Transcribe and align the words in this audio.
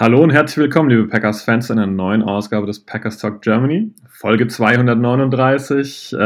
Hallo 0.00 0.22
und 0.22 0.30
herzlich 0.30 0.56
willkommen, 0.56 0.88
liebe 0.88 1.06
Packers-Fans, 1.08 1.66
zu 1.66 1.74
einer 1.74 1.86
neuen 1.86 2.22
Ausgabe 2.22 2.66
des 2.66 2.80
Packers 2.80 3.18
Talk 3.18 3.42
Germany, 3.42 3.92
Folge 4.08 4.46
239. 4.46 6.14
Äh, 6.14 6.16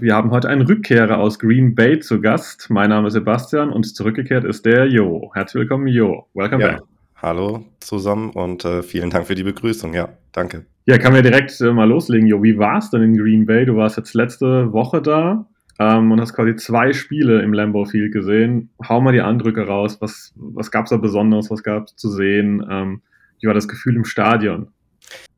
wir 0.00 0.14
haben 0.14 0.30
heute 0.30 0.48
einen 0.48 0.62
Rückkehrer 0.62 1.18
aus 1.18 1.40
Green 1.40 1.74
Bay 1.74 1.98
zu 1.98 2.20
Gast. 2.20 2.70
Mein 2.70 2.90
Name 2.90 3.08
ist 3.08 3.14
Sebastian 3.14 3.70
und 3.70 3.84
zurückgekehrt 3.96 4.44
ist 4.44 4.64
der 4.64 4.86
Jo. 4.86 5.32
Herzlich 5.34 5.62
willkommen, 5.62 5.88
Jo. 5.88 6.28
Welcome 6.34 6.62
Ja, 6.62 6.72
back. 6.74 6.82
hallo 7.16 7.64
zusammen 7.80 8.30
und 8.30 8.64
äh, 8.64 8.84
vielen 8.84 9.10
Dank 9.10 9.26
für 9.26 9.34
die 9.34 9.42
Begrüßung. 9.42 9.92
Ja, 9.92 10.10
danke. 10.30 10.64
Ja, 10.84 10.96
kann 10.98 11.12
wir 11.12 11.22
direkt 11.22 11.60
äh, 11.60 11.72
mal 11.72 11.88
loslegen, 11.88 12.28
Jo. 12.28 12.44
Wie 12.44 12.56
war 12.58 12.78
es 12.78 12.90
denn 12.90 13.02
in 13.02 13.18
Green 13.18 13.44
Bay? 13.44 13.66
Du 13.66 13.74
warst 13.74 13.96
jetzt 13.96 14.14
letzte 14.14 14.72
Woche 14.72 15.02
da 15.02 15.48
ähm, 15.80 16.12
und 16.12 16.20
hast 16.20 16.32
quasi 16.32 16.54
zwei 16.54 16.92
Spiele 16.92 17.42
im 17.42 17.52
Lambeau 17.52 17.86
Field 17.86 18.12
gesehen. 18.12 18.70
Hau 18.88 19.00
mal 19.00 19.10
die 19.10 19.20
Eindrücke 19.20 19.66
raus. 19.66 20.00
Was, 20.00 20.32
was 20.36 20.70
gab 20.70 20.84
es 20.84 20.90
da 20.90 20.96
Besonderes? 20.96 21.50
Was 21.50 21.64
gab 21.64 21.86
es 21.86 21.96
zu 21.96 22.08
sehen? 22.08 22.64
Ähm, 22.70 23.02
wie 23.40 23.46
war 23.46 23.54
das 23.54 23.68
Gefühl 23.68 23.96
im 23.96 24.04
Stadion? 24.04 24.72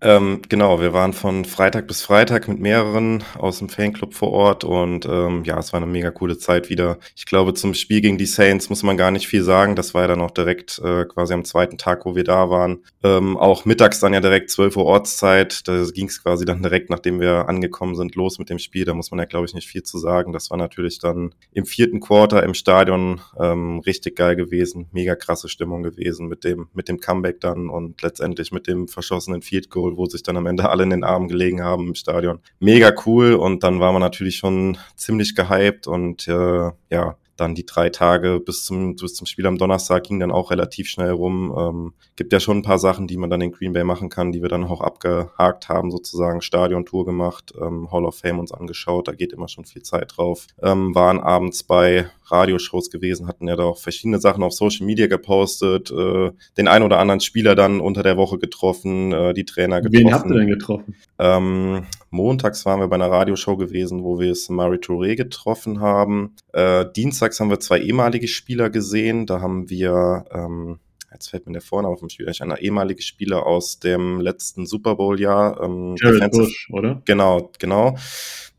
Ähm, 0.01 0.43
genau, 0.49 0.81
wir 0.81 0.93
waren 0.93 1.13
von 1.13 1.45
Freitag 1.45 1.89
bis 1.89 2.03
Freitag 2.03 2.47
mit 2.47 2.61
mehreren 2.61 3.25
aus 3.37 3.59
dem 3.59 3.69
Fanclub 3.69 4.15
vor 4.15 4.31
Ort 4.31 4.63
und 4.63 5.07
ähm, 5.07 5.43
ja, 5.45 5.59
es 5.59 5.73
war 5.73 5.83
eine 5.83 5.91
mega 5.91 6.13
coole 6.13 6.39
Zeit 6.39 6.71
wieder. 6.71 6.99
Ich 7.17 7.27
glaube, 7.27 7.53
zum 7.55 7.75
Spiel 7.75 8.01
gegen 8.01 8.17
die 8.17 8.27
Saints 8.27 8.71
muss 8.71 8.85
man 8.85 8.97
gar 8.97 9.11
nicht 9.11 9.27
viel 9.27 9.43
sagen. 9.43 9.75
Das 9.75 9.95
war 9.95 10.03
ja 10.03 10.09
dann 10.09 10.21
auch 10.21 10.31
direkt 10.31 10.81
äh, 10.85 11.05
quasi 11.05 11.35
am 11.35 11.45
zweiten 11.45 11.79
Tag, 11.79 12.07
wo 12.07 12.15
wir 12.15 12.23
da 12.23 12.49
waren. 12.49 12.85
Ähm, 13.03 13.37
auch 13.37 13.65
mittags 13.65 13.99
dann 13.99 14.15
ja 14.15 14.21
direkt 14.21 14.51
12 14.51 14.77
Uhr 14.77 14.85
Ortszeit. 14.85 15.67
Da 15.67 15.85
ging 15.93 16.07
es 16.07 16.23
quasi 16.23 16.45
dann 16.45 16.63
direkt, 16.63 16.91
nachdem 16.91 17.19
wir 17.19 17.49
angekommen 17.49 17.97
sind, 17.97 18.15
los 18.15 18.39
mit 18.39 18.51
dem 18.51 18.61
Spiel. 18.61 18.85
Da 18.85 18.95
muss 18.95 19.11
man 19.11 19.19
ja, 19.19 19.25
glaube 19.25 19.47
ich, 19.47 19.55
nicht 19.55 19.67
viel 19.67 19.83
zu 19.83 19.99
sagen. 19.99 20.33
Das 20.33 20.49
war 20.51 20.59
natürlich 20.59 21.01
dann 21.01 21.35
im 21.51 21.67
vierten 21.67 21.99
Quarter 21.99 22.45
im 22.45 22.55
Stadion 22.55 23.21
ähm, 23.41 23.81
richtig 23.81 24.15
geil 24.15 24.37
gewesen. 24.37 24.87
Mega 24.93 25.17
krasse 25.17 25.49
Stimmung 25.49 25.83
gewesen 25.83 26.29
mit 26.29 26.45
dem, 26.45 26.69
mit 26.73 26.89
dem 26.89 27.01
Comeback 27.01 27.41
dann 27.41 27.69
und 27.69 28.01
letztendlich 28.03 28.53
mit 28.53 28.69
dem 28.69 28.87
verschossenen 28.87 29.43
Field 29.43 29.71
Goal, 29.71 29.88
wo 29.97 30.07
sich 30.07 30.23
dann 30.23 30.37
am 30.37 30.47
Ende 30.47 30.69
alle 30.69 30.83
in 30.83 30.91
den 30.91 31.05
Armen 31.05 31.29
gelegen 31.29 31.63
haben 31.63 31.89
im 31.89 31.95
Stadion. 31.95 32.41
Mega 32.61 32.93
cool 33.07 33.35
und 33.35 33.63
dann 33.63 33.81
waren 33.81 33.95
wir 33.95 34.01
natürlich 34.01 34.37
schon 34.37 34.79
ziemlich 34.97 35.35
gehypt 35.35 35.87
und 35.87 36.29
äh, 36.29 36.71
ja, 36.91 37.17
dann 37.39 37.55
die 37.55 37.65
drei 37.65 37.89
Tage 37.89 38.41
bis 38.41 38.65
zum, 38.65 38.97
bis 38.97 39.15
zum 39.15 39.27
Spiel 39.27 39.47
am 39.47 39.59
Donnerstag 39.59 40.05
ging 40.05 40.19
dann 40.19 40.33
auch 40.33 40.51
relativ 40.51 40.89
schnell 40.89 41.13
rum. 41.13 41.55
Ähm, 41.57 41.93
gibt 42.17 42.33
ja 42.33 42.41
schon 42.41 42.59
ein 42.59 42.63
paar 42.63 42.79
Sachen, 42.79 43.07
die 43.07 43.17
man 43.17 43.31
dann 43.31 43.41
in 43.41 43.53
Green 43.53 43.73
Bay 43.73 43.85
machen 43.85 44.09
kann, 44.09 44.33
die 44.33 44.43
wir 44.43 44.49
dann 44.49 44.65
auch 44.65 44.81
abgehakt 44.81 45.69
haben, 45.69 45.91
sozusagen 45.91 46.43
Stadiontour 46.43 47.05
gemacht, 47.05 47.55
ähm, 47.61 47.91
Hall 47.93 48.05
of 48.05 48.19
Fame 48.19 48.41
uns 48.41 48.53
angeschaut, 48.53 49.09
da 49.09 49.13
geht 49.13 49.33
immer 49.33 49.49
schon 49.49 49.65
viel 49.65 49.83
Zeit 49.83 50.15
drauf. 50.17 50.47
Ähm, 50.61 50.95
waren 50.95 51.21
abends 51.21 51.63
bei 51.63 52.11
Radioshows 52.31 52.91
gewesen, 52.91 53.27
hatten 53.27 53.49
ja 53.49 53.57
da 53.57 53.65
auch 53.65 53.79
verschiedene 53.79 54.21
Sachen 54.21 54.43
auf 54.43 54.53
Social 54.53 54.87
Media 54.87 55.07
gepostet, 55.07 55.91
äh, 55.91 56.31
den 56.57 56.69
ein 56.69 56.83
oder 56.83 56.99
anderen 56.99 57.21
Spieler 57.21 57.55
dann 57.55 57.81
unter 57.81 58.03
der 58.03 58.17
Woche 58.17 58.39
getroffen, 58.39 59.13
äh, 59.13 59.35
die 59.35 59.45
Trainer 59.45 59.81
getroffen. 59.81 60.07
Wen 60.07 60.15
habt 60.15 60.31
ihr 60.31 60.37
denn 60.37 60.49
getroffen? 60.49 60.95
Ähm, 61.19 61.87
montags 62.11 62.65
waren 62.67 62.81
wir 62.81 62.89
bei 62.89 62.97
einer 62.97 63.11
Radioshow 63.11 63.57
gewesen, 63.57 64.05
wo 64.05 64.19
wir 64.19 64.35
Samari 64.35 64.77
Touré 64.77 65.17
getroffen 65.17 65.81
haben. 65.81 66.35
Äh, 66.53 66.87
dienstags 66.95 67.41
haben 67.41 67.51
wir 67.51 67.61
zwei 67.61 67.81
ehemalige 67.81 68.29
Spieler 68.29 68.71
gesehen. 68.71 69.27
Da 69.27 69.41
haben 69.41 69.69
wir, 69.71 70.25
ähm, 70.33 70.79
jetzt 71.19 71.31
fällt 71.31 71.47
mir 71.47 71.53
der 71.53 71.63
Vorname 71.63 71.97
vom 71.97 72.09
Spieler, 72.09 72.31
nicht, 72.31 72.43
einer 72.43 72.61
ehemalige 72.61 73.03
Spieler 73.03 73.45
aus 73.45 73.81
dem 73.81 74.21
letzten 74.21 74.67
Super 74.67 74.95
Bowl-Jahr. 74.95 75.61
Ähm, 75.63 75.97
Jared 76.01 76.31
Bush, 76.31 76.69
oder? 76.73 77.03
Genau, 77.05 77.51
genau. 77.59 77.97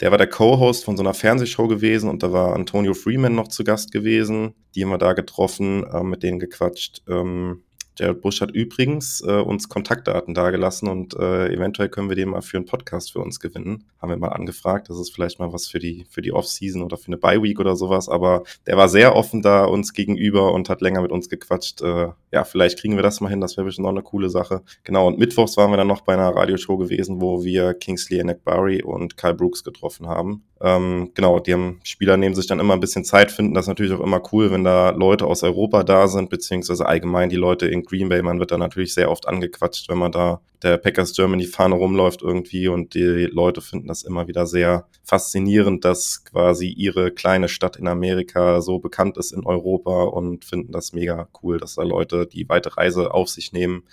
Der 0.01 0.11
war 0.11 0.17
der 0.17 0.27
Co-Host 0.27 0.83
von 0.85 0.97
so 0.97 1.03
einer 1.03 1.13
Fernsehshow 1.13 1.67
gewesen 1.67 2.09
und 2.09 2.21
da 2.21 2.31
war 2.31 2.53
Antonio 2.53 2.93
Freeman 2.93 3.35
noch 3.35 3.47
zu 3.47 3.63
Gast 3.63 3.91
gewesen. 3.91 4.53
Die 4.75 4.83
haben 4.83 4.91
wir 4.91 4.97
da 4.97 5.13
getroffen, 5.13 5.85
äh, 5.85 6.03
mit 6.03 6.23
denen 6.23 6.39
gequatscht. 6.39 7.01
Ähm, 7.07 7.63
Jared 7.99 8.21
Bush 8.21 8.39
hat 8.39 8.51
übrigens 8.51 9.21
äh, 9.21 9.41
uns 9.41 9.67
Kontaktdaten 9.67 10.33
dagelassen 10.33 10.87
und 10.87 11.13
äh, 11.15 11.53
eventuell 11.53 11.89
können 11.89 12.07
wir 12.07 12.15
den 12.15 12.29
mal 12.29 12.41
für 12.41 12.57
einen 12.57 12.65
Podcast 12.65 13.11
für 13.11 13.19
uns 13.19 13.41
gewinnen. 13.41 13.83
Haben 14.01 14.09
wir 14.09 14.17
mal 14.17 14.29
angefragt. 14.29 14.89
Das 14.89 14.97
ist 14.97 15.13
vielleicht 15.13 15.39
mal 15.39 15.51
was 15.51 15.67
für 15.67 15.79
die, 15.79 16.05
für 16.09 16.21
die 16.21 16.31
Off-Season 16.31 16.81
oder 16.81 16.95
für 16.95 17.07
eine 17.07 17.17
Bye-Week 17.17 17.59
oder 17.59 17.75
sowas. 17.75 18.07
Aber 18.07 18.43
der 18.67 18.77
war 18.77 18.87
sehr 18.87 19.15
offen 19.15 19.41
da 19.41 19.65
uns 19.65 19.93
gegenüber 19.93 20.53
und 20.53 20.69
hat 20.69 20.79
länger 20.79 21.01
mit 21.01 21.11
uns 21.11 21.27
gequatscht. 21.27 21.81
Äh, 21.81 22.09
ja, 22.31 22.43
vielleicht 22.45 22.79
kriegen 22.79 22.95
wir 22.95 23.03
das 23.03 23.19
mal 23.19 23.29
hin. 23.29 23.41
Das 23.41 23.57
wäre 23.57 23.65
bestimmt 23.65 23.83
noch 23.83 23.91
eine 23.91 24.03
coole 24.03 24.29
Sache. 24.29 24.61
Genau. 24.83 25.07
Und 25.07 25.19
mittwochs 25.19 25.57
waren 25.57 25.71
wir 25.71 25.77
dann 25.77 25.87
noch 25.87 26.01
bei 26.01 26.13
einer 26.13 26.29
Radioshow 26.29 26.77
gewesen, 26.77 27.19
wo 27.19 27.43
wir 27.43 27.73
Kingsley 27.73 28.19
Enagbari 28.19 28.81
und 28.81 29.17
Kyle 29.17 29.33
Brooks 29.33 29.63
getroffen 29.63 30.07
haben. 30.07 30.43
Ähm, 30.61 31.11
genau, 31.13 31.39
die 31.39 31.53
haben, 31.53 31.79
Spieler 31.83 32.17
nehmen 32.17 32.35
sich 32.35 32.47
dann 32.47 32.59
immer 32.59 32.73
ein 32.73 32.81
bisschen 32.81 33.05
Zeit, 33.05 33.31
finden 33.31 33.53
das 33.53 33.67
natürlich 33.67 33.93
auch 33.93 34.01
immer 34.01 34.21
cool, 34.33 34.51
wenn 34.51 34.63
da 34.63 34.89
Leute 34.89 35.25
aus 35.25 35.43
Europa 35.43 35.83
da 35.83 36.07
sind, 36.07 36.29
beziehungsweise 36.29 36.85
allgemein 36.85 37.29
die 37.29 37.37
Leute 37.37 37.67
in 37.67 37.83
Green 37.89 38.09
Bay. 38.09 38.21
Man 38.21 38.39
wird 38.39 38.51
da 38.51 38.57
natürlich 38.57 38.93
sehr 38.93 39.09
oft 39.09 39.27
angequatscht, 39.27 39.89
wenn 39.89 39.97
man 39.97 40.11
da 40.11 40.41
der 40.61 40.77
Packers 40.77 41.13
Germany 41.13 41.45
Fahne 41.45 41.75
rumläuft 41.75 42.21
irgendwie 42.21 42.67
und 42.67 42.93
die 42.93 43.27
Leute 43.31 43.61
finden 43.61 43.87
das 43.87 44.03
immer 44.03 44.27
wieder 44.27 44.45
sehr 44.45 44.87
faszinierend, 45.03 45.85
dass 45.85 46.23
quasi 46.25 46.67
ihre 46.67 47.11
kleine 47.11 47.47
Stadt 47.47 47.77
in 47.77 47.87
Amerika 47.87 48.61
so 48.61 48.79
bekannt 48.79 49.17
ist 49.17 49.31
in 49.31 49.45
Europa 49.45 50.03
und 50.03 50.45
finden 50.45 50.71
das 50.71 50.93
mega 50.93 51.29
cool, 51.41 51.57
dass 51.57 51.75
da 51.75 51.83
Leute 51.83 52.27
die 52.27 52.47
weite 52.47 52.77
Reise 52.77 53.13
auf 53.13 53.29
sich 53.29 53.53
nehmen. 53.53 53.83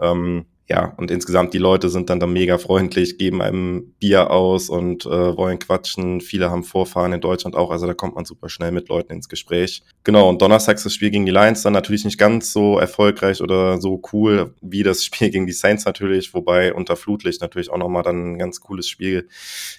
Ähm, 0.00 0.46
ja, 0.70 0.94
und 0.98 1.10
insgesamt 1.10 1.52
die 1.52 1.58
Leute 1.58 1.88
sind 1.88 2.10
dann 2.10 2.20
da 2.20 2.28
mega 2.28 2.56
freundlich, 2.56 3.18
geben 3.18 3.42
einem 3.42 3.92
Bier 3.98 4.30
aus 4.30 4.68
und 4.68 5.04
äh, 5.04 5.36
wollen 5.36 5.58
quatschen. 5.58 6.20
Viele 6.20 6.48
haben 6.48 6.62
Vorfahren 6.62 7.12
in 7.12 7.20
Deutschland 7.20 7.56
auch, 7.56 7.72
also 7.72 7.88
da 7.88 7.94
kommt 7.94 8.14
man 8.14 8.24
super 8.24 8.48
schnell 8.48 8.70
mit 8.70 8.88
Leuten 8.88 9.12
ins 9.12 9.28
Gespräch. 9.28 9.82
Genau, 10.04 10.28
und 10.28 10.40
donnerstags 10.40 10.84
das 10.84 10.94
Spiel 10.94 11.10
gegen 11.10 11.26
die 11.26 11.32
Lions 11.32 11.62
dann 11.62 11.72
natürlich 11.72 12.04
nicht 12.04 12.18
ganz 12.18 12.52
so 12.52 12.78
erfolgreich 12.78 13.42
oder 13.42 13.80
so 13.80 14.00
cool 14.12 14.54
wie 14.60 14.84
das 14.84 15.04
Spiel 15.04 15.30
gegen 15.30 15.48
die 15.48 15.52
Saints 15.52 15.86
natürlich, 15.86 16.34
wobei 16.34 16.72
unter 16.72 16.94
Flutlicht 16.94 17.40
natürlich 17.40 17.68
auch 17.72 17.78
nochmal 17.78 18.04
dann 18.04 18.34
ein 18.34 18.38
ganz 18.38 18.60
cooles 18.60 18.86
Spiel 18.86 19.26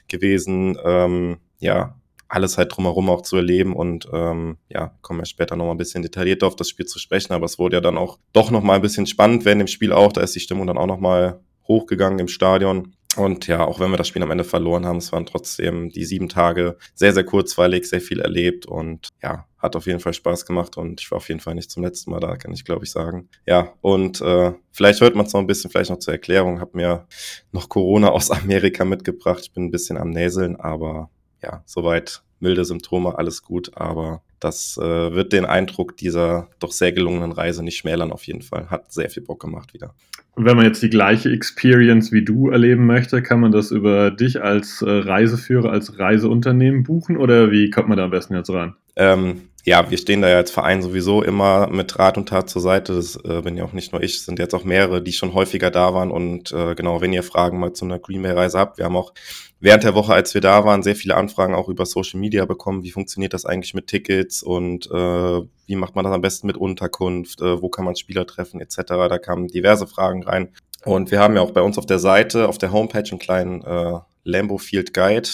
gewesen. 0.09 0.78
Ähm, 0.84 1.38
ja, 1.59 2.00
alles 2.31 2.58
halt 2.58 2.75
drumherum 2.75 3.09
auch 3.09 3.22
zu 3.22 3.36
erleben 3.36 3.75
und 3.75 4.08
ähm, 4.14 4.58
ja, 4.69 4.96
kommen 5.02 5.19
wir 5.19 5.25
später 5.25 5.58
nochmal 5.58 5.75
ein 5.75 5.78
bisschen 5.78 6.02
detaillierter 6.02 6.47
auf 6.47 6.56
das 6.56 6.69
Spiel 6.69 6.86
zu 6.86 6.97
sprechen, 6.97 7.34
aber 7.34 7.46
es 7.46 7.59
wurde 7.59 7.78
ja 7.78 7.81
dann 7.81 7.97
auch 7.97 8.19
doch 8.31 8.52
nochmal 8.52 8.78
ein 8.78 8.81
bisschen 8.81 9.06
spannend 9.06 9.44
während 9.44 9.59
dem 9.59 9.68
Spiel 9.68 9.92
auch, 9.92 10.14
da 10.14 10.22
ist 10.22 10.34
die 10.34 10.40
Stimmung 10.40 10.66
dann 10.66 10.78
auch 10.78 10.88
nochmal 10.88 11.42
hochgegangen 11.68 12.19
im 12.19 12.28
Stadion. 12.28 12.96
Und 13.18 13.47
ja, 13.47 13.66
auch 13.66 13.81
wenn 13.81 13.92
wir 13.92 13.97
das 13.97 14.08
Spiel 14.08 14.24
am 14.24 14.31
Ende 14.31 14.46
verloren 14.46 14.86
haben, 14.86 14.96
es 14.96 15.12
waren 15.12 15.25
trotzdem 15.25 15.90
die 15.90 16.06
sieben 16.06 16.30
Tage 16.30 16.78
sehr, 16.96 17.14
sehr 17.14 17.25
kurzweilig, 17.25 17.90
sehr 17.90 18.00
viel 18.00 18.22
erlebt 18.22 18.66
und 18.66 19.09
ja, 19.22 19.46
hat 19.58 19.75
auf 19.75 19.86
jeden 19.86 20.00
Fall 20.00 20.13
Spaß 20.13 20.46
gemacht 20.46 20.78
und 20.78 21.02
ich 21.02 21.12
war 21.12 21.18
auf 21.18 21.28
jeden 21.28 21.42
Fall 21.42 21.56
nicht 21.56 21.69
zum 21.69 21.84
letzten 21.84 22.12
Mal 22.12 22.22
da, 22.22 22.38
kann 22.38 22.53
ich 22.53 22.63
glaube 22.63 22.86
ich 22.86 22.92
sagen. 22.92 23.28
Ja, 23.46 23.74
und 23.81 24.22
äh, 24.22 24.53
vielleicht 24.72 25.02
hört 25.02 25.16
man 25.16 25.25
es 25.25 25.34
noch 25.34 25.42
ein 25.42 25.48
bisschen, 25.48 25.69
vielleicht 25.69 25.90
noch 25.90 26.00
zur 26.00 26.13
Erklärung, 26.13 26.62
habe 26.62 26.78
mir 26.78 27.06
noch 27.52 27.68
Corona 27.68 28.12
aus 28.12 28.31
Amerika 28.31 28.86
mitgebracht. 28.86 29.42
Ich 29.44 29.52
bin 29.52 29.66
ein 29.66 29.72
bisschen 29.72 29.98
am 29.98 30.12
Näseln, 30.12 30.56
aber 30.56 31.09
ja, 31.41 31.63
soweit 31.66 32.24
milde 32.40 32.66
Symptome, 32.66 33.18
alles 33.18 33.44
gut, 33.44 33.75
aber 33.75 34.22
das 34.41 34.78
äh, 34.78 35.13
wird 35.13 35.31
den 35.31 35.46
Eindruck 35.46 35.96
dieser 35.96 36.50
doch 36.59 36.72
sehr 36.72 36.91
gelungenen 36.91 37.31
Reise 37.31 37.63
nicht 37.63 37.78
schmälern 37.78 38.12
auf 38.12 38.25
jeden 38.25 38.41
Fall. 38.41 38.69
Hat 38.69 38.91
sehr 38.91 39.09
viel 39.09 39.24
Bock 39.24 39.40
gemacht 39.40 39.74
wieder. 39.74 39.94
Und 40.35 40.46
wenn 40.46 40.56
man 40.57 40.66
jetzt 40.66 40.81
die 40.81 40.90
gleiche 40.90 41.29
Experience 41.29 42.12
wie 42.12 42.25
du 42.25 42.50
erleben 42.50 42.86
möchte, 42.86 43.21
kann 43.21 43.39
man 43.39 43.51
das 43.51 43.71
über 43.71 44.12
dich 44.12 44.42
als 44.42 44.81
äh, 44.81 44.89
Reiseführer, 44.89 45.71
als 45.71 46.00
Reiseunternehmen 46.00 46.83
buchen 46.83 47.18
oder 47.18 47.51
wie 47.51 47.69
kommt 47.69 47.89
man 47.89 47.98
da 47.98 48.06
am 48.06 48.12
besten 48.12 48.36
jetzt 48.36 48.50
ran? 48.50 48.75
Ähm, 48.95 49.42
ja, 49.63 49.92
wir 49.92 49.98
stehen 49.98 50.21
da 50.21 50.30
ja 50.30 50.38
als 50.38 50.50
Verein 50.50 50.81
sowieso 50.81 51.21
immer 51.21 51.68
mit 51.68 52.00
Rat 52.00 52.18
und 52.18 52.30
Tat 52.30 52.50
zur 52.50 52.62
Seite. 52.62 52.95
Das 52.95 53.15
äh, 53.18 53.42
bin 53.42 53.57
ja 53.57 53.63
auch 53.63 53.74
nicht 53.74 53.92
nur 53.92 54.01
ich, 54.01 54.15
es 54.15 54.25
sind 54.25 54.39
jetzt 54.39 54.56
auch 54.56 54.63
mehrere, 54.63 55.04
die 55.04 55.13
schon 55.13 55.33
häufiger 55.33 55.69
da 55.69 55.94
waren. 55.94 56.10
Und 56.10 56.51
äh, 56.51 56.74
genau, 56.74 57.00
wenn 57.01 57.13
ihr 57.13 57.24
Fragen 57.24 57.60
mal 57.60 57.74
zu 57.74 57.86
einer 57.86 58.00
Green 58.00 58.24
Bay-Reise 58.24 58.57
habt, 58.57 58.80
wir 58.80 58.86
haben 58.86 58.95
auch 58.95 59.13
während 59.60 59.83
der 59.83 59.94
Woche, 59.94 60.13
als 60.13 60.33
wir 60.33 60.42
da 60.42 60.65
waren, 60.65 60.81
sehr 60.81 60.95
viele 60.95 61.15
Anfragen 61.15 61.54
auch 61.54 61.69
über 61.69 61.86
Social 61.86 62.19
Media 62.19 62.45
bekommen. 62.45 62.83
Wie 62.83 62.92
funktioniert 62.92 63.33
das 63.33 63.45
eigentlich 63.45 63.75
mit 63.75 63.88
Tickets 63.88 64.31
und 64.44 64.88
äh, 64.88 65.42
wie 65.66 65.75
macht 65.75 65.95
man 65.95 66.06
das 66.06 66.13
am 66.13 66.22
besten 66.22 66.48
mit 66.48 66.57
Unterkunft? 66.57 67.42
Äh, 67.42 67.62
wo 67.62 67.69
kann 67.69 67.86
man 67.86 67.95
Spieler 67.95 68.25
treffen 68.25 68.62
etc. 68.62 68.81
Da 68.88 69.18
kamen 69.18 69.48
diverse 69.48 69.88
Fragen 69.88 70.24
rein. 70.24 70.50
Und 70.86 71.12
wir 71.12 71.19
haben 71.19 71.36
ja 71.36 71.42
auch 71.42 71.51
bei 71.51 71.62
uns 71.62 71.78
auf 71.78 71.86
der 71.86 72.00
Seite, 72.00 72.48
auf 72.48 72.57
der 72.57 72.72
Homepage 72.72 73.10
einen 73.10 73.19
kleinen 73.19 73.62
äh, 73.63 74.00
Lambo 74.24 74.57
Field 74.57 74.94
Guide 74.94 75.30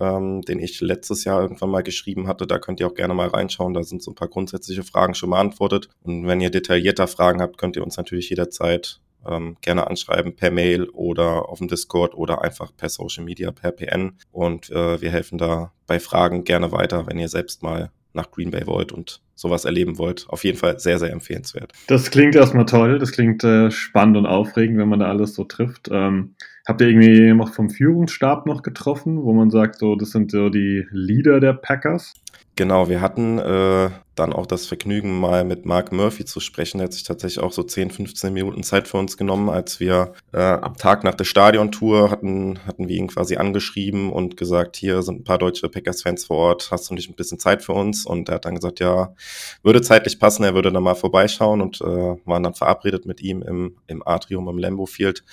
ähm, 0.00 0.42
den 0.42 0.58
ich 0.58 0.80
letztes 0.80 1.24
Jahr 1.24 1.40
irgendwann 1.40 1.70
mal 1.70 1.82
geschrieben 1.82 2.26
hatte. 2.28 2.46
Da 2.46 2.58
könnt 2.58 2.80
ihr 2.80 2.86
auch 2.86 2.94
gerne 2.94 3.14
mal 3.14 3.28
reinschauen. 3.28 3.74
Da 3.74 3.82
sind 3.82 4.02
so 4.02 4.10
ein 4.10 4.14
paar 4.14 4.28
grundsätzliche 4.28 4.82
Fragen 4.82 5.14
schon 5.14 5.30
beantwortet. 5.30 5.88
Und 6.02 6.26
wenn 6.26 6.40
ihr 6.40 6.50
detaillierter 6.50 7.06
Fragen 7.08 7.40
habt, 7.40 7.58
könnt 7.58 7.76
ihr 7.76 7.82
uns 7.82 7.96
natürlich 7.96 8.30
jederzeit 8.30 9.00
ähm, 9.26 9.56
gerne 9.60 9.86
anschreiben 9.86 10.36
per 10.36 10.50
Mail 10.50 10.88
oder 10.90 11.48
auf 11.48 11.58
dem 11.58 11.68
Discord 11.68 12.14
oder 12.14 12.42
einfach 12.42 12.72
per 12.76 12.88
Social 12.88 13.24
Media, 13.24 13.50
per 13.50 13.72
PN. 13.72 14.18
Und 14.32 14.70
äh, 14.70 15.00
wir 15.00 15.10
helfen 15.10 15.38
da 15.38 15.72
bei 15.86 16.00
Fragen 16.00 16.44
gerne 16.44 16.72
weiter, 16.72 17.06
wenn 17.06 17.18
ihr 17.18 17.28
selbst 17.28 17.62
mal 17.62 17.90
nach 18.16 18.30
Green 18.32 18.50
Bay 18.50 18.66
wollt 18.66 18.90
und 18.90 19.20
sowas 19.36 19.64
erleben 19.64 19.98
wollt. 19.98 20.26
Auf 20.28 20.42
jeden 20.42 20.58
Fall 20.58 20.80
sehr, 20.80 20.98
sehr 20.98 21.12
empfehlenswert. 21.12 21.72
Das 21.86 22.10
klingt 22.10 22.34
erstmal 22.34 22.66
toll, 22.66 22.98
das 22.98 23.12
klingt 23.12 23.44
äh, 23.44 23.70
spannend 23.70 24.16
und 24.16 24.26
aufregend, 24.26 24.78
wenn 24.78 24.88
man 24.88 25.00
da 25.00 25.06
alles 25.06 25.34
so 25.34 25.44
trifft. 25.44 25.88
Ähm, 25.92 26.34
habt 26.66 26.80
ihr 26.80 26.88
irgendwie 26.88 27.32
noch 27.34 27.52
vom 27.52 27.70
Führungsstab 27.70 28.46
noch 28.46 28.62
getroffen, 28.62 29.22
wo 29.22 29.32
man 29.32 29.50
sagt, 29.50 29.78
so, 29.78 29.94
das 29.94 30.10
sind 30.10 30.32
so 30.32 30.48
die 30.48 30.86
Leader 30.90 31.38
der 31.38 31.52
Packers? 31.52 32.14
Genau, 32.56 32.88
wir 32.88 33.02
hatten 33.02 33.38
äh, 33.38 33.90
dann 34.14 34.32
auch 34.32 34.46
das 34.46 34.66
Vergnügen, 34.66 35.20
mal 35.20 35.44
mit 35.44 35.66
Mark 35.66 35.92
Murphy 35.92 36.24
zu 36.24 36.40
sprechen. 36.40 36.80
Er 36.80 36.84
hat 36.84 36.94
sich 36.94 37.04
tatsächlich 37.04 37.44
auch 37.44 37.52
so 37.52 37.62
10, 37.62 37.90
15 37.90 38.32
Minuten 38.32 38.62
Zeit 38.62 38.88
für 38.88 38.96
uns 38.96 39.18
genommen, 39.18 39.50
als 39.50 39.78
wir 39.78 40.14
äh, 40.32 40.40
am 40.40 40.74
Tag 40.78 41.04
nach 41.04 41.14
der 41.14 41.24
Stadiontour 41.24 42.10
hatten, 42.10 42.58
hatten 42.66 42.88
wir 42.88 42.96
ihn 42.96 43.08
quasi 43.08 43.36
angeschrieben 43.36 44.10
und 44.10 44.38
gesagt, 44.38 44.76
hier 44.76 45.02
sind 45.02 45.20
ein 45.20 45.24
paar 45.24 45.36
deutsche 45.36 45.68
Packers-Fans 45.68 46.24
vor 46.24 46.38
Ort, 46.38 46.70
hast 46.70 46.88
du 46.88 46.94
nicht 46.94 47.10
ein 47.10 47.14
bisschen 47.14 47.38
Zeit 47.38 47.62
für 47.62 47.74
uns? 47.74 48.06
Und 48.06 48.30
er 48.30 48.36
hat 48.36 48.46
dann 48.46 48.54
gesagt, 48.54 48.80
ja, 48.80 49.14
würde 49.62 49.82
zeitlich 49.82 50.18
passen, 50.18 50.44
er 50.44 50.54
würde 50.54 50.72
da 50.72 50.80
mal 50.80 50.94
vorbeischauen 50.94 51.60
und 51.60 51.80
äh, 51.80 51.84
waren 51.84 52.42
dann 52.42 52.54
verabredet 52.54 53.06
mit 53.06 53.20
ihm 53.20 53.42
im, 53.42 53.76
im 53.86 54.06
Atrium 54.06 54.48
im 54.48 54.58
Lambo 54.58 54.86
Field 54.86 55.24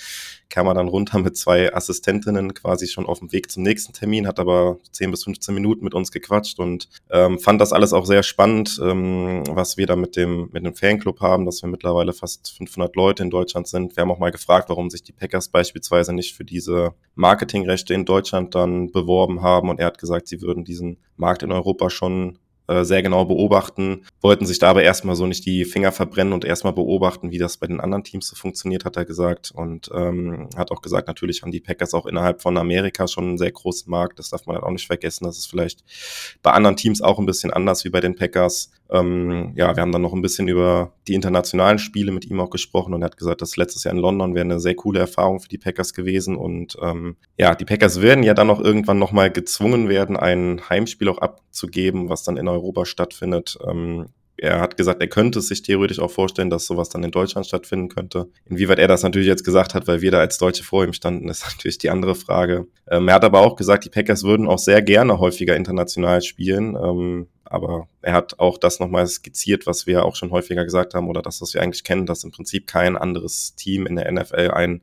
kam 0.54 0.68
er 0.68 0.75
dann 0.75 0.88
runter 0.88 1.18
mit 1.18 1.36
zwei 1.36 1.74
Assistentinnen 1.74 2.54
quasi 2.54 2.88
schon 2.88 3.07
auf 3.07 3.18
dem 3.18 3.31
Weg 3.31 3.50
zum 3.50 3.63
nächsten 3.63 3.92
Termin, 3.92 4.28
hat 4.28 4.40
aber 4.40 4.78
10 4.92 5.10
bis 5.10 5.24
15 5.24 5.51
Minuten 5.51 5.84
mit 5.84 5.95
uns 5.95 6.12
gequatscht 6.12 6.60
und 6.60 6.90
ähm, 7.10 7.40
fand 7.40 7.60
das 7.60 7.74
alles 7.74 7.92
auch 7.92 8.06
sehr 8.06 8.22
spannend, 8.22 8.80
ähm, 8.80 9.42
was 9.50 9.78
wir 9.78 9.88
da 9.88 9.95
mit 9.95 10.16
dem, 10.16 10.50
mit 10.51 10.63
dem 10.63 10.75
Fanclub 10.75 11.22
haben, 11.22 11.48
dass 11.48 11.63
wir 11.63 11.69
mittlerweile 11.69 12.13
fast 12.13 12.56
500 12.56 12.95
Leute 12.95 13.24
in 13.24 13.31
Deutschland 13.31 13.68
sind. 13.68 13.98
Wir 13.98 14.01
haben 14.01 14.12
auch 14.12 14.19
mal 14.19 14.30
gefragt, 14.30 14.69
warum 14.69 14.92
sich 14.92 15.01
die 15.01 15.12
Packers 15.12 15.50
beispielsweise 15.50 16.13
nicht 16.13 16.36
für 16.36 16.45
diese 16.45 16.94
Marketingrechte 17.16 17.95
in 17.95 18.06
Deutschland 18.06 18.54
dann 18.54 18.92
beworben 18.92 19.42
haben 19.42 19.72
und 19.72 19.80
er 19.80 19.88
hat 19.88 19.98
gesagt, 19.98 20.28
sie 20.28 20.44
würden 20.44 20.63
diesen 20.63 20.98
Markt 21.18 21.42
in 21.42 21.51
Europa 21.51 21.90
schon 21.90 22.38
äh, 22.68 22.83
sehr 22.83 23.04
genau 23.04 23.25
beobachten, 23.25 24.06
wollten 24.21 24.45
sich 24.45 24.60
da 24.60 24.69
aber 24.69 24.83
erstmal 24.83 25.15
so 25.15 25.25
nicht 25.25 25.45
die 25.45 25.65
Finger 25.65 25.92
verbrennen 25.92 26.33
und 26.33 26.45
erstmal 26.45 26.74
beobachten, 26.74 27.31
wie 27.31 27.38
das 27.38 27.57
bei 27.57 27.68
den 27.68 27.81
anderen 27.81 28.04
Teams 28.04 28.27
so 28.27 28.36
funktioniert, 28.36 28.86
hat 28.86 28.95
er 28.95 29.06
gesagt. 29.06 29.51
Und 29.54 29.89
ähm, 29.94 30.50
hat 30.56 30.71
auch 30.71 30.81
gesagt, 30.81 31.07
natürlich 31.07 31.42
haben 31.42 31.51
die 31.51 31.60
Packers 31.60 31.94
auch 31.94 32.06
innerhalb 32.06 32.42
von 32.42 32.57
Amerika 32.57 33.07
schon 33.07 33.25
einen 33.25 33.38
sehr 33.38 33.51
großen 33.51 33.89
Markt. 33.89 34.19
Das 34.19 34.30
darf 34.30 34.45
man 34.45 34.56
halt 34.56 34.65
auch 34.65 34.71
nicht 34.71 34.88
vergessen. 34.88 35.25
Das 35.25 35.38
ist 35.38 35.48
vielleicht 35.48 35.83
bei 36.42 36.51
anderen 36.51 36.77
Teams 36.77 37.01
auch 37.01 37.19
ein 37.19 37.25
bisschen 37.25 37.51
anders 37.51 37.83
wie 37.83 37.89
bei 37.89 38.00
den 38.00 38.15
Packers. 38.15 38.71
Ähm, 38.94 39.54
ja, 39.56 39.75
wir 39.75 39.81
haben 39.81 39.92
dann 39.92 40.04
noch 40.04 40.13
ein 40.13 40.22
bisschen 40.22 40.48
über 40.48 40.94
die 41.07 41.16
internationalen 41.16 41.80
Spiele 41.80 42.12
mit 42.12 42.25
ihm 42.25 42.40
auch 42.40 42.51
gesprochen 42.51 42.94
und 42.94 43.01
er 43.01 43.06
hat 43.06 43.18
gesagt, 43.18 43.42
dass 43.42 43.57
letztes 43.57 43.84
Jahr 43.84 43.94
in 43.95 44.00
London 44.00 44.36
wäre 44.36 44.45
eine 44.45 44.60
sehr 44.60 44.75
coole 44.75 45.00
Erfahrung 45.00 45.40
für 45.40 45.50
die 45.50 45.57
Packers 45.57 45.95
gewesen 45.95 46.36
und 46.36 46.78
ähm, 46.80 47.18
ja, 47.38 47.56
die 47.56 47.66
Packers 47.66 48.01
werden 48.01 48.24
ja 48.24 48.36
dann 48.36 48.51
auch 48.51 48.60
irgendwann 48.60 49.00
nochmal 49.00 49.31
gezwungen 49.31 49.90
werden, 49.90 50.16
ein 50.16 50.62
Heimspiel 50.69 51.10
auch 51.10 51.18
abzugeben, 51.18 52.07
was 52.07 52.24
dann 52.24 52.38
in 52.38 52.48
Europa 52.48 52.86
stattfindet. 52.86 53.57
Ähm, 53.68 54.10
er 54.44 54.60
hat 54.60 54.75
gesagt, 54.75 55.00
er 55.01 55.07
könnte 55.07 55.40
es 55.40 55.48
sich 55.48 55.62
theoretisch 55.62 56.00
auch 56.00 56.12
vorstellen, 56.12 56.50
dass 56.50 56.66
sowas 56.66 56.90
dann 56.90 57.04
in 57.04 57.12
Deutschland 57.12 57.48
stattfinden 57.48 57.88
könnte. 57.88 58.28
Inwieweit 58.45 58.78
er 58.78 58.90
das 58.90 59.01
natürlich 59.01 59.28
jetzt 59.28 59.45
gesagt 59.45 59.74
hat, 59.74 59.88
weil 59.88 60.01
wir 60.01 60.12
da 60.12 60.19
als 60.19 60.38
Deutsche 60.38 60.63
vor 60.63 60.84
ihm 60.84 60.92
standen, 60.92 61.30
ist 61.30 61.45
natürlich 61.45 61.78
die 61.78 61.90
andere 61.90 62.13
Frage. 62.13 62.68
Ähm, 62.90 63.07
er 63.07 63.16
hat 63.16 63.24
aber 63.24 63.40
auch 63.40 63.56
gesagt, 63.56 63.86
die 63.86 63.90
Packers 63.90 64.24
würden 64.24 64.48
auch 64.48 64.60
sehr 64.60 64.81
gerne 64.81 65.19
häufiger 65.19 65.56
international 65.56 66.22
spielen. 66.22 66.75
Ähm, 66.75 67.28
aber 67.45 67.88
er 68.01 68.13
hat 68.13 68.40
auch 68.40 68.57
das 68.57 68.80
nochmal 68.80 69.07
skizziert, 69.07 69.66
was 69.66 69.88
wir 69.88 70.04
auch 70.06 70.16
schon 70.16 70.31
häufiger 70.31 70.66
gesagt 70.66 70.94
haben 70.94 71.07
oder 71.07 71.22
das, 71.22 71.42
was 71.42 71.54
wir 71.54 71.62
eigentlich 71.62 71.84
kennen, 71.84 72.06
dass 72.06 72.24
im 72.24 72.31
Prinzip 72.31 72.68
kein 72.68 72.98
anderes 72.98 73.56
Team 73.56 73.86
in 73.86 73.95
der 73.95 74.12
NFL 74.12 74.51
ein 74.51 74.81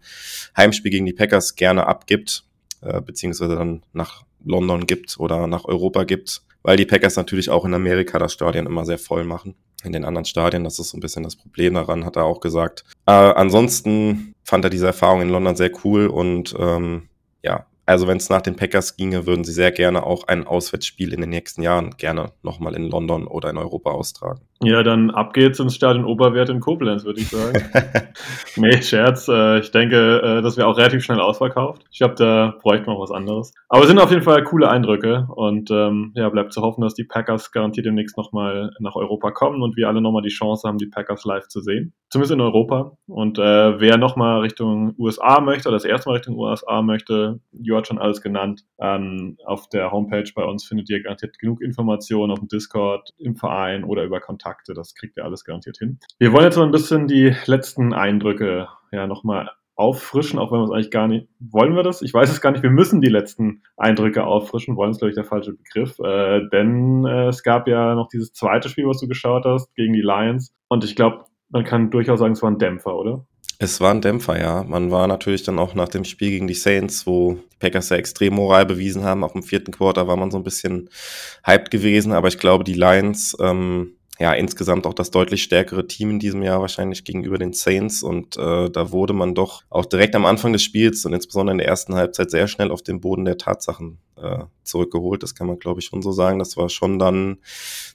Heimspiel 0.57 0.91
gegen 0.91 1.07
die 1.07 1.12
Packers 1.12 1.57
gerne 1.57 1.87
abgibt, 1.87 2.45
äh, 2.81 3.01
beziehungsweise 3.01 3.57
dann 3.57 3.83
nach 3.93 4.25
London 4.44 4.87
gibt 4.87 5.19
oder 5.19 5.46
nach 5.46 5.64
Europa 5.64 6.04
gibt 6.04 6.42
weil 6.62 6.76
die 6.76 6.87
Packers 6.87 7.16
natürlich 7.16 7.50
auch 7.50 7.64
in 7.64 7.75
Amerika 7.75 8.19
das 8.19 8.32
Stadion 8.32 8.66
immer 8.66 8.84
sehr 8.84 8.98
voll 8.98 9.25
machen. 9.25 9.54
In 9.82 9.92
den 9.92 10.04
anderen 10.04 10.26
Stadien, 10.26 10.64
das 10.64 10.78
ist 10.78 10.90
so 10.90 10.98
ein 10.98 11.00
bisschen 11.00 11.22
das 11.22 11.37
Problem 11.37 11.75
daran, 11.75 12.04
hat 12.04 12.16
er 12.16 12.25
auch 12.25 12.40
gesagt. 12.40 12.84
Äh, 13.06 13.12
ansonsten 13.12 14.34
fand 14.44 14.64
er 14.64 14.70
diese 14.70 14.87
Erfahrung 14.87 15.22
in 15.22 15.31
London 15.31 15.56
sehr 15.56 15.70
cool 15.84 16.06
und 16.06 16.54
ähm, 16.58 17.08
ja, 17.42 17.66
also 17.87 18.06
wenn 18.06 18.19
es 18.19 18.28
nach 18.28 18.42
den 18.42 18.56
Packers 18.56 18.96
ginge, 18.96 19.26
würden 19.26 19.44
sie 19.44 19.52
sehr 19.52 19.72
gerne 19.72 20.04
auch 20.04 20.25
ein 20.28 20.46
Auswärtsspiel 20.46 21.14
in 21.14 21.22
den 21.22 21.31
nächsten 21.31 21.62
Jahren 21.62 21.96
gerne 21.96 22.32
nochmal 22.42 22.75
in 22.75 22.84
London 22.84 23.26
oder 23.26 23.48
in 23.48 23.56
Europa 23.56 23.90
austragen. 23.90 24.42
Ja, 24.62 24.83
dann 24.83 25.11
ab 25.11 25.33
geht's 25.33 25.59
ins 25.59 25.75
Stadion 25.75 26.05
Oberwert 26.05 26.51
in 26.51 26.61
Koblenz, 26.61 27.07
würde 27.07 27.21
ich 27.21 27.31
sagen. 27.31 27.65
nee, 28.57 28.83
Scherz. 28.83 29.27
Äh, 29.27 29.61
ich 29.61 29.71
denke, 29.71 30.21
äh, 30.23 30.43
das 30.43 30.59
wäre 30.59 30.69
auch 30.69 30.77
relativ 30.77 31.03
schnell 31.03 31.19
ausverkauft. 31.19 31.87
Ich 31.91 31.97
glaube, 31.97 32.15
da 32.17 32.59
bräuchte 32.61 32.85
man 32.85 32.99
was 32.99 33.11
anderes. 33.11 33.55
Aber 33.71 33.83
es 33.83 33.89
sind 33.89 33.99
auf 33.99 34.11
jeden 34.11 34.23
Fall 34.23 34.45
coole 34.45 34.69
Eindrücke 34.69 35.27
und 35.35 35.71
ähm, 35.71 36.12
ja, 36.15 36.29
bleibt 36.29 36.53
zu 36.53 36.61
hoffen, 36.61 36.83
dass 36.83 36.93
die 36.93 37.05
Packers 37.05 37.53
garantiert 37.53 37.87
demnächst 37.87 38.19
nochmal 38.19 38.73
nach 38.81 38.97
Europa 38.97 39.31
kommen 39.31 39.62
und 39.62 39.79
wir 39.79 39.89
alle 39.89 40.03
nochmal 40.03 40.21
die 40.21 40.29
Chance 40.29 40.69
haben, 40.69 40.77
die 40.77 40.89
Packers 40.89 41.25
live 41.25 41.49
zu 41.49 41.62
sehen. 41.62 41.95
Zumindest 42.11 42.33
in 42.33 42.43
Europa. 42.43 42.99
Und 43.07 43.39
äh, 43.39 43.81
wer 43.81 43.97
nochmal 43.97 44.41
Richtung 44.41 44.95
USA 44.99 45.41
möchte 45.41 45.69
oder 45.71 45.77
das 45.77 45.87
erste 45.87 46.11
Mal 46.11 46.17
Richtung 46.17 46.37
USA 46.37 46.83
möchte, 46.83 47.41
Jo 47.53 47.79
hat 47.79 47.87
schon 47.87 47.99
alles 47.99 48.21
genannt. 48.21 48.67
Ähm, 48.79 49.39
auf 49.47 49.71
der 49.71 49.91
Homepage 49.91 50.31
bei 50.35 50.45
uns 50.45 50.65
findet 50.67 50.91
ihr 50.91 51.03
garantiert 51.03 51.39
genug 51.39 51.62
Informationen 51.62 52.31
auf 52.31 52.41
dem 52.41 52.49
Discord, 52.49 53.09
im 53.17 53.37
Verein 53.37 53.85
oder 53.85 54.05
über 54.05 54.21
Kontakt. 54.21 54.50
Kontakte. 54.50 54.75
Das 54.75 54.94
kriegt 54.94 55.17
ihr 55.17 55.25
alles 55.25 55.44
garantiert 55.44 55.79
hin. 55.79 55.99
Wir 56.19 56.32
wollen 56.32 56.44
jetzt 56.44 56.56
mal 56.56 56.64
ein 56.64 56.70
bisschen 56.70 57.06
die 57.06 57.35
letzten 57.47 57.93
Eindrücke 57.93 58.69
ja 58.93 59.06
nochmal 59.06 59.50
auffrischen, 59.76 60.38
auch 60.38 60.52
wenn 60.52 60.61
wir 60.61 60.64
es 60.64 60.70
eigentlich 60.70 60.91
gar 60.91 61.08
nicht. 61.08 61.29
Wollen 61.38 61.75
wir 61.75 61.82
das? 61.82 62.02
Ich 62.02 62.12
weiß 62.12 62.31
es 62.31 62.41
gar 62.41 62.50
nicht. 62.50 62.62
Wir 62.62 62.70
müssen 62.70 63.00
die 63.00 63.08
letzten 63.08 63.62
Eindrücke 63.76 64.25
auffrischen. 64.25 64.76
Wollen 64.76 64.91
ist, 64.91 64.99
glaube 64.99 65.11
ich, 65.11 65.14
der 65.14 65.25
falsche 65.25 65.52
Begriff. 65.52 65.99
Äh, 66.00 66.49
denn 66.50 67.06
äh, 67.06 67.29
es 67.29 67.43
gab 67.43 67.67
ja 67.67 67.94
noch 67.94 68.08
dieses 68.08 68.32
zweite 68.32 68.69
Spiel, 68.69 68.87
was 68.87 69.00
du 69.00 69.08
geschaut 69.08 69.44
hast, 69.47 69.75
gegen 69.75 69.94
die 69.94 70.02
Lions. 70.02 70.52
Und 70.69 70.85
ich 70.85 70.97
glaube, 70.97 71.25
man 71.49 71.64
kann 71.64 71.91
durchaus 71.91 72.19
sagen, 72.19 72.32
es 72.32 72.43
war 72.43 72.50
ein 72.50 72.58
Dämpfer, 72.58 72.94
oder? 72.94 73.26
Es 73.58 73.81
war 73.81 73.91
ein 73.91 74.00
Dämpfer, 74.00 74.41
ja. 74.41 74.64
Man 74.64 74.91
war 74.91 75.06
natürlich 75.06 75.43
dann 75.43 75.58
auch 75.58 75.75
nach 75.75 75.88
dem 75.88 76.05
Spiel 76.05 76.31
gegen 76.31 76.47
die 76.47 76.55
Saints, 76.55 77.06
wo 77.06 77.35
die 77.35 77.56
Packers 77.58 77.91
ja 77.91 77.97
extrem 77.97 78.35
Moral 78.35 78.67
bewiesen 78.67 79.05
haben. 79.05 79.25
Auf 79.25 79.32
dem 79.32 79.43
vierten 79.43 79.73
Quarter 79.73 80.06
war 80.08 80.17
man 80.17 80.31
so 80.31 80.38
ein 80.38 80.44
bisschen 80.44 80.88
hyped 81.47 81.70
gewesen, 81.70 82.12
aber 82.12 82.29
ich 82.29 82.38
glaube, 82.38 82.64
die 82.64 82.75
Lions 82.75 83.37
ähm, 83.41 83.97
ja 84.20 84.34
insgesamt 84.34 84.87
auch 84.87 84.93
das 84.93 85.11
deutlich 85.11 85.43
stärkere 85.43 85.87
Team 85.87 86.11
in 86.11 86.19
diesem 86.19 86.43
Jahr 86.43 86.61
wahrscheinlich 86.61 87.05
gegenüber 87.05 87.38
den 87.38 87.55
Saints 87.55 88.02
und 88.02 88.37
äh, 88.37 88.69
da 88.69 88.93
wurde 88.93 89.14
man 89.14 89.34
doch 89.34 89.62
auch 89.70 89.87
direkt 89.87 90.14
am 90.14 90.26
Anfang 90.26 90.52
des 90.52 90.62
Spiels 90.62 91.06
und 91.06 91.14
insbesondere 91.14 91.55
in 91.55 91.58
der 91.58 91.69
ersten 91.69 91.94
Halbzeit 91.94 92.31
sehr 92.31 92.46
schnell 92.46 92.71
auf 92.71 92.83
den 92.83 93.00
Boden 93.00 93.25
der 93.25 93.38
Tatsachen 93.38 93.99
äh, 94.16 94.45
zurückgeholt. 94.62 95.23
Das 95.23 95.35
kann 95.35 95.47
man 95.47 95.59
glaube 95.59 95.80
ich 95.80 95.87
schon 95.87 96.02
so 96.02 96.12
sagen. 96.12 96.38
Das 96.38 96.59
war 96.59 96.68
schon 96.68 96.99
dann 96.99 97.38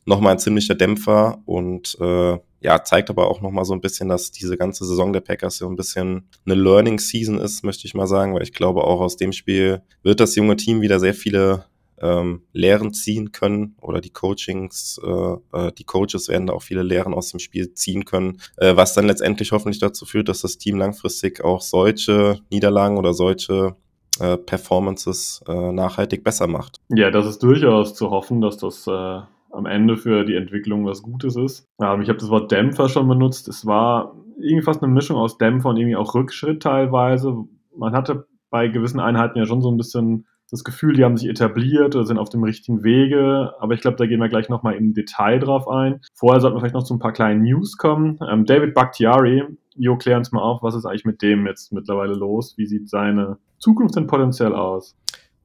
nochmal 0.06 0.34
ein 0.34 0.40
ziemlicher 0.40 0.74
Dämpfer 0.74 1.44
und 1.46 1.96
äh, 2.02 2.40
ja, 2.60 2.84
zeigt 2.84 3.12
aber 3.12 3.28
auch 3.28 3.42
nochmal 3.42 3.66
so 3.66 3.74
ein 3.74 3.82
bisschen, 3.82 4.10
dass 4.10 4.32
diese 4.32 4.58
ganze 4.58 4.84
Saison 4.84 5.14
der 5.14 5.22
Packers 5.22 5.58
so 5.58 5.70
ein 5.70 5.76
bisschen 5.76 6.28
eine 6.48 6.56
Learning 6.56 6.98
Season 6.98 7.38
ist, 7.38 7.64
möchte 7.64 7.86
ich 7.86 7.94
mal 7.94 8.08
sagen, 8.08 8.34
weil 8.34 8.42
ich 8.42 8.54
glaube 8.54 8.84
auch 8.84 9.00
aus 9.00 9.16
dem 9.16 9.32
Spiel 9.32 9.84
wird 10.02 10.20
das 10.20 10.36
junge 10.36 10.56
Team 10.56 10.82
wieder 10.82 11.00
sehr 11.00 11.14
viele 11.14 11.66
ähm, 12.02 12.44
Lehren 12.52 12.94
ziehen 12.94 13.32
können 13.32 13.76
oder 13.82 14.02
die 14.02 14.12
Coachings, 14.12 15.00
äh, 15.04 15.68
äh, 15.68 15.72
die 15.74 15.84
Coaches 15.84 16.28
werden 16.28 16.48
da 16.48 16.54
auch 16.54 16.62
viele 16.62 16.84
Lehren 16.84 17.14
aus 17.14 17.30
dem 17.32 17.40
Spiel 17.40 17.74
ziehen 17.74 18.06
können, 18.06 18.42
äh, 18.58 18.76
was 18.76 18.94
dann 18.94 19.08
letztendlich 19.08 19.52
hoffentlich 19.52 19.80
dazu 19.80 20.06
führt, 20.06 20.30
dass 20.30 20.42
das 20.42 20.58
Team 20.58 20.78
langfristig 20.78 21.44
auch 21.44 21.62
solche 21.62 22.40
Niederlagen 22.50 22.98
oder 22.98 23.14
solche 23.14 23.76
äh, 24.20 24.38
Performances 24.38 25.44
äh, 25.48 25.72
nachhaltig 25.72 26.24
besser 26.24 26.48
macht. 26.48 26.80
Ja, 26.90 27.12
das 27.12 27.28
ist 27.28 27.44
durchaus 27.44 27.96
zu 27.96 28.12
hoffen, 28.12 28.42
dass 28.42 28.58
das 28.58 28.88
äh, 28.88 28.92
am 28.92 29.66
Ende 29.66 29.98
für 29.98 30.26
die 30.26 30.36
Entwicklung 30.36 30.86
was 30.86 31.02
Gutes 31.02 31.36
ist. 31.36 31.66
Ähm, 31.82 32.02
ich 32.02 32.10
habe 32.10 32.20
das 32.20 32.30
Wort 32.30 32.52
Dämpfer 32.52 32.90
schon 32.90 33.08
benutzt. 33.08 33.48
Es 33.48 33.66
war 33.66 34.16
irgendwie 34.38 34.64
fast 34.64 34.84
eine 34.84 34.94
Mischung 34.94 35.18
aus 35.18 35.38
Dämpfer 35.38 35.70
und 35.70 35.78
irgendwie 35.78 35.96
auch 35.96 36.14
Rückschritt 36.14 36.62
teilweise. 36.62 37.46
Man 37.76 37.94
hatte 37.94 38.28
bei 38.50 38.68
gewissen 38.68 39.00
Einheiten 39.00 39.38
ja 39.38 39.46
schon 39.46 39.62
so 39.62 39.70
ein 39.70 39.78
bisschen 39.78 40.28
das 40.56 40.64
Gefühl, 40.64 40.94
die 40.94 41.04
haben 41.04 41.18
sich 41.18 41.30
etabliert 41.30 41.96
oder 41.96 42.06
sind 42.06 42.18
auf 42.18 42.30
dem 42.30 42.44
richtigen 42.44 42.84
Wege. 42.84 43.54
Aber 43.60 43.74
ich 43.74 43.82
glaube, 43.82 43.98
da 43.98 44.06
gehen 44.06 44.20
wir 44.20 44.30
gleich 44.30 44.50
nochmal 44.50 44.76
im 44.76 44.94
Detail 44.94 45.40
drauf 45.40 45.68
ein. 45.68 46.02
Vorher 46.14 46.42
sollten 46.42 46.56
wir 46.56 46.62
vielleicht 46.62 46.76
noch 46.76 46.84
zu 46.84 46.96
ein 46.96 47.00
paar 47.00 47.14
kleinen 47.14 47.44
News 47.44 47.78
kommen. 47.78 48.20
Ähm, 48.30 48.46
David 48.46 48.74
Bakhtiari, 48.74 49.44
Jo, 49.78 49.98
klär 49.98 50.18
uns 50.18 50.32
mal 50.32 50.42
auf, 50.42 50.64
was 50.64 50.74
ist 50.74 50.86
eigentlich 50.86 51.04
mit 51.04 51.22
dem 51.22 51.46
jetzt 51.46 51.74
mittlerweile 51.74 52.14
los? 52.14 52.54
Wie 52.58 52.66
sieht 52.66 52.90
seine 52.90 53.38
Zukunft 53.60 53.96
denn 53.96 54.08
potenziell 54.08 54.56
aus? 54.56 54.96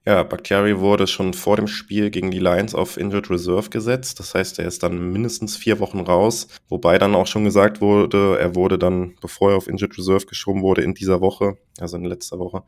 Ja, 0.06 0.22
Bakhtiari 0.22 0.78
wurde 0.80 1.06
schon 1.06 1.34
vor 1.34 1.56
dem 1.56 1.66
Spiel 1.66 2.10
gegen 2.10 2.30
die 2.30 2.38
Lions 2.38 2.74
auf 2.74 2.96
Injured 2.96 3.28
Reserve 3.28 3.68
gesetzt. 3.68 4.18
Das 4.18 4.34
heißt, 4.34 4.58
er 4.58 4.64
ist 4.64 4.82
dann 4.82 5.12
mindestens 5.12 5.56
vier 5.56 5.78
Wochen 5.78 6.00
raus. 6.00 6.48
Wobei 6.68 6.96
dann 6.96 7.14
auch 7.14 7.26
schon 7.26 7.44
gesagt 7.44 7.82
wurde, 7.82 8.38
er 8.38 8.54
wurde 8.54 8.78
dann, 8.78 9.14
bevor 9.20 9.50
er 9.50 9.56
auf 9.58 9.68
Injured 9.68 9.98
Reserve 9.98 10.24
geschoben 10.24 10.62
wurde, 10.62 10.82
in 10.82 10.94
dieser 10.94 11.20
Woche, 11.20 11.58
also 11.80 11.98
in 11.98 12.04
letzter 12.04 12.38
Woche, 12.38 12.62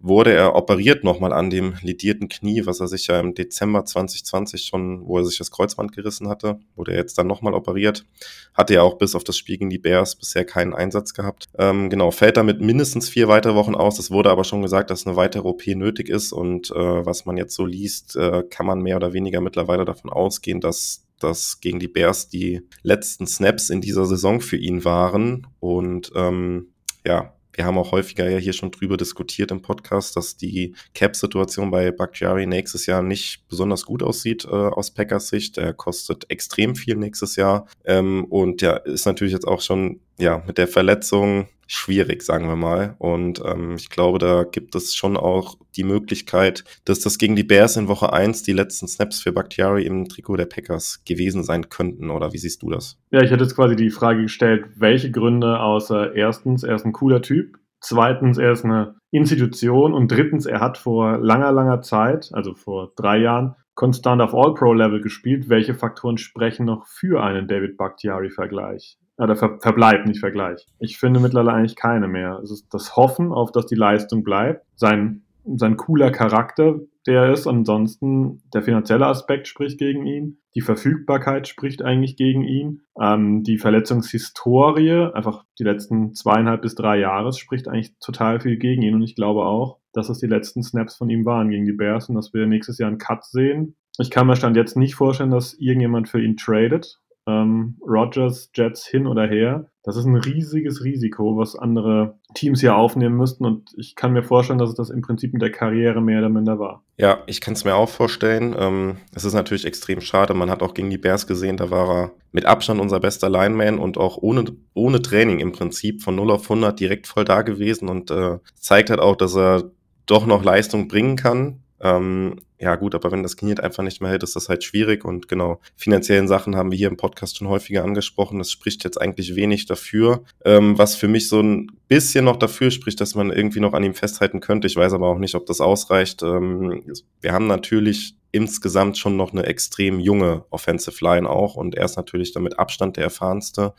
wurde 0.00 0.32
er 0.32 0.56
operiert 0.56 1.04
nochmal 1.04 1.32
an 1.32 1.50
dem 1.50 1.74
lidierten 1.82 2.28
Knie, 2.28 2.64
was 2.64 2.80
er 2.80 2.88
sich 2.88 3.06
ja 3.06 3.20
im 3.20 3.34
Dezember 3.34 3.84
2020 3.84 4.64
schon, 4.64 5.06
wo 5.06 5.18
er 5.18 5.24
sich 5.24 5.38
das 5.38 5.50
Kreuzband 5.50 5.92
gerissen 5.92 6.28
hatte, 6.28 6.58
wurde 6.74 6.92
er 6.92 6.98
jetzt 6.98 7.18
dann 7.18 7.26
nochmal 7.26 7.54
operiert. 7.54 8.06
Hatte 8.54 8.74
ja 8.74 8.82
auch 8.82 8.96
bis 8.96 9.14
auf 9.14 9.24
das 9.24 9.36
Spiel 9.36 9.58
gegen 9.58 9.70
die 9.70 9.78
Bears 9.78 10.16
bisher 10.16 10.44
keinen 10.44 10.72
Einsatz 10.72 11.12
gehabt. 11.12 11.46
Ähm, 11.58 11.90
genau, 11.90 12.10
fällt 12.10 12.38
damit 12.38 12.60
mindestens 12.60 13.08
vier 13.08 13.28
weitere 13.28 13.54
Wochen 13.54 13.74
aus. 13.74 13.98
Es 13.98 14.10
wurde 14.10 14.30
aber 14.30 14.44
schon 14.44 14.62
gesagt, 14.62 14.90
dass 14.90 15.06
eine 15.06 15.16
weitere 15.16 15.46
OP 15.46 15.66
nötig 15.66 16.08
ist 16.08 16.32
und 16.32 16.70
äh, 16.70 16.74
was 17.06 17.26
man 17.26 17.36
jetzt 17.36 17.54
so 17.54 17.66
liest, 17.66 18.16
äh, 18.16 18.42
kann 18.48 18.66
man 18.66 18.80
mehr 18.80 18.96
oder 18.96 19.12
weniger 19.12 19.40
mittlerweile 19.40 19.84
davon 19.84 20.10
ausgehen, 20.10 20.60
dass 20.60 21.06
dass 21.18 21.60
gegen 21.60 21.78
die 21.78 21.88
Bears 21.88 22.30
die 22.30 22.62
letzten 22.82 23.26
Snaps 23.26 23.68
in 23.68 23.82
dieser 23.82 24.06
Saison 24.06 24.40
für 24.40 24.56
ihn 24.56 24.84
waren. 24.86 25.46
Und 25.60 26.10
ähm, 26.16 26.68
ja, 27.04 27.34
wir 27.60 27.66
haben 27.66 27.76
auch 27.76 27.92
häufiger 27.92 28.26
ja 28.26 28.38
hier 28.38 28.54
schon 28.54 28.70
drüber 28.70 28.96
diskutiert 28.96 29.50
im 29.50 29.60
Podcast, 29.60 30.16
dass 30.16 30.34
die 30.34 30.74
Cap-Situation 30.94 31.70
bei 31.70 31.90
Bakhtiari 31.90 32.46
nächstes 32.46 32.86
Jahr 32.86 33.02
nicht 33.02 33.46
besonders 33.48 33.84
gut 33.84 34.02
aussieht 34.02 34.46
äh, 34.46 34.48
aus 34.48 34.92
Packers 34.92 35.28
Sicht. 35.28 35.58
Er 35.58 35.74
kostet 35.74 36.24
extrem 36.30 36.74
viel 36.74 36.96
nächstes 36.96 37.36
Jahr 37.36 37.66
ähm, 37.84 38.24
und 38.30 38.62
ja, 38.62 38.76
ist 38.76 39.04
natürlich 39.04 39.34
jetzt 39.34 39.46
auch 39.46 39.60
schon 39.60 40.00
ja 40.20 40.42
mit 40.46 40.58
der 40.58 40.68
Verletzung 40.68 41.48
schwierig, 41.66 42.22
sagen 42.22 42.48
wir 42.48 42.56
mal. 42.56 42.96
Und 42.98 43.40
ähm, 43.44 43.76
ich 43.76 43.90
glaube, 43.90 44.18
da 44.18 44.42
gibt 44.42 44.74
es 44.74 44.94
schon 44.94 45.16
auch 45.16 45.56
die 45.76 45.84
Möglichkeit, 45.84 46.64
dass 46.84 46.98
das 46.98 47.16
gegen 47.16 47.36
die 47.36 47.44
Bears 47.44 47.76
in 47.76 47.86
Woche 47.86 48.12
1 48.12 48.42
die 48.42 48.52
letzten 48.52 48.88
Snaps 48.88 49.20
für 49.20 49.32
Bakhtiari 49.32 49.84
im 49.84 50.08
Trikot 50.08 50.36
der 50.36 50.46
Packers 50.46 51.02
gewesen 51.04 51.44
sein 51.44 51.68
könnten. 51.68 52.10
Oder 52.10 52.32
wie 52.32 52.38
siehst 52.38 52.62
du 52.62 52.70
das? 52.70 52.98
Ja, 53.12 53.22
ich 53.22 53.30
hätte 53.30 53.44
jetzt 53.44 53.54
quasi 53.54 53.76
die 53.76 53.90
Frage 53.90 54.22
gestellt, 54.22 54.66
welche 54.76 55.12
Gründe 55.12 55.60
außer 55.60 56.16
erstens, 56.16 56.64
er 56.64 56.74
ist 56.74 56.84
ein 56.84 56.92
cooler 56.92 57.22
Typ, 57.22 57.58
zweitens, 57.80 58.36
er 58.36 58.50
ist 58.50 58.64
eine 58.64 58.96
Institution 59.12 59.92
und 59.94 60.10
drittens, 60.10 60.46
er 60.46 60.60
hat 60.60 60.76
vor 60.76 61.18
langer, 61.18 61.52
langer 61.52 61.82
Zeit, 61.82 62.30
also 62.32 62.54
vor 62.54 62.92
drei 62.96 63.18
Jahren, 63.18 63.54
konstant 63.74 64.20
auf 64.20 64.34
All-Pro-Level 64.34 65.00
gespielt. 65.00 65.48
Welche 65.48 65.74
Faktoren 65.74 66.18
sprechen 66.18 66.66
noch 66.66 66.86
für 66.86 67.22
einen 67.22 67.46
David 67.46 67.76
Bakhtiari-Vergleich? 67.76 68.98
Oder 69.20 69.36
Ver 69.36 69.58
Verbleib, 69.60 70.06
nicht 70.06 70.20
Vergleich. 70.20 70.66
Ich 70.78 70.98
finde 70.98 71.20
mittlerweile 71.20 71.52
eigentlich 71.56 71.76
keine 71.76 72.08
mehr. 72.08 72.40
Es 72.42 72.50
ist 72.50 72.72
das 72.72 72.96
Hoffen 72.96 73.32
auf, 73.32 73.52
dass 73.52 73.66
die 73.66 73.74
Leistung 73.74 74.24
bleibt. 74.24 74.64
Sein, 74.76 75.22
sein 75.44 75.76
cooler 75.76 76.10
Charakter, 76.10 76.80
der 77.06 77.30
ist. 77.30 77.46
Ansonsten 77.46 78.42
der 78.54 78.62
finanzielle 78.62 79.06
Aspekt 79.06 79.46
spricht 79.46 79.78
gegen 79.78 80.06
ihn. 80.06 80.38
Die 80.54 80.62
Verfügbarkeit 80.62 81.48
spricht 81.48 81.82
eigentlich 81.82 82.16
gegen 82.16 82.44
ihn. 82.44 82.82
Ähm, 82.98 83.42
die 83.42 83.58
Verletzungshistorie, 83.58 85.12
einfach 85.12 85.44
die 85.58 85.64
letzten 85.64 86.14
zweieinhalb 86.14 86.62
bis 86.62 86.74
drei 86.74 86.98
Jahre, 86.98 87.32
spricht 87.34 87.68
eigentlich 87.68 87.94
total 88.00 88.40
viel 88.40 88.56
gegen 88.56 88.80
ihn. 88.80 88.94
Und 88.94 89.02
ich 89.02 89.16
glaube 89.16 89.44
auch, 89.44 89.80
dass 89.92 90.08
es 90.08 90.18
die 90.18 90.28
letzten 90.28 90.62
Snaps 90.62 90.96
von 90.96 91.10
ihm 91.10 91.26
waren 91.26 91.50
gegen 91.50 91.66
die 91.66 91.72
Bears 91.72 92.08
und 92.08 92.14
dass 92.14 92.32
wir 92.32 92.46
nächstes 92.46 92.78
Jahr 92.78 92.88
einen 92.88 92.98
Cut 92.98 93.24
sehen. 93.24 93.76
Ich 93.98 94.10
kann 94.10 94.26
mir 94.26 94.36
Stand 94.36 94.56
jetzt 94.56 94.78
nicht 94.78 94.94
vorstellen, 94.94 95.30
dass 95.30 95.52
irgendjemand 95.54 96.08
für 96.08 96.22
ihn 96.22 96.38
tradet 96.38 97.00
ähm, 97.30 97.76
Rogers, 97.86 98.50
Jets 98.54 98.86
hin 98.86 99.06
oder 99.06 99.26
her. 99.26 99.66
Das 99.82 99.96
ist 99.96 100.04
ein 100.04 100.16
riesiges 100.16 100.84
Risiko, 100.84 101.38
was 101.38 101.56
andere 101.56 102.18
Teams 102.34 102.60
hier 102.60 102.76
aufnehmen 102.76 103.16
müssten. 103.16 103.46
Und 103.46 103.70
ich 103.78 103.94
kann 103.96 104.12
mir 104.12 104.22
vorstellen, 104.22 104.58
dass 104.58 104.68
es 104.68 104.74
das 104.74 104.90
im 104.90 105.00
Prinzip 105.00 105.32
mit 105.32 105.40
der 105.40 105.50
Karriere 105.50 106.02
mehr 106.02 106.18
oder 106.18 106.28
minder 106.28 106.58
war. 106.58 106.84
Ja, 106.98 107.20
ich 107.26 107.40
kann 107.40 107.54
es 107.54 107.64
mir 107.64 107.74
auch 107.74 107.88
vorstellen. 107.88 108.54
Ähm, 108.58 108.96
es 109.14 109.24
ist 109.24 109.32
natürlich 109.32 109.64
extrem 109.64 110.00
schade. 110.00 110.34
Man 110.34 110.50
hat 110.50 110.62
auch 110.62 110.74
gegen 110.74 110.90
die 110.90 110.98
Bears 110.98 111.26
gesehen, 111.26 111.56
da 111.56 111.70
war 111.70 111.88
er 111.88 112.10
mit 112.32 112.44
Abstand 112.44 112.80
unser 112.80 113.00
bester 113.00 113.30
Lineman 113.30 113.78
und 113.78 113.96
auch 113.96 114.18
ohne, 114.18 114.44
ohne 114.74 115.00
Training 115.00 115.40
im 115.40 115.52
Prinzip 115.52 116.02
von 116.02 116.14
0 116.14 116.30
auf 116.30 116.42
100 116.42 116.78
direkt 116.78 117.06
voll 117.06 117.24
da 117.24 117.42
gewesen 117.42 117.88
und 117.88 118.10
äh, 118.10 118.38
zeigt 118.54 118.90
halt 118.90 119.00
auch, 119.00 119.16
dass 119.16 119.34
er 119.36 119.70
doch 120.06 120.26
noch 120.26 120.44
Leistung 120.44 120.88
bringen 120.88 121.16
kann. 121.16 121.62
Ähm, 121.80 122.36
ja 122.60 122.76
gut, 122.76 122.94
aber 122.94 123.10
wenn 123.10 123.22
das 123.22 123.38
Knie 123.38 123.58
einfach 123.58 123.82
nicht 123.82 124.02
mehr 124.02 124.10
hält, 124.10 124.22
ist 124.22 124.36
das 124.36 124.50
halt 124.50 124.62
schwierig 124.62 125.04
und 125.04 125.28
genau, 125.28 125.60
finanziellen 125.76 126.28
Sachen 126.28 126.56
haben 126.56 126.70
wir 126.70 126.76
hier 126.76 126.88
im 126.88 126.98
Podcast 126.98 127.38
schon 127.38 127.48
häufiger 127.48 127.82
angesprochen. 127.82 128.38
Das 128.38 128.50
spricht 128.50 128.84
jetzt 128.84 129.00
eigentlich 129.00 129.34
wenig 129.34 129.64
dafür. 129.64 130.24
Ähm, 130.44 130.76
was 130.76 130.94
für 130.94 131.08
mich 131.08 131.28
so 131.28 131.40
ein 131.40 131.68
bisschen 131.88 132.26
noch 132.26 132.36
dafür 132.36 132.70
spricht, 132.70 133.00
dass 133.00 133.14
man 133.14 133.30
irgendwie 133.30 133.60
noch 133.60 133.72
an 133.72 133.82
ihm 133.82 133.94
festhalten 133.94 134.40
könnte. 134.40 134.66
Ich 134.66 134.76
weiß 134.76 134.92
aber 134.92 135.08
auch 135.08 135.18
nicht, 135.18 135.34
ob 135.34 135.46
das 135.46 135.62
ausreicht. 135.62 136.22
Ähm, 136.22 136.82
wir 137.22 137.32
haben 137.32 137.46
natürlich 137.46 138.14
insgesamt 138.30 138.98
schon 138.98 139.16
noch 139.16 139.32
eine 139.32 139.46
extrem 139.46 139.98
junge 139.98 140.44
Offensive 140.50 141.02
Line 141.02 141.28
auch 141.28 141.56
und 141.56 141.74
er 141.74 141.86
ist 141.86 141.96
natürlich 141.96 142.32
damit 142.32 142.58
Abstand 142.58 142.96
der 142.98 143.04
erfahrenste 143.04 143.72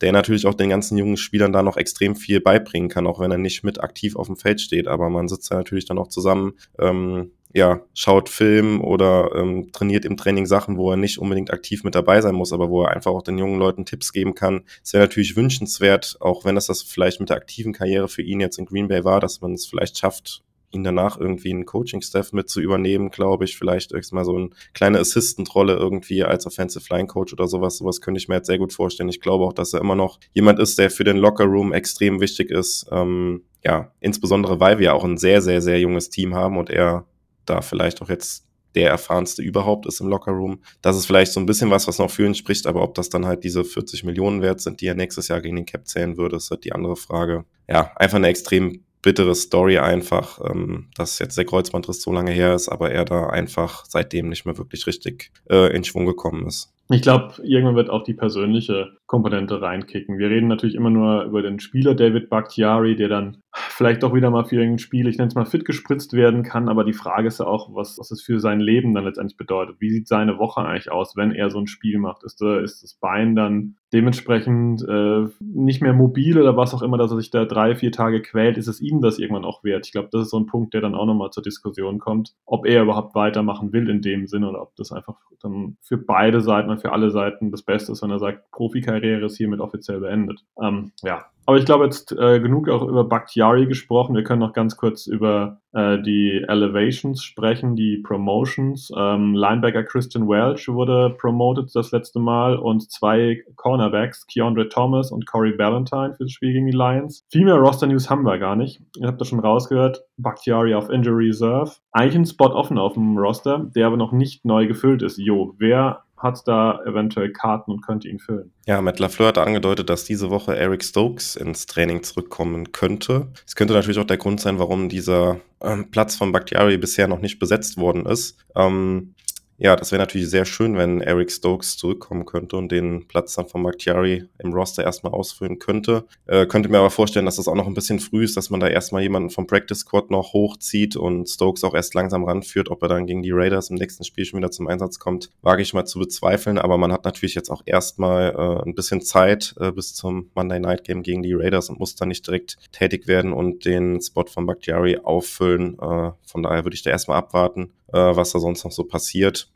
der 0.00 0.12
natürlich 0.12 0.46
auch 0.46 0.54
den 0.54 0.70
ganzen 0.70 0.96
jungen 0.96 1.16
Spielern 1.16 1.52
da 1.52 1.62
noch 1.62 1.76
extrem 1.76 2.16
viel 2.16 2.40
beibringen 2.40 2.88
kann, 2.88 3.06
auch 3.06 3.20
wenn 3.20 3.30
er 3.30 3.38
nicht 3.38 3.64
mit 3.64 3.80
aktiv 3.80 4.16
auf 4.16 4.28
dem 4.28 4.36
Feld 4.36 4.60
steht. 4.60 4.88
Aber 4.88 5.10
man 5.10 5.28
sitzt 5.28 5.50
da 5.50 5.56
natürlich 5.56 5.84
dann 5.84 5.98
auch 5.98 6.08
zusammen, 6.08 6.54
ähm, 6.78 7.32
ja, 7.52 7.80
schaut 7.94 8.28
Film 8.28 8.80
oder 8.80 9.32
ähm, 9.34 9.72
trainiert 9.72 10.04
im 10.04 10.16
Training 10.16 10.46
Sachen, 10.46 10.76
wo 10.76 10.90
er 10.90 10.96
nicht 10.96 11.18
unbedingt 11.18 11.52
aktiv 11.52 11.82
mit 11.82 11.94
dabei 11.94 12.20
sein 12.20 12.34
muss, 12.34 12.52
aber 12.52 12.70
wo 12.70 12.82
er 12.82 12.90
einfach 12.90 13.10
auch 13.10 13.22
den 13.22 13.38
jungen 13.38 13.58
Leuten 13.58 13.84
Tipps 13.84 14.12
geben 14.12 14.34
kann. 14.34 14.62
Es 14.84 14.92
wäre 14.92 15.04
natürlich 15.04 15.36
wünschenswert, 15.36 16.16
auch 16.20 16.44
wenn 16.44 16.56
es 16.56 16.66
das 16.66 16.82
vielleicht 16.82 17.20
mit 17.20 17.30
der 17.30 17.36
aktiven 17.36 17.72
Karriere 17.72 18.08
für 18.08 18.22
ihn 18.22 18.40
jetzt 18.40 18.58
in 18.58 18.66
Green 18.66 18.88
Bay 18.88 19.04
war, 19.04 19.20
dass 19.20 19.40
man 19.40 19.54
es 19.54 19.66
vielleicht 19.66 19.98
schafft, 19.98 20.42
ihn 20.72 20.84
danach 20.84 21.18
irgendwie 21.18 21.50
einen 21.50 21.66
Coaching-Staff 21.66 22.32
mit 22.32 22.48
zu 22.48 22.60
übernehmen, 22.60 23.10
glaube 23.10 23.44
ich. 23.44 23.56
Vielleicht 23.56 23.92
mal 24.12 24.24
so 24.24 24.36
eine 24.36 24.50
kleine 24.72 25.00
Assistant-Rolle 25.00 25.74
irgendwie 25.74 26.22
als 26.22 26.46
Offensive 26.46 26.84
Line 26.90 27.08
Coach 27.08 27.32
oder 27.32 27.48
sowas. 27.48 27.78
Sowas 27.78 28.00
könnte 28.00 28.18
ich 28.20 28.28
mir 28.28 28.36
jetzt 28.36 28.46
sehr 28.46 28.58
gut 28.58 28.72
vorstellen. 28.72 29.08
Ich 29.08 29.20
glaube 29.20 29.44
auch, 29.44 29.52
dass 29.52 29.72
er 29.72 29.80
immer 29.80 29.96
noch 29.96 30.20
jemand 30.32 30.58
ist, 30.58 30.78
der 30.78 30.90
für 30.90 31.04
den 31.04 31.16
Locker-Room 31.16 31.72
extrem 31.72 32.20
wichtig 32.20 32.50
ist. 32.50 32.86
Ähm, 32.92 33.42
ja, 33.64 33.92
insbesondere, 34.00 34.60
weil 34.60 34.78
wir 34.78 34.94
auch 34.94 35.04
ein 35.04 35.18
sehr, 35.18 35.42
sehr, 35.42 35.60
sehr 35.60 35.80
junges 35.80 36.08
Team 36.08 36.34
haben 36.34 36.56
und 36.56 36.70
er 36.70 37.06
da 37.50 37.60
vielleicht 37.60 38.00
auch 38.02 38.08
jetzt 38.08 38.46
der 38.74 38.90
erfahrenste 38.90 39.42
überhaupt 39.42 39.86
ist 39.86 40.00
im 40.00 40.08
Lockerroom. 40.08 40.62
Das 40.80 40.96
ist 40.96 41.06
vielleicht 41.06 41.32
so 41.32 41.40
ein 41.40 41.46
bisschen 41.46 41.70
was, 41.70 41.88
was 41.88 41.98
noch 41.98 42.10
für 42.10 42.24
ihn 42.24 42.34
spricht, 42.34 42.66
aber 42.66 42.82
ob 42.82 42.94
das 42.94 43.08
dann 43.08 43.26
halt 43.26 43.44
diese 43.44 43.64
40 43.64 44.04
Millionen 44.04 44.42
wert 44.42 44.60
sind, 44.60 44.80
die 44.80 44.86
er 44.86 44.94
nächstes 44.94 45.28
Jahr 45.28 45.40
gegen 45.40 45.56
den 45.56 45.66
Cap 45.66 45.86
zählen 45.86 46.16
würde, 46.16 46.36
ist 46.36 46.50
halt 46.50 46.64
die 46.64 46.72
andere 46.72 46.96
Frage. 46.96 47.44
Ja, 47.68 47.92
einfach 47.96 48.16
eine 48.18 48.28
extrem 48.28 48.84
bittere 49.02 49.34
Story 49.34 49.78
einfach, 49.78 50.40
ähm, 50.44 50.88
dass 50.94 51.18
jetzt 51.18 51.36
der 51.38 51.46
Kreuzbandriss 51.46 52.02
so 52.02 52.12
lange 52.12 52.32
her 52.32 52.54
ist, 52.54 52.68
aber 52.68 52.90
er 52.90 53.04
da 53.04 53.28
einfach 53.28 53.84
seitdem 53.88 54.28
nicht 54.28 54.44
mehr 54.44 54.58
wirklich 54.58 54.86
richtig 54.86 55.32
äh, 55.48 55.74
in 55.74 55.84
Schwung 55.84 56.06
gekommen 56.06 56.46
ist. 56.46 56.72
Ich 56.90 57.02
glaube, 57.02 57.34
irgendwann 57.42 57.76
wird 57.76 57.88
auch 57.88 58.02
die 58.02 58.14
persönliche 58.14 58.88
Komponente 59.10 59.60
reinkicken. 59.60 60.18
Wir 60.18 60.30
reden 60.30 60.46
natürlich 60.46 60.76
immer 60.76 60.88
nur 60.88 61.24
über 61.24 61.42
den 61.42 61.58
Spieler 61.58 61.96
David 61.96 62.30
Bakhtiari, 62.30 62.94
der 62.94 63.08
dann 63.08 63.38
vielleicht 63.52 64.04
doch 64.04 64.14
wieder 64.14 64.30
mal 64.30 64.44
für 64.44 64.54
irgendein 64.54 64.78
Spiel, 64.78 65.08
ich 65.08 65.18
nenne 65.18 65.26
es 65.26 65.34
mal 65.34 65.46
fit 65.46 65.64
gespritzt 65.64 66.12
werden 66.12 66.44
kann, 66.44 66.68
aber 66.68 66.84
die 66.84 66.92
Frage 66.92 67.26
ist 67.26 67.40
ja 67.40 67.46
auch, 67.46 67.74
was, 67.74 67.98
was 67.98 68.12
es 68.12 68.22
für 68.22 68.38
sein 68.38 68.60
Leben 68.60 68.94
dann 68.94 69.04
letztendlich 69.04 69.36
bedeutet. 69.36 69.80
Wie 69.80 69.90
sieht 69.90 70.06
seine 70.06 70.38
Woche 70.38 70.60
eigentlich 70.60 70.92
aus, 70.92 71.16
wenn 71.16 71.32
er 71.32 71.50
so 71.50 71.58
ein 71.58 71.66
Spiel 71.66 71.98
macht? 71.98 72.22
Ist, 72.22 72.40
ist 72.40 72.84
das 72.84 72.94
Bein 72.94 73.34
dann 73.34 73.74
dementsprechend 73.92 74.86
äh, 74.88 75.26
nicht 75.40 75.82
mehr 75.82 75.92
mobil 75.92 76.38
oder 76.40 76.56
was 76.56 76.72
auch 76.72 76.82
immer, 76.82 76.96
dass 76.96 77.10
er 77.10 77.16
sich 77.16 77.30
da 77.30 77.44
drei, 77.44 77.74
vier 77.74 77.90
Tage 77.90 78.22
quält? 78.22 78.58
Ist 78.58 78.68
es 78.68 78.80
ihm 78.80 79.00
das 79.00 79.18
irgendwann 79.18 79.44
auch 79.44 79.64
wert? 79.64 79.86
Ich 79.86 79.92
glaube, 79.92 80.10
das 80.12 80.22
ist 80.22 80.30
so 80.30 80.38
ein 80.38 80.46
Punkt, 80.46 80.72
der 80.72 80.82
dann 80.82 80.94
auch 80.94 81.06
nochmal 81.06 81.30
zur 81.30 81.42
Diskussion 81.42 81.98
kommt, 81.98 82.36
ob 82.46 82.64
er 82.64 82.84
überhaupt 82.84 83.16
weitermachen 83.16 83.72
will 83.72 83.90
in 83.90 84.02
dem 84.02 84.28
Sinne 84.28 84.48
oder 84.48 84.62
ob 84.62 84.76
das 84.76 84.92
einfach 84.92 85.16
dann 85.42 85.76
für 85.80 85.96
beide 85.96 86.40
Seiten 86.40 86.70
und 86.70 86.80
für 86.80 86.92
alle 86.92 87.10
Seiten 87.10 87.50
das 87.50 87.62
Beste 87.62 87.92
ist, 87.92 88.02
wenn 88.02 88.10
er 88.10 88.18
sagt, 88.18 88.50
Profikarriere 88.50 88.99
ist 89.02 89.36
hiermit 89.36 89.60
offiziell 89.60 90.00
beendet. 90.00 90.40
Ähm, 90.60 90.92
ja, 91.02 91.26
aber 91.50 91.58
ich 91.58 91.64
glaube 91.64 91.84
jetzt 91.84 92.12
äh, 92.12 92.38
genug 92.38 92.68
auch 92.68 92.86
über 92.86 93.02
Bakhtiari 93.02 93.66
gesprochen. 93.66 94.14
Wir 94.14 94.22
können 94.22 94.38
noch 94.38 94.52
ganz 94.52 94.76
kurz 94.76 95.08
über 95.08 95.58
äh, 95.72 96.00
die 96.00 96.44
Elevations 96.46 97.24
sprechen, 97.24 97.74
die 97.74 97.96
Promotions. 97.96 98.92
Ähm, 98.96 99.34
Linebacker 99.34 99.82
Christian 99.82 100.28
Welch 100.28 100.68
wurde 100.68 101.10
promoted 101.18 101.74
das 101.74 101.90
letzte 101.90 102.20
Mal 102.20 102.54
und 102.54 102.88
zwei 102.92 103.42
Cornerbacks, 103.56 104.28
Keandre 104.28 104.68
Thomas 104.68 105.10
und 105.10 105.26
Corey 105.26 105.50
Ballantyne 105.50 106.14
für 106.14 106.22
das 106.22 106.30
Spiel 106.30 106.52
gegen 106.52 106.66
die 106.66 106.76
Lions. 106.76 107.24
Viel 107.32 107.44
mehr 107.44 107.56
Roster 107.56 107.88
News 107.88 108.08
haben 108.08 108.22
wir 108.22 108.38
gar 108.38 108.54
nicht. 108.54 108.80
Ihr 108.96 109.08
habt 109.08 109.20
das 109.20 109.26
schon 109.26 109.40
rausgehört. 109.40 110.04
Bakhtiari 110.18 110.74
auf 110.74 110.88
Injury 110.88 111.30
Reserve. 111.30 111.72
Eigentlich 111.90 112.14
ein 112.14 112.26
Spot 112.26 112.54
offen 112.54 112.78
auf 112.78 112.92
dem 112.92 113.18
Roster, 113.18 113.66
der 113.74 113.88
aber 113.88 113.96
noch 113.96 114.12
nicht 114.12 114.44
neu 114.44 114.68
gefüllt 114.68 115.02
ist. 115.02 115.18
Jo, 115.18 115.56
wer 115.58 116.04
hat 116.20 116.46
da 116.46 116.80
eventuell 116.84 117.32
Karten 117.32 117.72
und 117.72 117.84
könnte 117.84 118.08
ihn 118.08 118.18
füllen. 118.18 118.52
Ja, 118.66 118.80
Matt 118.82 118.98
LaFleur 118.98 119.28
hat 119.28 119.38
angedeutet, 119.38 119.88
dass 119.88 120.04
diese 120.04 120.30
Woche 120.30 120.54
Eric 120.54 120.84
Stokes 120.84 121.34
ins 121.34 121.66
Training 121.66 122.02
zurückkommen 122.02 122.72
könnte. 122.72 123.28
Es 123.46 123.56
könnte 123.56 123.74
natürlich 123.74 123.98
auch 123.98 124.04
der 124.04 124.18
Grund 124.18 124.40
sein, 124.40 124.58
warum 124.58 124.88
dieser 124.88 125.40
ähm, 125.62 125.90
Platz 125.90 126.16
von 126.16 126.30
Bakhtiari 126.30 126.76
bisher 126.76 127.08
noch 127.08 127.20
nicht 127.20 127.38
besetzt 127.38 127.78
worden 127.78 128.04
ist. 128.06 128.36
Ähm, 128.54 129.14
ja, 129.62 129.76
das 129.76 129.92
wäre 129.92 130.00
natürlich 130.00 130.30
sehr 130.30 130.46
schön, 130.46 130.78
wenn 130.78 131.02
Eric 131.02 131.30
Stokes 131.30 131.76
zurückkommen 131.76 132.24
könnte 132.24 132.56
und 132.56 132.72
den 132.72 133.06
Platz 133.08 133.34
dann 133.34 133.46
von 133.46 133.62
Bakhtiari 133.62 134.24
im 134.38 134.54
Roster 134.54 134.82
erstmal 134.82 135.12
ausfüllen 135.12 135.58
könnte. 135.58 136.04
Äh, 136.26 136.46
könnte 136.46 136.70
mir 136.70 136.78
aber 136.78 136.88
vorstellen, 136.88 137.26
dass 137.26 137.36
das 137.36 137.46
auch 137.46 137.54
noch 137.54 137.66
ein 137.66 137.74
bisschen 137.74 138.00
früh 138.00 138.24
ist, 138.24 138.38
dass 138.38 138.48
man 138.48 138.60
da 138.60 138.68
erstmal 138.68 139.02
jemanden 139.02 139.28
vom 139.28 139.46
Practice 139.46 139.80
Squad 139.80 140.10
noch 140.10 140.32
hochzieht 140.32 140.96
und 140.96 141.28
Stokes 141.28 141.62
auch 141.62 141.74
erst 141.74 141.92
langsam 141.92 142.24
ranführt. 142.24 142.70
Ob 142.70 142.80
er 142.80 142.88
dann 142.88 143.04
gegen 143.04 143.20
die 143.22 143.32
Raiders 143.32 143.68
im 143.68 143.76
nächsten 143.76 144.02
Spiel 144.02 144.24
schon 144.24 144.38
wieder 144.38 144.50
zum 144.50 144.66
Einsatz 144.66 144.98
kommt, 144.98 145.28
wage 145.42 145.60
ich 145.60 145.74
mal 145.74 145.84
zu 145.84 145.98
bezweifeln. 145.98 146.56
Aber 146.56 146.78
man 146.78 146.90
hat 146.90 147.04
natürlich 147.04 147.34
jetzt 147.34 147.50
auch 147.50 147.60
erstmal 147.66 148.30
äh, 148.30 148.66
ein 148.66 148.74
bisschen 148.74 149.02
Zeit 149.02 149.54
äh, 149.60 149.72
bis 149.72 149.94
zum 149.94 150.30
Monday 150.34 150.58
Night 150.58 150.84
Game 150.84 151.02
gegen 151.02 151.22
die 151.22 151.34
Raiders 151.34 151.68
und 151.68 151.78
muss 151.78 151.94
dann 151.96 152.08
nicht 152.08 152.26
direkt 152.26 152.56
tätig 152.72 153.06
werden 153.06 153.34
und 153.34 153.66
den 153.66 154.00
Spot 154.00 154.24
von 154.24 154.46
Bakhtiari 154.46 154.96
auffüllen. 155.04 155.74
Äh, 155.74 156.12
von 156.24 156.42
daher 156.42 156.64
würde 156.64 156.76
ich 156.76 156.82
da 156.82 156.88
erstmal 156.88 157.18
abwarten 157.18 157.72
äh, 157.92 158.16
was 158.16 158.32
da 158.32 158.38
sonst 158.38 158.64
noch 158.64 158.72
so 158.72 158.84
passiert. 158.84 159.49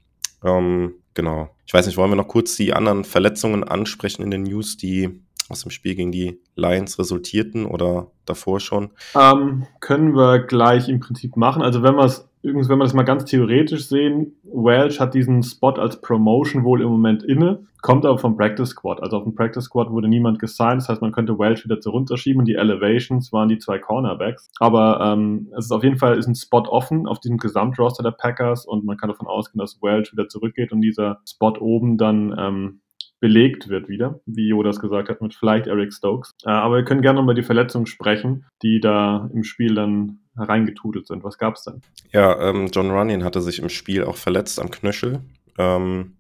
Ähm, 0.45 0.95
genau. 1.15 1.51
Ich 1.67 1.75
weiß 1.75 1.87
nicht, 1.87 1.97
wollen 1.97 2.11
wir 2.11 2.17
noch 2.17 2.29
kurz 2.29 2.57
die 2.57 2.73
anderen 2.73 3.05
Verletzungen 3.05 3.65
ansprechen 3.65 4.23
in 4.23 4.31
den 4.31 4.43
News, 4.43 4.77
die 4.77 5.21
aus 5.49 5.63
dem 5.63 5.71
Spiel 5.71 5.95
gegen 5.95 6.13
die 6.13 6.41
Lions 6.55 6.99
resultierten 6.99 7.67
oder 7.67 8.11
davor 8.25 8.61
schon? 8.61 8.91
Ähm, 9.15 9.67
können 9.81 10.15
wir 10.15 10.41
gleich 10.41 10.89
im 10.89 11.01
Prinzip 11.01 11.37
machen. 11.37 11.63
Also 11.63 11.83
wenn 11.83 11.97
wir 11.97 12.05
es 12.05 12.29
übrigens, 12.45 12.69
wenn 12.69 12.79
wir 12.79 12.85
das 12.85 12.95
mal 12.95 13.05
ganz 13.05 13.25
theoretisch 13.25 13.89
sehen, 13.89 14.37
Welch 14.45 15.01
hat 15.01 15.15
diesen 15.15 15.43
Spot 15.43 15.73
als 15.73 16.01
Promotion 16.01 16.63
wohl 16.63 16.83
im 16.83 16.89
Moment 16.89 17.23
inne, 17.23 17.67
kommt 17.81 18.05
aber 18.05 18.19
vom 18.19 18.37
Practice 18.37 18.71
Squad. 18.71 19.03
Also 19.03 19.17
auf 19.17 19.25
dem 19.25 19.35
Practice 19.35 19.65
Squad 19.65 19.91
wurde 19.91 20.09
niemand 20.09 20.39
gesigned, 20.39 20.83
das 20.83 20.89
heißt, 20.89 21.03
man 21.03 21.13
könnte 21.13 21.39
Welch 21.39 21.65
wieder 21.65 21.81
zurunterschieben 21.81 22.41
und 22.41 22.47
die 22.47 22.55
Elevations 22.55 23.33
waren 23.33 23.49
die 23.49 23.59
zwei 23.59 23.79
Cornerbacks. 23.79 24.51
Aber 24.61 25.01
ähm, 25.01 25.49
es 25.57 25.67
ist 25.67 25.73
auf 25.73 25.83
jeden 25.83 25.99
Fall 25.99 26.19
ist 26.19 26.29
ein 26.29 26.35
Spot 26.35 26.63
offen 26.69 27.07
auf 27.07 27.19
diesem 27.19 27.39
Gesamtroster 27.39 28.03
der 28.03 28.13
Packers 28.13 28.67
und 28.67 28.85
man 28.85 28.99
kann 28.99 29.09
davon 29.09 29.27
ausgehen, 29.27 29.59
dass 29.59 29.83
Welch 29.83 30.13
wieder 30.13 30.29
zurückgeht 30.29 30.73
und 30.73 30.83
dieser 30.83 31.21
Spot 31.27 31.55
oben 31.59 31.97
dann 31.97 32.35
ähm, 32.39 32.81
belegt 33.25 33.71
wird 33.71 33.89
wieder, 33.89 34.21
wie 34.27 34.49
Jo 34.49 34.63
das 34.63 34.81
gesagt 34.81 35.09
hat, 35.09 35.23
mit 35.23 35.35
vielleicht 35.35 35.67
Eric 35.67 35.95
Stokes. 35.95 36.33
Äh, 36.45 36.51
aber 36.51 36.77
wir 36.77 36.85
können 36.85 37.01
gerne 37.01 37.21
über 37.21 37.33
die 37.33 37.43
Verletzungen 37.43 37.87
sprechen, 37.87 38.45
die 38.61 38.81
da 38.81 39.31
im 39.33 39.45
Spiel 39.45 39.75
dann 39.75 40.19
reingetudelt 40.37 41.07
sind. 41.07 41.25
Was 41.25 41.39
gab 41.39 41.55
es 41.55 41.63
denn? 41.63 41.81
Ja, 42.13 42.39
ähm, 42.51 42.69
John 42.71 42.91
Runyon 42.91 43.25
hatte 43.25 43.41
sich 43.41 43.61
im 43.61 43.71
Spiel 43.71 44.05
auch 44.05 44.17
verletzt 44.17 44.61
am 44.61 44.71
Knöchel. 44.71 45.21
Ähm, 45.57 46.19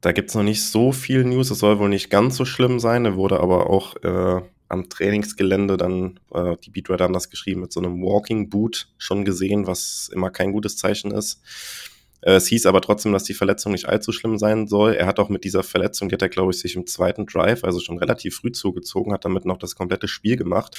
da 0.00 0.12
gibt 0.12 0.28
es 0.28 0.36
noch 0.36 0.44
nicht 0.44 0.62
so 0.62 0.92
viel 0.92 1.24
News. 1.24 1.50
Es 1.50 1.58
soll 1.58 1.80
wohl 1.80 1.88
nicht 1.88 2.08
ganz 2.08 2.36
so 2.36 2.44
schlimm 2.44 2.78
sein. 2.78 3.04
Er 3.04 3.16
wurde 3.16 3.40
aber 3.40 3.68
auch 3.68 3.96
äh, 4.04 4.40
am 4.68 4.88
Trainingsgelände 4.88 5.76
dann, 5.76 6.20
äh, 6.32 6.54
die 6.64 6.70
Beatwriter 6.70 7.02
haben 7.02 7.14
das 7.14 7.30
geschrieben, 7.30 7.62
mit 7.62 7.72
so 7.72 7.80
einem 7.80 8.00
Walking 8.00 8.48
Boot 8.48 8.92
schon 8.96 9.24
gesehen, 9.24 9.66
was 9.66 10.08
immer 10.14 10.30
kein 10.30 10.52
gutes 10.52 10.76
Zeichen 10.76 11.10
ist. 11.10 11.42
Äh, 12.24 12.36
es 12.36 12.46
hieß 12.48 12.66
aber 12.66 12.80
trotzdem, 12.80 13.12
dass 13.12 13.24
die 13.24 13.34
Verletzung 13.34 13.72
nicht 13.72 13.88
allzu 13.88 14.10
schlimm 14.10 14.38
sein 14.38 14.66
soll. 14.66 14.94
Er 14.94 15.06
hat 15.06 15.20
auch 15.20 15.28
mit 15.28 15.44
dieser 15.44 15.62
Verletzung, 15.62 16.08
die 16.08 16.14
hat 16.14 16.22
er, 16.22 16.28
glaube 16.28 16.52
ich, 16.52 16.58
sich 16.58 16.74
im 16.74 16.86
zweiten 16.86 17.26
Drive, 17.26 17.64
also 17.64 17.80
schon 17.80 17.98
relativ 17.98 18.36
früh 18.36 18.52
zugezogen, 18.52 19.12
hat 19.12 19.24
damit 19.24 19.44
noch 19.44 19.58
das 19.58 19.76
komplette 19.76 20.08
Spiel 20.08 20.36
gemacht. 20.36 20.76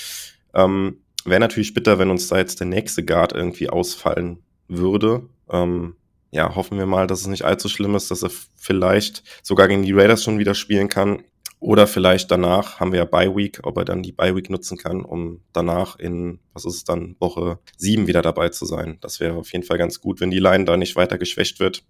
Ähm, 0.53 0.97
Wäre 1.25 1.39
natürlich 1.39 1.73
bitter, 1.73 1.97
wenn 1.97 2.11
uns 2.11 2.27
da 2.27 2.37
jetzt 2.37 2.59
der 2.59 2.67
nächste 2.67 3.03
Guard 3.03 3.33
irgendwie 3.33 3.69
ausfallen 3.69 4.43
würde. 4.67 5.27
Ähm, 5.49 5.95
ja, 6.29 6.53
hoffen 6.53 6.77
wir 6.77 6.85
mal, 6.85 7.07
dass 7.07 7.21
es 7.21 7.27
nicht 7.27 7.45
allzu 7.45 7.67
schlimm 7.67 7.95
ist, 7.95 8.11
dass 8.11 8.21
er 8.21 8.29
vielleicht 8.55 9.23
sogar 9.41 9.67
gegen 9.67 9.81
die 9.81 9.93
Raiders 9.93 10.23
schon 10.23 10.37
wieder 10.37 10.53
spielen 10.53 10.87
kann. 10.87 11.23
Oder 11.59 11.87
vielleicht 11.87 12.29
danach 12.31 12.79
haben 12.79 12.91
wir 12.91 12.99
ja 12.99 13.05
Bye 13.05 13.35
Week, 13.35 13.59
ob 13.63 13.77
er 13.77 13.85
dann 13.85 14.03
die 14.03 14.11
Bye 14.11 14.35
Week 14.35 14.49
nutzen 14.49 14.77
kann, 14.77 15.03
um 15.03 15.41
danach 15.53 15.97
in, 15.97 16.39
was 16.53 16.65
ist 16.65 16.75
es 16.75 16.83
dann, 16.83 17.15
Woche 17.19 17.59
sieben 17.77 18.07
wieder 18.07 18.21
dabei 18.21 18.49
zu 18.49 18.65
sein. 18.65 18.97
Das 19.01 19.19
wäre 19.19 19.35
auf 19.35 19.51
jeden 19.51 19.65
Fall 19.65 19.77
ganz 19.77 19.99
gut, 20.01 20.19
wenn 20.19 20.31
die 20.31 20.39
Line 20.39 20.65
da 20.65 20.77
nicht 20.77 20.95
weiter 20.95 21.17
geschwächt 21.17 21.59
wird. 21.59 21.83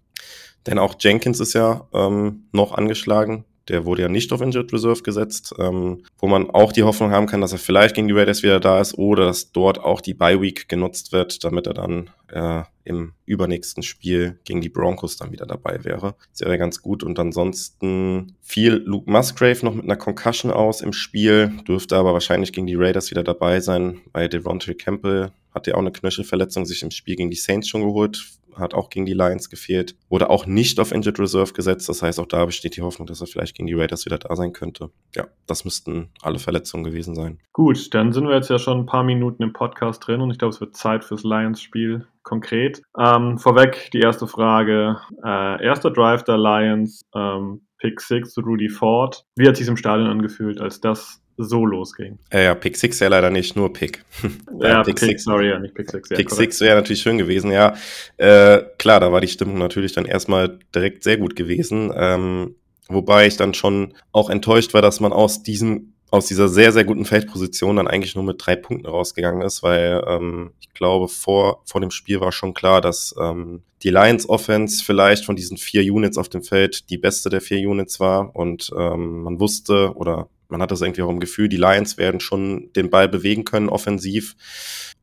Denn 0.66 0.78
auch 0.78 0.94
Jenkins 0.98 1.40
ist 1.40 1.52
ja 1.52 1.88
ähm, 1.92 2.48
noch 2.52 2.72
angeschlagen. 2.72 3.44
Der 3.68 3.84
wurde 3.84 4.02
ja 4.02 4.08
nicht 4.08 4.32
auf 4.32 4.40
Injured 4.40 4.72
Reserve 4.72 5.02
gesetzt, 5.02 5.54
ähm, 5.58 6.04
wo 6.18 6.26
man 6.26 6.50
auch 6.50 6.72
die 6.72 6.84
Hoffnung 6.84 7.10
haben 7.10 7.26
kann, 7.26 7.40
dass 7.40 7.52
er 7.52 7.58
vielleicht 7.58 7.94
gegen 7.94 8.08
die 8.08 8.14
Raiders 8.14 8.42
wieder 8.42 8.60
da 8.60 8.80
ist 8.80 8.96
oder 8.96 9.24
dass 9.26 9.52
dort 9.52 9.78
auch 9.80 10.00
die 10.00 10.14
Bye 10.14 10.40
Week 10.40 10.68
genutzt 10.68 11.12
wird, 11.12 11.42
damit 11.42 11.66
er 11.66 11.74
dann 11.74 12.10
äh, 12.28 12.62
im 12.84 13.12
übernächsten 13.24 13.82
Spiel 13.82 14.38
gegen 14.44 14.60
die 14.60 14.68
Broncos 14.68 15.16
dann 15.16 15.32
wieder 15.32 15.46
dabei 15.46 15.84
wäre. 15.84 16.14
Das 16.30 16.42
wäre 16.42 16.58
ganz 16.58 16.80
gut. 16.80 17.02
Und 17.02 17.18
ansonsten 17.18 18.36
fiel 18.42 18.82
Luke 18.84 19.10
Musgrave 19.10 19.64
noch 19.64 19.74
mit 19.74 19.84
einer 19.84 19.96
Concussion 19.96 20.52
aus 20.52 20.80
im 20.80 20.92
Spiel, 20.92 21.52
dürfte 21.66 21.96
aber 21.96 22.12
wahrscheinlich 22.12 22.52
gegen 22.52 22.66
die 22.68 22.76
Raiders 22.76 23.10
wieder 23.10 23.24
dabei 23.24 23.60
sein. 23.60 24.00
Bei 24.12 24.28
Devontae 24.28 24.74
Campbell 24.74 25.32
hat 25.52 25.66
er 25.66 25.74
auch 25.74 25.80
eine 25.80 25.90
Knöchelverletzung 25.90 26.66
sich 26.66 26.82
im 26.82 26.90
Spiel 26.92 27.16
gegen 27.16 27.30
die 27.30 27.36
Saints 27.36 27.68
schon 27.68 27.82
geholt 27.82 28.24
hat 28.58 28.74
auch 28.74 28.90
gegen 28.90 29.06
die 29.06 29.14
Lions 29.14 29.50
gefehlt, 29.50 29.96
wurde 30.08 30.30
auch 30.30 30.46
nicht 30.46 30.80
auf 30.80 30.92
Injured 30.92 31.18
Reserve 31.18 31.52
gesetzt. 31.52 31.88
Das 31.88 32.02
heißt, 32.02 32.20
auch 32.20 32.26
da 32.26 32.44
besteht 32.44 32.76
die 32.76 32.82
Hoffnung, 32.82 33.06
dass 33.06 33.20
er 33.20 33.26
vielleicht 33.26 33.56
gegen 33.56 33.66
die 33.66 33.74
Raiders 33.74 34.06
wieder 34.06 34.18
da 34.18 34.34
sein 34.36 34.52
könnte. 34.52 34.90
Ja, 35.14 35.26
das 35.46 35.64
müssten 35.64 36.10
alle 36.22 36.38
Verletzungen 36.38 36.84
gewesen 36.84 37.14
sein. 37.14 37.38
Gut, 37.52 37.94
dann 37.94 38.12
sind 38.12 38.26
wir 38.28 38.34
jetzt 38.34 38.50
ja 38.50 38.58
schon 38.58 38.80
ein 38.80 38.86
paar 38.86 39.04
Minuten 39.04 39.42
im 39.42 39.52
Podcast 39.52 40.06
drin 40.06 40.20
und 40.20 40.30
ich 40.30 40.38
glaube, 40.38 40.54
es 40.54 40.60
wird 40.60 40.76
Zeit 40.76 41.04
fürs 41.04 41.22
Lions-Spiel 41.22 42.06
konkret. 42.22 42.82
Ähm, 42.98 43.38
vorweg 43.38 43.90
die 43.92 44.00
erste 44.00 44.26
Frage. 44.26 44.98
Äh, 45.24 45.64
erster 45.64 45.90
Drive 45.90 46.24
der 46.24 46.38
Lions, 46.38 47.02
ähm, 47.14 47.62
Pick 47.78 48.00
6 48.00 48.36
Rudy 48.38 48.68
Ford. 48.68 49.24
Wie 49.36 49.46
hat 49.46 49.56
sich 49.56 49.68
im 49.68 49.76
Stadion 49.76 50.08
angefühlt, 50.08 50.60
als 50.60 50.80
das 50.80 51.22
so 51.36 51.64
losging. 51.64 52.18
Äh, 52.30 52.44
ja, 52.44 52.54
Pick 52.54 52.76
6 52.76 53.00
ja 53.00 53.08
leider 53.08 53.30
nicht, 53.30 53.56
nur 53.56 53.72
Pick. 53.72 54.04
ja, 54.60 54.82
Pick 54.82 54.98
6, 54.98 55.24
sorry, 55.24 55.50
ja, 55.50 55.58
nicht 55.58 55.74
Pick 55.74 55.90
6. 55.90 56.10
Ja, 56.10 56.16
Pick 56.16 56.30
6 56.30 56.60
wäre 56.60 56.76
natürlich 56.76 57.02
schön 57.02 57.18
gewesen, 57.18 57.50
ja. 57.50 57.74
Äh, 58.16 58.62
klar, 58.78 59.00
da 59.00 59.12
war 59.12 59.20
die 59.20 59.28
Stimmung 59.28 59.58
natürlich 59.58 59.92
dann 59.92 60.06
erstmal 60.06 60.58
direkt 60.74 61.02
sehr 61.02 61.18
gut 61.18 61.36
gewesen. 61.36 61.92
Ähm, 61.94 62.54
wobei 62.88 63.26
ich 63.26 63.36
dann 63.36 63.54
schon 63.54 63.94
auch 64.12 64.30
enttäuscht 64.30 64.74
war, 64.74 64.82
dass 64.82 65.00
man 65.00 65.12
aus 65.12 65.42
diesem 65.42 65.92
aus 66.10 66.26
dieser 66.26 66.48
sehr, 66.48 66.72
sehr 66.72 66.84
guten 66.84 67.04
Feldposition 67.04 67.76
dann 67.76 67.88
eigentlich 67.88 68.14
nur 68.14 68.24
mit 68.24 68.36
drei 68.38 68.56
Punkten 68.56 68.86
rausgegangen 68.86 69.42
ist, 69.42 69.62
weil 69.62 70.04
ähm, 70.06 70.52
ich 70.60 70.72
glaube, 70.72 71.08
vor, 71.08 71.62
vor 71.64 71.80
dem 71.80 71.90
Spiel 71.90 72.20
war 72.20 72.32
schon 72.32 72.54
klar, 72.54 72.80
dass 72.80 73.14
ähm, 73.20 73.62
die 73.82 73.90
Lions 73.90 74.28
Offense 74.28 74.84
vielleicht 74.84 75.24
von 75.24 75.36
diesen 75.36 75.56
vier 75.56 75.82
Units 75.92 76.16
auf 76.16 76.28
dem 76.28 76.42
Feld 76.42 76.90
die 76.90 76.98
beste 76.98 77.28
der 77.28 77.40
vier 77.40 77.68
Units 77.68 77.98
war 77.98 78.34
und 78.36 78.70
ähm, 78.76 79.22
man 79.22 79.40
wusste 79.40 79.94
oder 79.96 80.28
man 80.48 80.62
hat 80.62 80.70
das 80.70 80.80
irgendwie 80.80 81.02
auch 81.02 81.10
im 81.10 81.20
Gefühl, 81.20 81.48
die 81.48 81.56
Lions 81.56 81.98
werden 81.98 82.20
schon 82.20 82.70
den 82.74 82.90
Ball 82.90 83.08
bewegen 83.08 83.44
können 83.44 83.68
offensiv. 83.68 84.36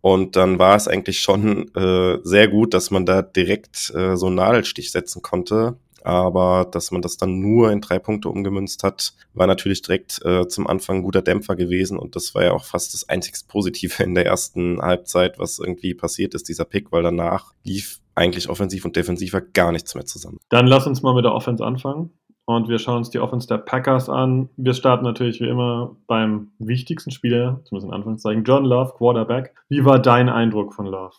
Und 0.01 0.35
dann 0.35 0.59
war 0.59 0.75
es 0.75 0.87
eigentlich 0.87 1.19
schon 1.19 1.73
äh, 1.75 2.19
sehr 2.23 2.47
gut, 2.47 2.73
dass 2.73 2.91
man 2.91 3.05
da 3.05 3.21
direkt 3.21 3.93
äh, 3.95 4.17
so 4.17 4.27
einen 4.27 4.35
Nadelstich 4.35 4.91
setzen 4.91 5.21
konnte. 5.21 5.77
Aber 6.03 6.67
dass 6.69 6.91
man 6.91 7.01
das 7.01 7.15
dann 7.15 7.39
nur 7.39 7.71
in 7.71 7.79
drei 7.79 7.97
Punkte 7.97 8.27
umgemünzt 8.27 8.83
hat, 8.83 9.13
war 9.33 9.47
natürlich 9.47 9.81
direkt 9.81 10.19
äh, 10.25 10.47
zum 10.49 10.67
Anfang 10.67 10.97
ein 10.97 11.03
guter 11.03 11.21
Dämpfer 11.21 11.55
gewesen. 11.55 11.97
Und 11.97 12.17
das 12.17 12.35
war 12.35 12.43
ja 12.43 12.51
auch 12.51 12.65
fast 12.65 12.93
das 12.93 13.07
einzigst 13.07 13.47
Positive 13.47 14.03
in 14.03 14.13
der 14.13 14.25
ersten 14.25 14.81
Halbzeit, 14.81 15.39
was 15.39 15.59
irgendwie 15.59 15.93
passiert 15.93 16.33
ist, 16.33 16.49
dieser 16.49 16.65
Pick, 16.65 16.91
weil 16.91 17.03
danach 17.03 17.53
lief 17.63 17.99
eigentlich 18.15 18.49
offensiv 18.49 18.83
und 18.83 18.95
defensiv 18.95 19.35
gar 19.53 19.71
nichts 19.71 19.95
mehr 19.95 20.05
zusammen. 20.05 20.37
Dann 20.49 20.67
lass 20.67 20.85
uns 20.85 21.01
mal 21.01 21.15
mit 21.15 21.23
der 21.23 21.33
Offense 21.33 21.63
anfangen 21.63 22.11
und 22.45 22.67
wir 22.67 22.79
schauen 22.79 22.97
uns 22.97 23.09
die 23.09 23.19
Offense 23.19 23.47
der 23.47 23.57
Packers 23.57 24.09
an. 24.09 24.49
Wir 24.57 24.73
starten 24.73 25.05
natürlich 25.05 25.39
wie 25.39 25.47
immer 25.47 25.95
beim 26.07 26.51
wichtigsten 26.59 27.11
Spieler, 27.11 27.61
zumindest 27.65 27.89
in 27.89 27.93
Anführungszeichen, 27.93 28.43
John 28.43 28.65
Love, 28.65 28.93
Quarterback. 28.97 29.53
Wie 29.69 29.85
war 29.85 29.99
dein 29.99 30.29
Eindruck 30.29 30.73
von 30.73 30.85
Love? 30.85 31.13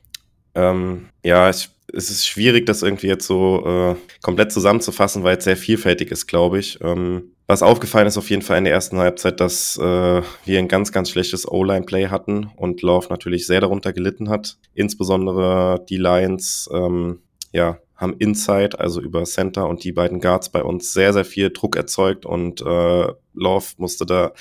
Ähm, 0.54 1.08
ja, 1.24 1.48
ich, 1.50 1.70
es 1.92 2.10
ist 2.10 2.26
schwierig, 2.26 2.66
das 2.66 2.82
irgendwie 2.82 3.08
jetzt 3.08 3.26
so 3.26 3.64
äh, 3.66 3.96
komplett 4.22 4.52
zusammenzufassen, 4.52 5.24
weil 5.24 5.38
es 5.38 5.44
sehr 5.44 5.56
vielfältig 5.56 6.10
ist, 6.10 6.26
glaube 6.26 6.58
ich. 6.58 6.78
Ähm, 6.82 7.34
was 7.46 7.62
aufgefallen 7.62 8.06
ist 8.06 8.16
auf 8.16 8.30
jeden 8.30 8.42
Fall 8.42 8.58
in 8.58 8.64
der 8.64 8.72
ersten 8.72 8.98
Halbzeit, 8.98 9.40
dass 9.40 9.76
äh, 9.76 10.22
wir 10.44 10.58
ein 10.58 10.68
ganz, 10.68 10.92
ganz 10.92 11.10
schlechtes 11.10 11.50
O-Line-Play 11.50 12.08
hatten 12.08 12.50
und 12.56 12.82
Love 12.82 13.08
natürlich 13.10 13.46
sehr 13.46 13.60
darunter 13.60 13.92
gelitten 13.92 14.30
hat. 14.30 14.56
Insbesondere 14.72 15.84
die 15.88 15.98
Lions, 15.98 16.68
ähm, 16.72 17.20
ja, 17.52 17.78
haben 18.04 18.16
Inside, 18.18 18.78
also 18.78 19.00
über 19.00 19.24
Center 19.24 19.68
und 19.68 19.82
die 19.82 19.92
beiden 19.92 20.20
Guards 20.20 20.50
bei 20.50 20.62
uns 20.62 20.92
sehr, 20.92 21.12
sehr 21.12 21.24
viel 21.24 21.50
Druck 21.50 21.76
erzeugt 21.76 22.24
und 22.24 22.60
äh, 22.60 23.12
Love 23.34 23.66
musste 23.78 24.06
da, 24.06 24.32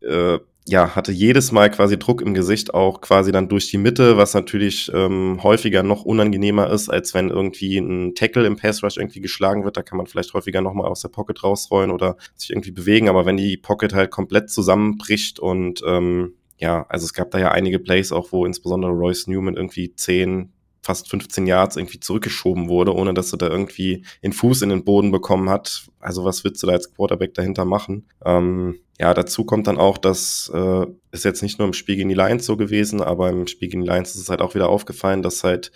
äh, 0.00 0.38
ja, 0.66 0.94
hatte 0.94 1.12
jedes 1.12 1.50
Mal 1.50 1.70
quasi 1.70 1.98
Druck 1.98 2.20
im 2.20 2.34
Gesicht, 2.34 2.74
auch 2.74 3.00
quasi 3.00 3.32
dann 3.32 3.48
durch 3.48 3.70
die 3.70 3.78
Mitte, 3.78 4.18
was 4.18 4.34
natürlich 4.34 4.90
ähm, 4.94 5.40
häufiger 5.42 5.82
noch 5.82 6.04
unangenehmer 6.04 6.70
ist, 6.70 6.90
als 6.90 7.14
wenn 7.14 7.30
irgendwie 7.30 7.78
ein 7.78 8.14
Tackle 8.14 8.46
im 8.46 8.56
Pass 8.56 8.82
Rush 8.82 8.98
irgendwie 8.98 9.20
geschlagen 9.20 9.64
wird. 9.64 9.78
Da 9.78 9.82
kann 9.82 9.96
man 9.96 10.06
vielleicht 10.06 10.34
häufiger 10.34 10.60
nochmal 10.60 10.88
aus 10.88 11.00
der 11.00 11.08
Pocket 11.08 11.42
rausrollen 11.42 11.90
oder 11.90 12.16
sich 12.34 12.50
irgendwie 12.50 12.70
bewegen, 12.70 13.08
aber 13.08 13.24
wenn 13.24 13.38
die 13.38 13.56
Pocket 13.56 13.94
halt 13.94 14.10
komplett 14.10 14.50
zusammenbricht 14.50 15.40
und 15.40 15.82
ähm, 15.86 16.34
ja, 16.58 16.84
also 16.88 17.04
es 17.04 17.14
gab 17.14 17.30
da 17.30 17.38
ja 17.38 17.52
einige 17.52 17.78
Plays 17.78 18.12
auch, 18.12 18.32
wo 18.32 18.44
insbesondere 18.44 18.92
Royce 18.92 19.28
Newman 19.28 19.56
irgendwie 19.56 19.94
10, 19.94 20.52
fast 20.88 21.10
15 21.10 21.46
Yards 21.46 21.76
irgendwie 21.76 22.00
zurückgeschoben 22.00 22.70
wurde, 22.70 22.94
ohne 22.94 23.12
dass 23.12 23.30
er 23.30 23.36
da 23.36 23.46
irgendwie 23.46 24.06
den 24.22 24.32
Fuß 24.32 24.62
in 24.62 24.70
den 24.70 24.84
Boden 24.84 25.10
bekommen 25.10 25.50
hat. 25.50 25.86
Also 26.00 26.24
was 26.24 26.44
willst 26.44 26.62
du 26.62 26.66
da 26.66 26.72
als 26.72 26.94
Quarterback 26.94 27.34
dahinter 27.34 27.66
machen? 27.66 28.06
Ähm, 28.24 28.80
ja, 28.98 29.12
dazu 29.12 29.44
kommt 29.44 29.66
dann 29.66 29.76
auch, 29.76 29.98
dass 29.98 30.50
äh, 30.54 30.86
ist 31.12 31.26
jetzt 31.26 31.42
nicht 31.42 31.58
nur 31.58 31.68
im 31.68 31.74
Spiel 31.74 31.96
gegen 31.96 32.08
die 32.08 32.14
Lions 32.14 32.46
so 32.46 32.56
gewesen, 32.56 33.02
aber 33.02 33.28
im 33.28 33.46
Spiel 33.46 33.68
gegen 33.68 33.82
die 33.82 33.86
Lions 33.90 34.14
ist 34.14 34.22
es 34.22 34.30
halt 34.30 34.40
auch 34.40 34.54
wieder 34.54 34.70
aufgefallen, 34.70 35.20
dass 35.20 35.44
halt 35.44 35.72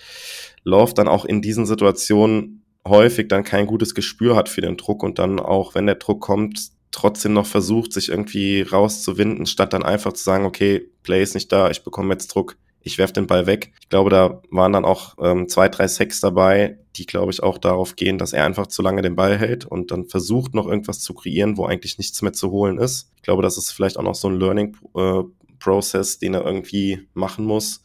Love 0.65 0.95
dann 0.95 1.09
auch 1.09 1.27
in 1.27 1.43
diesen 1.43 1.67
Situationen 1.67 2.65
häufig 2.89 3.29
dann 3.29 3.45
kein 3.45 3.67
gutes 3.67 3.95
Gespür 3.95 4.35
hat 4.35 4.49
für 4.49 4.63
den 4.63 4.79
Druck 4.79 5.03
und 5.03 5.19
dann 5.19 5.41
auch, 5.41 5.75
wenn 5.75 5.85
der 5.85 5.97
Druck 5.97 6.23
kommt, 6.23 6.71
trotzdem 6.91 7.35
noch 7.35 7.47
versucht, 7.47 7.93
sich 7.93 8.09
irgendwie 8.09 8.63
rauszuwinden, 8.63 9.45
statt 9.45 9.75
dann 9.75 9.83
einfach 9.83 10.15
zu 10.15 10.25
sagen, 10.25 10.47
okay, 10.47 10.89
Play 11.03 11.23
ist 11.23 11.35
nicht 11.35 11.53
da, 11.53 11.69
ich 11.69 11.85
bekomme 11.85 12.15
jetzt 12.15 12.29
Druck, 12.29 12.57
ich 12.83 12.99
werfe 12.99 13.13
den 13.13 13.27
Ball 13.27 13.47
weg. 13.47 13.73
Ich 13.81 13.89
glaube, 13.89 14.11
da 14.11 14.43
waren 14.51 14.73
dann 14.73 14.85
auch 14.85 15.15
ähm, 15.23 15.49
zwei, 15.49 15.69
drei 15.69 15.89
Sacks 15.89 16.21
dabei, 16.21 16.79
die, 16.97 17.07
glaube 17.07 17.33
ich, 17.33 17.43
auch 17.43 17.59
darauf 17.59 17.97
gehen, 17.97 18.19
dass 18.19 18.33
er 18.33 18.45
einfach 18.45 18.67
zu 18.67 18.83
lange 18.83 19.03
den 19.03 19.17
Ball 19.17 19.39
hält 19.39 19.65
und 19.65 19.91
dann 19.91 20.07
versucht, 20.07 20.55
noch 20.55 20.67
irgendwas 20.67 21.01
zu 21.01 21.15
kreieren, 21.15 21.57
wo 21.57 21.65
eigentlich 21.65 21.99
nichts 21.99 22.21
mehr 22.23 22.33
zu 22.33 22.51
holen 22.51 22.79
ist. 22.79 23.11
Ich 23.17 23.23
glaube, 23.23 23.43
das 23.43 23.57
ist 23.57 23.73
vielleicht 23.73 23.99
auch 23.99 24.03
noch 24.03 24.15
so 24.15 24.29
ein 24.29 24.39
Learning 24.39 24.77
äh, 24.97 25.23
den 26.21 26.35
er 26.35 26.45
irgendwie 26.45 27.07
machen 27.15 27.45
muss. 27.45 27.83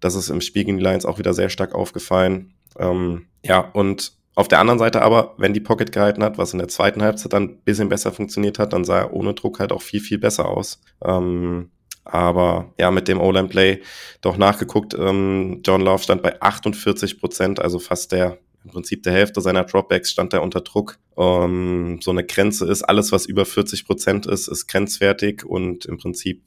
Das 0.00 0.14
ist 0.14 0.28
im 0.28 0.42
Spiel 0.42 0.64
gegen 0.64 0.76
die 0.76 0.84
Lions 0.84 1.06
auch 1.06 1.18
wieder 1.18 1.32
sehr 1.32 1.48
stark 1.48 1.74
aufgefallen. 1.74 2.52
Ähm, 2.78 3.26
ja, 3.42 3.60
und 3.60 4.12
auf 4.34 4.48
der 4.48 4.60
anderen 4.60 4.78
Seite 4.78 5.02
aber, 5.02 5.34
wenn 5.38 5.54
die 5.54 5.60
Pocket 5.60 5.92
gehalten 5.92 6.22
hat, 6.22 6.38
was 6.38 6.52
in 6.52 6.58
der 6.58 6.68
zweiten 6.68 7.02
Halbzeit 7.02 7.32
dann 7.32 7.42
ein 7.44 7.60
bisschen 7.64 7.88
besser 7.88 8.12
funktioniert 8.12 8.58
hat, 8.58 8.72
dann 8.72 8.84
sah 8.84 9.00
er 9.00 9.12
ohne 9.12 9.34
Druck 9.34 9.60
halt 9.60 9.72
auch 9.72 9.82
viel, 9.82 10.00
viel 10.00 10.18
besser 10.18 10.48
aus. 10.48 10.80
Ähm, 11.04 11.70
aber 12.04 12.72
ja, 12.78 12.90
mit 12.90 13.08
dem 13.08 13.20
O-Line-Play 13.20 13.82
doch 14.20 14.36
nachgeguckt. 14.36 14.94
Ähm, 14.94 15.60
John 15.64 15.80
Love 15.80 16.02
stand 16.02 16.22
bei 16.22 16.40
48 16.40 17.20
Prozent, 17.20 17.60
also 17.60 17.78
fast 17.78 18.12
der 18.12 18.38
im 18.64 18.70
Prinzip 18.70 19.02
der 19.02 19.14
Hälfte 19.14 19.40
seiner 19.40 19.64
Dropbacks 19.64 20.10
stand 20.10 20.32
er 20.32 20.42
unter 20.42 20.60
Druck. 20.60 20.98
Ähm, 21.16 21.98
so 22.02 22.10
eine 22.10 22.24
Grenze 22.24 22.66
ist, 22.66 22.82
alles 22.82 23.10
was 23.10 23.26
über 23.26 23.46
40 23.46 23.86
Prozent 23.86 24.26
ist, 24.26 24.48
ist 24.48 24.66
grenzwertig 24.66 25.44
und 25.44 25.86
im 25.86 25.96
Prinzip 25.96 26.42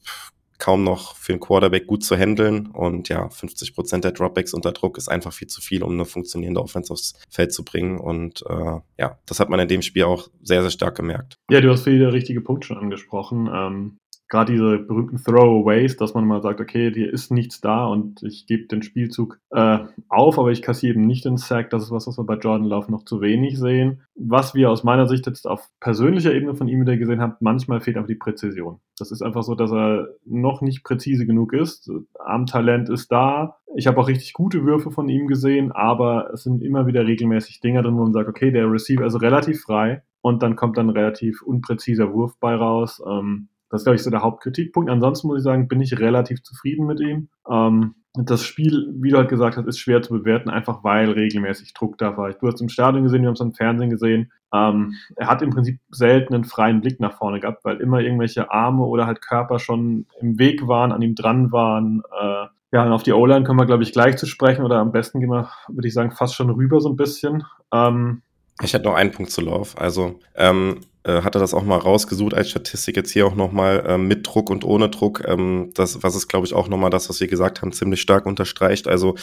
kaum 0.59 0.83
noch 0.83 1.17
für 1.17 1.33
einen 1.33 1.41
Quarterback 1.41 1.87
gut 1.87 2.03
zu 2.03 2.15
handeln. 2.15 2.67
Und 2.67 3.09
ja, 3.09 3.29
50 3.29 3.73
Prozent 3.73 4.03
der 4.03 4.11
Dropbacks 4.11 4.53
unter 4.53 4.71
Druck 4.71 4.97
ist 4.97 5.09
einfach 5.09 5.33
viel 5.33 5.47
zu 5.47 5.59
viel, 5.59 5.83
um 5.83 5.91
eine 5.91 6.05
funktionierende 6.05 6.61
Offense 6.61 6.93
aufs 6.93 7.19
Feld 7.29 7.51
zu 7.51 7.65
bringen. 7.65 7.99
Und 7.99 8.43
äh, 8.47 8.79
ja, 8.97 9.19
das 9.25 9.39
hat 9.39 9.49
man 9.49 9.59
in 9.59 9.67
dem 9.67 9.81
Spiel 9.81 10.03
auch 10.03 10.29
sehr, 10.41 10.61
sehr 10.61 10.71
stark 10.71 10.95
gemerkt. 10.95 11.37
Ja, 11.49 11.59
du 11.59 11.69
hast 11.69 11.83
viele 11.83 12.13
richtige 12.13 12.41
Punkte 12.41 12.67
schon 12.67 12.77
angesprochen. 12.77 13.49
Ähm, 13.53 13.97
gerade 14.29 14.51
diese 14.51 14.79
berühmten 14.79 15.17
Throwaways, 15.17 15.97
dass 15.97 16.13
man 16.13 16.25
mal 16.25 16.41
sagt, 16.41 16.59
okay, 16.59 16.91
hier 16.93 17.11
ist 17.11 17.31
nichts 17.31 17.61
da 17.61 17.85
und 17.85 18.23
ich 18.23 18.47
gebe 18.47 18.67
den 18.67 18.81
Spielzug 18.81 19.39
äh, 19.51 19.79
auf, 20.09 20.39
aber 20.39 20.51
ich 20.51 20.61
kassiere 20.61 20.93
eben 20.93 21.05
nicht 21.05 21.25
den 21.25 21.37
Sack. 21.37 21.69
Das 21.69 21.83
ist 21.83 21.91
was, 21.91 22.07
was 22.07 22.17
wir 22.17 22.23
bei 22.23 22.37
Jordan 22.37 22.67
Love 22.67 22.91
noch 22.91 23.05
zu 23.05 23.21
wenig 23.21 23.59
sehen. 23.59 24.01
Was 24.15 24.55
wir 24.55 24.71
aus 24.71 24.83
meiner 24.83 25.07
Sicht 25.07 25.27
jetzt 25.27 25.47
auf 25.47 25.69
persönlicher 25.79 26.33
Ebene 26.33 26.55
von 26.55 26.67
ihm 26.67 26.81
wieder 26.81 26.97
gesehen 26.97 27.21
haben, 27.21 27.35
manchmal 27.39 27.81
fehlt 27.81 27.97
einfach 27.97 28.07
die 28.07 28.15
Präzision. 28.15 28.79
Das 28.97 29.11
ist 29.11 29.21
einfach 29.21 29.43
so, 29.43 29.55
dass 29.55 29.71
er 29.71 30.07
noch 30.25 30.61
nicht 30.61 30.83
präzise 30.83 31.25
genug 31.25 31.53
ist. 31.53 31.91
Armtalent 32.19 32.89
ist 32.89 33.11
da. 33.11 33.57
Ich 33.75 33.87
habe 33.87 33.99
auch 33.99 34.07
richtig 34.07 34.33
gute 34.33 34.65
Würfe 34.65 34.91
von 34.91 35.09
ihm 35.09 35.27
gesehen, 35.27 35.71
aber 35.71 36.29
es 36.33 36.43
sind 36.43 36.61
immer 36.63 36.85
wieder 36.85 37.05
regelmäßig 37.05 37.59
Dinger 37.59 37.81
drin, 37.81 37.97
wo 37.97 38.03
man 38.03 38.13
sagt, 38.13 38.29
okay, 38.29 38.51
der 38.51 38.71
Receiver 38.71 39.05
ist 39.05 39.21
relativ 39.21 39.61
frei 39.61 40.03
und 40.21 40.41
dann 40.41 40.55
kommt 40.55 40.77
dann 40.77 40.89
relativ 40.89 41.41
unpräziser 41.41 42.13
Wurf 42.13 42.37
bei 42.39 42.55
raus. 42.55 43.01
Ähm, 43.05 43.49
das 43.73 43.81
ist, 43.81 43.85
glaube 43.85 43.95
ich, 43.95 44.03
so 44.03 44.11
der 44.11 44.21
Hauptkritikpunkt. 44.21 44.87
Ansonsten 44.91 45.27
muss 45.27 45.39
ich 45.39 45.43
sagen, 45.43 45.67
bin 45.67 45.81
ich 45.81 45.99
relativ 45.99 46.43
zufrieden 46.43 46.85
mit 46.85 46.99
ihm. 46.99 47.29
Ähm, 47.49 47.95
das 48.13 48.43
Spiel, 48.43 48.93
wie 48.99 49.09
du 49.09 49.17
halt 49.17 49.29
gesagt 49.29 49.57
hast, 49.57 49.65
ist 49.65 49.79
schwer 49.79 50.03
zu 50.03 50.13
bewerten, 50.13 50.51
einfach 50.51 50.83
weil 50.83 51.09
regelmäßig 51.09 51.73
Druck 51.73 51.97
da 51.97 52.15
war. 52.15 52.31
Du 52.33 52.47
hast 52.47 52.61
im 52.61 52.69
Stadion 52.69 53.01
gesehen, 53.01 53.23
wir 53.23 53.29
haben 53.29 53.33
es 53.33 53.41
im 53.41 53.55
Fernsehen 53.55 53.89
gesehen. 53.89 54.31
Ähm, 54.53 54.93
er 55.15 55.25
hat 55.25 55.41
im 55.41 55.49
Prinzip 55.49 55.79
selten 55.89 56.35
einen 56.35 56.43
freien 56.43 56.81
Blick 56.81 56.99
nach 56.99 57.17
vorne 57.17 57.39
gehabt, 57.39 57.65
weil 57.65 57.77
immer 57.77 57.99
irgendwelche 58.01 58.51
Arme 58.51 58.83
oder 58.83 59.07
halt 59.07 59.23
Körper 59.23 59.57
schon 59.57 60.05
im 60.21 60.37
Weg 60.37 60.67
waren, 60.67 60.91
an 60.91 61.01
ihm 61.01 61.15
dran 61.15 61.51
waren. 61.51 62.03
Äh, 62.21 62.45
ja, 62.73 62.85
und 62.85 62.91
auf 62.91 63.01
die 63.01 63.13
O-Line 63.13 63.43
können 63.43 63.57
wir, 63.57 63.65
glaube 63.65 63.81
ich, 63.81 63.91
gleich 63.91 64.17
zu 64.17 64.27
sprechen 64.27 64.63
oder 64.63 64.77
am 64.77 64.91
besten 64.91 65.19
gehen 65.19 65.31
wir, 65.31 65.49
würde 65.67 65.87
ich 65.87 65.95
sagen, 65.95 66.11
fast 66.11 66.35
schon 66.35 66.51
rüber 66.51 66.79
so 66.79 66.89
ein 66.89 66.95
bisschen. 66.95 67.43
Ähm, 67.73 68.21
ich 68.61 68.75
hätte 68.75 68.85
noch 68.85 68.93
einen 68.93 69.11
Punkt 69.11 69.31
zu 69.31 69.41
Lauf. 69.41 69.75
Also 69.81 70.19
ähm, 70.35 70.77
äh, 70.77 70.85
hatte 71.11 71.39
das 71.39 71.53
auch 71.53 71.63
mal 71.63 71.77
rausgesucht 71.77 72.33
als 72.33 72.49
Statistik 72.49 72.95
jetzt 72.95 73.11
hier 73.11 73.27
auch 73.27 73.35
nochmal 73.35 73.85
äh, 73.85 73.97
mit 73.97 74.25
Druck 74.25 74.49
und 74.49 74.63
ohne 74.63 74.89
Druck. 74.89 75.23
Ähm, 75.27 75.71
das, 75.75 76.01
was 76.01 76.15
ist, 76.15 76.27
glaube 76.27 76.45
ich, 76.45 76.53
auch 76.53 76.67
nochmal 76.67 76.89
das, 76.89 77.09
was 77.09 77.19
wir 77.19 77.27
gesagt 77.27 77.61
haben, 77.61 77.73
ziemlich 77.73 78.01
stark 78.01 78.25
unterstreicht. 78.25 78.87
Also 78.87 79.15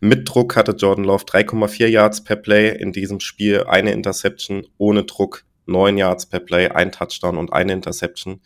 mit 0.00 0.28
Druck 0.28 0.56
hatte 0.56 0.72
Jordan 0.72 1.04
Love 1.04 1.24
3,4 1.24 1.86
Yards 1.86 2.24
per 2.24 2.36
Play 2.36 2.76
in 2.76 2.92
diesem 2.92 3.20
Spiel, 3.20 3.64
eine 3.64 3.92
Interception, 3.92 4.66
ohne 4.78 5.04
Druck 5.04 5.44
neun 5.68 5.98
Yards 5.98 6.26
per 6.26 6.40
Play, 6.40 6.68
ein 6.68 6.90
Touchdown 6.90 7.36
und 7.36 7.52
eine 7.52 7.72
Interception. 7.74 8.40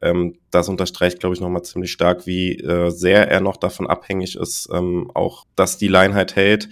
Ähm, 0.00 0.38
das 0.50 0.68
unterstreicht, 0.68 1.18
glaube 1.18 1.34
ich, 1.34 1.40
nochmal 1.40 1.62
ziemlich 1.62 1.90
stark, 1.90 2.26
wie 2.26 2.56
äh, 2.58 2.90
sehr 2.90 3.28
er 3.28 3.40
noch 3.40 3.56
davon 3.56 3.88
abhängig 3.88 4.36
ist, 4.36 4.68
ähm, 4.72 5.10
auch 5.14 5.44
dass 5.56 5.78
die 5.78 5.88
Line 5.88 6.14
halt 6.14 6.36
hält. 6.36 6.68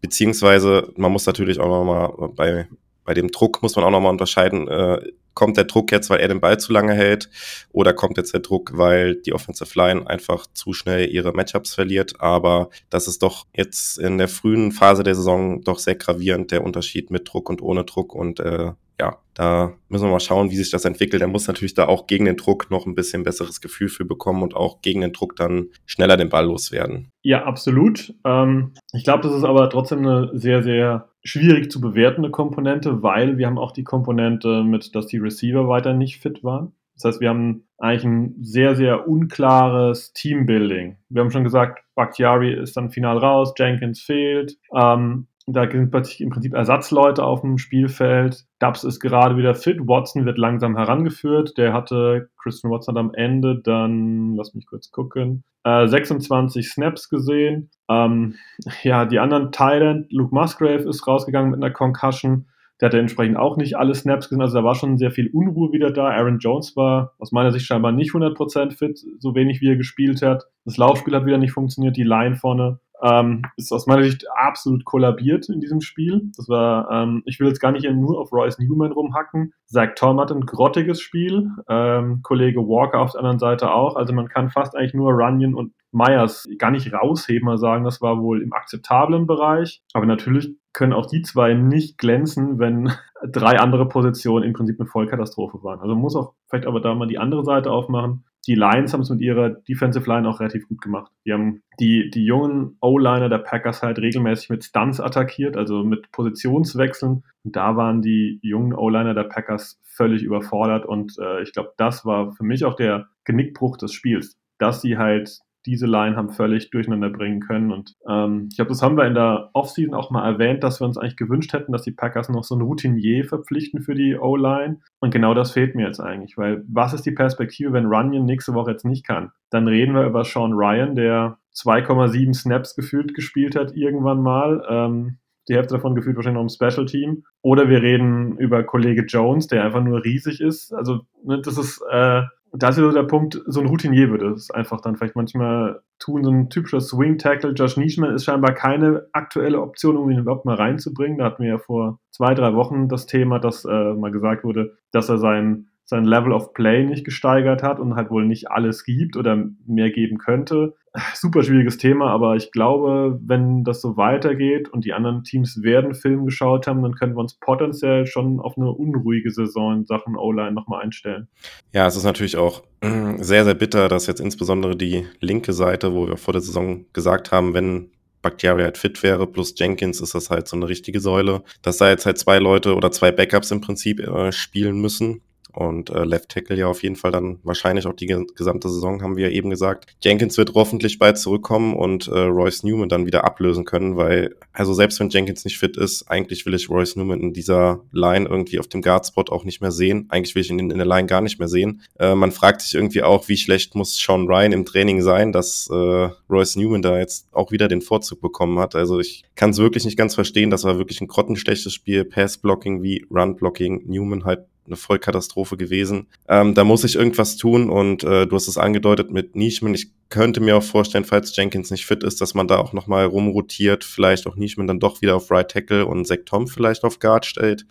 Beziehungsweise, 0.00 0.92
man 0.96 1.12
muss 1.12 1.26
natürlich 1.26 1.60
auch 1.60 1.68
nochmal 1.68 2.30
bei, 2.34 2.68
bei 3.04 3.14
dem 3.14 3.30
Druck 3.30 3.62
muss 3.62 3.76
man 3.76 3.84
auch 3.84 3.90
nochmal 3.90 4.12
unterscheiden, 4.12 4.68
äh, 4.68 5.00
kommt 5.34 5.56
der 5.56 5.64
Druck 5.64 5.92
jetzt, 5.92 6.10
weil 6.10 6.20
er 6.20 6.28
den 6.28 6.40
Ball 6.40 6.58
zu 6.58 6.72
lange 6.72 6.92
hält, 6.92 7.30
oder 7.72 7.92
kommt 7.92 8.16
jetzt 8.16 8.32
der 8.32 8.40
Druck, 8.40 8.72
weil 8.74 9.16
die 9.16 9.32
Offensive 9.32 9.78
Line 9.78 10.06
einfach 10.06 10.46
zu 10.52 10.72
schnell 10.72 11.08
ihre 11.08 11.32
Matchups 11.32 11.74
verliert. 11.74 12.20
Aber 12.20 12.68
das 12.90 13.08
ist 13.08 13.22
doch 13.22 13.46
jetzt 13.54 13.98
in 13.98 14.18
der 14.18 14.28
frühen 14.28 14.72
Phase 14.72 15.02
der 15.02 15.14
Saison 15.14 15.62
doch 15.62 15.78
sehr 15.78 15.94
gravierend, 15.94 16.50
der 16.50 16.64
Unterschied 16.64 17.10
mit 17.10 17.28
Druck 17.32 17.48
und 17.48 17.62
ohne 17.62 17.84
Druck. 17.84 18.14
Und 18.14 18.40
äh, 18.40 18.72
ja, 19.00 19.18
da 19.34 19.72
müssen 19.88 20.04
wir 20.04 20.12
mal 20.12 20.20
schauen, 20.20 20.50
wie 20.50 20.56
sich 20.56 20.70
das 20.70 20.84
entwickelt. 20.84 21.22
Er 21.22 21.28
muss 21.28 21.48
natürlich 21.48 21.74
da 21.74 21.86
auch 21.86 22.06
gegen 22.06 22.26
den 22.26 22.36
Druck 22.36 22.70
noch 22.70 22.86
ein 22.86 22.94
bisschen 22.94 23.22
besseres 23.22 23.60
Gefühl 23.60 23.88
für 23.88 24.04
bekommen 24.04 24.42
und 24.42 24.54
auch 24.54 24.82
gegen 24.82 25.00
den 25.00 25.12
Druck 25.12 25.36
dann 25.36 25.68
schneller 25.86 26.16
den 26.16 26.28
Ball 26.28 26.46
loswerden. 26.46 27.10
Ja, 27.22 27.44
absolut. 27.44 28.14
Ähm, 28.24 28.72
ich 28.92 29.04
glaube, 29.04 29.22
das 29.22 29.34
ist 29.34 29.44
aber 29.44 29.70
trotzdem 29.70 30.00
eine 30.00 30.30
sehr, 30.34 30.62
sehr 30.62 31.08
schwierig 31.24 31.70
zu 31.70 31.80
bewertende 31.80 32.30
Komponente, 32.30 33.02
weil 33.02 33.38
wir 33.38 33.46
haben 33.46 33.58
auch 33.58 33.72
die 33.72 33.84
Komponente 33.84 34.62
mit, 34.64 34.94
dass 34.94 35.06
die 35.06 35.18
Receiver 35.18 35.68
weiter 35.68 35.94
nicht 35.94 36.20
fit 36.20 36.44
waren. 36.44 36.72
Das 36.94 37.04
heißt, 37.04 37.20
wir 37.20 37.30
haben 37.30 37.64
eigentlich 37.78 38.04
ein 38.04 38.36
sehr, 38.42 38.76
sehr 38.76 39.08
unklares 39.08 40.12
Teambuilding. 40.12 40.98
Wir 41.08 41.22
haben 41.22 41.30
schon 41.30 41.44
gesagt, 41.44 41.82
Bakhtiari 41.94 42.52
ist 42.52 42.76
dann 42.76 42.90
final 42.90 43.18
raus, 43.18 43.54
Jenkins 43.56 44.02
fehlt. 44.02 44.56
Ähm, 44.74 45.26
da 45.46 45.68
sind 45.68 45.90
plötzlich 45.90 46.20
im 46.20 46.30
Prinzip 46.30 46.54
Ersatzleute 46.54 47.24
auf 47.24 47.40
dem 47.40 47.58
Spielfeld. 47.58 48.44
Dubs 48.60 48.84
ist 48.84 49.00
gerade 49.00 49.36
wieder 49.36 49.54
fit. 49.54 49.78
Watson 49.80 50.24
wird 50.24 50.38
langsam 50.38 50.76
herangeführt. 50.76 51.58
Der 51.58 51.72
hatte, 51.72 52.30
Christian 52.40 52.72
Watson 52.72 52.94
hat 52.94 53.00
am 53.00 53.14
Ende 53.14 53.60
dann, 53.60 54.36
lass 54.36 54.54
mich 54.54 54.66
kurz 54.66 54.90
gucken, 54.90 55.44
äh, 55.64 55.86
26 55.86 56.70
Snaps 56.70 57.08
gesehen. 57.08 57.70
Ähm, 57.88 58.36
ja, 58.82 59.04
die 59.04 59.18
anderen 59.18 59.52
Thailand, 59.52 60.12
Luke 60.12 60.34
Musgrave 60.34 60.88
ist 60.88 61.06
rausgegangen 61.06 61.50
mit 61.50 61.62
einer 61.62 61.72
Concussion. 61.72 62.46
Der 62.80 62.88
hatte 62.88 62.98
entsprechend 62.98 63.36
auch 63.36 63.56
nicht 63.56 63.76
alle 63.76 63.94
Snaps 63.94 64.28
gesehen. 64.28 64.42
Also 64.42 64.58
da 64.58 64.64
war 64.64 64.74
schon 64.74 64.98
sehr 64.98 65.12
viel 65.12 65.30
Unruhe 65.32 65.72
wieder 65.72 65.92
da. 65.92 66.08
Aaron 66.08 66.38
Jones 66.38 66.76
war 66.76 67.12
aus 67.18 67.30
meiner 67.30 67.52
Sicht 67.52 67.66
scheinbar 67.66 67.92
nicht 67.92 68.12
100% 68.12 68.76
fit, 68.76 68.98
so 69.18 69.34
wenig 69.34 69.60
wie 69.60 69.68
er 69.68 69.76
gespielt 69.76 70.22
hat. 70.22 70.44
Das 70.64 70.76
Laufspiel 70.76 71.14
hat 71.14 71.24
wieder 71.24 71.38
nicht 71.38 71.52
funktioniert. 71.52 71.96
Die 71.96 72.02
Line 72.02 72.34
vorne 72.34 72.80
ähm, 73.02 73.42
ist 73.56 73.72
aus 73.72 73.86
meiner 73.86 74.04
Sicht 74.04 74.26
absolut 74.34 74.84
kollabiert 74.84 75.48
in 75.48 75.60
diesem 75.60 75.80
Spiel. 75.80 76.30
Das 76.36 76.48
war, 76.48 76.90
ähm, 76.90 77.22
ich 77.26 77.40
will 77.40 77.48
jetzt 77.48 77.60
gar 77.60 77.72
nicht 77.72 77.88
nur 77.90 78.20
auf 78.20 78.32
Royce 78.32 78.58
Newman 78.58 78.92
rumhacken. 78.92 79.52
Zach 79.66 79.90
Tom 79.96 80.20
hat 80.20 80.30
ein 80.30 80.46
grottiges 80.46 81.00
Spiel, 81.00 81.50
ähm, 81.68 82.20
Kollege 82.22 82.60
Walker 82.60 83.00
auf 83.00 83.12
der 83.12 83.20
anderen 83.20 83.40
Seite 83.40 83.72
auch. 83.72 83.96
Also 83.96 84.12
man 84.12 84.28
kann 84.28 84.50
fast 84.50 84.76
eigentlich 84.76 84.94
nur 84.94 85.12
Runyon 85.12 85.54
und 85.54 85.72
Myers 85.90 86.48
gar 86.58 86.70
nicht 86.70 86.92
rausheben, 86.92 87.46
mal 87.46 87.58
sagen, 87.58 87.84
das 87.84 88.00
war 88.00 88.20
wohl 88.20 88.40
im 88.40 88.52
akzeptablen 88.52 89.26
Bereich. 89.26 89.82
Aber 89.92 90.06
natürlich 90.06 90.56
können 90.72 90.92
auch 90.92 91.06
die 91.06 91.22
zwei 91.22 91.54
nicht 91.54 91.98
glänzen, 91.98 92.58
wenn 92.58 92.92
drei 93.30 93.58
andere 93.58 93.88
Positionen 93.88 94.44
im 94.44 94.52
Prinzip 94.52 94.80
eine 94.80 94.88
Vollkatastrophe 94.88 95.62
waren. 95.62 95.80
Also 95.80 95.94
man 95.94 96.02
muss 96.02 96.16
auch 96.16 96.34
vielleicht 96.48 96.66
aber 96.66 96.80
da 96.80 96.94
mal 96.94 97.08
die 97.08 97.18
andere 97.18 97.44
Seite 97.44 97.70
aufmachen. 97.70 98.24
Die 98.46 98.54
Lions 98.54 98.92
haben 98.92 99.02
es 99.02 99.10
mit 99.10 99.20
ihrer 99.20 99.50
Defensive 99.50 100.08
Line 100.08 100.28
auch 100.28 100.40
relativ 100.40 100.66
gut 100.68 100.80
gemacht. 100.80 101.12
Die 101.24 101.32
haben 101.32 101.62
die, 101.78 102.10
die 102.10 102.24
jungen 102.24 102.76
O-Liner 102.80 103.28
der 103.28 103.38
Packers 103.38 103.82
halt 103.82 103.98
regelmäßig 103.98 104.50
mit 104.50 104.64
Stunts 104.64 105.00
attackiert, 105.00 105.56
also 105.56 105.84
mit 105.84 106.10
Positionswechseln. 106.10 107.22
Und 107.44 107.56
da 107.56 107.76
waren 107.76 108.02
die 108.02 108.40
jungen 108.42 108.74
O-Liner 108.74 109.14
der 109.14 109.24
Packers 109.24 109.80
völlig 109.84 110.22
überfordert 110.22 110.86
und 110.86 111.16
äh, 111.18 111.42
ich 111.42 111.52
glaube, 111.52 111.72
das 111.76 112.04
war 112.04 112.32
für 112.32 112.44
mich 112.44 112.64
auch 112.64 112.74
der 112.74 113.08
Genickbruch 113.24 113.76
des 113.76 113.92
Spiels, 113.92 114.36
dass 114.58 114.80
sie 114.80 114.96
halt 114.96 115.40
diese 115.66 115.86
Line 115.86 116.16
haben 116.16 116.30
völlig 116.30 116.70
durcheinander 116.70 117.10
bringen 117.10 117.40
können. 117.40 117.72
Und 117.72 117.94
ähm, 118.08 118.48
ich 118.50 118.56
glaube, 118.56 118.70
das 118.70 118.82
haben 118.82 118.96
wir 118.96 119.06
in 119.06 119.14
der 119.14 119.50
Offseason 119.52 119.94
auch 119.94 120.10
mal 120.10 120.26
erwähnt, 120.26 120.62
dass 120.62 120.80
wir 120.80 120.86
uns 120.86 120.98
eigentlich 120.98 121.16
gewünscht 121.16 121.52
hätten, 121.52 121.72
dass 121.72 121.82
die 121.82 121.92
Packers 121.92 122.28
noch 122.28 122.44
so 122.44 122.54
einen 122.54 122.62
Routinier 122.62 123.24
verpflichten 123.24 123.82
für 123.82 123.94
die 123.94 124.16
O-Line. 124.16 124.80
Und 125.00 125.12
genau 125.12 125.34
das 125.34 125.52
fehlt 125.52 125.74
mir 125.74 125.86
jetzt 125.86 126.00
eigentlich, 126.00 126.36
weil 126.36 126.64
was 126.68 126.92
ist 126.92 127.06
die 127.06 127.12
Perspektive, 127.12 127.72
wenn 127.72 127.86
Runyon 127.86 128.24
nächste 128.24 128.54
Woche 128.54 128.72
jetzt 128.72 128.84
nicht 128.84 129.06
kann? 129.06 129.30
Dann 129.50 129.68
reden 129.68 129.94
wir 129.94 130.04
über 130.04 130.24
Sean 130.24 130.52
Ryan, 130.52 130.94
der 130.94 131.38
2,7 131.54 132.34
Snaps 132.34 132.74
gefühlt 132.74 133.14
gespielt 133.14 133.56
hat 133.56 133.76
irgendwann 133.76 134.22
mal. 134.22 134.64
Ähm, 134.68 135.18
die 135.48 135.54
Hälfte 135.54 135.74
davon 135.74 135.94
gefühlt 135.94 136.16
wahrscheinlich 136.16 136.42
noch 136.42 136.42
im 136.42 136.70
Special 136.70 136.86
Team. 136.86 137.24
Oder 137.42 137.68
wir 137.68 137.82
reden 137.82 138.36
über 138.38 138.62
Kollege 138.62 139.02
Jones, 139.02 139.48
der 139.48 139.64
einfach 139.64 139.82
nur 139.82 140.04
riesig 140.04 140.40
ist. 140.40 140.72
Also, 140.72 141.00
ne, 141.24 141.40
das 141.40 141.58
ist, 141.58 141.82
äh, 141.90 142.22
das 142.54 142.76
ist 142.76 142.82
so 142.82 142.92
der 142.92 143.04
Punkt, 143.04 143.40
so 143.46 143.60
ein 143.60 143.66
Routinier 143.66 144.10
würde 144.10 144.28
es 144.30 144.50
einfach 144.50 144.82
dann 144.82 144.96
vielleicht 144.96 145.16
manchmal 145.16 145.80
tun. 145.98 146.22
So 146.22 146.30
ein 146.30 146.50
typischer 146.50 146.80
Swing-Tackle. 146.80 147.52
Josh 147.52 147.78
Nischman 147.78 148.14
ist 148.14 148.24
scheinbar 148.24 148.52
keine 148.52 149.06
aktuelle 149.12 149.60
Option, 149.60 149.96
um 149.96 150.10
ihn 150.10 150.18
überhaupt 150.18 150.44
mal 150.44 150.56
reinzubringen. 150.56 151.18
Da 151.18 151.24
hatten 151.24 151.42
wir 151.42 151.50
ja 151.50 151.58
vor 151.58 151.98
zwei, 152.10 152.34
drei 152.34 152.54
Wochen 152.54 152.88
das 152.88 153.06
Thema, 153.06 153.38
dass 153.38 153.64
äh, 153.64 153.94
mal 153.94 154.12
gesagt 154.12 154.44
wurde, 154.44 154.76
dass 154.90 155.08
er 155.08 155.16
sein 155.16 155.68
sein 155.84 156.04
Level 156.04 156.32
of 156.32 156.54
Play 156.54 156.84
nicht 156.84 157.04
gesteigert 157.04 157.62
hat 157.62 157.80
und 157.80 157.96
halt 157.96 158.10
wohl 158.10 158.24
nicht 158.24 158.50
alles 158.50 158.84
gibt 158.84 159.16
oder 159.16 159.44
mehr 159.66 159.90
geben 159.90 160.18
könnte. 160.18 160.74
Super 161.14 161.42
schwieriges 161.42 161.78
Thema, 161.78 162.10
aber 162.10 162.36
ich 162.36 162.52
glaube, 162.52 163.18
wenn 163.22 163.64
das 163.64 163.80
so 163.80 163.96
weitergeht 163.96 164.68
und 164.68 164.84
die 164.84 164.92
anderen 164.92 165.24
Teams 165.24 165.62
werden 165.62 165.94
Film 165.94 166.26
geschaut 166.26 166.66
haben, 166.66 166.82
dann 166.82 166.94
können 166.94 167.14
wir 167.14 167.20
uns 167.20 167.34
potenziell 167.34 168.06
schon 168.06 168.40
auf 168.40 168.56
eine 168.56 168.70
unruhige 168.70 169.30
Saison 169.30 169.74
in 169.74 169.84
Sachen 169.86 170.16
O-Line 170.16 170.52
nochmal 170.52 170.82
einstellen. 170.82 171.28
Ja, 171.72 171.86
es 171.86 171.96
ist 171.96 172.04
natürlich 172.04 172.36
auch 172.36 172.62
sehr, 173.16 173.44
sehr 173.44 173.54
bitter, 173.54 173.88
dass 173.88 174.06
jetzt 174.06 174.20
insbesondere 174.20 174.76
die 174.76 175.06
linke 175.20 175.52
Seite, 175.52 175.94
wo 175.94 176.06
wir 176.06 176.18
vor 176.18 176.32
der 176.32 176.42
Saison 176.42 176.84
gesagt 176.92 177.32
haben, 177.32 177.54
wenn 177.54 177.90
Bakhtiari 178.20 178.62
halt 178.62 178.78
fit 178.78 179.02
wäre, 179.02 179.26
plus 179.26 179.54
Jenkins 179.56 180.00
ist 180.00 180.14
das 180.14 180.30
halt 180.30 180.46
so 180.46 180.56
eine 180.56 180.68
richtige 180.68 181.00
Säule, 181.00 181.42
dass 181.62 181.78
da 181.78 181.88
jetzt 181.88 182.06
halt 182.06 182.18
zwei 182.18 182.38
Leute 182.38 182.76
oder 182.76 182.92
zwei 182.92 183.10
Backups 183.10 183.50
im 183.50 183.60
Prinzip 183.60 183.98
äh, 183.98 184.30
spielen 184.30 184.80
müssen 184.80 185.22
und 185.52 185.90
äh, 185.90 186.04
Left 186.04 186.30
Tackle 186.30 186.56
ja 186.56 186.66
auf 186.66 186.82
jeden 186.82 186.96
Fall 186.96 187.12
dann 187.12 187.38
wahrscheinlich 187.42 187.86
auch 187.86 187.94
die 187.94 188.06
gesamte 188.06 188.68
Saison, 188.68 189.02
haben 189.02 189.16
wir 189.16 189.28
ja 189.28 189.32
eben 189.32 189.50
gesagt. 189.50 189.86
Jenkins 190.02 190.38
wird 190.38 190.54
hoffentlich 190.54 190.98
bald 190.98 191.18
zurückkommen 191.18 191.74
und 191.74 192.08
äh, 192.08 192.18
Royce 192.18 192.64
Newman 192.64 192.88
dann 192.88 193.06
wieder 193.06 193.24
ablösen 193.24 193.64
können, 193.64 193.96
weil, 193.96 194.34
also 194.52 194.74
selbst 194.74 195.00
wenn 195.00 195.10
Jenkins 195.10 195.44
nicht 195.44 195.58
fit 195.58 195.76
ist, 195.76 196.10
eigentlich 196.10 196.46
will 196.46 196.54
ich 196.54 196.70
Royce 196.70 196.96
Newman 196.96 197.20
in 197.20 197.32
dieser 197.32 197.80
Line 197.92 198.28
irgendwie 198.28 198.58
auf 198.58 198.68
dem 198.68 198.82
Guard-Spot 198.82 199.24
auch 199.30 199.44
nicht 199.44 199.60
mehr 199.60 199.72
sehen. 199.72 200.06
Eigentlich 200.08 200.34
will 200.34 200.42
ich 200.42 200.50
ihn 200.50 200.58
in, 200.58 200.70
in 200.70 200.78
der 200.78 200.86
Line 200.86 201.06
gar 201.06 201.20
nicht 201.20 201.38
mehr 201.38 201.48
sehen. 201.48 201.82
Äh, 201.98 202.14
man 202.14 202.32
fragt 202.32 202.62
sich 202.62 202.74
irgendwie 202.74 203.02
auch, 203.02 203.28
wie 203.28 203.36
schlecht 203.36 203.74
muss 203.74 203.96
Sean 203.96 204.26
Ryan 204.26 204.52
im 204.52 204.64
Training 204.64 205.02
sein, 205.02 205.32
dass 205.32 205.68
äh, 205.70 206.08
Royce 206.30 206.56
Newman 206.56 206.82
da 206.82 206.98
jetzt 206.98 207.26
auch 207.32 207.50
wieder 207.52 207.68
den 207.68 207.82
Vorzug 207.82 208.20
bekommen 208.20 208.58
hat. 208.58 208.74
Also 208.74 209.00
ich 209.00 209.24
kann 209.34 209.50
es 209.50 209.58
wirklich 209.58 209.84
nicht 209.84 209.98
ganz 209.98 210.14
verstehen. 210.14 210.50
Das 210.50 210.64
war 210.64 210.78
wirklich 210.78 211.00
ein 211.00 211.08
grottenschlechtes 211.08 211.72
Spiel. 211.72 212.04
Pass-Blocking 212.04 212.82
wie 212.82 213.06
Run-Blocking. 213.10 213.82
Newman 213.86 214.24
halt 214.24 214.46
eine 214.66 214.76
Vollkatastrophe 214.76 215.56
gewesen. 215.56 216.06
Ähm, 216.28 216.54
da 216.54 216.64
muss 216.64 216.84
ich 216.84 216.96
irgendwas 216.96 217.36
tun 217.36 217.70
und 217.70 218.04
äh, 218.04 218.26
du 218.26 218.36
hast 218.36 218.48
es 218.48 218.58
angedeutet 218.58 219.10
mit 219.10 219.34
Nischman. 219.34 219.74
Ich 219.74 219.90
könnte 220.08 220.40
mir 220.40 220.56
auch 220.56 220.62
vorstellen, 220.62 221.04
falls 221.04 221.34
Jenkins 221.36 221.70
nicht 221.70 221.86
fit 221.86 222.04
ist, 222.04 222.20
dass 222.20 222.34
man 222.34 222.46
da 222.46 222.58
auch 222.58 222.72
nochmal 222.72 223.06
rumrotiert, 223.06 223.82
vielleicht 223.82 224.26
auch 224.26 224.36
Nischman 224.36 224.66
dann 224.66 224.80
doch 224.80 225.02
wieder 225.02 225.16
auf 225.16 225.30
Right 225.30 225.50
Tackle 225.50 225.86
und 225.86 226.06
Zach 226.06 226.18
Tom 226.26 226.46
vielleicht 226.46 226.84
auf 226.84 226.98
Guard 226.98 227.26
stellt. 227.26 227.66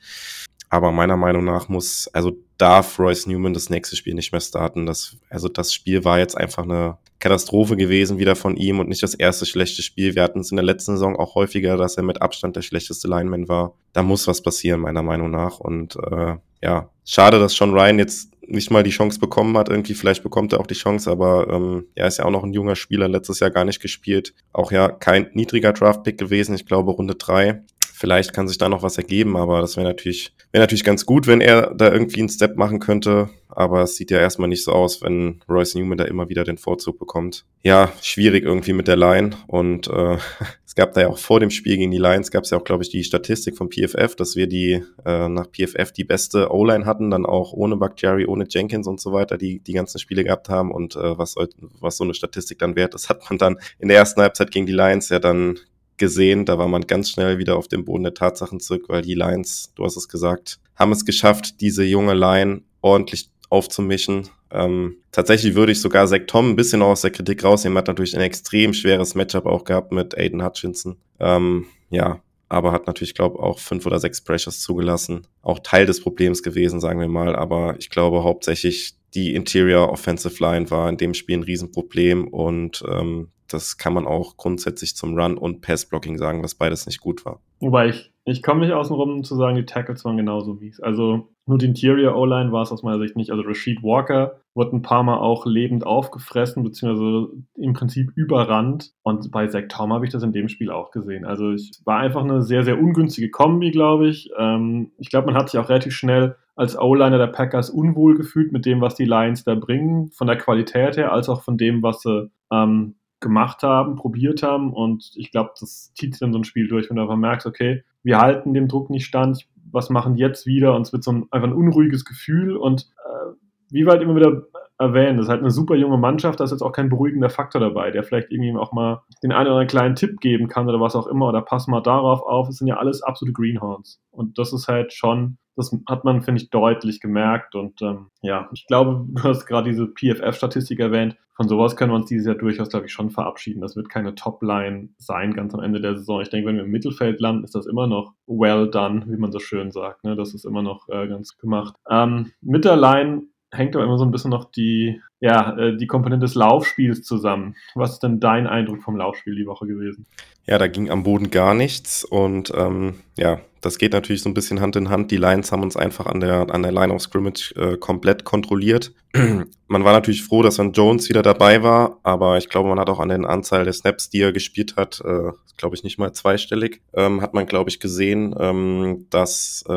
Aber 0.70 0.92
meiner 0.92 1.18
Meinung 1.18 1.44
nach 1.44 1.68
muss, 1.68 2.08
also 2.14 2.38
darf 2.58 2.98
Royce 2.98 3.28
Newman 3.28 3.54
das 3.54 3.70
nächste 3.70 3.96
Spiel 3.98 4.14
nicht 4.14 4.32
mehr 4.32 4.40
starten. 4.40 4.86
Das, 4.86 5.18
also 5.30 5.50
das 5.50 5.74
Spiel 5.74 6.06
war 6.06 6.20
jetzt 6.20 6.38
einfach 6.38 6.64
eine 6.64 6.98
Katastrophe 7.20 7.76
gewesen 7.76 8.20
wieder 8.20 8.36
von 8.36 8.56
ihm 8.56 8.80
und 8.80 8.88
nicht 8.88 9.04
das 9.04 9.14
erste 9.14 9.46
schlechte 9.46 9.82
Spiel. 9.82 10.16
Wir 10.16 10.24
hatten 10.24 10.40
es 10.40 10.52
in 10.52 10.58
der 10.58 10.66
letzten 10.66 10.94
Saison 10.94 11.16
auch 11.18 11.36
häufiger, 11.36 11.78
dass 11.78 11.98
er 11.98 12.04
mit 12.04 12.22
Abstand 12.22 12.56
der 12.56 12.62
schlechteste 12.62 13.08
Lineman 13.08 13.48
war. 13.48 13.76
Da 13.94 14.02
muss 14.02 14.28
was 14.28 14.42
passieren, 14.42 14.82
meiner 14.82 15.04
Meinung 15.04 15.30
nach. 15.30 15.60
Und 15.60 15.96
äh, 15.98 16.38
ja, 16.62 16.90
schade, 17.06 17.40
dass 17.40 17.54
Sean 17.54 17.74
Ryan 17.74 18.00
jetzt 18.00 18.32
nicht 18.48 18.70
mal 18.70 18.84
die 18.84 18.92
Chance 18.92 19.20
bekommen 19.20 19.58
hat. 19.58 19.70
Irgendwie, 19.70 19.94
vielleicht 19.94 20.24
bekommt 20.24 20.54
er 20.54 20.60
auch 20.60 20.68
die 20.68 20.74
Chance, 20.74 21.10
aber 21.10 21.48
ähm, 21.50 21.86
er 21.96 22.08
ist 22.08 22.18
ja 22.18 22.26
auch 22.26 22.32
noch 22.32 22.44
ein 22.44 22.54
junger 22.54 22.76
Spieler, 22.76 23.08
letztes 23.08 23.40
Jahr 23.40 23.50
gar 23.50 23.66
nicht 23.66 23.82
gespielt. 23.82 24.34
Auch 24.52 24.72
ja 24.72 24.90
kein 24.90 25.30
niedriger 25.34 25.74
Draftpick 25.74 26.18
gewesen, 26.18 26.56
ich 26.56 26.66
glaube 26.66 26.92
Runde 26.92 27.16
drei. 27.16 27.62
Vielleicht 28.02 28.34
kann 28.34 28.48
sich 28.48 28.58
da 28.58 28.68
noch 28.68 28.82
was 28.82 28.98
ergeben, 28.98 29.38
aber 29.38 29.62
das 29.62 29.78
wäre 29.78 29.86
natürlich, 29.86 30.34
wäre 30.52 30.64
natürlich 30.64 30.84
ganz 30.84 31.06
gut, 31.06 31.28
wenn 31.28 31.40
er 31.40 31.72
da 31.76 31.94
irgendwie 31.94 32.22
einen 32.22 32.30
Step 32.30 32.58
machen 32.58 32.80
könnte. 32.80 33.30
Aber 33.48 33.84
es 33.84 33.96
sieht 33.96 34.10
ja 34.10 34.18
erstmal 34.18 34.48
nicht 34.48 34.64
so 34.64 34.72
aus, 34.72 35.04
wenn 35.04 35.44
Royce 35.48 35.76
Newman 35.76 36.00
da 36.00 36.06
immer 36.06 36.28
wieder 36.28 36.44
den 36.44 36.58
Vorzug 36.58 36.98
bekommt. 36.98 37.46
Ja, 37.62 37.92
schwierig 38.02 38.44
irgendwie 38.44 38.74
mit 38.74 38.88
der 38.88 38.96
Line. 38.96 39.38
Und 39.46 39.88
äh, 39.88 40.18
es 40.66 40.74
gab 40.74 40.94
da 40.94 41.02
ja 41.02 41.10
auch 41.10 41.20
vor 41.20 41.40
dem 41.40 41.52
Spiel 41.52 41.78
gegen 41.78 41.92
die 41.92 42.00
Lions, 42.00 42.32
gab 42.32 42.46
es 42.46 42.50
ja 42.50 42.58
auch, 42.58 42.64
glaube 42.64 42.82
ich, 42.82 42.90
die 42.90 43.04
Statistik 43.04 43.56
vom 43.56 43.70
PFF, 43.70 44.16
dass 44.16 44.36
wir 44.36 44.48
die 44.48 44.82
äh, 45.06 45.30
nach 45.30 45.46
PFF 45.52 45.92
die 45.92 46.04
beste 46.04 46.52
O-Line 46.52 46.88
hatten, 46.88 47.12
dann 47.12 47.28
auch 47.28 47.54
ohne 47.54 47.78
Bakhtiari, 47.78 48.26
ohne 48.26 48.46
Jenkins 48.50 48.88
und 48.88 49.00
so 49.00 49.14
weiter, 49.14 49.38
die 49.38 49.60
die 49.60 49.74
ganzen 49.74 50.00
Spiele 50.00 50.24
gehabt 50.24 50.50
haben. 50.50 50.72
Und 50.72 50.96
äh, 50.96 51.20
was, 51.20 51.36
was 51.80 51.98
so 51.98 52.04
eine 52.04 52.16
Statistik 52.16 52.58
dann 52.58 52.76
wert 52.76 52.96
ist, 52.96 53.10
hat 53.10 53.30
man 53.30 53.38
dann 53.38 53.58
in 53.78 53.90
der 53.90 53.98
ersten 53.98 54.22
Halbzeit 54.22 54.50
gegen 54.50 54.66
die 54.66 54.74
Lions 54.74 55.10
ja 55.10 55.20
dann 55.20 55.60
gesehen. 56.02 56.46
Da 56.46 56.58
war 56.58 56.68
man 56.68 56.82
ganz 56.82 57.12
schnell 57.12 57.38
wieder 57.38 57.56
auf 57.56 57.70
dem 57.70 57.86
Boden 57.86 58.04
der 58.04 58.14
Tatsachen 58.14 58.60
zurück, 58.60 58.86
weil 58.90 59.04
die 59.04 59.14
Lions, 59.14 59.72
du 59.76 59.86
hast 59.86 59.96
es 59.96 60.10
gesagt, 60.10 60.60
haben 60.76 60.92
es 60.92 61.06
geschafft, 61.06 61.62
diese 61.62 61.86
junge 61.86 62.14
Line 62.14 62.64
ordentlich 62.82 63.30
aufzumischen. 63.50 64.28
Ähm, 64.52 64.98
tatsächlich 65.14 65.56
würde 65.56 65.72
ich 65.72 65.80
sogar 65.80 66.08
Zach 66.08 66.22
Tom 66.28 66.50
ein 66.50 66.56
bisschen 66.58 66.82
aus 66.82 67.02
der 67.02 67.12
Kritik 67.12 67.44
rausnehmen. 67.44 67.78
Hat 67.78 67.88
natürlich 67.88 68.16
ein 68.16 68.22
extrem 68.22 68.74
schweres 68.74 69.16
Matchup 69.16 69.46
auch 69.46 69.64
gehabt 69.64 69.94
mit 69.94 70.18
Aiden 70.18 70.44
Hutchinson. 70.44 70.98
Ähm, 71.20 71.68
ja, 71.90 72.20
aber 72.50 72.74
hat 72.74 72.88
natürlich, 72.88 73.14
glaube 73.14 73.40
auch 73.40 73.60
fünf 73.60 73.86
oder 73.86 74.00
sechs 74.00 74.22
Pressures 74.22 74.60
zugelassen. 74.60 75.28
Auch 75.42 75.60
Teil 75.60 75.86
des 75.86 76.02
Problems 76.02 76.44
gewesen, 76.44 76.82
sagen 76.82 77.00
wir 77.00 77.08
mal. 77.08 77.36
Aber 77.36 77.76
ich 77.80 77.90
glaube 77.90 78.24
hauptsächlich 78.24 78.96
die 79.14 79.36
Interior 79.36 79.90
Offensive 79.90 80.42
Line 80.44 80.72
war 80.72 80.90
in 80.90 80.98
dem 80.98 81.14
Spiel 81.14 81.38
ein 81.38 81.44
Riesenproblem 81.44 82.28
und 82.28 82.84
ähm, 82.90 83.30
das 83.54 83.78
kann 83.78 83.94
man 83.94 84.08
auch 84.08 84.38
grundsätzlich 84.38 84.96
zum 84.96 85.18
Run 85.18 85.38
und 85.38 85.62
Pass-Blocking 85.62 86.18
sagen, 86.18 86.44
was 86.44 86.56
beides 86.56 86.86
nicht 86.86 87.02
gut 87.02 87.26
war. 87.26 87.40
Wobei 87.60 87.90
ich, 87.90 88.12
ich 88.26 88.42
komme 88.42 88.62
nicht 88.62 88.74
außen 88.74 88.96
rum 88.96 89.24
zu 89.24 89.36
sagen, 89.36 89.56
die 89.56 89.66
Tackles 89.66 90.04
waren 90.06 90.18
genauso 90.18 90.56
mies. 90.56 90.80
Also 90.80 91.28
nur 91.46 91.58
die 91.58 91.66
Interior 91.66 92.16
O-Line 92.16 92.52
war 92.52 92.64
es 92.64 92.72
aus 92.72 92.84
meiner 92.84 93.00
Sicht 93.00 93.16
nicht. 93.16 93.32
Also 93.32 93.44
Rashid 93.44 93.84
Walker 93.84 94.40
wurde 94.54 94.76
ein 94.76 94.82
paar 94.82 95.04
Mal 95.04 95.18
auch 95.18 95.46
lebend 95.46 95.86
aufgefressen, 95.86 96.64
beziehungsweise 96.64 97.28
im 97.56 97.74
Prinzip 97.74 98.12
überrannt. 98.16 98.94
Und 99.04 99.32
bei 99.32 99.48
Zach 99.48 99.64
Tom 99.70 99.94
habe 99.94 100.06
ich 100.06 100.12
das 100.12 100.24
in 100.24 100.34
dem 100.34 100.50
Spiel 100.50 100.72
auch 100.72 100.92
gesehen. 100.92 101.26
Also 101.26 101.52
es 101.52 101.82
war 101.86 102.00
einfach 102.00 102.24
eine 102.24 102.42
sehr, 102.42 102.64
sehr 102.64 102.80
ungünstige 102.80 103.30
Kombi, 103.30 103.72
glaube 103.72 104.08
ich. 104.08 104.30
Ähm, 104.38 104.92
ich 104.98 105.10
glaube, 105.10 105.28
man 105.28 105.36
hat 105.36 105.50
sich 105.50 105.60
auch 105.60 105.70
relativ 105.70 105.94
schnell 105.94 106.36
als 106.56 106.78
O-Liner 106.78 107.18
der 107.18 107.28
Packers 107.28 107.70
unwohl 107.70 108.16
gefühlt 108.16 108.52
mit 108.52 108.66
dem, 108.66 108.82
was 108.82 108.96
die 108.96 109.06
Lions 109.06 109.44
da 109.44 109.56
bringen, 109.56 110.12
von 110.12 110.28
der 110.28 110.38
Qualität 110.38 110.98
her, 110.98 111.12
als 111.12 111.30
auch 111.30 111.42
von 111.42 111.58
dem, 111.58 111.82
was 111.82 112.02
sie 112.02 112.30
ähm, 112.52 112.96
gemacht 113.22 113.64
haben, 113.64 113.96
probiert 113.96 114.44
haben. 114.44 114.74
Und 114.74 115.12
ich 115.16 115.32
glaube, 115.32 115.52
das 115.60 115.94
zieht 115.94 116.22
dann 116.22 116.34
so 116.34 116.40
ein 116.40 116.44
Spiel 116.44 116.68
durch, 116.68 116.90
wenn 116.90 116.98
du 116.98 117.04
einfach 117.04 117.16
merkst, 117.16 117.48
okay, 117.48 117.84
wir 118.04 118.20
halten 118.20 118.54
dem 118.54 118.68
Druck 118.68 118.90
nicht 118.90 119.06
stand, 119.06 119.48
was 119.72 119.90
machen 119.90 120.16
jetzt 120.16 120.46
wieder? 120.46 120.76
Und 120.76 120.82
es 120.82 120.92
wird 120.92 121.04
so 121.04 121.12
ein, 121.12 121.28
einfach 121.32 121.48
ein 121.48 121.56
unruhiges 121.56 122.04
Gefühl. 122.04 122.58
Und 122.58 122.92
äh, 123.06 123.34
wie 123.70 123.86
wir 123.86 123.92
halt 123.92 124.02
immer 124.02 124.16
wieder 124.16 124.44
erwähnen, 124.78 125.18
das 125.18 125.28
ist 125.28 125.30
halt 125.30 125.42
eine 125.42 125.52
super 125.52 125.76
junge 125.76 125.98
Mannschaft, 125.98 126.40
da 126.40 126.44
ist 126.44 126.52
jetzt 126.52 126.64
auch 126.64 126.72
kein 126.72 126.90
beruhigender 126.90 127.30
Faktor 127.30 127.62
dabei, 127.62 127.92
der 127.92 128.04
vielleicht 128.04 128.32
irgendwie 128.32 128.58
auch 128.58 128.72
mal 128.72 129.04
den 129.22 129.32
einen 129.32 129.44
oder 129.44 129.52
anderen 129.52 129.68
kleinen 129.68 129.96
Tipp 129.96 130.20
geben 130.20 130.48
kann 130.48 130.68
oder 130.68 130.82
was 130.82 130.96
auch 130.96 131.06
immer, 131.06 131.30
oder 131.30 131.42
pass 131.42 131.68
mal 131.68 131.82
darauf 131.82 132.24
auf. 132.24 132.50
Es 132.50 132.58
sind 132.58 132.68
ja 132.68 132.78
alles 132.78 133.04
absolute 133.04 133.34
Greenhorns. 133.34 134.02
Und 134.10 134.40
das 134.40 134.52
ist 134.52 134.68
halt 134.68 134.92
schon 134.92 135.38
das 135.56 135.76
hat 135.88 136.06
man, 136.06 136.22
finde 136.22 136.42
ich, 136.42 136.50
deutlich 136.50 137.00
gemerkt. 137.00 137.56
Und 137.56 137.82
ähm, 137.82 138.08
ja, 138.22 138.50
ich 138.54 138.66
glaube, 138.68 139.06
du 139.14 139.24
hast 139.24 139.46
gerade 139.46 139.70
diese 139.70 139.88
PFF-Statistik 139.88 140.80
erwähnt. 140.80 141.16
Von 141.36 141.48
sowas 141.48 141.76
können 141.76 141.92
wir 141.92 141.96
uns 141.96 142.08
dieses 142.08 142.28
Jahr 142.28 142.36
durchaus, 142.36 142.70
glaube 142.70 142.86
ich, 142.86 142.92
schon 142.92 143.10
verabschieden. 143.10 143.62
Das 143.62 143.76
wird 143.76 143.90
keine 143.90 144.16
Top-Line 144.16 144.90
sein, 144.98 145.34
ganz 145.34 145.54
am 145.54 145.62
Ende 145.62 145.82
der 145.82 145.96
Saison. 145.96 146.22
Ich 146.22 146.30
denke, 146.30 146.48
wenn 146.48 146.58
wir 146.58 146.66
im 146.66 146.72
Mittelfeld 146.72 147.20
landen, 147.20 147.44
ist 147.44 147.56
das 147.56 147.66
immer 147.66 147.88
noch 147.88 148.14
well 148.28 148.70
done, 148.70 149.06
wie 149.08 149.18
man 149.18 149.32
so 149.32 149.40
schön 149.40 149.72
sagt. 149.72 150.04
Ne? 150.04 150.16
Das 150.16 150.34
ist 150.34 150.46
immer 150.46 150.62
noch 150.62 150.88
äh, 150.90 151.08
ganz 151.08 151.38
gemacht. 151.38 151.76
Ähm, 151.90 152.32
mit 152.42 152.66
der 152.66 152.76
Line 152.76 153.24
hängt 153.52 153.76
aber 153.76 153.86
immer 153.86 153.98
so 153.98 154.06
ein 154.06 154.12
bisschen 154.12 154.32
noch 154.32 154.52
die, 154.52 155.02
ja, 155.22 155.56
äh, 155.56 155.78
die 155.78 155.88
Komponente 155.88 156.26
des 156.26 156.36
Laufspiels 156.36 157.04
zusammen. 157.04 157.56
Was 157.76 157.94
ist 157.94 158.00
denn 158.04 158.20
dein 158.20 158.48
Eindruck 158.48 158.82
vom 158.82 158.98
Laufspiel 158.98 159.36
die 159.36 159.46
Woche 159.46 159.68
gewesen? 159.68 160.08
Ja, 160.48 160.58
da 160.58 160.68
ging 160.68 160.90
am 160.90 161.04
Boden 161.04 161.30
gar 161.30 161.54
nichts 161.54 162.04
und 162.04 162.52
ähm, 162.56 162.96
ja, 163.18 163.40
das 163.62 163.78
geht 163.78 163.94
natürlich 163.94 164.24
so 164.24 164.30
ein 164.30 164.34
bisschen 164.34 164.60
Hand 164.60 164.76
in 164.76 164.90
Hand. 164.90 165.12
Die 165.12 165.18
Lions 165.18 165.52
haben 165.52 165.62
uns 165.62 165.78
einfach 165.78 166.08
an 166.08 166.20
der, 166.20 166.52
an 166.52 166.64
der 166.64 166.72
Line 166.72 166.92
of 166.92 167.04
Scrimmage 167.04 167.54
äh, 167.56 167.78
komplett 167.78 168.24
kontrolliert. 168.24 168.94
man 169.68 169.84
war 169.84 169.94
natürlich 169.94 170.24
froh, 170.24 170.42
dass 170.42 170.56
dann 170.56 170.72
Jones 170.72 171.08
wieder 171.10 171.22
dabei 171.22 171.62
war, 171.62 172.00
aber 172.02 172.38
ich 172.38 172.50
glaube, 172.50 172.70
man 172.70 172.80
hat 172.80 172.90
auch 172.90 173.00
an 173.00 173.10
der 173.10 173.20
Anzahl 173.30 173.64
der 173.64 173.74
Snaps, 173.74 174.10
die 174.10 174.22
er 174.22 174.32
gespielt 174.32 174.76
hat, 174.76 175.02
äh, 175.06 175.32
glaube 175.58 175.76
ich, 175.76 175.84
nicht 175.84 176.00
mal 176.00 176.14
zweistellig, 176.14 176.82
ähm, 176.96 177.22
hat 177.22 177.36
man, 177.36 177.46
glaube 177.46 177.70
ich, 177.70 177.80
gesehen, 177.80 178.34
ähm, 178.40 179.06
dass 179.12 179.64
äh, 179.70 179.74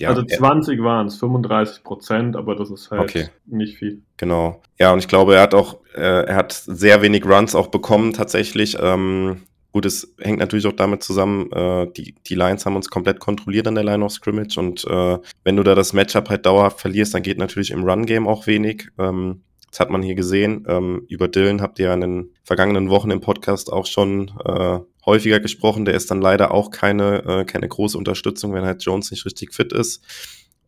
ja, 0.00 0.08
also 0.08 0.22
20 0.22 0.82
waren 0.82 1.06
es, 1.06 1.18
35 1.18 1.84
Prozent, 1.84 2.34
aber 2.34 2.56
das 2.56 2.70
ist 2.70 2.90
halt 2.90 3.02
okay. 3.02 3.28
nicht 3.46 3.76
viel. 3.76 4.02
Genau. 4.20 4.60
Ja, 4.78 4.92
und 4.92 4.98
ich 4.98 5.08
glaube, 5.08 5.36
er 5.36 5.40
hat 5.40 5.54
auch, 5.54 5.78
äh, 5.94 6.26
er 6.26 6.36
hat 6.36 6.52
sehr 6.52 7.00
wenig 7.00 7.24
Runs 7.24 7.54
auch 7.54 7.68
bekommen 7.68 8.12
tatsächlich. 8.12 8.76
Ähm, 8.78 9.42
Gut, 9.72 9.86
es 9.86 10.12
hängt 10.18 10.40
natürlich 10.40 10.66
auch 10.66 10.72
damit 10.72 11.04
zusammen, 11.04 11.50
äh, 11.52 11.86
die, 11.96 12.16
die 12.26 12.34
Lions 12.34 12.66
haben 12.66 12.74
uns 12.74 12.90
komplett 12.90 13.20
kontrolliert 13.20 13.68
an 13.68 13.76
der 13.76 13.84
Line 13.84 14.04
of 14.04 14.10
Scrimmage 14.10 14.58
und 14.58 14.84
äh, 14.84 15.18
wenn 15.44 15.56
du 15.56 15.62
da 15.62 15.76
das 15.76 15.92
Matchup 15.92 16.28
halt 16.28 16.44
dauerhaft 16.44 16.80
verlierst, 16.80 17.14
dann 17.14 17.22
geht 17.22 17.38
natürlich 17.38 17.70
im 17.70 17.84
Run-Game 17.84 18.26
auch 18.26 18.48
wenig. 18.48 18.88
Ähm, 18.98 19.42
das 19.70 19.78
hat 19.78 19.90
man 19.90 20.02
hier 20.02 20.16
gesehen. 20.16 20.66
Ähm, 20.66 21.04
über 21.08 21.28
Dylan 21.28 21.62
habt 21.62 21.78
ihr 21.78 21.86
ja 21.86 21.94
in 21.94 22.00
den 22.00 22.30
vergangenen 22.42 22.90
Wochen 22.90 23.12
im 23.12 23.20
Podcast 23.20 23.72
auch 23.72 23.86
schon 23.86 24.32
äh, 24.44 24.80
häufiger 25.06 25.38
gesprochen. 25.38 25.84
Der 25.84 25.94
ist 25.94 26.10
dann 26.10 26.20
leider 26.20 26.52
auch 26.52 26.72
keine, 26.72 27.22
äh, 27.24 27.44
keine 27.44 27.68
große 27.68 27.96
Unterstützung, 27.96 28.52
wenn 28.52 28.64
halt 28.64 28.82
Jones 28.82 29.12
nicht 29.12 29.24
richtig 29.24 29.54
fit 29.54 29.72
ist. 29.72 30.02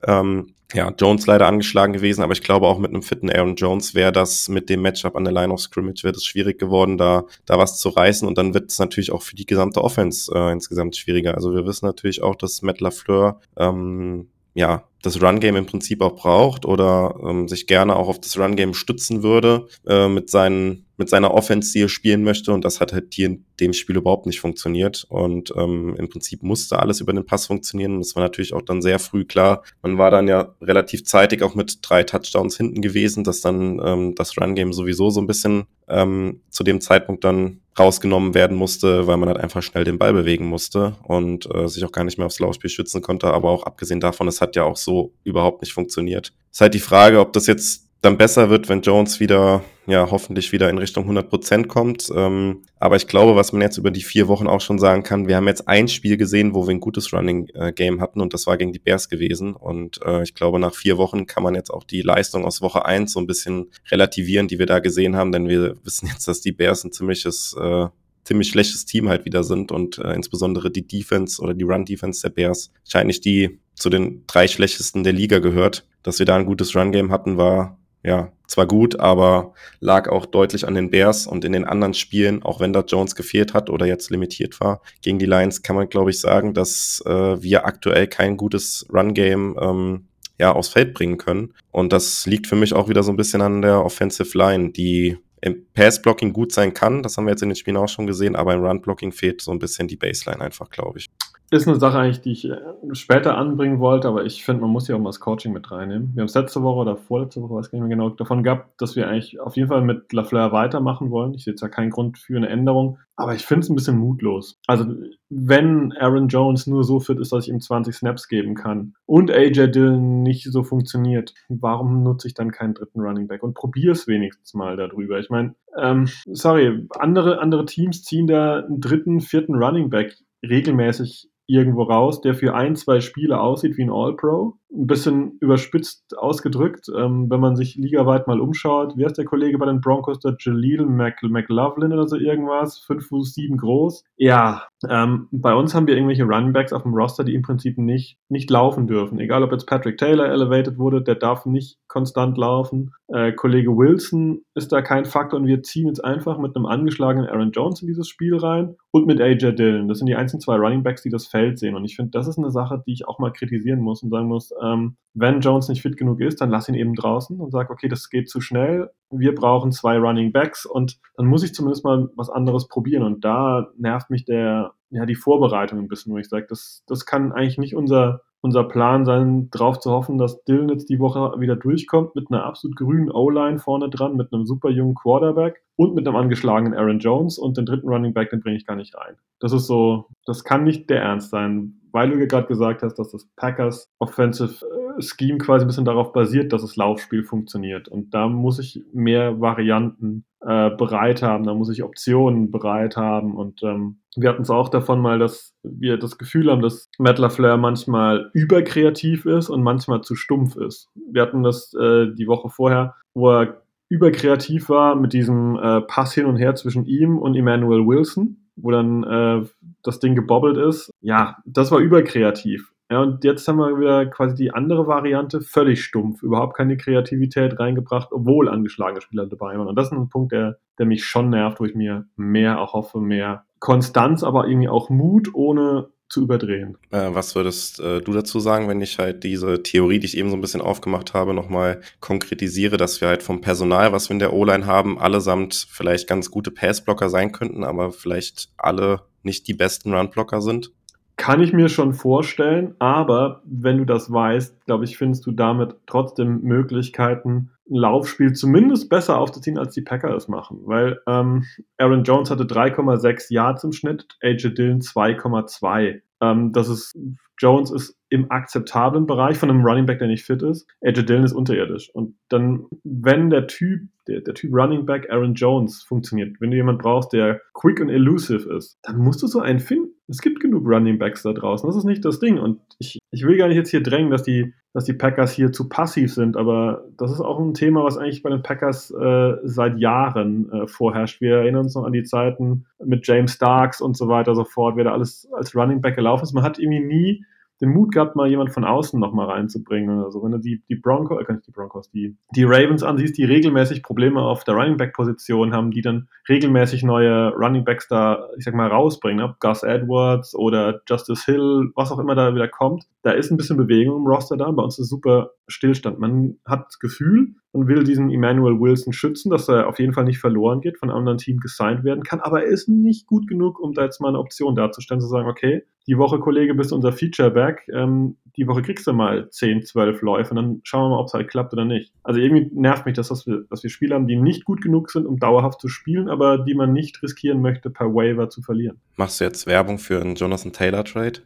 Ähm, 0.07 0.55
ja, 0.75 0.91
Jones 0.99 1.27
leider 1.27 1.47
angeschlagen 1.47 1.93
gewesen, 1.93 2.23
aber 2.23 2.33
ich 2.33 2.43
glaube 2.43 2.67
auch 2.67 2.79
mit 2.79 2.91
einem 2.91 3.03
fitten 3.03 3.31
Aaron 3.31 3.57
Jones 3.57 3.95
wäre 3.95 4.13
das 4.13 4.49
mit 4.49 4.71
dem 4.71 4.81
Matchup 4.81 5.17
an 5.17 5.25
der 5.25 5.33
Line 5.33 5.53
of 5.53 5.61
Scrimmage 5.61 6.03
wird 6.03 6.17
es 6.17 6.25
schwierig 6.25 6.59
geworden, 6.59 6.97
da, 6.97 7.25
da 7.45 7.59
was 7.59 7.79
zu 7.79 7.91
reißen 7.91 8.27
und 8.27 8.39
dann 8.39 8.55
wird 8.55 8.71
es 8.71 8.79
natürlich 8.79 9.13
auch 9.13 9.23
für 9.23 9.37
die 9.37 9.45
gesamte 9.45 9.83
Offense 9.85 10.33
äh, 10.35 10.51
insgesamt 10.51 10.97
schwieriger. 10.97 11.35
Also 11.35 11.53
wir 11.53 11.67
wissen 11.67 11.85
natürlich 11.85 12.23
auch, 12.23 12.37
dass 12.37 12.63
Matt 12.63 12.81
LaFleur 12.81 13.41
ähm, 13.59 14.29
ja, 14.55 14.85
das 15.03 15.21
Run-Game 15.21 15.57
im 15.57 15.67
Prinzip 15.67 16.01
auch 16.03 16.15
braucht 16.15 16.65
oder 16.65 17.17
ähm, 17.23 17.49
sich 17.49 17.67
gerne 17.67 17.97
auch 17.97 18.09
auf 18.09 18.21
das 18.21 18.39
Run-Game 18.39 18.75
stützen 18.75 19.23
würde 19.23 19.67
äh, 19.87 20.09
mit, 20.09 20.31
seinen, 20.31 20.87
mit 21.03 21.11
seiner 21.11 21.35
Offense, 21.35 21.89
spielen 21.89 22.23
möchte. 22.23 22.53
Und 22.53 22.65
das 22.65 22.81
hat 22.81 22.93
halt 22.93 23.13
hier 23.13 23.27
in 23.27 23.45
dem 23.61 23.73
Spiel 23.73 23.97
überhaupt 23.97 24.27
nicht 24.27 24.41
funktioniert. 24.41 25.05
Und 25.09 25.53
ähm, 25.57 25.97
im 25.99 26.09
Prinzip 26.09 26.43
musste 26.43 26.79
alles 26.79 27.01
über 27.01 27.13
den 27.13 27.27
Pass 27.27 27.47
funktionieren. 27.47 27.95
Und 27.95 28.01
das 28.01 28.15
war 28.15 28.23
natürlich 28.23 28.55
auch 28.55 28.63
dann 28.63 28.83
sehr 28.83 28.99
früh 28.99 29.25
klar. 29.25 29.63
Man 29.83 29.99
war 29.99 30.11
dann 30.11 30.29
ja 30.29 30.55
relativ 30.61 31.05
zeitig 31.05 31.43
auch 31.43 31.55
mit 31.55 31.79
drei 31.83 32.05
Touchdowns 32.05 32.57
hinten 32.57 32.81
gewesen, 32.83 33.25
dass 33.25 33.41
dann 33.41 33.81
ähm, 33.85 34.15
das 34.15 34.39
Run-Game 34.41 34.73
sowieso 34.73 35.11
so 35.11 35.21
ein 35.21 35.27
bisschen 35.27 35.65
ähm, 35.89 36.41
zu 36.51 36.63
dem 36.63 36.81
Zeitpunkt 36.81 37.25
dann 37.25 37.61
rausgenommen 37.79 38.35
werden 38.35 38.57
musste, 38.57 39.07
weil 39.07 39.17
man 39.17 39.29
halt 39.29 39.39
einfach 39.39 39.63
schnell 39.63 39.85
den 39.85 39.99
Ball 39.99 40.13
bewegen 40.13 40.47
musste 40.47 40.97
und 41.03 41.53
äh, 41.55 41.69
sich 41.69 41.85
auch 41.85 41.93
gar 41.93 42.05
nicht 42.05 42.19
mehr 42.19 42.27
aufs 42.27 42.39
Laufspiel 42.39 42.71
schützen 42.71 43.03
konnte. 43.03 43.29
Aber 43.29 43.51
auch 43.51 43.65
abgesehen 43.65 44.01
davon, 44.01 44.29
es 44.29 44.41
hat 44.41 44.57
ja 44.57 44.65
auch 44.65 44.77
so 44.77 45.13
überhaupt 45.25 45.63
nicht 45.63 45.73
funktioniert. 45.73 46.33
Es 46.51 46.59
ist 46.59 46.61
halt 46.61 46.75
die 46.75 46.81
Frage, 46.81 47.19
ob 47.19 47.33
das 47.33 47.47
jetzt 47.47 47.89
dann 48.03 48.19
besser 48.19 48.51
wird, 48.51 48.69
wenn 48.69 48.83
Jones 48.83 49.21
wieder, 49.21 49.63
ja, 49.87 50.11
hoffentlich 50.11 50.51
wieder 50.51 50.69
in 50.69 50.79
Richtung 50.79 51.05
100 51.05 51.31
Prozent 51.31 51.69
kommt. 51.69 52.11
Ähm, 52.15 52.63
aber 52.81 52.97
ich 52.97 53.07
glaube, 53.07 53.37
was 53.37 53.53
man 53.53 53.63
jetzt 53.63 53.79
über 53.79 53.93
die 53.93 54.03
vier 54.03 54.27
Wochen 54.27 54.49
auch 54.49 54.61
schon 54.61 54.81
sagen 54.81 55.05
kann, 55.05 55.29
wir 55.29 55.37
haben 55.37 55.47
jetzt 55.47 55.69
ein 55.69 55.87
Spiel 55.87 56.17
gesehen, 56.17 56.53
wo 56.53 56.67
wir 56.67 56.75
ein 56.75 56.81
gutes 56.81 57.13
Running 57.13 57.49
äh, 57.55 57.73
Game 57.73 58.01
hatten 58.01 58.21
und 58.21 58.35
das 58.35 58.49
war 58.49 58.57
gegen 58.57 58.73
die 58.73 58.81
Bears 58.81 59.09
gewesen. 59.09 59.55
Und 59.55 60.01
äh, 60.05 60.25
ich 60.25 60.35
glaube, 60.35 60.59
nach 60.59 60.75
vier 60.75 60.99
Wochen 60.99 61.29
kann 61.29 61.45
man 61.45 61.55
jetzt 61.55 61.71
auch 61.71 61.85
die 61.85 62.03
Leistung 62.03 62.45
aus 62.45 62.61
Woche 62.61 62.85
eins 62.85 63.13
so 63.13 63.21
ein 63.21 63.29
bisschen 63.29 63.71
relativieren, 63.89 64.49
die 64.49 64.59
wir 64.59 64.67
da 64.67 64.81
gesehen 64.81 65.15
haben, 65.15 65.31
denn 65.31 65.49
wir 65.49 65.77
wissen 65.85 66.09
jetzt, 66.09 66.27
dass 66.27 66.41
die 66.41 66.53
Bears 66.53 66.83
ein 66.83 66.91
ziemliches, 66.91 67.55
äh, 67.57 67.87
ziemlich 68.25 68.49
schlechtes 68.49 68.85
Team 68.85 69.09
halt 69.09 69.25
wieder 69.25 69.45
sind 69.45 69.71
und 69.71 69.99
äh, 69.99 70.13
insbesondere 70.13 70.73
die 70.73 70.89
Defense 70.89 71.41
oder 71.41 71.55
die 71.55 71.65
Run-Defense 71.65 72.21
der 72.23 72.31
Bears 72.31 72.73
wahrscheinlich 72.85 73.21
die 73.21 73.61
zu 73.77 73.91
den 73.91 74.25
drei 74.27 74.49
schlechtesten 74.49 75.05
der 75.05 75.13
Liga 75.13 75.39
gehört. 75.39 75.87
Dass 76.03 76.19
wir 76.19 76.27
da 76.27 76.35
ein 76.35 76.47
gutes 76.47 76.75
Run-Game 76.75 77.13
hatten, 77.13 77.37
war 77.37 77.79
ja, 78.05 78.33
zwar 78.47 78.67
gut, 78.67 78.99
aber 78.99 79.55
lag 79.81 80.09
auch 80.09 80.27
deutlich 80.27 80.67
an 80.67 80.75
den 80.75 80.91
Bears 80.91 81.27
und 81.27 81.45
in 81.45 81.53
den 81.53 81.65
anderen 81.65 81.95
Spielen, 81.95 82.43
auch 82.43 82.61
wenn 82.61 82.73
da 82.73 82.81
Jones 82.81 83.15
gefehlt 83.15 83.55
hat 83.55 83.71
oder 83.71 83.87
jetzt 83.87 84.11
limitiert 84.11 84.61
war, 84.61 84.83
gegen 85.03 85.19
die 85.19 85.27
Lions 85.27 85.63
kann 85.63 85.77
man, 85.77 85.89
glaube 85.89 86.11
ich, 86.11 86.21
sagen, 86.21 86.53
dass 86.53 87.03
äh, 87.07 87.43
wir 87.43 87.65
aktuell 87.65 88.09
kein 88.09 88.37
gutes 88.37 88.87
Run-Game 88.93 89.57
ähm, 89.61 90.07
ja, 90.39 90.53
aufs 90.53 90.69
Feld 90.69 90.95
bringen 90.95 91.19
können. 91.19 91.55
Und 91.71 91.93
das 91.93 92.27
liegt 92.27 92.47
für 92.47 92.57
mich 92.57 92.75
auch 92.75 92.89
wieder 92.89 93.03
so 93.03 93.13
ein 93.13 93.17
bisschen 93.17 93.43
an 93.43 93.63
der 93.63 93.85
Offensive 93.85 94.37
Line, 94.37 94.71
die 94.71 95.19
im 95.41 95.67
Pass-Blocking 95.75 96.33
gut 96.33 96.53
sein 96.53 96.75
kann. 96.75 97.03
Das 97.03 97.17
haben 97.17 97.25
wir 97.27 97.31
jetzt 97.33 97.43
in 97.43 97.49
den 97.49 97.57
Spielen 97.57 97.77
auch 97.77 97.89
schon 97.89 98.07
gesehen, 98.07 98.37
aber 98.37 98.55
im 98.55 98.65
Run-Blocking 98.65 99.13
fehlt 99.13 99.41
so 99.41 99.51
ein 99.51 99.59
bisschen 99.59 99.89
die 99.89 99.97
Baseline 99.97 100.41
einfach, 100.41 100.71
glaube 100.71 100.99
ich. 100.99 101.07
Ist 101.53 101.69
eine 101.69 101.79
Sache 101.79 101.99
eigentlich, 101.99 102.23
die 102.23 102.33
ich 102.33 102.49
äh, 102.49 102.57
später 102.93 103.37
anbringen 103.37 103.79
wollte, 103.79 104.09
aber 104.09 104.25
ich 104.25 104.43
finde, 104.43 104.63
man 104.63 104.71
muss 104.71 104.89
ja 104.89 104.97
auch 104.97 104.99
mal 104.99 105.11
das 105.11 105.21
Coaching 105.21 105.53
mit 105.53 105.71
reinnehmen. 105.71 106.13
Wir 106.15 106.23
haben 106.23 106.29
es 106.29 106.35
letzte 106.35 106.63
Woche 106.63 106.81
oder 106.81 106.97
vorletzte 106.97 107.43
Woche, 107.43 107.57
weiß 107.57 107.71
gar 107.71 107.79
nicht 107.79 107.89
mehr 107.89 107.95
genau, 107.95 108.09
davon 108.09 108.43
gehabt, 108.43 108.81
dass 108.81 108.97
wir 108.97 109.07
eigentlich 109.07 109.39
auf 109.39 109.55
jeden 109.55 109.69
Fall 109.69 109.83
mit 109.83 110.15
Lafleur 110.15 110.51
weitermachen 110.53 111.11
wollen. 111.11 111.35
Ich 111.35 111.45
sehe 111.45 111.55
ja 111.55 111.69
keinen 111.69 111.91
Grund 111.91 112.17
für 112.17 112.39
eine 112.39 112.49
Änderung, 112.49 113.01
aber 113.17 113.35
ich 113.35 113.45
finde 113.45 113.65
es 113.65 113.69
ein 113.69 113.75
bisschen 113.75 113.99
mutlos. 113.99 114.59
Also, 114.67 114.87
wenn 115.29 115.93
Aaron 115.93 116.29
Jones 116.29 116.67
nur 116.67 116.85
so 116.85 117.01
fit 117.01 117.19
ist, 117.19 117.33
dass 117.33 117.47
ich 117.47 117.53
ihm 117.53 117.61
20 117.61 117.97
Snaps 117.97 118.29
geben 118.29 118.55
kann 118.55 118.95
und 119.05 119.31
AJ 119.31 119.73
Dillon 119.73 120.23
nicht 120.23 120.51
so 120.51 120.63
funktioniert, 120.63 121.35
warum 121.51 122.03
nutze 122.03 122.29
ich 122.29 122.35
dann 122.35 122.51
keinen 122.51 122.73
dritten 122.73 123.03
Running 123.03 123.27
Back 123.27 123.43
und 123.43 123.53
probiere 123.53 123.93
es 123.93 124.07
wenigstens 124.07 124.55
mal 124.55 124.79
darüber? 124.79 125.19
Ich 125.19 125.29
meine, 125.29 125.55
ähm, 125.79 126.09
sorry, 126.33 126.89
andere, 126.99 127.41
andere 127.41 127.67
Teams 127.67 128.05
ziehen 128.05 128.27
da 128.27 128.61
einen 128.61 128.81
dritten, 128.81 129.21
vierten 129.21 129.55
Running 129.55 129.91
Back 129.91 130.17
regelmäßig 130.43 131.29
irgendwo 131.47 131.83
raus, 131.83 132.21
der 132.21 132.35
für 132.35 132.55
ein, 132.55 132.77
zwei 132.77 133.01
Spiele 133.01 133.41
aussieht 133.41 133.77
wie 133.77 133.83
ein 133.83 133.91
All-Pro. 133.91 134.59
Ein 134.75 134.87
bisschen 134.87 135.37
überspitzt 135.41 136.17
ausgedrückt, 136.17 136.87
ähm, 136.97 137.29
wenn 137.29 137.41
man 137.41 137.57
sich 137.57 137.77
ligaweit 137.77 138.27
mal 138.27 138.41
umschaut. 138.41 138.95
Wer 138.97 139.07
ist 139.07 139.19
der 139.19 139.25
Kollege 139.25 139.59
bei 139.59 139.67
den 139.67 139.81
Broncos? 139.81 140.19
Der 140.21 140.37
Jaleel 140.39 140.87
Mc 140.87 141.29
McLaughlin 141.29 141.93
oder 141.93 142.09
so 142.09 142.17
irgendwas? 142.17 142.79
5 142.79 143.07
Fuß 143.07 143.35
7 143.35 143.57
groß. 143.59 144.05
Ja, 144.17 144.69
ähm, 144.89 145.29
bei 145.31 145.55
uns 145.55 145.75
haben 145.75 145.87
wir 145.87 145.95
irgendwelche 145.95 146.25
Runningbacks 146.25 146.73
auf 146.73 146.85
dem 146.85 146.95
Roster, 146.95 147.25
die 147.25 147.35
im 147.35 147.43
Prinzip 147.43 147.77
nicht, 147.77 148.19
nicht 148.29 148.51
laufen 148.51 148.87
dürfen. 148.87 149.19
Egal, 149.19 149.43
ob 149.43 149.53
jetzt 149.53 149.67
Patrick 149.67 149.99
Taylor 149.99 150.27
elevated 150.27 150.79
wurde, 150.79 151.03
der 151.03 151.17
darf 151.17 151.45
nicht 151.45 151.79
konstant 151.89 152.39
laufen. 152.39 152.93
Äh, 153.09 153.33
Kollege 153.33 153.77
Wilson 153.77 154.43
ist 154.55 154.73
da 154.73 154.81
kein 154.81 155.05
Faktor 155.05 155.39
und 155.39 155.47
wir 155.47 155.63
ziehen 155.63 155.87
jetzt 155.87 156.03
einfach 156.03 156.39
mit 156.39 156.57
einem 156.57 156.67
angeschlagenen 156.67 157.29
Aaron 157.29 157.53
Jones 157.53 157.83
in 157.83 157.89
dieses 157.89 158.09
Spiel 158.09 158.37
rein 158.37 158.77
und 158.91 159.07
mit 159.07 159.21
AJ 159.21 159.53
Dillon. 159.53 159.89
Das 159.89 159.99
sind 159.99 160.07
die 160.07 160.17
einzigen 160.17 160.41
zwei 160.41 160.57
Runningbacks, 160.57 161.03
die 161.03 161.11
das 161.11 161.27
Feld 161.27 161.59
sehen. 161.59 161.75
Und 161.75 161.85
ich 161.85 161.97
finde, 161.97 162.11
das 162.13 162.27
ist 162.27 162.39
eine 162.39 162.51
Sache, 162.51 162.83
die 162.87 162.93
ich 162.93 163.07
auch 163.07 163.19
mal 163.19 163.33
kritisieren 163.33 163.81
muss 163.81 164.03
und 164.03 164.11
sagen 164.11 164.29
muss, 164.29 164.53
ähm, 164.63 164.97
wenn 165.15 165.41
Jones 165.41 165.69
nicht 165.69 165.83
fit 165.83 165.97
genug 165.97 166.21
ist, 166.21 166.41
dann 166.41 166.51
lass 166.51 166.69
ihn 166.69 166.75
eben 166.75 166.95
draußen 166.95 167.39
und 167.39 167.51
sag, 167.51 167.71
okay, 167.71 167.89
das 167.89 168.09
geht 168.09 168.31
zu 168.31 168.41
schnell. 168.41 168.91
Wir 169.11 169.35
brauchen 169.35 169.71
zwei 169.71 169.99
Running 169.99 170.33
Backs 170.33 170.65
und 170.65 170.99
dann 171.17 171.27
muss 171.27 171.43
ich 171.43 171.55
zumindest 171.55 171.85
mal 171.85 172.09
was 172.17 172.31
anderes 172.31 172.67
probieren. 172.69 173.03
Und 173.03 173.25
da 173.25 173.69
nervt 173.77 174.09
mich 174.09 174.25
der, 174.25 174.73
ja, 174.91 175.05
die 175.05 175.15
Vorbereitung 175.15 175.81
ein 175.81 175.89
bisschen, 175.89 176.13
wo 176.13 176.19
ich 176.19 176.29
sage, 176.29 176.47
das, 176.49 176.83
das 176.87 177.05
kann 177.05 177.33
eigentlich 177.33 177.59
nicht 177.59 177.77
unser, 177.77 178.23
unser 178.41 178.65
Plan 178.65 179.05
sein, 179.05 179.51
darauf 179.51 179.81
zu 179.81 179.91
hoffen, 179.91 180.17
dass 180.17 180.45
Dylan 180.45 180.71
jetzt 180.71 180.89
die 180.89 180.99
Woche 180.99 181.39
wieder 181.39 181.57
durchkommt 181.57 182.15
mit 182.15 182.31
einer 182.31 182.45
absolut 182.45 182.77
grünen 182.77 183.11
O-Line 183.11 183.59
vorne 183.59 183.91
dran, 183.91 184.17
mit 184.17 184.33
einem 184.33 184.47
super 184.47 184.71
jungen 184.71 184.95
Quarterback 184.95 185.63
und 185.83 185.97
mit 185.97 186.07
einem 186.07 186.17
angeschlagenen 186.17 186.75
Aaron 186.79 187.01
Jones 187.01 187.39
und 187.39 187.57
den 187.57 187.67
dritten 187.67 187.89
Running 187.89 188.15
Back, 188.15 188.31
den 188.31 188.41
bringe 188.41 188.57
ich 188.57 188.67
gar 188.67 188.77
nicht 188.77 188.95
rein. 188.95 189.17
Das 189.41 189.53
ist 189.53 189.67
so, 189.67 190.07
das 190.27 190.45
kann 190.45 190.63
nicht 190.63 190.89
der 190.89 191.03
Ernst 191.03 191.31
sein, 191.31 191.81
weil 191.91 192.09
du 192.09 192.25
gerade 192.29 192.47
gesagt 192.47 192.83
hast, 192.85 192.95
dass 192.95 193.11
das 193.11 193.27
Packers 193.35 193.91
Offensive 193.99 194.65
äh, 194.65 195.03
Scheme 195.03 195.39
quasi 195.39 195.65
ein 195.65 195.67
bisschen 195.67 195.85
darauf 195.85 196.13
basiert, 196.13 196.53
dass 196.53 196.63
das 196.63 196.77
Laufspiel 196.77 197.25
funktioniert. 197.25 197.89
Und 197.89 198.15
da 198.15 198.29
muss 198.29 198.61
ich 198.61 198.85
mehr 198.93 199.41
Varianten 199.41 200.25
äh, 200.41 200.71
bereit 200.71 201.21
haben, 201.21 201.45
da 201.45 201.53
muss 201.53 201.69
ich 201.69 201.83
Optionen 201.83 202.53
bereit 202.53 202.97
haben. 202.97 203.35
Und 203.35 203.65
ähm, 203.65 203.99
wir 204.15 204.29
hatten 204.29 204.43
es 204.43 204.51
auch 204.51 204.69
davon 204.69 205.01
mal, 205.01 205.19
dass 205.19 205.53
wir 205.65 205.97
das 205.97 206.17
Gefühl 206.17 206.49
haben, 206.49 206.63
dass 206.63 206.89
Matt 206.99 207.19
LaFleur 207.19 207.57
manchmal 207.57 208.31
überkreativ 208.35 209.27
ist 209.27 209.49
und 209.49 209.65
manchmal 209.65 210.03
zu 210.03 210.15
stumpf 210.15 210.55
ist. 210.55 210.91
Wir 211.11 211.23
hatten 211.23 211.43
das 211.43 211.75
äh, 211.75 212.07
die 212.15 212.29
Woche 212.29 212.51
vorher, 212.51 212.95
wo 213.15 213.33
er 213.33 213.63
überkreativ 213.93 214.71
war 214.71 214.97
mit 214.97 215.13
diesem 215.13 215.57
äh, 215.57 215.83
Pass 215.83 216.15
hin 216.15 216.25
und 216.25 216.37
her 216.37 216.55
zwischen 216.55 216.87
ihm 216.87 217.19
und 217.19 217.35
Emmanuel 217.35 217.87
Wilson, 217.87 218.39
wo 218.57 218.71
dann 218.71 219.05
äh, 219.05 219.47
das 219.83 220.01
Ding 220.01 220.15
gebobbelt 220.15 220.57
ist. 220.57 220.91
Ja, 221.03 221.37
das 221.45 221.71
war 221.71 221.79
überkreativ. 221.79 222.73
Ja, 222.91 223.01
und 223.03 223.23
jetzt 223.23 223.47
haben 223.49 223.59
wir 223.59 223.79
wieder 223.79 224.07
quasi 224.07 224.35
die 224.35 224.53
andere 224.53 224.87
Variante, 224.87 225.43
völlig 225.43 225.85
stumpf, 225.85 226.23
überhaupt 226.23 226.57
keine 226.57 226.79
Kreativität 226.79 227.59
reingebracht, 227.59 228.09
obwohl 228.13 228.49
angeschlagene 228.49 229.03
Spieler 229.03 229.27
dabei 229.27 229.59
waren. 229.59 229.69
Und 229.69 229.77
das 229.77 229.87
ist 229.87 229.93
ein 229.93 230.09
Punkt, 230.09 230.33
der, 230.33 230.59
der 230.79 230.87
mich 230.87 231.05
schon 231.05 231.29
nervt, 231.29 231.61
wo 231.61 231.65
ich 231.65 231.75
mir 231.75 232.07
mehr 232.17 232.53
erhoffe, 232.53 232.99
mehr 232.99 233.45
Konstanz, 233.61 234.23
aber 234.23 234.49
irgendwie 234.49 234.69
auch 234.69 234.89
Mut, 234.89 235.35
ohne 235.35 235.89
zu 236.13 236.21
überdrehen. 236.21 236.77
Äh, 236.91 237.09
was 237.15 237.35
würdest 237.35 237.81
äh, 237.81 238.03
du 238.03 238.13
dazu 238.13 238.39
sagen, 238.39 238.69
wenn 238.69 238.83
ich 238.83 238.99
halt 238.99 239.25
diese 239.25 239.63
Theorie, 239.63 239.99
die 239.99 240.05
ich 240.05 240.19
eben 240.19 240.29
so 240.29 240.37
ein 240.37 240.43
bisschen 240.43 240.61
aufgemacht 240.61 241.15
habe, 241.15 241.33
nochmal 241.33 241.81
konkretisiere, 242.01 242.77
dass 242.77 243.01
wir 243.01 243.09
halt 243.09 243.23
vom 243.23 243.41
Personal, 243.41 243.93
was 243.93 244.11
wir 244.11 244.15
in 244.15 244.19
der 244.19 244.35
O-Line 244.35 244.67
haben, 244.67 244.99
allesamt 244.99 245.67
vielleicht 245.71 246.07
ganz 246.07 246.31
gute 246.31 246.51
Passblocker 246.51 247.09
sein 247.09 247.33
könnten, 247.33 247.65
aber 247.65 247.93
vielleicht 247.93 248.51
alle 248.59 249.01
nicht 249.23 249.49
die 249.49 249.55
besten 249.55 249.95
Runblocker 249.95 250.43
sind? 250.43 250.71
Kann 251.17 251.41
ich 251.41 251.55
mir 251.55 251.71
schon 251.71 251.95
vorstellen, 251.95 252.75
aber 252.79 253.41
wenn 253.47 253.79
du 253.79 253.87
das 253.87 254.13
weißt, 254.13 254.67
glaube 254.67 254.85
ich, 254.85 254.99
findest 254.99 255.25
du 255.25 255.33
damit 255.33 255.77
trotzdem 255.87 256.43
Möglichkeiten, 256.43 257.53
Laufspiel 257.75 258.33
zumindest 258.33 258.89
besser 258.89 259.19
aufzuziehen, 259.19 259.59
als 259.59 259.75
die 259.75 259.83
Packer 259.83 260.15
es 260.15 260.29
machen. 260.29 260.61
Weil 260.65 261.01
ähm, 261.07 261.45
Aaron 261.79 262.05
Jones 262.05 262.31
hatte 262.31 262.45
3,6 262.45 263.33
Yards 263.33 263.65
im 263.65 263.73
Schnitt, 263.73 264.07
AJ 264.23 264.55
Dillon 264.55 264.81
2,2. 264.81 266.01
Ähm, 266.21 266.53
das 266.53 266.69
ist, 266.69 266.99
Jones 267.43 267.71
ist 267.71 267.99
im 268.13 268.31
akzeptablen 268.31 269.07
Bereich 269.07 269.39
von 269.39 269.49
einem 269.49 269.65
Running 269.65 269.87
Back, 269.87 269.99
der 269.99 270.07
nicht 270.07 270.25
fit 270.25 270.43
ist. 270.43 270.69
AJ 270.85 271.05
Dillon 271.07 271.25
ist 271.25 271.33
unterirdisch. 271.33 271.91
Und 271.95 272.15
dann, 272.29 272.67
wenn 272.85 273.31
der 273.31 273.47
Typ, 273.47 273.89
der, 274.07 274.21
der 274.21 274.35
Typ 274.35 274.53
Running 274.53 274.85
Back 274.85 275.11
Aaron 275.11 275.33
Jones 275.33 275.83
funktioniert, 275.83 276.39
wenn 276.39 276.51
du 276.51 276.57
jemanden 276.57 276.83
brauchst, 276.83 277.15
der 277.15 277.41
quick 277.55 277.81
und 277.81 277.89
elusive 277.89 278.55
ist, 278.55 278.79
dann 278.83 278.99
musst 278.99 279.23
du 279.23 279.27
so 279.27 279.41
einen 279.41 279.61
finden. 279.61 279.95
Es 280.09 280.21
gibt 280.21 280.41
genug 280.41 280.67
Running 280.67 280.99
Backs 280.99 281.23
da 281.23 281.33
draußen. 281.33 281.67
Das 281.67 281.75
ist 281.75 281.85
nicht 281.85 282.05
das 282.05 282.21
Ding. 282.21 282.39
Und 282.39 282.61
ich, 282.79 282.99
ich 283.13 283.25
will 283.25 283.39
gar 283.39 283.49
nicht 283.49 283.57
jetzt 283.57 283.71
hier 283.71 283.83
drängen, 283.83 284.11
dass 284.11 284.23
die, 284.23 284.53
dass 284.75 284.85
die 284.85 284.93
Packers 284.93 285.33
hier 285.33 285.51
zu 285.51 285.71
passiv 285.71 286.13
sind, 286.13 286.37
aber 286.37 286.85
das 286.99 287.13
ist 287.13 287.21
auch 287.21 287.39
ein 287.39 287.55
Thema, 287.55 287.83
was 287.83 287.97
eigentlich 287.97 288.23
bei 288.23 288.29
den 288.29 288.43
Packers 288.43 288.91
äh, 288.91 289.37
seit 289.45 289.79
Jahren 289.79 290.53
äh, 290.53 290.67
vorherrscht. 290.67 291.23
Wir 291.23 291.37
erinnern 291.37 291.65
uns 291.65 291.75
noch 291.75 291.85
an 291.85 291.93
die 291.93 292.03
Zeiten 292.03 292.67
mit 292.85 293.07
James 293.07 293.33
Starks 293.33 293.81
und 293.81 293.97
so 293.97 294.09
weiter 294.09 294.35
so 294.35 294.45
fort, 294.45 294.77
wer 294.77 294.85
da 294.85 294.93
alles 294.93 295.27
als 295.33 295.57
Running 295.57 295.81
Back 295.81 295.97
gelaufen 295.97 296.25
ist. 296.25 296.35
Man 296.35 296.45
hat 296.45 296.59
irgendwie 296.59 296.85
nie 296.85 297.25
den 297.63 297.71
Mut 297.71 297.93
gehabt, 297.93 298.17
mal 298.17 298.29
jemand 298.29 298.53
von 298.53 298.65
außen 298.65 298.99
nochmal 298.99 299.31
reinzubringen 299.31 300.01
oder 300.01 300.11
so. 300.11 300.23
Wenn 300.23 300.33
du 300.33 300.39
die, 300.39 300.63
die 300.69 300.75
Broncos, 300.75 301.25
äh, 301.27 301.33
nicht 301.33 301.47
die 301.47 301.53
Broncos, 301.53 301.91
die, 301.91 302.17
die 302.35 302.43
Ravens 302.43 302.83
ansiehst, 302.83 303.17
die 303.17 303.25
regelmäßig 303.25 303.85
Probleme 303.85 304.21
auf 304.21 304.43
der 304.43 304.55
Running 304.55 304.77
Back 304.77 304.93
Position 304.95 305.55
haben, 305.55 305.71
die 305.71 305.81
dann 305.81 306.09
regelmäßig 306.29 306.83
neue 306.83 307.31
Running 307.31 307.65
Backs 307.65 307.87
da, 307.87 308.29
ich 308.37 308.45
sag 308.45 308.55
mal, 308.55 308.67
rausbringen, 308.67 309.25
ob 309.25 309.39
Gus 309.39 309.63
Edwards 309.63 310.35
oder 310.35 310.83
Justice 310.89 311.25
Hill, 311.25 311.71
was 311.77 311.93
auch 311.93 312.01
immer 312.01 312.17
da 312.17 312.35
wieder 312.35 312.49
kommt. 312.49 312.85
Da 313.03 313.13
ist 313.13 313.31
ein 313.31 313.37
bisschen 313.37 313.57
Bewegung 313.57 313.97
im 313.97 314.07
Roster 314.07 314.37
da. 314.37 314.51
Bei 314.51 314.63
uns 314.63 314.79
ist 314.79 314.89
super 314.89 315.33
Stillstand. 315.49 315.99
Man 315.99 316.39
hat 316.45 316.67
das 316.67 316.79
Gefühl, 316.79 317.35
man 317.53 317.69
will 317.69 317.85
diesen 317.85 318.11
Emmanuel 318.11 318.59
Wilson 318.59 318.93
schützen, 318.93 319.31
dass 319.31 319.49
er 319.49 319.69
auf 319.69 319.79
jeden 319.79 319.93
Fall 319.93 320.05
nicht 320.05 320.19
verloren 320.19 320.61
geht, 320.61 320.79
von 320.79 320.89
einem 320.89 320.99
anderen 320.99 321.19
Team 321.19 321.39
gesigned 321.39 321.85
werden 321.85 322.03
kann, 322.03 322.21
aber 322.21 322.45
er 322.45 322.49
ist 322.49 322.69
nicht 322.69 323.07
gut 323.07 323.29
genug, 323.29 323.61
um 323.61 323.75
da 323.75 323.85
jetzt 323.85 324.01
mal 324.01 324.09
eine 324.09 324.19
Option 324.19 324.55
darzustellen, 324.55 325.01
zu 325.01 325.09
sagen, 325.09 325.29
okay, 325.29 325.65
die 325.87 325.99
Woche, 325.99 326.21
Kollege, 326.21 326.55
bist 326.55 326.71
du 326.71 326.77
unser 326.77 326.93
Featureback, 326.93 327.69
ähm, 327.75 328.17
die 328.37 328.47
Woche 328.47 328.63
kriegst 328.63 328.87
du 328.87 328.93
mal 328.93 329.29
10, 329.29 329.65
12 329.65 330.01
Läufe 330.01 330.31
und 330.31 330.37
dann 330.37 330.61
schauen 330.63 330.85
wir 330.85 330.97
mal, 330.97 331.01
ob 331.01 331.09
es 331.09 331.15
halt 331.15 331.29
klappt 331.29 331.53
oder 331.53 331.65
nicht. 331.65 331.93
Also 332.03 332.21
irgendwie 332.21 332.49
nervt 332.55 332.87
mich 332.87 332.95
das, 332.95 333.09
dass 333.09 333.27
wir, 333.27 333.45
dass 333.51 333.63
wir 333.63 333.71
Spieler 333.71 333.97
haben, 333.97 334.07
die 334.07 334.17
nicht 334.17 334.45
gut 334.45 334.63
genug 334.63 334.91
sind, 334.91 335.07
um 335.07 335.19
dauerhaft 335.19 335.61
zu 335.61 335.69
spielen, 335.69 336.09
aber 336.09 336.39
die 336.39 336.55
man 336.55 336.73
nicht 336.73 337.03
riskieren 337.03 337.43
möchte, 337.43 337.69
per 337.69 337.93
Waiver 337.95 338.31
zu 338.31 338.43
verlieren. 338.43 338.79
Machst 338.97 339.21
du 339.21 339.25
jetzt 339.25 339.47
Werbung 339.47 339.79
für 339.79 340.01
einen 340.01 340.15
Jonathan 340.15 340.53
Taylor 340.53 340.85
Trade? 340.85 341.21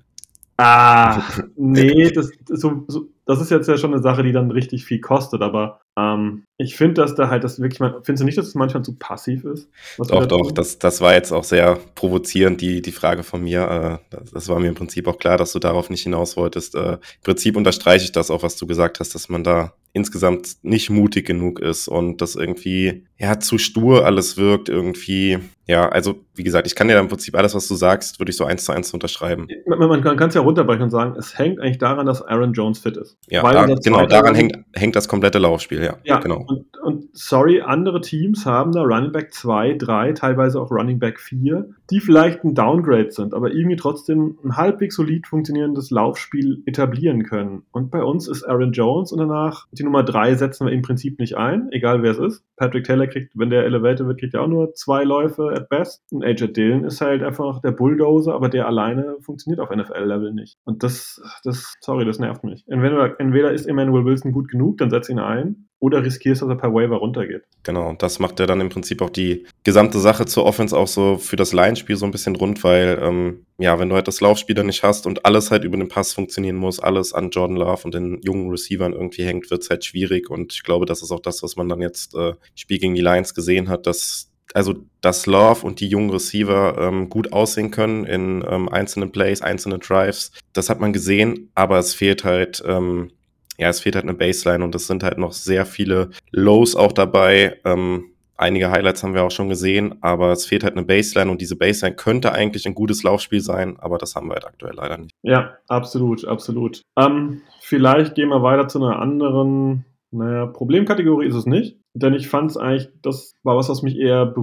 Ah, 0.59 1.23
nee, 1.57 2.11
das, 2.11 2.31
so, 2.49 2.85
so, 2.89 3.09
das 3.27 3.41
ist 3.41 3.51
jetzt 3.51 3.69
ja 3.69 3.77
schon 3.77 3.93
eine 3.93 4.03
Sache, 4.03 4.23
die 4.23 4.33
dann 4.33 4.51
richtig 4.51 4.85
viel 4.85 5.01
kostet, 5.01 5.43
aber 5.43 5.81
ähm, 5.99 6.45
ich 6.57 6.77
finde, 6.77 7.03
dass 7.03 7.15
da 7.15 7.29
halt 7.29 7.45
das 7.45 7.61
wirklich, 7.61 7.79
findest 7.79 8.23
du 8.23 8.25
nicht, 8.25 8.39
dass 8.39 8.47
es 8.47 8.55
manchmal 8.55 8.85
zu 8.85 8.95
passiv 8.95 9.45
ist? 9.45 9.69
Doch, 9.99 10.27
doch, 10.27 10.53
das, 10.53 10.79
das 10.79 11.01
war 11.01 11.15
jetzt 11.15 11.33
auch 11.33 11.45
sehr 11.45 11.79
provozierend, 11.95 12.61
die, 12.61 12.81
die 12.81 12.93
Frage 12.93 13.23
von 13.23 13.43
mir. 13.43 14.01
Äh, 14.11 14.15
das, 14.17 14.31
das, 14.31 14.49
war 14.49 14.61
mir 14.61 14.69
im 14.69 14.75
Prinzip 14.75 15.09
auch 15.09 15.19
klar, 15.19 15.37
dass 15.37 15.53
du 15.53 15.59
darauf 15.59 15.91
nicht 15.91 16.03
hinaus 16.05 16.37
wolltest. 16.37 16.75
Äh, 16.75 16.93
Im 16.93 16.99
Prinzip 17.25 17.57
unterstreiche 17.57 18.05
ich 18.05 18.13
das 18.13 18.31
auch, 18.31 18.43
was 18.43 18.57
du 18.57 18.67
gesagt 18.67 19.01
hast, 19.01 19.15
dass 19.15 19.29
man 19.29 19.45
da 19.45 19.73
insgesamt 19.93 20.57
nicht 20.63 20.91
mutig 20.91 21.27
genug 21.27 21.59
ist 21.59 21.89
und 21.89 22.21
das 22.21 22.37
irgendwie 22.37 23.07
ja 23.19 23.41
zu 23.41 23.59
stur 23.59 24.05
alles 24.05 24.37
wirkt 24.37 24.69
irgendwie. 24.69 25.39
Ja, 25.67 25.89
also 25.89 26.21
wie 26.35 26.45
gesagt, 26.45 26.67
ich 26.67 26.77
kann 26.77 26.87
dir 26.87 26.95
da 26.95 27.01
im 27.01 27.09
Prinzip 27.09 27.37
alles, 27.37 27.55
was 27.55 27.67
du 27.67 27.75
sagst, 27.75 28.21
würde 28.21 28.31
ich 28.31 28.37
so 28.37 28.45
eins 28.45 28.64
zu 28.64 28.73
eins 28.73 28.95
unterschreiben. 28.95 29.49
Man, 29.67 29.89
man 29.89 30.03
kann 30.03 30.29
es 30.29 30.35
ja 30.35 30.41
runterbrechen 30.41 30.85
und 30.85 30.91
sagen, 30.91 31.17
es 31.19 31.37
hängt 31.37 31.61
eigentlich 31.61 31.79
daran, 31.79 32.07
dass 32.07 32.23
Aaron 32.23 32.53
Jones 32.53 32.79
fit 32.79 32.97
ist. 32.97 33.19
Ja, 33.29 33.43
da, 33.43 33.67
genau, 33.75 34.07
daran 34.07 34.37
hängt, 34.37 34.59
hängt 34.75 34.95
das 34.95 35.09
komplette 35.09 35.39
Laufspiel, 35.39 35.83
ja. 35.83 35.97
Ja, 36.05 36.21
genau. 36.21 36.45
Und, 36.47 36.67
und 36.83 37.09
sorry, 37.12 37.62
andere 37.62 38.01
Teams 38.01 38.47
haben 38.47 38.71
da 38.71 38.83
Running 38.83 39.11
Back 39.11 39.35
2, 39.35 39.75
3, 39.75 40.12
teilweise 40.12 40.61
auch 40.61 40.71
Running 40.71 41.01
Back 41.01 41.19
4, 41.19 41.69
die 41.91 42.01
vielleicht 42.01 42.45
ein 42.45 42.55
Downgrade 42.55 43.11
sind, 43.11 43.35
aber 43.35 43.51
irgendwie 43.51 43.77
trotzdem 43.77 44.39
ein 44.45 44.57
halbwegs 44.57 44.95
solid 44.95 45.27
funktionierendes 45.27 45.91
Laufspiel 45.91 46.62
etablieren 46.67 47.25
können. 47.25 47.62
Und 47.73 47.91
bei 47.91 48.03
uns 48.03 48.29
ist 48.29 48.45
Aaron 48.45 48.73
Jones 48.73 49.11
und 49.11 49.19
danach 49.19 49.67
die 49.73 49.83
Nummer 49.83 50.05
3 50.05 50.37
setzen 50.37 50.67
wir 50.67 50.73
im 50.73 50.83
Prinzip 50.83 51.19
nicht 51.19 51.37
ein, 51.37 51.69
egal 51.73 52.03
wer 52.03 52.12
es 52.12 52.19
ist. 52.19 52.45
Patrick 52.57 52.85
Taylor 52.85 53.09
kriegt, 53.09 53.33
wenn 53.35 53.51
der 53.51 53.64
Elevator 53.64 54.07
wird, 54.07 54.21
kriegt 54.21 54.35
er 54.35 54.43
auch 54.43 54.49
nur 54.49 54.75
zwei 54.75 55.03
Läufe 55.03 55.56
at 55.57 55.69
best. 55.69 56.03
Und 56.13 56.25
AJ 56.25 56.53
Dillon 56.53 56.85
ist 56.85 57.01
halt 57.01 57.23
einfach 57.23 57.61
der 57.61 57.73
Bulldozer, 57.73 58.35
aber 58.35 58.49
der 58.49 58.67
alleine 58.67 59.17
funktioniert 59.21 59.61
auf 59.61 59.71
NFL-Level 59.71 60.33
nicht. 60.33 60.59
Und 60.65 60.83
das, 60.83 61.21
das, 61.45 61.75
sorry, 61.81 62.05
das 62.05 62.19
nervt 62.19 62.45
mich. 62.45 62.65
Entweder, 62.69 63.19
entweder 63.19 63.53
ist 63.53 63.67
Emmanuel 63.67 64.05
Wilson 64.05 64.33
gut 64.33 64.49
genug, 64.49 64.79
dann 64.79 64.91
setz 64.91 65.09
ihn 65.09 65.19
ein 65.19 65.67
oder 65.79 66.03
riskierst, 66.03 66.43
dass 66.43 66.49
er 66.49 66.57
per 66.57 66.73
Waiver 66.73 66.97
runtergeht. 66.97 67.43
Genau, 67.63 67.95
das 67.99 68.19
macht 68.19 68.41
ja 68.41 68.47
dann 68.47 68.61
im 68.61 68.71
Prinzip 68.71 69.03
auch 69.03 69.11
die 69.11 69.45
gesamte 69.63 69.99
Sache 69.99 70.25
zur 70.25 70.47
Offense 70.47 70.77
auch 70.77 70.89
so 70.89 71.19
für 71.19 71.37
das 71.37 71.53
Line-Spiel 71.53 71.97
so 71.97 72.07
ein 72.07 72.11
bisschen 72.11 72.35
rund, 72.35 72.65
weil, 72.65 72.99
ähm, 73.03 73.47
ja, 73.59 73.79
wenn 73.79 73.89
du 73.89 73.95
halt 73.95 74.09
das 74.09 74.21
Laufspiel 74.21 74.55
dann 74.55 74.67
nicht 74.67 74.83
hast 74.83 75.07
und 75.07 75.27
alles 75.27 75.51
halt 75.51 75.65
über 75.65 75.77
den 75.77 75.89
Pass 75.89 76.15
funktionieren 76.15 76.57
muss, 76.57 76.81
alles 76.81 77.13
an 77.13 77.31
Jordan 77.31 77.57
Love 77.57 77.83
und 77.85 77.95
den 77.95 78.21
jungen 78.23 78.51
Receivern 78.51 78.95
irgendwie 78.95 79.25
hängt, 79.25 79.51
wird 79.51 79.63
es 79.63 79.71
halt 79.71 79.85
schwierig 79.85 80.31
und 80.31 80.55
ich 80.55 80.63
glaube, 80.63 80.87
das 80.87 81.03
ist 81.03 81.13
auch 81.13 81.21
das, 81.21 81.43
was 81.43 81.57
man 81.57 81.69
dann 81.69 81.83
jetzt 81.83 82.15
äh, 82.15 82.35
Spiel 82.55 82.79
gegen 82.79 82.95
die 82.95 83.03
Lions 83.03 83.35
gesehen 83.35 83.69
hat, 83.69 83.87
dass 83.87 84.31
also 84.57 84.75
dass 85.03 85.27
Love 85.27 85.67
und 85.67 85.81
die 85.81 85.89
jungen 85.89 86.09
Receiver 86.09 86.79
ähm, 86.81 87.11
gut 87.11 87.33
aussehen 87.33 87.71
können 87.71 88.05
in 88.05 88.43
ähm, 88.49 88.71
einzelnen 88.71 89.13
Plays, 89.13 89.43
einzelnen 89.43 89.81
Drives. 89.81 90.33
Das 90.55 90.71
hat 90.71 90.81
man 90.81 90.95
gesehen, 90.95 91.51
aber 91.55 91.79
es 91.79 91.95
fehlt 91.95 92.25
halt 92.25 92.65
ähm, 92.67 93.11
ja, 93.59 93.69
es 93.69 93.81
fehlt 93.81 93.95
halt 93.97 94.05
eine 94.05 94.15
Baseline 94.15 94.65
und 94.65 94.75
es 94.75 94.87
sind 94.87 95.03
halt 95.03 95.19
noch 95.19 95.33
sehr 95.33 95.67
viele 95.67 96.11
Lows 96.31 96.75
auch 96.75 96.93
dabei. 96.93 97.59
Ähm, 97.65 98.13
einige 98.37 98.71
Highlights 98.71 99.03
haben 99.03 99.15
wir 99.15 99.25
auch 99.25 99.31
schon 99.31 99.49
gesehen, 99.49 99.97
aber 100.03 100.33
es 100.33 100.47
fehlt 100.47 100.65
halt 100.65 100.75
eine 100.75 100.85
Baseline 100.85 101.31
und 101.31 101.41
diese 101.41 101.57
Baseline 101.57 101.97
könnte 101.97 102.33
eigentlich 102.33 102.67
ein 102.67 102.75
gutes 102.75 103.03
Laufspiel 103.03 103.41
sein, 103.41 103.77
aber 103.79 103.99
das 103.99 104.15
haben 104.15 104.29
wir 104.29 104.35
halt 104.35 104.47
aktuell 104.47 104.75
leider 104.75 104.99
nicht. 104.99 105.13
Ja, 105.23 105.55
absolut, 105.69 106.25
absolut. 106.27 106.83
Ähm, 106.99 107.43
vielleicht 107.61 108.15
gehen 108.15 108.29
wir 108.29 108.43
weiter 108.43 108.69
zu 108.69 108.83
einer 108.83 108.99
anderen, 109.01 109.85
naja, 110.11 110.47
Problemkategorie 110.47 111.27
ist 111.27 111.35
es 111.35 111.47
nicht, 111.47 111.79
denn 111.97 112.15
ich 112.15 112.29
fand 112.29 112.51
es 112.51 112.57
eigentlich, 112.57 112.89
das 113.03 113.35
war 113.43 113.57
was, 113.57 113.69
was 113.69 113.83
mich 113.83 113.97
eher, 113.97 114.35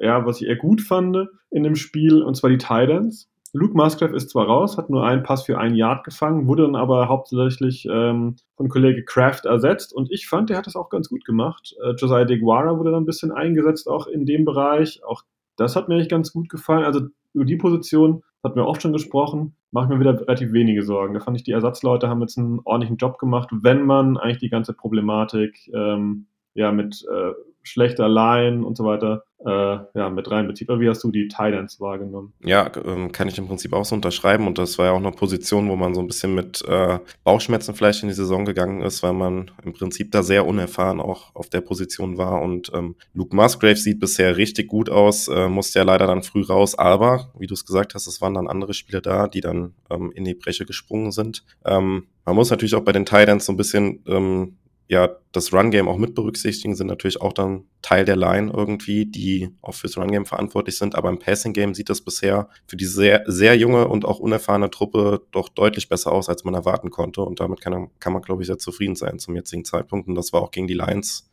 ja, 0.00 0.26
was 0.26 0.40
ich 0.40 0.48
eher 0.48 0.56
gut 0.56 0.80
fand 0.80 1.16
in 1.50 1.62
dem 1.62 1.76
Spiel, 1.76 2.22
und 2.22 2.36
zwar 2.36 2.50
die 2.50 2.58
Titans. 2.58 3.28
Luke 3.52 3.74
Musgrave 3.74 4.14
ist 4.14 4.30
zwar 4.30 4.46
raus, 4.46 4.76
hat 4.76 4.90
nur 4.90 5.06
einen 5.06 5.22
Pass 5.22 5.44
für 5.44 5.58
ein 5.58 5.74
Yard 5.74 6.04
gefangen, 6.04 6.46
wurde 6.46 6.64
dann 6.64 6.74
aber 6.74 7.08
hauptsächlich 7.08 7.86
ähm, 7.90 8.36
von 8.56 8.68
Kollege 8.68 9.04
Kraft 9.04 9.46
ersetzt 9.46 9.94
und 9.94 10.10
ich 10.10 10.26
fand, 10.26 10.50
der 10.50 10.58
hat 10.58 10.66
das 10.66 10.76
auch 10.76 10.90
ganz 10.90 11.08
gut 11.08 11.24
gemacht. 11.24 11.74
Äh, 11.82 11.92
Josiah 11.92 12.24
DeGuara 12.24 12.78
wurde 12.78 12.90
dann 12.90 13.04
ein 13.04 13.06
bisschen 13.06 13.32
eingesetzt, 13.32 13.88
auch 13.88 14.08
in 14.08 14.26
dem 14.26 14.44
Bereich. 14.44 15.02
Auch 15.04 15.22
das 15.56 15.76
hat 15.76 15.88
mir 15.88 15.94
eigentlich 15.94 16.08
ganz 16.08 16.32
gut 16.32 16.48
gefallen. 16.48 16.84
Also 16.84 17.02
über 17.32 17.44
die 17.44 17.56
Position 17.56 18.22
hatten 18.42 18.56
wir 18.56 18.66
oft 18.66 18.82
schon 18.82 18.92
gesprochen, 18.92 19.54
mache 19.70 19.88
mir 19.88 20.00
wieder 20.00 20.20
relativ 20.20 20.52
wenige 20.52 20.82
Sorgen. 20.82 21.14
Da 21.14 21.20
fand 21.20 21.36
ich, 21.36 21.44
die 21.44 21.52
Ersatzleute 21.52 22.08
haben 22.08 22.20
jetzt 22.20 22.36
einen 22.36 22.60
ordentlichen 22.64 22.96
Job 22.96 23.18
gemacht, 23.18 23.48
wenn 23.52 23.86
man 23.86 24.18
eigentlich 24.18 24.38
die 24.38 24.50
ganze 24.50 24.74
Problematik 24.74 25.70
ähm, 25.72 26.26
ja 26.56 26.72
mit 26.72 27.04
äh, 27.10 27.32
schlechter 27.62 28.08
Line 28.08 28.64
und 28.64 28.76
so 28.76 28.84
weiter 28.84 29.24
äh, 29.44 29.78
ja, 29.94 30.10
mit 30.10 30.30
reinbezieht. 30.30 30.70
Aber 30.70 30.80
wie 30.80 30.88
hast 30.88 31.02
du 31.04 31.10
die 31.10 31.28
Titans 31.28 31.80
wahrgenommen? 31.80 32.32
Ja, 32.44 32.70
ähm, 32.84 33.12
kann 33.12 33.28
ich 33.28 33.38
im 33.38 33.46
Prinzip 33.46 33.72
auch 33.72 33.84
so 33.84 33.94
unterschreiben. 33.94 34.46
Und 34.46 34.58
das 34.58 34.78
war 34.78 34.86
ja 34.86 34.92
auch 34.92 34.98
eine 34.98 35.10
Position, 35.10 35.68
wo 35.68 35.76
man 35.76 35.94
so 35.94 36.00
ein 36.00 36.06
bisschen 36.06 36.34
mit 36.34 36.64
äh, 36.66 36.98
Bauchschmerzen 37.24 37.74
vielleicht 37.74 38.02
in 38.02 38.08
die 38.08 38.14
Saison 38.14 38.44
gegangen 38.44 38.82
ist, 38.82 39.02
weil 39.02 39.12
man 39.12 39.50
im 39.64 39.72
Prinzip 39.72 40.12
da 40.12 40.22
sehr 40.22 40.46
unerfahren 40.46 41.00
auch 41.00 41.34
auf 41.34 41.50
der 41.50 41.60
Position 41.60 42.18
war. 42.18 42.40
Und 42.40 42.70
ähm, 42.74 42.96
Luke 43.14 43.34
Musgrave 43.34 43.76
sieht 43.76 44.00
bisher 44.00 44.36
richtig 44.36 44.68
gut 44.68 44.88
aus, 44.88 45.28
äh, 45.28 45.48
musste 45.48 45.80
ja 45.80 45.84
leider 45.84 46.06
dann 46.06 46.22
früh 46.22 46.42
raus. 46.42 46.78
Aber, 46.78 47.32
wie 47.38 47.46
du 47.46 47.54
es 47.54 47.66
gesagt 47.66 47.94
hast, 47.94 48.06
es 48.06 48.20
waren 48.20 48.34
dann 48.34 48.48
andere 48.48 48.74
Spieler 48.74 49.00
da, 49.00 49.28
die 49.28 49.40
dann 49.40 49.74
ähm, 49.90 50.12
in 50.14 50.24
die 50.24 50.34
Breche 50.34 50.64
gesprungen 50.64 51.10
sind. 51.10 51.44
Ähm, 51.64 52.06
man 52.24 52.34
muss 52.34 52.50
natürlich 52.50 52.74
auch 52.74 52.84
bei 52.84 52.92
den 52.92 53.06
Titans 53.06 53.46
so 53.46 53.52
ein 53.52 53.56
bisschen 53.56 54.02
ähm, 54.06 54.56
ja 54.88 55.16
das 55.32 55.52
Run-Game 55.52 55.88
auch 55.88 55.96
mit 55.96 56.14
berücksichtigen, 56.14 56.76
sind 56.76 56.86
natürlich 56.86 57.20
auch 57.20 57.32
dann 57.32 57.64
Teil 57.82 58.04
der 58.04 58.16
Line 58.16 58.52
irgendwie, 58.54 59.06
die 59.06 59.50
auch 59.62 59.74
fürs 59.74 59.96
Run-Game 59.96 60.26
verantwortlich 60.26 60.78
sind. 60.78 60.94
Aber 60.94 61.08
im 61.08 61.18
Passing-Game 61.18 61.74
sieht 61.74 61.90
das 61.90 62.00
bisher 62.00 62.48
für 62.66 62.76
die 62.76 62.84
sehr, 62.84 63.22
sehr 63.26 63.56
junge 63.56 63.88
und 63.88 64.04
auch 64.04 64.18
unerfahrene 64.18 64.70
Truppe 64.70 65.22
doch 65.32 65.48
deutlich 65.48 65.88
besser 65.88 66.12
aus, 66.12 66.28
als 66.28 66.44
man 66.44 66.54
erwarten 66.54 66.90
konnte. 66.90 67.22
Und 67.22 67.40
damit 67.40 67.60
kann, 67.60 67.88
kann 68.00 68.12
man, 68.12 68.22
glaube 68.22 68.42
ich, 68.42 68.46
sehr 68.46 68.58
zufrieden 68.58 68.96
sein 68.96 69.18
zum 69.18 69.34
jetzigen 69.34 69.64
Zeitpunkt. 69.64 70.08
Und 70.08 70.14
das 70.14 70.32
war 70.32 70.42
auch 70.42 70.50
gegen 70.50 70.66
die 70.66 70.74
Lions 70.74 71.28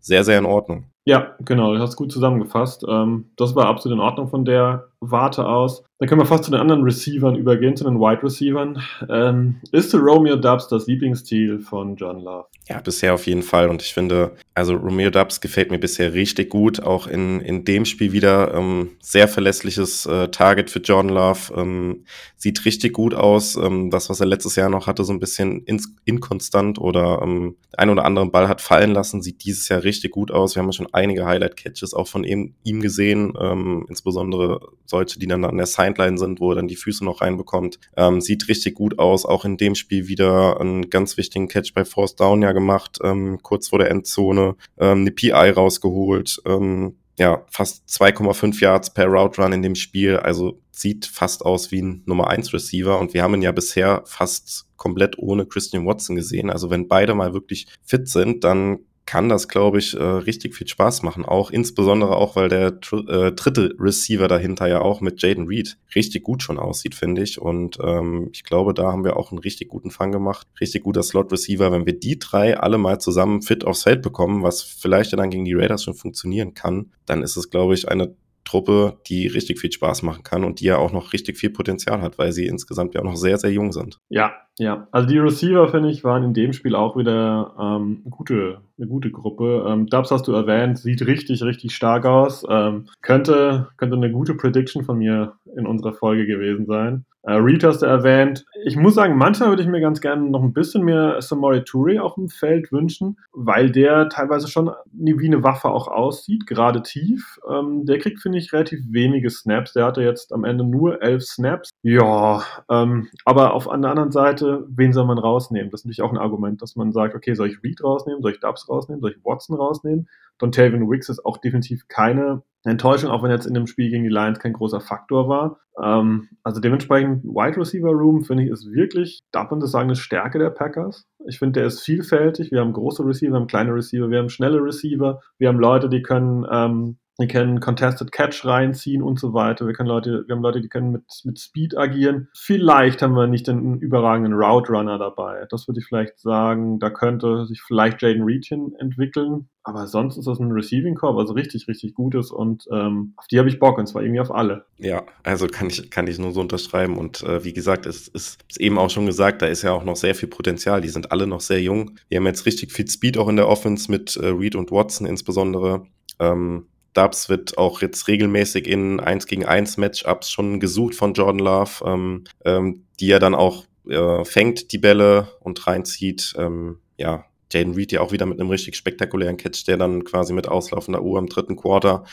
sehr, 0.00 0.24
sehr 0.24 0.38
in 0.38 0.46
Ordnung. 0.46 0.86
Ja, 1.08 1.36
genau, 1.38 1.72
du 1.72 1.80
hast 1.80 1.94
gut 1.94 2.10
zusammengefasst. 2.10 2.84
Ähm, 2.88 3.26
das 3.36 3.54
war 3.54 3.66
absolut 3.66 3.96
in 3.96 4.02
Ordnung 4.02 4.26
von 4.26 4.44
der 4.44 4.88
Warte 4.98 5.46
aus. 5.46 5.84
Dann 5.98 6.08
können 6.08 6.20
wir 6.20 6.26
fast 6.26 6.44
zu 6.44 6.50
den 6.50 6.60
anderen 6.60 6.82
Receivern 6.82 7.36
übergehen, 7.36 7.76
zu 7.76 7.84
den 7.84 8.00
Wide 8.00 8.22
Receivern. 8.22 8.82
Ähm, 9.08 9.60
ist 9.72 9.94
Romeo 9.94 10.36
Dubs 10.36 10.68
das 10.68 10.86
Lieblingsstil 10.86 11.60
von 11.60 11.96
John 11.96 12.20
Love? 12.20 12.46
Ja, 12.68 12.80
bisher 12.80 13.14
auf 13.14 13.26
jeden 13.26 13.42
Fall. 13.42 13.68
Und 13.68 13.82
ich 13.82 13.94
finde, 13.94 14.32
also 14.54 14.74
Romeo 14.74 15.10
Dubs 15.10 15.40
gefällt 15.40 15.70
mir 15.70 15.78
bisher 15.78 16.12
richtig 16.12 16.50
gut. 16.50 16.82
Auch 16.82 17.06
in, 17.06 17.40
in 17.40 17.64
dem 17.64 17.84
Spiel 17.84 18.12
wieder 18.12 18.52
ähm, 18.52 18.90
sehr 19.00 19.28
verlässliches 19.28 20.04
äh, 20.06 20.28
Target 20.28 20.70
für 20.70 20.80
John 20.80 21.08
Love. 21.08 21.54
Ähm, 21.54 22.04
sieht 22.36 22.64
richtig 22.64 22.92
gut 22.92 23.14
aus. 23.14 23.56
Ähm, 23.56 23.90
das, 23.90 24.10
was 24.10 24.20
er 24.20 24.26
letztes 24.26 24.56
Jahr 24.56 24.68
noch 24.68 24.86
hatte, 24.86 25.04
so 25.04 25.12
ein 25.12 25.20
bisschen 25.20 25.62
ins, 25.64 25.94
inkonstant 26.04 26.78
oder 26.78 27.20
ähm, 27.22 27.56
ein 27.78 27.90
oder 27.90 28.04
anderen 28.04 28.32
Ball 28.32 28.48
hat 28.48 28.60
fallen 28.60 28.92
lassen, 28.92 29.22
sieht 29.22 29.44
dieses 29.46 29.68
Jahr 29.68 29.82
richtig 29.84 30.10
gut 30.10 30.30
aus. 30.30 30.54
Wir 30.54 30.62
haben 30.62 30.68
ja 30.68 30.72
schon 30.72 30.92
einige 30.92 31.24
Highlight-Catches 31.24 31.94
auch 31.94 32.08
von 32.08 32.24
ihm, 32.24 32.54
ihm 32.64 32.80
gesehen, 32.80 33.32
ähm, 33.40 33.86
insbesondere 33.88 34.60
solche, 34.84 35.18
die 35.18 35.26
dann 35.26 35.44
an 35.44 35.56
der 35.56 35.66
Sideline 35.66 36.18
sind, 36.18 36.40
wo 36.40 36.50
er 36.50 36.56
dann 36.56 36.68
die 36.68 36.76
Füße 36.76 37.04
noch 37.04 37.20
reinbekommt. 37.20 37.78
Ähm, 37.96 38.20
sieht 38.20 38.48
richtig 38.48 38.74
gut 38.74 38.98
aus. 38.98 39.24
Auch 39.24 39.44
in 39.44 39.56
dem 39.56 39.74
Spiel 39.74 40.08
wieder 40.08 40.60
einen 40.60 40.90
ganz 40.90 41.16
wichtigen 41.16 41.48
Catch 41.48 41.72
bei 41.74 41.84
Force 41.84 42.16
Down 42.16 42.42
ja 42.42 42.52
gemacht, 42.52 42.98
ähm, 43.02 43.38
kurz 43.42 43.68
vor 43.68 43.78
der 43.78 43.90
Endzone, 43.90 44.56
ähm, 44.78 45.00
eine 45.00 45.10
PI 45.10 45.50
rausgeholt. 45.50 46.42
Ähm, 46.44 46.96
ja, 47.18 47.44
fast 47.50 47.88
2,5 47.88 48.60
Yards 48.60 48.92
per 48.92 49.06
Route 49.06 49.40
Run 49.40 49.52
in 49.52 49.62
dem 49.62 49.74
Spiel. 49.74 50.18
Also 50.18 50.60
sieht 50.70 51.06
fast 51.06 51.44
aus 51.44 51.70
wie 51.70 51.80
ein 51.80 52.02
Nummer 52.04 52.28
1 52.28 52.52
Receiver. 52.52 52.98
Und 52.98 53.14
wir 53.14 53.22
haben 53.22 53.34
ihn 53.34 53.42
ja 53.42 53.52
bisher 53.52 54.02
fast 54.04 54.66
komplett 54.76 55.18
ohne 55.18 55.46
Christian 55.46 55.86
Watson 55.86 56.16
gesehen. 56.16 56.50
Also 56.50 56.68
wenn 56.68 56.88
beide 56.88 57.14
mal 57.14 57.32
wirklich 57.32 57.66
fit 57.82 58.08
sind, 58.08 58.44
dann 58.44 58.80
kann 59.06 59.28
das, 59.28 59.46
glaube 59.48 59.78
ich, 59.78 59.94
äh, 59.94 60.02
richtig 60.02 60.56
viel 60.56 60.66
Spaß 60.66 61.02
machen. 61.02 61.24
Auch 61.24 61.50
insbesondere 61.50 62.16
auch, 62.16 62.34
weil 62.34 62.48
der 62.48 62.66
äh, 62.92 63.32
dritte 63.32 63.74
Receiver 63.78 64.26
dahinter 64.26 64.66
ja 64.66 64.80
auch 64.80 65.00
mit 65.00 65.22
Jaden 65.22 65.46
Reed 65.46 65.78
richtig 65.94 66.24
gut 66.24 66.42
schon 66.42 66.58
aussieht, 66.58 66.96
finde 66.96 67.22
ich. 67.22 67.40
Und 67.40 67.78
ähm, 67.80 68.30
ich 68.32 68.42
glaube, 68.42 68.74
da 68.74 68.90
haben 68.90 69.04
wir 69.04 69.16
auch 69.16 69.30
einen 69.30 69.38
richtig 69.38 69.68
guten 69.68 69.92
Fang 69.92 70.10
gemacht. 70.10 70.48
Richtig 70.60 70.82
guter 70.82 71.04
Slot-Receiver. 71.04 71.70
Wenn 71.70 71.86
wir 71.86 71.98
die 71.98 72.18
drei 72.18 72.58
alle 72.58 72.78
mal 72.78 73.00
zusammen 73.00 73.42
fit 73.42 73.64
aufs 73.64 73.84
Feld 73.84 74.02
bekommen, 74.02 74.42
was 74.42 74.62
vielleicht 74.62 75.12
dann 75.12 75.30
gegen 75.30 75.44
die 75.44 75.54
Raiders 75.54 75.84
schon 75.84 75.94
funktionieren 75.94 76.54
kann, 76.54 76.90
dann 77.06 77.22
ist 77.22 77.36
es, 77.36 77.48
glaube 77.48 77.74
ich, 77.74 77.88
eine 77.88 78.14
Truppe, 78.44 78.98
die 79.06 79.26
richtig 79.26 79.60
viel 79.60 79.72
Spaß 79.72 80.02
machen 80.02 80.22
kann 80.22 80.44
und 80.44 80.60
die 80.60 80.66
ja 80.66 80.78
auch 80.78 80.92
noch 80.92 81.12
richtig 81.12 81.36
viel 81.36 81.50
Potenzial 81.50 82.00
hat, 82.00 82.18
weil 82.18 82.32
sie 82.32 82.46
insgesamt 82.46 82.94
ja 82.94 83.00
auch 83.00 83.04
noch 83.04 83.16
sehr, 83.16 83.38
sehr 83.38 83.50
jung 83.50 83.72
sind. 83.72 83.98
Ja, 84.08 84.34
ja. 84.58 84.88
Also 84.90 85.08
die 85.08 85.18
Receiver, 85.18 85.68
finde 85.68 85.90
ich, 85.90 86.02
waren 86.02 86.24
in 86.24 86.34
dem 86.34 86.52
Spiel 86.52 86.74
auch 86.74 86.96
wieder 86.96 87.54
ähm, 87.58 88.00
eine, 88.04 88.10
gute, 88.10 88.60
eine 88.78 88.86
gute 88.86 89.10
Gruppe. 89.10 89.66
Ähm, 89.68 89.86
Dubs 89.86 90.10
hast 90.10 90.26
du 90.28 90.32
erwähnt, 90.32 90.78
sieht 90.78 91.06
richtig, 91.06 91.42
richtig 91.42 91.74
stark 91.74 92.06
aus. 92.06 92.44
Ähm, 92.48 92.88
könnte, 93.02 93.68
könnte 93.76 93.96
eine 93.96 94.10
gute 94.10 94.34
Prediction 94.34 94.84
von 94.84 94.98
mir 94.98 95.34
in 95.56 95.66
unserer 95.66 95.92
Folge 95.92 96.26
gewesen 96.26 96.66
sein. 96.66 97.04
Äh, 97.26 97.34
Reed 97.34 97.64
hast 97.64 97.82
du 97.82 97.86
erwähnt. 97.86 98.44
Ich 98.64 98.76
muss 98.76 98.94
sagen, 98.94 99.16
manchmal 99.16 99.48
würde 99.48 99.62
ich 99.62 99.68
mir 99.68 99.80
ganz 99.80 100.00
gerne 100.00 100.30
noch 100.30 100.42
ein 100.42 100.52
bisschen 100.52 100.84
mehr 100.84 101.20
Samori 101.20 101.58
Touré 101.58 101.98
auf 101.98 102.14
dem 102.14 102.28
Feld 102.28 102.70
wünschen, 102.70 103.18
weil 103.32 103.70
der 103.72 104.08
teilweise 104.08 104.46
schon 104.46 104.70
wie 104.92 105.26
eine 105.26 105.42
Waffe 105.42 105.68
auch 105.68 105.88
aussieht, 105.88 106.46
gerade 106.46 106.82
tief. 106.82 107.40
Ähm, 107.50 107.84
der 107.84 107.98
kriegt, 107.98 108.20
finde 108.20 108.38
ich, 108.38 108.52
relativ 108.52 108.78
wenige 108.90 109.28
Snaps. 109.28 109.72
Der 109.72 109.86
hatte 109.86 110.02
jetzt 110.02 110.32
am 110.32 110.44
Ende 110.44 110.62
nur 110.62 111.02
elf 111.02 111.24
Snaps. 111.24 111.70
Ja, 111.82 112.44
ähm, 112.70 113.08
aber 113.24 113.54
auf 113.54 113.64
der 113.64 113.72
anderen 113.72 114.12
Seite, 114.12 114.45
wen 114.68 114.92
soll 114.92 115.06
man 115.06 115.18
rausnehmen? 115.18 115.70
Das 115.70 115.80
ist 115.80 115.84
natürlich 115.84 116.02
auch 116.02 116.12
ein 116.12 116.18
Argument, 116.18 116.60
dass 116.62 116.76
man 116.76 116.92
sagt, 116.92 117.14
okay, 117.14 117.34
soll 117.34 117.48
ich 117.48 117.62
Reed 117.62 117.82
rausnehmen, 117.82 118.22
soll 118.22 118.32
ich 118.32 118.40
Dubs 118.40 118.68
rausnehmen, 118.68 119.00
soll 119.00 119.12
ich 119.12 119.24
Watson 119.24 119.56
rausnehmen? 119.56 120.08
Don 120.38 120.52
Tavian 120.52 120.90
Wicks 120.90 121.08
ist 121.08 121.24
auch 121.24 121.38
definitiv 121.38 121.88
keine 121.88 122.42
Enttäuschung, 122.64 123.10
auch 123.10 123.22
wenn 123.22 123.30
jetzt 123.30 123.46
in 123.46 123.54
dem 123.54 123.66
Spiel 123.66 123.90
gegen 123.90 124.04
die 124.04 124.10
Lions 124.10 124.38
kein 124.38 124.52
großer 124.52 124.80
Faktor 124.80 125.28
war. 125.28 125.58
Ähm, 125.82 126.28
also 126.42 126.60
dementsprechend 126.60 127.24
Wide 127.24 127.56
Receiver 127.56 127.90
Room 127.90 128.24
finde 128.24 128.44
ich 128.44 128.50
ist 128.50 128.70
wirklich, 128.72 129.20
darf 129.32 129.50
man 129.50 129.60
das 129.60 129.70
sagen, 129.70 129.88
eine 129.88 129.96
Stärke 129.96 130.38
der 130.38 130.50
Packers. 130.50 131.06
Ich 131.26 131.38
finde, 131.38 131.60
der 131.60 131.66
ist 131.66 131.82
vielfältig. 131.82 132.50
Wir 132.50 132.60
haben 132.60 132.72
große 132.72 133.04
Receiver, 133.04 133.32
wir 133.32 133.40
haben 133.40 133.46
kleine 133.46 133.74
Receiver, 133.74 134.10
wir 134.10 134.18
haben 134.18 134.28
schnelle 134.28 134.62
Receiver, 134.62 135.20
wir 135.38 135.48
haben 135.48 135.60
Leute, 135.60 135.88
die 135.88 136.02
können 136.02 136.46
ähm, 136.50 136.98
wir 137.18 137.28
können 137.28 137.60
Contested 137.60 138.12
Catch 138.12 138.44
reinziehen 138.44 139.02
und 139.02 139.18
so 139.18 139.32
weiter. 139.32 139.66
Wir 139.66 139.72
können 139.72 139.88
Leute, 139.88 140.24
wir 140.26 140.34
haben 140.34 140.42
Leute, 140.42 140.60
die 140.60 140.68
können 140.68 140.92
mit, 140.92 141.04
mit 141.24 141.38
Speed 141.38 141.76
agieren. 141.76 142.28
Vielleicht 142.34 143.00
haben 143.00 143.14
wir 143.14 143.26
nicht 143.26 143.48
einen 143.48 143.78
überragenden 143.78 144.34
Route 144.34 144.72
Runner 144.72 144.98
dabei. 144.98 145.46
Das 145.50 145.66
würde 145.66 145.80
ich 145.80 145.86
vielleicht 145.86 146.18
sagen. 146.18 146.78
Da 146.78 146.90
könnte 146.90 147.46
sich 147.46 147.62
vielleicht 147.62 148.02
Jaden 148.02 148.24
Reed 148.24 148.50
entwickeln. 148.78 149.48
Aber 149.62 149.88
sonst 149.88 150.16
ist 150.16 150.28
das 150.28 150.38
ein 150.38 150.52
Receiving 150.52 150.94
Corp, 150.94 151.18
also 151.18 151.32
richtig, 151.32 151.66
richtig 151.66 151.94
gutes 151.94 152.30
und 152.30 152.68
ähm, 152.70 153.14
auf 153.16 153.26
die 153.26 153.40
habe 153.40 153.48
ich 153.48 153.58
Bock 153.58 153.78
und 153.78 153.88
zwar 153.88 154.02
irgendwie 154.02 154.20
auf 154.20 154.32
alle. 154.32 154.64
Ja, 154.78 155.02
also 155.24 155.48
kann 155.48 155.66
ich, 155.66 155.90
kann 155.90 156.06
ich 156.06 156.20
nur 156.20 156.30
so 156.30 156.40
unterschreiben 156.40 156.96
und 156.96 157.24
äh, 157.24 157.42
wie 157.42 157.52
gesagt, 157.52 157.84
es 157.84 158.06
ist, 158.06 158.44
ist 158.48 158.60
eben 158.60 158.78
auch 158.78 158.90
schon 158.90 159.06
gesagt, 159.06 159.42
da 159.42 159.46
ist 159.46 159.62
ja 159.62 159.72
auch 159.72 159.82
noch 159.82 159.96
sehr 159.96 160.14
viel 160.14 160.28
Potenzial. 160.28 160.82
Die 160.82 160.88
sind 160.88 161.10
alle 161.10 161.26
noch 161.26 161.40
sehr 161.40 161.60
jung. 161.60 161.98
Wir 162.08 162.18
haben 162.18 162.26
jetzt 162.26 162.46
richtig 162.46 162.70
viel 162.70 162.86
Speed 162.88 163.18
auch 163.18 163.26
in 163.26 163.34
der 163.34 163.48
Offense 163.48 163.90
mit 163.90 164.14
äh, 164.14 164.28
Reed 164.28 164.54
und 164.54 164.70
Watson 164.70 165.04
insbesondere. 165.04 165.84
Ähm, 166.20 166.66
Dubs 166.96 167.28
wird 167.28 167.58
auch 167.58 167.82
jetzt 167.82 168.08
regelmäßig 168.08 168.66
in 168.66 169.00
1 169.00 169.26
gegen 169.26 169.44
1 169.44 169.76
Matchups 169.76 170.30
schon 170.30 170.60
gesucht 170.60 170.94
von 170.94 171.14
Jordan 171.14 171.38
Love, 171.38 171.84
ähm, 171.84 172.24
ähm, 172.44 172.86
die 173.00 173.10
er 173.10 173.18
dann 173.18 173.34
auch 173.34 173.64
äh, 173.88 174.24
fängt, 174.24 174.72
die 174.72 174.78
Bälle 174.78 175.28
und 175.40 175.66
reinzieht. 175.66 176.34
Ähm, 176.38 176.78
ja, 176.96 177.24
Jaden 177.52 177.74
Reed 177.74 177.92
ja 177.92 178.00
auch 178.00 178.12
wieder 178.12 178.26
mit 178.26 178.40
einem 178.40 178.50
richtig 178.50 178.76
spektakulären 178.76 179.36
Catch, 179.36 179.66
der 179.66 179.76
dann 179.76 180.04
quasi 180.04 180.32
mit 180.32 180.48
auslaufender 180.48 181.02
Uhr 181.02 181.18
im 181.18 181.28
dritten 181.28 181.56
Quarter, 181.56 182.04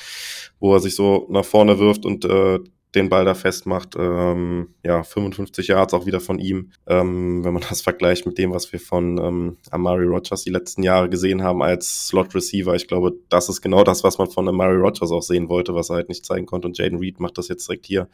wo 0.60 0.74
er 0.74 0.80
sich 0.80 0.96
so 0.96 1.28
nach 1.30 1.46
vorne 1.46 1.80
wirft 1.80 2.06
und 2.06 2.26
äh, 2.26 2.60
den 2.96 3.10
Ball 3.10 3.26
da 3.26 3.34
festmacht. 3.34 3.96
Ähm, 3.98 4.70
ja, 4.84 5.04
55 5.04 5.68
Yards 5.68 5.94
auch 5.94 6.06
wieder 6.06 6.20
von 6.20 6.40
ihm. 6.40 6.72
Ähm, 6.88 7.44
wenn 7.44 7.54
man 7.54 7.64
das 7.70 7.82
vergleicht 7.82 8.26
mit 8.26 8.38
dem, 8.38 8.52
was 8.52 8.72
wir 8.72 8.80
von 8.80 9.18
ähm, 9.18 9.58
Amari 9.72 10.06
Rogers 10.06 10.44
die 10.44 10.50
letzten 10.50 10.84
Jahre 10.84 11.10
gesehen 11.10 11.44
haben 11.44 11.62
als 11.62 12.08
Slot 12.08 12.34
Receiver, 12.36 12.76
ich 12.76 12.88
glaube, 12.88 13.14
das 13.30 13.50
ist 13.50 13.62
genau 13.62 13.84
das, 13.84 14.04
was 14.04 14.18
man 14.18 14.30
von 14.30 14.48
Amari 14.48 14.76
Rogers 14.76 15.12
auch 15.12 15.24
sehen 15.24 15.50
wollte, 15.50 15.74
was 15.76 15.90
er 15.90 15.98
halt 15.98 16.10
nicht 16.10 16.26
zeigen 16.26 16.46
konnte. 16.46 16.68
Und 16.68 16.78
Jaden 16.78 17.00
Reed 17.00 17.20
macht 17.20 17.38
das 17.38 17.48
jetzt 17.48 17.68
direkt 17.68 17.86
hier. 17.86 18.08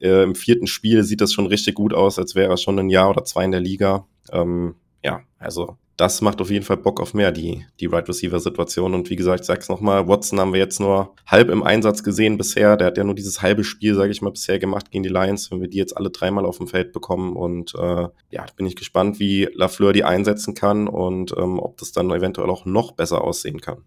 Äh, 0.00 0.22
Im 0.22 0.34
vierten 0.34 0.66
Spiel 0.66 1.02
sieht 1.02 1.20
das 1.20 1.32
schon 1.32 1.46
richtig 1.46 1.74
gut 1.74 1.94
aus, 1.94 2.18
als 2.18 2.34
wäre 2.34 2.50
er 2.50 2.56
schon 2.56 2.78
ein 2.78 2.90
Jahr 2.90 3.10
oder 3.10 3.24
zwei 3.24 3.44
in 3.44 3.52
der 3.52 3.60
Liga. 3.60 4.06
Ähm, 4.32 4.74
ja, 5.02 5.22
also 5.38 5.76
das 5.96 6.20
macht 6.20 6.40
auf 6.40 6.50
jeden 6.50 6.64
Fall 6.64 6.76
Bock 6.76 7.00
auf 7.00 7.14
mehr, 7.14 7.32
die, 7.32 7.64
die 7.80 7.86
Right 7.86 8.08
Receiver 8.08 8.38
Situation. 8.38 8.94
Und 8.94 9.08
wie 9.08 9.16
gesagt, 9.16 9.40
ich 9.40 9.46
sag's 9.46 9.68
nochmal, 9.68 10.06
Watson 10.06 10.38
haben 10.38 10.52
wir 10.52 10.60
jetzt 10.60 10.78
nur 10.78 11.14
halb 11.26 11.48
im 11.48 11.62
Einsatz 11.62 12.02
gesehen 12.02 12.36
bisher. 12.36 12.76
Der 12.76 12.88
hat 12.88 12.98
ja 12.98 13.04
nur 13.04 13.14
dieses 13.14 13.40
halbe 13.40 13.64
Spiel, 13.64 13.94
sage 13.94 14.10
ich 14.10 14.20
mal, 14.20 14.30
bisher 14.30 14.58
gemacht 14.58 14.90
gegen 14.90 15.04
die 15.04 15.08
Lions. 15.08 15.50
Wenn 15.50 15.60
wir 15.60 15.68
die 15.68 15.78
jetzt 15.78 15.96
alle 15.96 16.10
dreimal 16.10 16.44
auf 16.44 16.58
dem 16.58 16.66
Feld 16.66 16.92
bekommen 16.92 17.34
und 17.34 17.74
äh, 17.74 18.08
ja, 18.30 18.46
bin 18.56 18.66
ich 18.66 18.76
gespannt, 18.76 19.18
wie 19.18 19.48
Lafleur 19.54 19.92
die 19.92 20.04
einsetzen 20.04 20.54
kann 20.54 20.86
und 20.86 21.34
ähm, 21.36 21.58
ob 21.58 21.78
das 21.78 21.92
dann 21.92 22.10
eventuell 22.10 22.50
auch 22.50 22.66
noch 22.66 22.92
besser 22.92 23.24
aussehen 23.24 23.60
kann. 23.60 23.78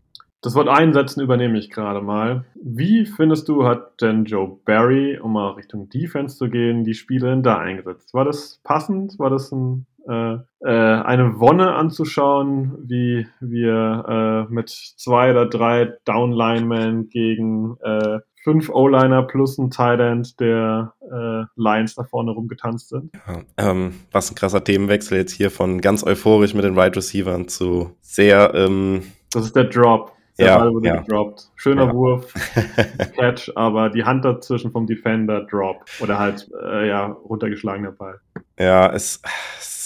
Das 0.41 0.55
Wort 0.55 0.69
einsetzen 0.69 1.21
übernehme 1.21 1.59
ich 1.59 1.69
gerade 1.69 2.01
mal. 2.01 2.45
Wie 2.55 3.05
findest 3.05 3.49
du, 3.49 3.65
hat 3.65 4.01
denn 4.01 4.23
Joe 4.23 4.57
Barry, 4.63 5.19
um 5.19 5.33
mal 5.33 5.51
Richtung 5.51 5.89
Defense 5.89 6.37
zu 6.37 6.49
gehen, 6.49 6.85
die 6.85 6.93
Spiele 6.93 7.41
da 7.41 7.57
eingesetzt? 7.57 8.13
War 8.13 8.23
das 8.23 8.61
passend? 8.63 9.19
War 9.19 9.29
das 9.29 9.51
ein 9.51 9.85
äh, 10.07 10.37
äh, 10.61 11.01
eine 11.03 11.39
Wonne 11.39 11.73
anzuschauen, 11.73 12.77
wie 12.87 13.27
wir 13.39 14.47
äh, 14.49 14.53
mit 14.53 14.69
zwei 14.69 15.31
oder 15.31 15.45
drei 15.45 15.93
Downlinemen 16.05 17.09
gegen 17.09 17.77
äh, 17.81 18.19
fünf 18.43 18.69
O-Liner 18.69 19.23
plus 19.23 19.57
ein 19.57 19.69
Tight 19.69 19.99
End 19.99 20.39
der 20.39 20.93
äh, 21.01 21.43
Lions 21.55 21.95
da 21.95 22.03
vorne 22.03 22.31
rumgetanzt 22.31 22.89
sind. 22.89 23.11
Ja, 23.27 23.71
ähm, 23.71 23.93
was 24.11 24.31
ein 24.31 24.35
krasser 24.35 24.63
Themenwechsel 24.63 25.17
jetzt 25.17 25.33
hier 25.33 25.51
von 25.51 25.81
ganz 25.81 26.03
euphorisch 26.03 26.53
mit 26.53 26.63
den 26.63 26.73
Wide 26.73 26.81
right 26.81 26.97
Receivern 26.97 27.47
zu 27.47 27.95
sehr. 28.01 28.53
Ähm, 28.55 29.03
das 29.31 29.45
ist 29.45 29.55
der 29.55 29.65
Drop. 29.65 30.13
Der 30.39 30.47
ja, 30.47 30.57
Ball 30.57 30.73
wurde 30.73 30.87
ja. 30.87 30.95
gedroppt. 31.01 31.51
Schöner 31.57 31.87
Ja. 31.87 31.93
Wurf, 31.93 32.33
Catch, 33.17 33.51
aber 33.55 33.89
die 33.89 34.05
Hand 34.05 34.23
dazwischen 34.23 34.71
vom 34.71 34.87
Defender 34.87 35.41
Drop. 35.41 35.83
Oder 35.99 36.17
halt, 36.17 36.49
äh, 36.63 36.87
ja, 36.87 37.07
runtergeschlagener 37.07 37.91
Ball. 37.91 38.21
Ja, 38.57 38.89
es, 38.93 39.21
es, 39.59 39.78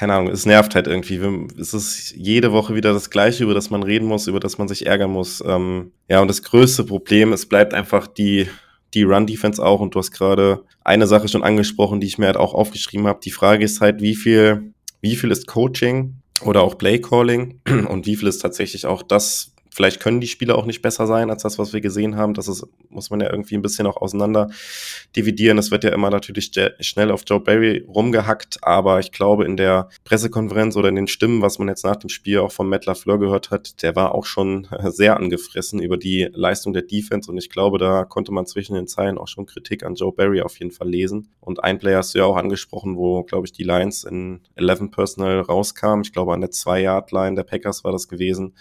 keine 0.00 0.14
Ahnung, 0.14 0.32
es 0.32 0.46
nervt 0.46 0.74
halt 0.74 0.86
irgendwie. 0.86 1.20
Es 1.60 1.74
ist 1.74 2.14
jede 2.16 2.52
Woche 2.52 2.74
wieder 2.74 2.94
das 2.94 3.10
Gleiche, 3.10 3.44
über 3.44 3.52
das 3.52 3.68
man 3.68 3.82
reden 3.82 4.06
muss, 4.06 4.28
über 4.28 4.40
das 4.40 4.56
man 4.56 4.66
sich 4.66 4.86
ärgern 4.86 5.10
muss. 5.10 5.44
Ähm, 5.46 5.92
ja, 6.08 6.22
und 6.22 6.28
das 6.28 6.42
größte 6.42 6.84
Problem, 6.84 7.34
es 7.34 7.44
bleibt 7.44 7.74
einfach 7.74 8.06
die, 8.06 8.48
die 8.94 9.02
Run-Defense 9.02 9.62
auch. 9.62 9.80
Und 9.80 9.94
du 9.94 9.98
hast 9.98 10.10
gerade 10.10 10.62
eine 10.84 11.06
Sache 11.06 11.28
schon 11.28 11.42
angesprochen, 11.42 12.00
die 12.00 12.06
ich 12.06 12.16
mir 12.16 12.28
halt 12.28 12.38
auch 12.38 12.54
aufgeschrieben 12.54 13.06
habe. 13.06 13.20
Die 13.22 13.30
Frage 13.30 13.62
ist 13.62 13.82
halt, 13.82 14.00
wie 14.00 14.14
viel, 14.14 14.72
wie 15.02 15.16
viel 15.16 15.30
ist 15.30 15.46
Coaching 15.46 16.14
oder 16.40 16.62
auch 16.62 16.78
Play-Calling 16.78 17.60
und 17.86 18.06
wie 18.06 18.16
viel 18.16 18.28
ist 18.28 18.38
tatsächlich 18.38 18.86
auch 18.86 19.02
das, 19.02 19.49
Vielleicht 19.72 20.00
können 20.00 20.20
die 20.20 20.26
Spieler 20.26 20.56
auch 20.56 20.66
nicht 20.66 20.82
besser 20.82 21.06
sein 21.06 21.30
als 21.30 21.42
das, 21.42 21.58
was 21.58 21.72
wir 21.72 21.80
gesehen 21.80 22.16
haben. 22.16 22.34
Das 22.34 22.48
ist, 22.48 22.66
muss 22.88 23.10
man 23.10 23.20
ja 23.20 23.30
irgendwie 23.30 23.54
ein 23.54 23.62
bisschen 23.62 23.86
auch 23.86 23.96
auseinander 23.96 24.50
dividieren. 25.16 25.58
Es 25.58 25.70
wird 25.70 25.84
ja 25.84 25.90
immer 25.90 26.10
natürlich 26.10 26.50
schnell 26.80 27.10
auf 27.10 27.22
Joe 27.26 27.40
Barry 27.40 27.84
rumgehackt, 27.86 28.58
aber 28.62 28.98
ich 28.98 29.12
glaube, 29.12 29.44
in 29.44 29.56
der 29.56 29.88
Pressekonferenz 30.04 30.76
oder 30.76 30.88
in 30.88 30.96
den 30.96 31.06
Stimmen, 31.06 31.40
was 31.42 31.58
man 31.58 31.68
jetzt 31.68 31.84
nach 31.84 31.96
dem 31.96 32.10
Spiel 32.10 32.38
auch 32.38 32.52
von 32.52 32.68
Matt 32.68 32.86
LaFleur 32.86 33.18
gehört 33.18 33.50
hat, 33.50 33.82
der 33.82 33.94
war 33.94 34.14
auch 34.14 34.26
schon 34.26 34.66
sehr 34.88 35.16
angefressen 35.16 35.80
über 35.80 35.96
die 35.96 36.28
Leistung 36.32 36.72
der 36.72 36.82
Defense 36.82 37.30
und 37.30 37.38
ich 37.38 37.50
glaube, 37.50 37.78
da 37.78 38.04
konnte 38.04 38.32
man 38.32 38.46
zwischen 38.46 38.74
den 38.74 38.88
Zeilen 38.88 39.18
auch 39.18 39.28
schon 39.28 39.46
Kritik 39.46 39.84
an 39.84 39.94
Joe 39.94 40.12
Barry 40.12 40.42
auf 40.42 40.58
jeden 40.58 40.72
Fall 40.72 40.88
lesen. 40.88 41.28
Und 41.40 41.62
ein 41.62 41.78
Player 41.78 41.98
hast 41.98 42.14
du 42.14 42.18
ja 42.18 42.24
auch 42.24 42.36
angesprochen, 42.36 42.96
wo, 42.96 43.22
glaube 43.22 43.46
ich, 43.46 43.52
die 43.52 43.62
Lions 43.62 44.04
in 44.04 44.40
11 44.56 44.90
Personal 44.90 45.40
rauskam. 45.40 46.00
Ich 46.02 46.12
glaube, 46.12 46.34
an 46.34 46.40
der 46.40 46.50
2-Yard-Line 46.50 47.36
der 47.36 47.44
Packers 47.44 47.84
war 47.84 47.92
das 47.92 48.08
gewesen. 48.08 48.54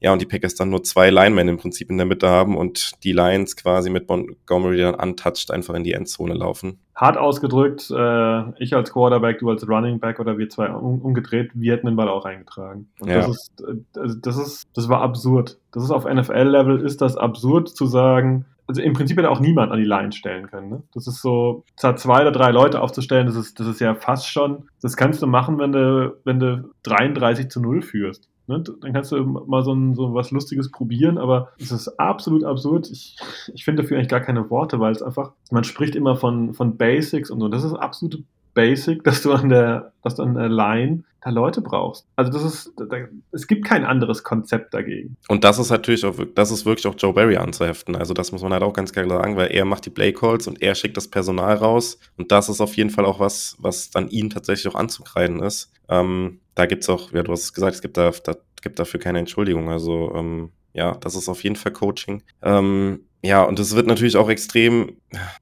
Ja, 0.00 0.12
und 0.12 0.20
die 0.20 0.26
Packers 0.26 0.53
dann 0.56 0.70
nur 0.70 0.82
zwei 0.82 1.10
Linemen 1.10 1.48
im 1.48 1.56
Prinzip 1.56 1.90
in 1.90 1.96
der 1.96 2.06
Mitte 2.06 2.28
haben 2.28 2.56
und 2.56 2.92
die 3.04 3.12
Lions 3.12 3.56
quasi 3.56 3.90
mit 3.90 4.08
Montgomery 4.08 4.78
dann 4.78 4.94
untouched 4.94 5.50
einfach 5.50 5.74
in 5.74 5.84
die 5.84 5.92
Endzone 5.92 6.34
laufen. 6.34 6.78
Hart 6.94 7.16
ausgedrückt, 7.16 7.90
äh, 7.90 8.62
ich 8.62 8.74
als 8.74 8.92
Quarterback, 8.92 9.40
du 9.40 9.50
als 9.50 9.68
Running 9.68 9.98
Back 9.98 10.20
oder 10.20 10.38
wir 10.38 10.48
zwei 10.48 10.68
um, 10.70 11.00
umgedreht, 11.00 11.50
wir 11.54 11.72
hätten 11.72 11.86
den 11.86 11.96
Ball 11.96 12.08
auch 12.08 12.24
eingetragen. 12.24 12.88
Und 13.00 13.08
Ja. 13.08 13.16
das 13.16 13.28
ist, 13.28 13.60
äh, 13.62 14.00
also 14.00 14.16
das 14.20 14.36
ist, 14.36 14.64
das 14.74 14.88
war 14.88 15.00
absurd. 15.02 15.58
Das 15.72 15.82
ist 15.82 15.90
auf 15.90 16.04
NFL-Level 16.04 16.80
ist 16.80 17.00
das 17.00 17.16
absurd 17.16 17.68
zu 17.68 17.86
sagen. 17.86 18.44
Also 18.66 18.80
im 18.80 18.94
Prinzip 18.94 19.18
hätte 19.18 19.30
auch 19.30 19.40
niemand 19.40 19.72
an 19.72 19.78
die 19.78 19.84
Line 19.84 20.12
stellen 20.12 20.46
können. 20.46 20.70
Ne? 20.70 20.82
Das 20.94 21.06
ist 21.06 21.20
so, 21.20 21.64
zwar 21.76 21.96
zwei 21.96 22.22
oder 22.22 22.32
drei 22.32 22.50
Leute 22.50 22.80
aufzustellen, 22.80 23.26
das 23.26 23.36
ist, 23.36 23.60
das 23.60 23.66
ist 23.66 23.80
ja 23.80 23.94
fast 23.94 24.30
schon, 24.30 24.68
das 24.80 24.96
kannst 24.96 25.20
du 25.20 25.26
machen, 25.26 25.58
wenn 25.58 25.72
du, 25.72 26.16
wenn 26.24 26.40
du 26.40 26.70
33 26.84 27.50
zu 27.50 27.60
0 27.60 27.82
führst. 27.82 28.30
Ne? 28.46 28.62
Dann 28.80 28.92
kannst 28.92 29.10
du 29.12 29.24
mal 29.24 29.62
so, 29.64 29.72
ein, 29.72 29.94
so 29.94 30.14
was 30.14 30.30
Lustiges 30.30 30.70
probieren, 30.70 31.18
aber 31.18 31.48
es 31.58 31.72
ist 31.72 31.88
absolut 31.98 32.44
absurd. 32.44 32.90
Ich, 32.90 33.16
ich 33.54 33.64
finde 33.64 33.82
dafür 33.82 33.96
eigentlich 33.96 34.08
gar 34.08 34.20
keine 34.20 34.50
Worte, 34.50 34.80
weil 34.80 34.92
es 34.92 35.02
einfach, 35.02 35.32
man 35.50 35.64
spricht 35.64 35.96
immer 35.96 36.16
von, 36.16 36.52
von 36.52 36.76
Basics 36.76 37.30
und 37.30 37.40
so. 37.40 37.48
Das 37.48 37.64
ist 37.64 37.72
absolute 37.72 38.22
basic, 38.54 39.04
dass 39.04 39.22
du 39.22 39.32
an 39.32 39.48
der, 39.48 39.92
dass 40.02 40.16
du 40.16 40.22
an 40.22 40.34
der 40.34 40.48
Line 40.48 41.04
da 41.24 41.30
Leute 41.30 41.62
brauchst. 41.62 42.06
Also 42.16 42.30
das 42.30 42.44
ist, 42.44 42.72
da, 42.76 42.96
es 43.32 43.46
gibt 43.46 43.64
kein 43.64 43.84
anderes 43.84 44.22
Konzept 44.22 44.74
dagegen. 44.74 45.16
Und 45.28 45.42
das 45.42 45.58
ist 45.58 45.70
natürlich 45.70 46.04
auch, 46.04 46.16
das 46.34 46.50
ist 46.50 46.66
wirklich 46.66 46.86
auch 46.86 46.94
Joe 46.98 47.14
Barry 47.14 47.36
anzuheften. 47.36 47.96
Also 47.96 48.14
das 48.14 48.30
muss 48.30 48.42
man 48.42 48.52
halt 48.52 48.62
auch 48.62 48.74
ganz 48.74 48.92
klar 48.92 49.08
sagen, 49.08 49.36
weil 49.36 49.50
er 49.50 49.64
macht 49.64 49.86
die 49.86 49.90
Play 49.90 50.12
Calls 50.12 50.46
und 50.46 50.60
er 50.62 50.74
schickt 50.74 50.96
das 50.96 51.08
Personal 51.08 51.56
raus. 51.56 51.98
Und 52.16 52.30
das 52.30 52.48
ist 52.48 52.60
auf 52.60 52.76
jeden 52.76 52.90
Fall 52.90 53.06
auch 53.06 53.20
was, 53.20 53.56
was 53.58 53.90
dann 53.90 54.08
ihn 54.08 54.30
tatsächlich 54.30 54.72
auch 54.72 54.78
anzukreiden 54.78 55.40
ist. 55.40 55.72
Ähm, 55.88 56.40
da 56.54 56.66
gibt's 56.66 56.88
auch, 56.88 57.12
ja, 57.12 57.22
du 57.22 57.32
hast 57.32 57.42
es 57.42 57.54
gesagt, 57.54 57.74
es 57.74 57.82
gibt 57.82 57.96
da, 57.96 58.10
da 58.10 58.34
gibt 58.62 58.78
dafür 58.78 59.00
keine 59.00 59.18
Entschuldigung. 59.18 59.70
Also 59.70 60.12
ähm, 60.14 60.50
ja, 60.74 60.94
das 60.96 61.14
ist 61.14 61.28
auf 61.28 61.42
jeden 61.42 61.56
Fall 61.56 61.72
Coaching. 61.72 62.22
Ähm, 62.42 63.00
ja, 63.24 63.42
und 63.42 63.58
es 63.58 63.74
wird 63.74 63.86
natürlich 63.86 64.18
auch 64.18 64.28
extrem 64.28 64.98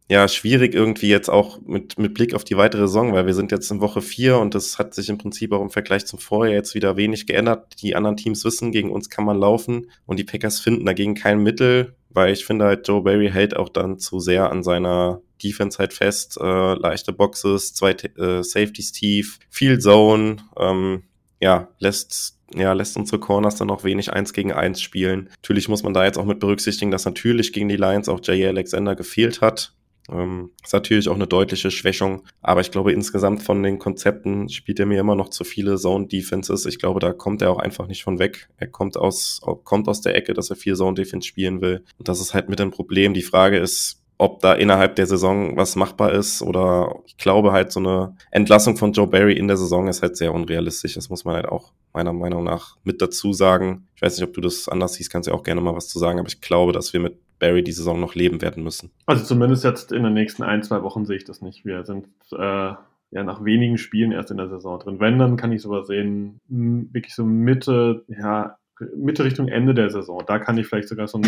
ja, 0.08 0.28
schwierig 0.28 0.72
irgendwie 0.72 1.08
jetzt 1.08 1.28
auch 1.28 1.60
mit, 1.66 1.98
mit 1.98 2.14
Blick 2.14 2.32
auf 2.32 2.44
die 2.44 2.56
weitere 2.56 2.82
Saison, 2.82 3.12
weil 3.12 3.26
wir 3.26 3.34
sind 3.34 3.50
jetzt 3.50 3.72
in 3.72 3.80
Woche 3.80 4.00
vier 4.00 4.38
und 4.38 4.54
das 4.54 4.78
hat 4.78 4.94
sich 4.94 5.08
im 5.08 5.18
Prinzip 5.18 5.52
auch 5.52 5.60
im 5.60 5.70
Vergleich 5.70 6.06
zum 6.06 6.20
Vorjahr 6.20 6.54
jetzt 6.54 6.76
wieder 6.76 6.96
wenig 6.96 7.26
geändert. 7.26 7.82
Die 7.82 7.96
anderen 7.96 8.16
Teams 8.16 8.44
wissen, 8.44 8.70
gegen 8.70 8.92
uns 8.92 9.10
kann 9.10 9.24
man 9.24 9.36
laufen 9.36 9.90
und 10.06 10.20
die 10.20 10.24
Packers 10.24 10.60
finden 10.60 10.86
dagegen 10.86 11.16
kein 11.16 11.42
Mittel, 11.42 11.96
weil 12.08 12.32
ich 12.32 12.44
finde 12.44 12.66
halt, 12.66 12.86
Joe 12.86 13.02
Barry 13.02 13.30
hält 13.32 13.56
auch 13.56 13.68
dann 13.68 13.98
zu 13.98 14.20
sehr 14.20 14.48
an 14.48 14.62
seiner 14.62 15.20
Defense 15.42 15.78
halt 15.78 15.92
fest. 15.92 16.38
Äh, 16.40 16.74
leichte 16.74 17.12
Boxes, 17.12 17.74
zwei 17.74 17.90
äh, 17.90 18.44
Safeties 18.44 18.92
tief, 18.92 19.40
viel 19.50 19.80
Zone, 19.80 20.36
ähm, 20.56 21.02
ja, 21.40 21.66
lässt 21.80 22.38
ja, 22.54 22.72
lässt 22.72 22.96
unsere 22.96 23.20
Corners 23.20 23.56
dann 23.56 23.68
noch 23.68 23.84
wenig 23.84 24.12
eins 24.12 24.32
gegen 24.32 24.52
eins 24.52 24.80
spielen. 24.80 25.28
Natürlich 25.42 25.68
muss 25.68 25.82
man 25.82 25.94
da 25.94 26.04
jetzt 26.04 26.18
auch 26.18 26.24
mit 26.24 26.40
berücksichtigen, 26.40 26.90
dass 26.90 27.04
natürlich 27.04 27.52
gegen 27.52 27.68
die 27.68 27.76
Lions 27.76 28.08
auch 28.08 28.20
J.A. 28.20 28.48
Alexander 28.48 28.94
gefehlt 28.94 29.40
hat. 29.40 29.74
Ähm, 30.10 30.50
ist 30.64 30.72
natürlich 30.72 31.08
auch 31.08 31.14
eine 31.14 31.28
deutliche 31.28 31.70
Schwächung, 31.70 32.24
aber 32.40 32.60
ich 32.60 32.72
glaube 32.72 32.92
insgesamt 32.92 33.42
von 33.42 33.62
den 33.62 33.78
Konzepten 33.78 34.48
spielt 34.48 34.80
er 34.80 34.86
mir 34.86 34.98
immer 34.98 35.14
noch 35.14 35.28
zu 35.28 35.44
viele 35.44 35.76
Zone 35.76 36.08
Defenses. 36.08 36.66
Ich 36.66 36.78
glaube, 36.78 36.98
da 36.98 37.12
kommt 37.12 37.40
er 37.40 37.50
auch 37.50 37.58
einfach 37.58 37.86
nicht 37.86 38.02
von 38.02 38.18
weg. 38.18 38.48
Er 38.56 38.66
kommt 38.66 38.96
aus, 38.96 39.40
kommt 39.64 39.88
aus 39.88 40.00
der 40.00 40.16
Ecke, 40.16 40.34
dass 40.34 40.50
er 40.50 40.56
viel 40.56 40.74
Zone 40.74 40.94
Defense 40.94 41.26
spielen 41.26 41.60
will. 41.60 41.84
Und 41.98 42.08
das 42.08 42.20
ist 42.20 42.34
halt 42.34 42.48
mit 42.48 42.60
ein 42.60 42.72
Problem. 42.72 43.14
Die 43.14 43.22
Frage 43.22 43.58
ist, 43.58 44.01
ob 44.18 44.40
da 44.40 44.54
innerhalb 44.54 44.96
der 44.96 45.06
Saison 45.06 45.56
was 45.56 45.76
machbar 45.76 46.12
ist 46.12 46.42
oder 46.42 46.96
ich 47.06 47.16
glaube 47.16 47.52
halt 47.52 47.72
so 47.72 47.80
eine 47.80 48.16
Entlassung 48.30 48.76
von 48.76 48.92
Joe 48.92 49.06
Barry 49.06 49.32
in 49.32 49.48
der 49.48 49.56
Saison 49.56 49.88
ist 49.88 50.02
halt 50.02 50.16
sehr 50.16 50.32
unrealistisch. 50.32 50.94
Das 50.94 51.10
muss 51.10 51.24
man 51.24 51.34
halt 51.34 51.46
auch 51.46 51.72
meiner 51.92 52.12
Meinung 52.12 52.44
nach 52.44 52.76
mit 52.84 53.02
dazu 53.02 53.32
sagen. 53.32 53.88
Ich 53.96 54.02
weiß 54.02 54.16
nicht, 54.16 54.28
ob 54.28 54.34
du 54.34 54.40
das 54.40 54.68
anders 54.68 54.94
siehst, 54.94 55.10
kannst 55.10 55.28
ja 55.28 55.34
auch 55.34 55.42
gerne 55.42 55.60
mal 55.60 55.74
was 55.74 55.88
zu 55.88 55.98
sagen, 55.98 56.18
aber 56.18 56.28
ich 56.28 56.40
glaube, 56.40 56.72
dass 56.72 56.92
wir 56.92 57.00
mit 57.00 57.18
Barry 57.38 57.64
die 57.64 57.72
Saison 57.72 57.98
noch 57.98 58.14
leben 58.14 58.40
werden 58.40 58.62
müssen. 58.62 58.92
Also 59.06 59.24
zumindest 59.24 59.64
jetzt 59.64 59.90
in 59.90 60.04
den 60.04 60.14
nächsten 60.14 60.44
ein, 60.44 60.62
zwei 60.62 60.82
Wochen 60.84 61.04
sehe 61.04 61.16
ich 61.16 61.24
das 61.24 61.42
nicht. 61.42 61.64
Wir 61.64 61.84
sind 61.84 62.06
äh, 62.30 62.36
ja 63.12 63.24
nach 63.24 63.44
wenigen 63.44 63.78
Spielen 63.78 64.12
erst 64.12 64.30
in 64.30 64.36
der 64.36 64.48
Saison 64.48 64.78
drin. 64.78 65.00
Wenn, 65.00 65.18
dann 65.18 65.36
kann 65.36 65.50
ich 65.50 65.62
sowas 65.62 65.88
sehen, 65.88 66.38
wirklich 66.48 67.14
so 67.14 67.24
Mitte, 67.24 68.04
ja, 68.06 68.56
Mitte 68.96 69.24
Richtung 69.24 69.48
Ende 69.48 69.74
der 69.74 69.90
Saison. 69.90 70.22
Da 70.26 70.38
kann 70.38 70.56
ich 70.56 70.66
vielleicht 70.66 70.88
sogar 70.88 71.08
so 71.08 71.20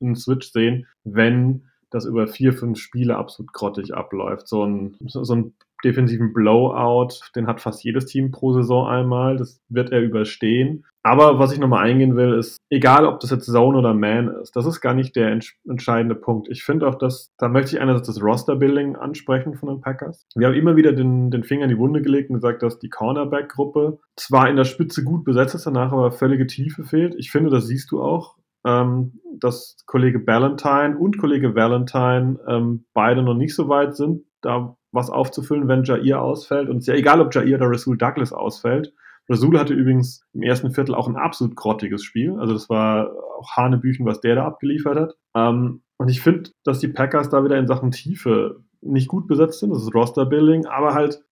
einen 0.00 0.16
Switch 0.16 0.50
sehen, 0.50 0.86
wenn 1.04 1.68
das 1.90 2.04
über 2.04 2.26
vier, 2.26 2.52
fünf 2.52 2.78
Spiele 2.78 3.16
absolut 3.16 3.52
grottig 3.52 3.94
abläuft. 3.94 4.48
So 4.48 4.64
ein, 4.64 4.96
so 5.06 5.34
ein 5.34 5.54
defensiven 5.84 6.32
Blowout, 6.32 7.20
den 7.34 7.46
hat 7.46 7.60
fast 7.60 7.84
jedes 7.84 8.06
Team 8.06 8.30
pro 8.30 8.52
Saison 8.52 8.86
einmal. 8.88 9.36
Das 9.36 9.60
wird 9.68 9.90
er 9.92 10.00
überstehen. 10.00 10.84
Aber 11.02 11.38
was 11.38 11.52
ich 11.52 11.60
nochmal 11.60 11.84
eingehen 11.84 12.16
will, 12.16 12.34
ist, 12.34 12.56
egal 12.68 13.06
ob 13.06 13.20
das 13.20 13.30
jetzt 13.30 13.46
Zone 13.46 13.78
oder 13.78 13.94
Man 13.94 14.28
ist, 14.42 14.56
das 14.56 14.66
ist 14.66 14.80
gar 14.80 14.92
nicht 14.92 15.14
der 15.14 15.38
entscheidende 15.68 16.16
Punkt. 16.16 16.48
Ich 16.50 16.64
finde 16.64 16.88
auch, 16.88 16.96
dass, 16.96 17.30
da 17.38 17.48
möchte 17.48 17.76
ich 17.76 17.80
einerseits 17.80 18.08
das 18.08 18.20
Roster-Building 18.20 18.96
ansprechen 18.96 19.54
von 19.54 19.68
den 19.68 19.80
Packers. 19.80 20.26
Wir 20.34 20.48
haben 20.48 20.54
immer 20.54 20.74
wieder 20.74 20.92
den, 20.92 21.30
den 21.30 21.44
Finger 21.44 21.64
in 21.64 21.70
die 21.70 21.78
Wunde 21.78 22.02
gelegt 22.02 22.30
und 22.30 22.34
gesagt, 22.34 22.64
dass 22.64 22.80
die 22.80 22.88
Cornerback-Gruppe 22.88 24.00
zwar 24.16 24.50
in 24.50 24.56
der 24.56 24.64
Spitze 24.64 25.04
gut 25.04 25.24
besetzt 25.24 25.54
ist, 25.54 25.66
danach 25.66 25.92
aber 25.92 26.10
völlige 26.10 26.48
Tiefe 26.48 26.82
fehlt. 26.82 27.14
Ich 27.16 27.30
finde, 27.30 27.50
das 27.50 27.68
siehst 27.68 27.92
du 27.92 28.02
auch 28.02 28.34
ähm, 28.66 29.20
dass 29.38 29.76
Kollege 29.86 30.18
Ballantyne 30.18 30.98
und 30.98 31.18
Kollege 31.18 31.54
Valentine 31.54 32.38
ähm, 32.48 32.84
beide 32.92 33.22
noch 33.22 33.34
nicht 33.34 33.54
so 33.54 33.68
weit 33.68 33.94
sind, 33.94 34.24
da 34.42 34.76
was 34.92 35.08
aufzufüllen, 35.10 35.68
wenn 35.68 35.84
Jair 35.84 36.20
ausfällt. 36.20 36.68
Und 36.68 36.78
es 36.78 36.82
ist 36.82 36.88
ja 36.88 36.94
egal, 36.94 37.20
ob 37.20 37.34
Jair 37.34 37.56
oder 37.56 37.70
Rasul 37.70 37.96
Douglas 37.96 38.32
ausfällt. 38.32 38.92
Rasul 39.28 39.58
hatte 39.58 39.74
übrigens 39.74 40.24
im 40.32 40.42
ersten 40.42 40.72
Viertel 40.72 40.94
auch 40.94 41.08
ein 41.08 41.16
absolut 41.16 41.56
grottiges 41.56 42.02
Spiel. 42.02 42.38
Also 42.38 42.52
das 42.52 42.68
war 42.68 43.10
auch 43.38 43.56
Hanebüchen, 43.56 44.06
was 44.06 44.20
der 44.20 44.36
da 44.36 44.46
abgeliefert 44.46 44.98
hat. 44.98 45.14
Ähm, 45.34 45.82
und 45.98 46.08
ich 46.08 46.20
finde, 46.20 46.50
dass 46.64 46.78
die 46.78 46.88
Packers 46.88 47.30
da 47.30 47.44
wieder 47.44 47.58
in 47.58 47.66
Sachen 47.66 47.90
Tiefe 47.90 48.62
nicht 48.86 49.08
gut 49.08 49.26
besetzt 49.26 49.60
sind. 49.60 49.70
Das 49.70 49.82
ist 49.82 49.94
Roster-Building, 49.94 50.66
aber 50.66 50.94
halt, 50.94 51.22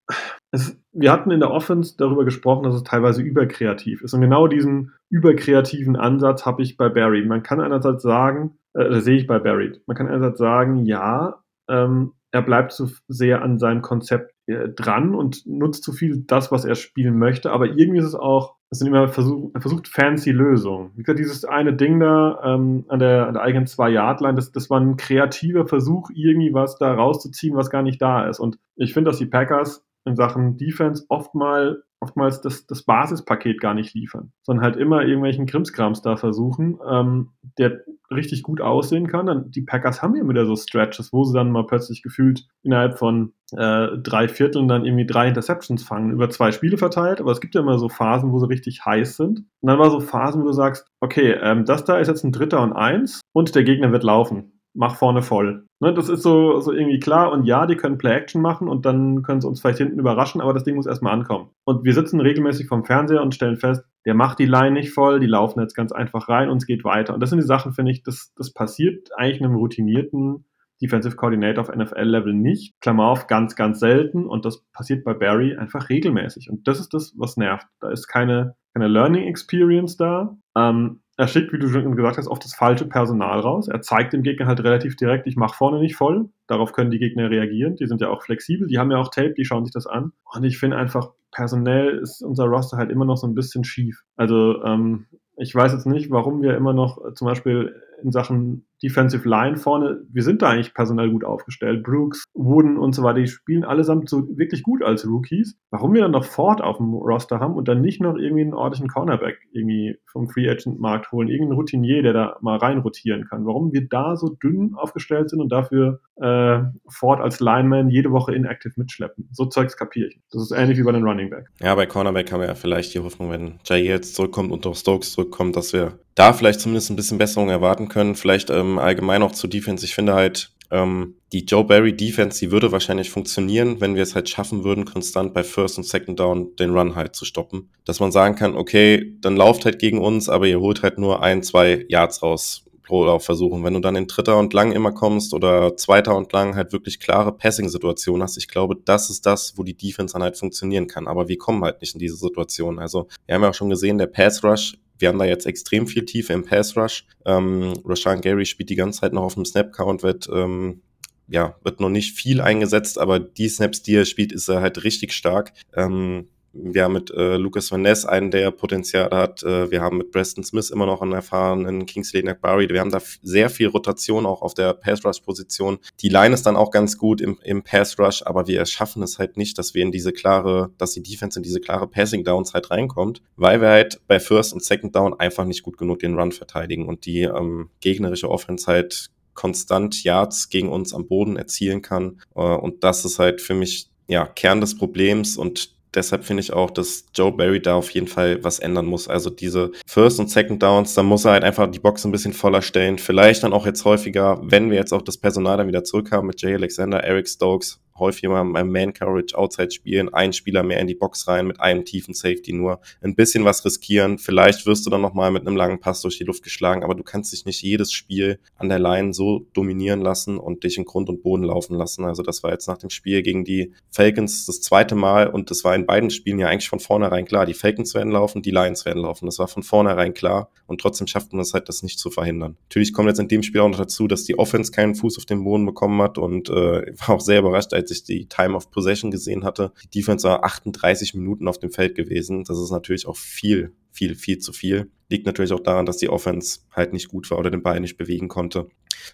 es, 0.50 0.80
wir 0.92 1.12
hatten 1.12 1.30
in 1.30 1.40
der 1.40 1.50
Offense 1.50 1.96
darüber 1.96 2.24
gesprochen, 2.24 2.64
dass 2.64 2.74
es 2.74 2.82
teilweise 2.82 3.22
überkreativ 3.22 4.02
ist. 4.02 4.14
Und 4.14 4.20
genau 4.20 4.46
diesen 4.46 4.92
überkreativen 5.10 5.96
Ansatz 5.96 6.46
habe 6.46 6.62
ich 6.62 6.76
bei 6.76 6.88
Barry. 6.88 7.24
Man 7.24 7.42
kann 7.42 7.60
einerseits 7.60 8.02
sagen, 8.02 8.58
äh, 8.74 9.00
sehe 9.00 9.16
ich 9.16 9.26
bei 9.26 9.38
Barry, 9.38 9.80
man 9.86 9.96
kann 9.96 10.08
einerseits 10.08 10.38
sagen, 10.38 10.84
ja, 10.84 11.42
ähm, 11.68 12.12
er 12.34 12.42
bleibt 12.42 12.72
zu 12.72 12.90
sehr 13.06 13.42
an 13.42 13.60
seinem 13.60 13.80
Konzept 13.80 14.34
äh, 14.46 14.68
dran 14.68 15.14
und 15.14 15.46
nutzt 15.46 15.84
zu 15.84 15.92
viel 15.92 16.24
das, 16.26 16.50
was 16.50 16.64
er 16.64 16.74
spielen 16.74 17.16
möchte. 17.16 17.52
Aber 17.52 17.66
irgendwie 17.66 18.00
ist 18.00 18.06
es 18.06 18.16
auch, 18.16 18.56
es 18.70 18.80
sind 18.80 18.88
immer 18.88 19.02
er 19.02 19.08
versucht 19.08 19.86
fancy 19.86 20.32
Lösungen. 20.32 20.90
Wie 20.96 21.04
gesagt, 21.04 21.20
dieses 21.20 21.44
eine 21.44 21.74
Ding 21.74 22.00
da 22.00 22.40
ähm, 22.42 22.86
an, 22.88 22.98
der, 22.98 23.28
an 23.28 23.34
der 23.34 23.42
eigenen 23.44 23.68
Zwei-Yard-Line, 23.68 24.34
das, 24.34 24.50
das 24.50 24.68
war 24.68 24.80
ein 24.80 24.96
kreativer 24.96 25.68
Versuch, 25.68 26.10
irgendwie 26.12 26.52
was 26.52 26.76
da 26.76 26.92
rauszuziehen, 26.92 27.56
was 27.56 27.70
gar 27.70 27.82
nicht 27.82 28.02
da 28.02 28.26
ist. 28.26 28.40
Und 28.40 28.58
ich 28.74 28.92
finde, 28.92 29.10
dass 29.10 29.18
die 29.18 29.26
Packers 29.26 29.86
in 30.04 30.16
Sachen 30.16 30.56
Defense 30.56 31.04
oft 31.08 31.36
mal 31.36 31.84
oftmals 32.04 32.42
das, 32.42 32.66
das 32.66 32.82
Basispaket 32.82 33.60
gar 33.60 33.72
nicht 33.72 33.94
liefern, 33.94 34.32
sondern 34.42 34.64
halt 34.64 34.76
immer 34.76 35.02
irgendwelchen 35.02 35.46
Krimskrams 35.46 36.02
da 36.02 36.16
versuchen, 36.16 36.78
ähm, 36.88 37.30
der 37.58 37.80
richtig 38.10 38.42
gut 38.42 38.60
aussehen 38.60 39.06
kann. 39.06 39.26
Dann, 39.26 39.50
die 39.50 39.62
Packers 39.62 40.02
haben 40.02 40.14
ja 40.14 40.28
wieder 40.28 40.44
so 40.44 40.54
Stretches, 40.54 41.12
wo 41.12 41.24
sie 41.24 41.32
dann 41.32 41.50
mal 41.50 41.66
plötzlich 41.66 42.02
gefühlt 42.02 42.46
innerhalb 42.62 42.98
von 42.98 43.32
äh, 43.56 43.88
drei 43.96 44.28
Vierteln 44.28 44.68
dann 44.68 44.84
irgendwie 44.84 45.06
drei 45.06 45.28
Interceptions 45.28 45.82
fangen, 45.82 46.10
über 46.10 46.28
zwei 46.28 46.52
Spiele 46.52 46.76
verteilt, 46.76 47.20
aber 47.20 47.32
es 47.32 47.40
gibt 47.40 47.54
ja 47.54 47.62
immer 47.62 47.78
so 47.78 47.88
Phasen, 47.88 48.32
wo 48.32 48.38
sie 48.38 48.48
richtig 48.48 48.84
heiß 48.84 49.16
sind. 49.16 49.40
Und 49.60 49.68
dann 49.68 49.78
war 49.78 49.90
so 49.90 50.00
Phasen, 50.00 50.42
wo 50.42 50.46
du 50.46 50.52
sagst, 50.52 50.86
okay, 51.00 51.32
ähm, 51.40 51.64
das 51.64 51.84
da 51.84 51.96
ist 51.98 52.08
jetzt 52.08 52.24
ein 52.24 52.32
Dritter 52.32 52.62
und 52.62 52.74
eins 52.74 53.22
und 53.32 53.54
der 53.54 53.64
Gegner 53.64 53.90
wird 53.92 54.04
laufen 54.04 54.53
mach 54.74 54.96
vorne 54.96 55.22
voll. 55.22 55.66
Ne, 55.80 55.94
das 55.94 56.08
ist 56.08 56.22
so, 56.22 56.60
so 56.60 56.72
irgendwie 56.72 56.98
klar. 56.98 57.32
Und 57.32 57.44
ja, 57.44 57.66
die 57.66 57.76
können 57.76 57.98
Play-Action 57.98 58.42
machen 58.42 58.68
und 58.68 58.84
dann 58.84 59.22
können 59.22 59.40
sie 59.40 59.48
uns 59.48 59.60
vielleicht 59.60 59.78
hinten 59.78 59.98
überraschen, 59.98 60.40
aber 60.40 60.52
das 60.52 60.64
Ding 60.64 60.76
muss 60.76 60.86
erstmal 60.86 61.12
ankommen. 61.12 61.50
Und 61.64 61.84
wir 61.84 61.94
sitzen 61.94 62.20
regelmäßig 62.20 62.66
vom 62.66 62.84
Fernseher 62.84 63.22
und 63.22 63.34
stellen 63.34 63.56
fest, 63.56 63.84
der 64.04 64.14
macht 64.14 64.38
die 64.38 64.46
Line 64.46 64.72
nicht 64.72 64.92
voll, 64.92 65.20
die 65.20 65.26
laufen 65.26 65.60
jetzt 65.60 65.74
ganz 65.74 65.92
einfach 65.92 66.28
rein 66.28 66.50
und 66.50 66.58
es 66.58 66.66
geht 66.66 66.84
weiter. 66.84 67.14
Und 67.14 67.20
das 67.20 67.30
sind 67.30 67.40
die 67.40 67.46
Sachen, 67.46 67.72
finde 67.72 67.92
ich, 67.92 68.02
das, 68.02 68.32
das 68.36 68.52
passiert 68.52 69.08
eigentlich 69.16 69.42
einem 69.42 69.54
routinierten 69.54 70.44
Defensive 70.82 71.16
Coordinator 71.16 71.62
auf 71.62 71.74
NFL-Level 71.74 72.34
nicht. 72.34 72.80
Klammer 72.80 73.06
auf, 73.06 73.26
ganz, 73.26 73.56
ganz 73.56 73.80
selten. 73.80 74.26
Und 74.26 74.44
das 74.44 74.64
passiert 74.72 75.04
bei 75.04 75.14
Barry 75.14 75.56
einfach 75.56 75.88
regelmäßig. 75.88 76.50
Und 76.50 76.66
das 76.66 76.80
ist 76.80 76.92
das, 76.94 77.14
was 77.16 77.36
nervt. 77.36 77.66
Da 77.80 77.90
ist 77.90 78.08
keine, 78.08 78.56
keine 78.74 78.88
Learning 78.88 79.24
Experience 79.24 79.96
da. 79.96 80.36
Ähm, 80.56 81.00
er 81.16 81.28
schickt, 81.28 81.52
wie 81.52 81.58
du 81.58 81.68
schon 81.68 81.94
gesagt 81.94 82.18
hast, 82.18 82.26
oft 82.26 82.44
das 82.44 82.54
falsche 82.54 82.86
Personal 82.86 83.40
raus. 83.40 83.68
Er 83.68 83.82
zeigt 83.82 84.12
dem 84.12 84.22
Gegner 84.22 84.46
halt 84.46 84.60
relativ 84.64 84.96
direkt, 84.96 85.26
ich 85.26 85.36
mache 85.36 85.56
vorne 85.56 85.78
nicht 85.78 85.96
voll. 85.96 86.28
Darauf 86.46 86.72
können 86.72 86.90
die 86.90 86.98
Gegner 86.98 87.30
reagieren. 87.30 87.76
Die 87.76 87.86
sind 87.86 88.00
ja 88.00 88.08
auch 88.08 88.22
flexibel, 88.22 88.66
die 88.66 88.78
haben 88.78 88.90
ja 88.90 88.98
auch 88.98 89.10
Tape, 89.10 89.34
die 89.34 89.44
schauen 89.44 89.64
sich 89.64 89.72
das 89.72 89.86
an. 89.86 90.12
Und 90.32 90.44
ich 90.44 90.58
finde 90.58 90.76
einfach, 90.76 91.10
personell 91.30 91.98
ist 91.98 92.22
unser 92.22 92.44
Roster 92.44 92.76
halt 92.76 92.90
immer 92.90 93.04
noch 93.04 93.16
so 93.16 93.26
ein 93.26 93.34
bisschen 93.34 93.64
schief. 93.64 94.02
Also 94.16 94.62
ähm, 94.64 95.06
ich 95.36 95.54
weiß 95.54 95.72
jetzt 95.72 95.86
nicht, 95.86 96.10
warum 96.10 96.42
wir 96.42 96.56
immer 96.56 96.72
noch 96.72 97.12
zum 97.14 97.26
Beispiel 97.26 97.74
in 98.02 98.12
Sachen 98.12 98.66
Defensive 98.84 99.26
Line 99.26 99.56
vorne, 99.56 100.02
wir 100.12 100.22
sind 100.22 100.42
da 100.42 100.50
eigentlich 100.50 100.74
personell 100.74 101.10
gut 101.10 101.24
aufgestellt. 101.24 101.82
Brooks, 101.82 102.24
Wooden 102.34 102.76
und 102.76 102.94
so 102.94 103.02
weiter, 103.02 103.20
die 103.20 103.26
spielen 103.28 103.64
allesamt 103.64 104.10
so 104.10 104.28
wirklich 104.36 104.62
gut 104.62 104.82
als 104.82 105.06
Rookies. 105.06 105.56
Warum 105.70 105.94
wir 105.94 106.02
dann 106.02 106.10
noch 106.10 106.24
Ford 106.24 106.60
auf 106.60 106.76
dem 106.76 106.92
Roster 106.92 107.40
haben 107.40 107.54
und 107.54 107.66
dann 107.66 107.80
nicht 107.80 108.02
noch 108.02 108.16
irgendwie 108.16 108.42
einen 108.42 108.52
ordentlichen 108.52 108.88
Cornerback 108.88 109.38
irgendwie 109.52 109.96
vom 110.04 110.28
Free 110.28 110.50
Agent 110.50 110.78
Markt 110.80 111.10
holen, 111.12 111.28
irgendeinen 111.28 111.56
Routinier, 111.56 112.02
der 112.02 112.12
da 112.12 112.36
mal 112.42 112.58
rein 112.58 112.78
rotieren 112.80 113.24
kann. 113.24 113.46
Warum 113.46 113.72
wir 113.72 113.88
da 113.88 114.16
so 114.16 114.28
dünn 114.28 114.74
aufgestellt 114.74 115.30
sind 115.30 115.40
und 115.40 115.50
dafür 115.50 116.00
äh, 116.16 116.60
Ford 116.88 117.20
als 117.20 117.40
Lineman 117.40 117.88
jede 117.88 118.12
Woche 118.12 118.34
inactive 118.34 118.74
mitschleppen. 118.76 119.30
So 119.32 119.46
Zeugs 119.46 119.78
kapiere 119.78 120.08
ich. 120.08 120.20
Das 120.30 120.42
ist 120.42 120.50
ähnlich 120.50 120.78
wie 120.78 120.82
bei 120.82 120.92
den 120.92 121.04
Running 121.04 121.30
Back. 121.30 121.46
Ja, 121.60 121.74
bei 121.74 121.86
Cornerback 121.86 122.30
haben 122.30 122.40
wir 122.40 122.48
ja 122.48 122.54
vielleicht 122.54 122.92
die 122.92 123.00
Hoffnung, 123.00 123.30
wenn 123.30 123.54
Jay 123.64 123.82
jetzt 123.82 124.14
zurückkommt 124.14 124.52
und 124.52 124.66
auch 124.66 124.76
Stokes 124.76 125.12
zurückkommt, 125.12 125.56
dass 125.56 125.72
wir 125.72 125.98
da 126.14 126.32
vielleicht 126.32 126.60
zumindest 126.60 126.90
ein 126.90 126.96
bisschen 126.96 127.18
Besserung 127.18 127.48
erwarten 127.48 127.88
können. 127.88 128.14
Vielleicht 128.14 128.50
ähm, 128.50 128.78
allgemein 128.78 129.22
auch 129.22 129.32
zu 129.32 129.48
Defense. 129.48 129.84
Ich 129.84 129.94
finde 129.94 130.14
halt, 130.14 130.52
ähm, 130.70 131.16
die 131.32 131.44
Joe 131.44 131.64
Barry 131.64 131.96
Defense, 131.96 132.38
die 132.38 132.50
würde 132.50 132.72
wahrscheinlich 132.72 133.10
funktionieren, 133.10 133.80
wenn 133.80 133.94
wir 133.94 134.02
es 134.02 134.14
halt 134.14 134.28
schaffen 134.28 134.64
würden, 134.64 134.84
konstant 134.84 135.34
bei 135.34 135.42
First 135.42 135.78
und 135.78 135.84
Second 135.84 136.18
Down 136.20 136.56
den 136.56 136.70
Run 136.70 136.94
halt 136.94 137.14
zu 137.14 137.24
stoppen. 137.24 137.70
Dass 137.84 138.00
man 138.00 138.12
sagen 138.12 138.36
kann, 138.36 138.56
okay, 138.56 139.14
dann 139.20 139.36
lauft 139.36 139.64
halt 139.64 139.78
gegen 139.78 139.98
uns, 139.98 140.28
aber 140.28 140.46
ihr 140.46 140.60
holt 140.60 140.82
halt 140.82 140.98
nur 140.98 141.22
ein, 141.22 141.42
zwei 141.42 141.84
Yards 141.88 142.22
raus 142.22 142.63
Pro-Lauf 142.84 143.24
versuchen. 143.24 143.64
Wenn 143.64 143.74
du 143.74 143.80
dann 143.80 143.96
in 143.96 144.06
dritter 144.06 144.38
und 144.38 144.52
lang 144.52 144.72
immer 144.72 144.92
kommst 144.92 145.34
oder 145.34 145.76
zweiter 145.76 146.16
und 146.16 146.32
lang 146.32 146.54
halt 146.54 146.72
wirklich 146.72 147.00
klare 147.00 147.32
Passing-Situationen 147.32 148.22
hast, 148.22 148.36
ich 148.36 148.48
glaube, 148.48 148.76
das 148.84 149.10
ist 149.10 149.26
das, 149.26 149.54
wo 149.56 149.64
die 149.64 149.76
Defense 149.76 150.12
dann 150.12 150.22
halt 150.22 150.36
funktionieren 150.38 150.86
kann. 150.86 151.08
Aber 151.08 151.28
wir 151.28 151.38
kommen 151.38 151.64
halt 151.64 151.80
nicht 151.80 151.94
in 151.94 151.98
diese 151.98 152.16
Situation. 152.16 152.78
Also 152.78 153.08
wir 153.26 153.34
haben 153.34 153.42
ja 153.42 153.50
auch 153.50 153.54
schon 153.54 153.70
gesehen, 153.70 153.98
der 153.98 154.06
Pass-Rush 154.06 154.78
wir 154.98 155.08
haben 155.08 155.18
da 155.18 155.24
jetzt 155.24 155.46
extrem 155.46 155.86
viel 155.86 156.04
Tiefe 156.04 156.32
im 156.32 156.44
Pass 156.44 156.76
Rush. 156.76 157.04
Ähm, 157.24 157.74
Rashan 157.84 158.20
Gary 158.20 158.46
spielt 158.46 158.70
die 158.70 158.76
ganze 158.76 159.00
Zeit 159.00 159.12
noch 159.12 159.22
auf 159.22 159.34
dem 159.34 159.44
Snap 159.44 159.72
Count, 159.72 160.02
wird 160.02 160.28
ähm, 160.32 160.82
ja, 161.28 161.56
wird 161.62 161.80
noch 161.80 161.88
nicht 161.88 162.16
viel 162.16 162.40
eingesetzt, 162.40 162.98
aber 162.98 163.18
die 163.18 163.48
Snaps, 163.48 163.82
die 163.82 163.94
er 163.94 164.04
spielt, 164.04 164.32
ist 164.32 164.48
er 164.48 164.60
halt 164.60 164.84
richtig 164.84 165.12
stark. 165.12 165.52
Ähm, 165.74 166.28
wir 166.54 166.84
haben 166.84 166.92
mit 166.92 167.10
äh, 167.10 167.36
Lucas 167.36 167.70
Van 167.70 167.82
Ness 167.82 168.04
einen, 168.04 168.30
der 168.30 168.50
Potenzial 168.50 169.10
hat. 169.10 169.42
Äh, 169.42 169.70
wir 169.70 169.82
haben 169.82 169.98
mit 169.98 170.10
Preston 170.12 170.44
Smith 170.44 170.70
immer 170.70 170.86
noch 170.86 171.02
einen 171.02 171.12
erfahrenen 171.12 171.86
Kingsley 171.86 172.22
Nakbari. 172.22 172.68
Wir 172.68 172.80
haben 172.80 172.90
da 172.90 173.00
sehr 173.22 173.50
viel 173.50 173.68
Rotation 173.68 174.24
auch 174.24 174.42
auf 174.42 174.54
der 174.54 174.72
Pass-Rush-Position. 174.72 175.78
Die 176.00 176.08
Line 176.08 176.32
ist 176.32 176.44
dann 176.46 176.56
auch 176.56 176.70
ganz 176.70 176.96
gut 176.96 177.20
im, 177.20 177.38
im 177.42 177.62
Pass-Rush, 177.62 178.22
aber 178.24 178.46
wir 178.46 178.64
schaffen 178.66 179.02
es 179.02 179.18
halt 179.18 179.36
nicht, 179.36 179.58
dass 179.58 179.74
wir 179.74 179.82
in 179.82 179.92
diese 179.92 180.12
klare, 180.12 180.70
dass 180.78 180.92
die 180.92 181.02
Defense 181.02 181.38
in 181.38 181.42
diese 181.42 181.60
klare 181.60 181.88
Passing-Downs 181.88 182.54
halt 182.54 182.70
reinkommt, 182.70 183.20
weil 183.36 183.60
wir 183.60 183.68
halt 183.68 184.00
bei 184.06 184.20
First 184.20 184.52
und 184.52 184.62
Second 184.62 184.94
Down 184.94 185.18
einfach 185.18 185.44
nicht 185.44 185.62
gut 185.62 185.76
genug 185.76 185.98
den 185.98 186.18
Run 186.18 186.32
verteidigen 186.32 186.86
und 186.86 187.06
die 187.06 187.22
ähm, 187.22 187.70
gegnerische 187.80 188.30
Offense 188.30 188.66
halt 188.66 189.10
konstant 189.34 190.04
Yards 190.04 190.48
gegen 190.48 190.68
uns 190.68 190.94
am 190.94 191.06
Boden 191.06 191.36
erzielen 191.36 191.82
kann. 191.82 192.20
Äh, 192.34 192.40
und 192.40 192.84
das 192.84 193.04
ist 193.04 193.18
halt 193.18 193.40
für 193.40 193.54
mich 193.54 193.88
ja 194.06 194.26
Kern 194.26 194.60
des 194.60 194.76
Problems 194.76 195.36
und 195.36 195.74
deshalb 195.94 196.24
finde 196.24 196.42
ich 196.42 196.52
auch, 196.52 196.70
dass 196.70 197.06
Joe 197.14 197.32
Barry 197.32 197.60
da 197.60 197.74
auf 197.74 197.90
jeden 197.90 198.06
Fall 198.06 198.42
was 198.42 198.58
ändern 198.58 198.86
muss. 198.86 199.08
Also 199.08 199.30
diese 199.30 199.72
First 199.86 200.20
und 200.20 200.30
Second 200.30 200.62
Downs, 200.62 200.94
da 200.94 201.02
muss 201.02 201.24
er 201.24 201.32
halt 201.32 201.44
einfach 201.44 201.70
die 201.70 201.78
Box 201.78 202.04
ein 202.04 202.12
bisschen 202.12 202.32
voller 202.32 202.62
stellen. 202.62 202.98
Vielleicht 202.98 203.42
dann 203.42 203.52
auch 203.52 203.66
jetzt 203.66 203.84
häufiger, 203.84 204.40
wenn 204.42 204.70
wir 204.70 204.78
jetzt 204.78 204.92
auch 204.92 205.02
das 205.02 205.18
Personal 205.18 205.56
dann 205.56 205.68
wieder 205.68 205.84
zurückhaben 205.84 206.26
mit 206.26 206.40
Jay 206.40 206.54
Alexander, 206.54 207.02
Eric 207.02 207.28
Stokes, 207.28 207.80
häufig 207.98 208.28
mal 208.28 208.44
beim 208.44 208.70
Man 208.70 208.92
Coverage 208.92 209.36
Outside 209.36 209.70
spielen, 209.70 210.12
ein 210.12 210.32
Spieler 210.32 210.62
mehr 210.62 210.80
in 210.80 210.86
die 210.86 210.94
Box 210.94 211.28
rein 211.28 211.46
mit 211.46 211.60
einem 211.60 211.84
tiefen 211.84 212.14
Safety 212.14 212.52
nur, 212.52 212.80
ein 213.02 213.14
bisschen 213.14 213.44
was 213.44 213.64
riskieren. 213.64 214.18
Vielleicht 214.18 214.66
wirst 214.66 214.84
du 214.86 214.90
dann 214.90 215.00
nochmal 215.00 215.30
mit 215.30 215.46
einem 215.46 215.56
langen 215.56 215.80
Pass 215.80 216.02
durch 216.02 216.18
die 216.18 216.24
Luft 216.24 216.42
geschlagen, 216.42 216.82
aber 216.82 216.94
du 216.94 217.02
kannst 217.02 217.32
dich 217.32 217.44
nicht 217.44 217.62
jedes 217.62 217.92
Spiel 217.92 218.38
an 218.56 218.68
der 218.68 218.78
Line 218.78 219.14
so 219.14 219.46
dominieren 219.52 220.00
lassen 220.00 220.38
und 220.38 220.64
dich 220.64 220.76
in 220.76 220.84
Grund 220.84 221.08
und 221.08 221.22
Boden 221.22 221.44
laufen 221.44 221.76
lassen. 221.76 222.04
Also 222.04 222.22
das 222.22 222.42
war 222.42 222.50
jetzt 222.50 222.66
nach 222.66 222.78
dem 222.78 222.90
Spiel 222.90 223.22
gegen 223.22 223.44
die 223.44 223.72
Falcons 223.90 224.46
das 224.46 224.60
zweite 224.60 224.94
Mal 224.94 225.28
und 225.28 225.50
das 225.50 225.64
war 225.64 225.74
in 225.74 225.86
beiden 225.86 226.10
Spielen 226.10 226.38
ja 226.38 226.48
eigentlich 226.48 226.68
von 226.68 226.80
vornherein 226.80 227.24
klar. 227.24 227.46
Die 227.46 227.54
Falcons 227.54 227.94
werden 227.94 228.12
laufen, 228.12 228.42
die 228.42 228.50
Lions 228.50 228.84
werden 228.84 229.02
laufen. 229.02 229.26
Das 229.26 229.38
war 229.38 229.48
von 229.48 229.62
vornherein 229.62 230.14
klar 230.14 230.50
und 230.66 230.80
trotzdem 230.80 231.06
schafft 231.06 231.32
man 231.32 231.40
es 231.40 231.54
halt, 231.54 231.68
das 231.68 231.82
nicht 231.82 231.98
zu 231.98 232.10
verhindern. 232.10 232.56
Natürlich 232.68 232.92
kommt 232.92 233.08
jetzt 233.08 233.20
in 233.20 233.28
dem 233.28 233.42
Spiel 233.42 233.60
auch 233.60 233.68
noch 233.68 233.78
dazu, 233.78 234.08
dass 234.08 234.24
die 234.24 234.38
Offense 234.38 234.72
keinen 234.72 234.94
Fuß 234.94 235.18
auf 235.18 235.26
den 235.26 235.44
Boden 235.44 235.64
bekommen 235.66 236.00
hat 236.02 236.18
und 236.18 236.48
äh, 236.48 236.52
war 236.98 237.10
auch 237.10 237.20
sehr 237.20 237.38
überrascht, 237.38 237.72
als 237.72 237.83
ich 237.90 238.04
die 238.04 238.26
Time 238.26 238.54
of 238.54 238.70
Possession 238.70 239.10
gesehen 239.10 239.44
hatte. 239.44 239.72
Die 239.84 240.00
Defense 240.00 240.26
war 240.26 240.44
38 240.44 241.14
Minuten 241.14 241.48
auf 241.48 241.58
dem 241.58 241.70
Feld 241.70 241.94
gewesen. 241.94 242.44
Das 242.44 242.58
ist 242.58 242.70
natürlich 242.70 243.06
auch 243.06 243.16
viel, 243.16 243.72
viel, 243.90 244.14
viel 244.14 244.38
zu 244.38 244.52
viel. 244.52 244.90
Liegt 245.08 245.26
natürlich 245.26 245.52
auch 245.52 245.60
daran, 245.60 245.86
dass 245.86 245.98
die 245.98 246.08
Offense 246.08 246.60
halt 246.72 246.92
nicht 246.92 247.08
gut 247.08 247.30
war 247.30 247.38
oder 247.38 247.50
den 247.50 247.62
Ball 247.62 247.80
nicht 247.80 247.96
bewegen 247.96 248.28
konnte. 248.28 248.68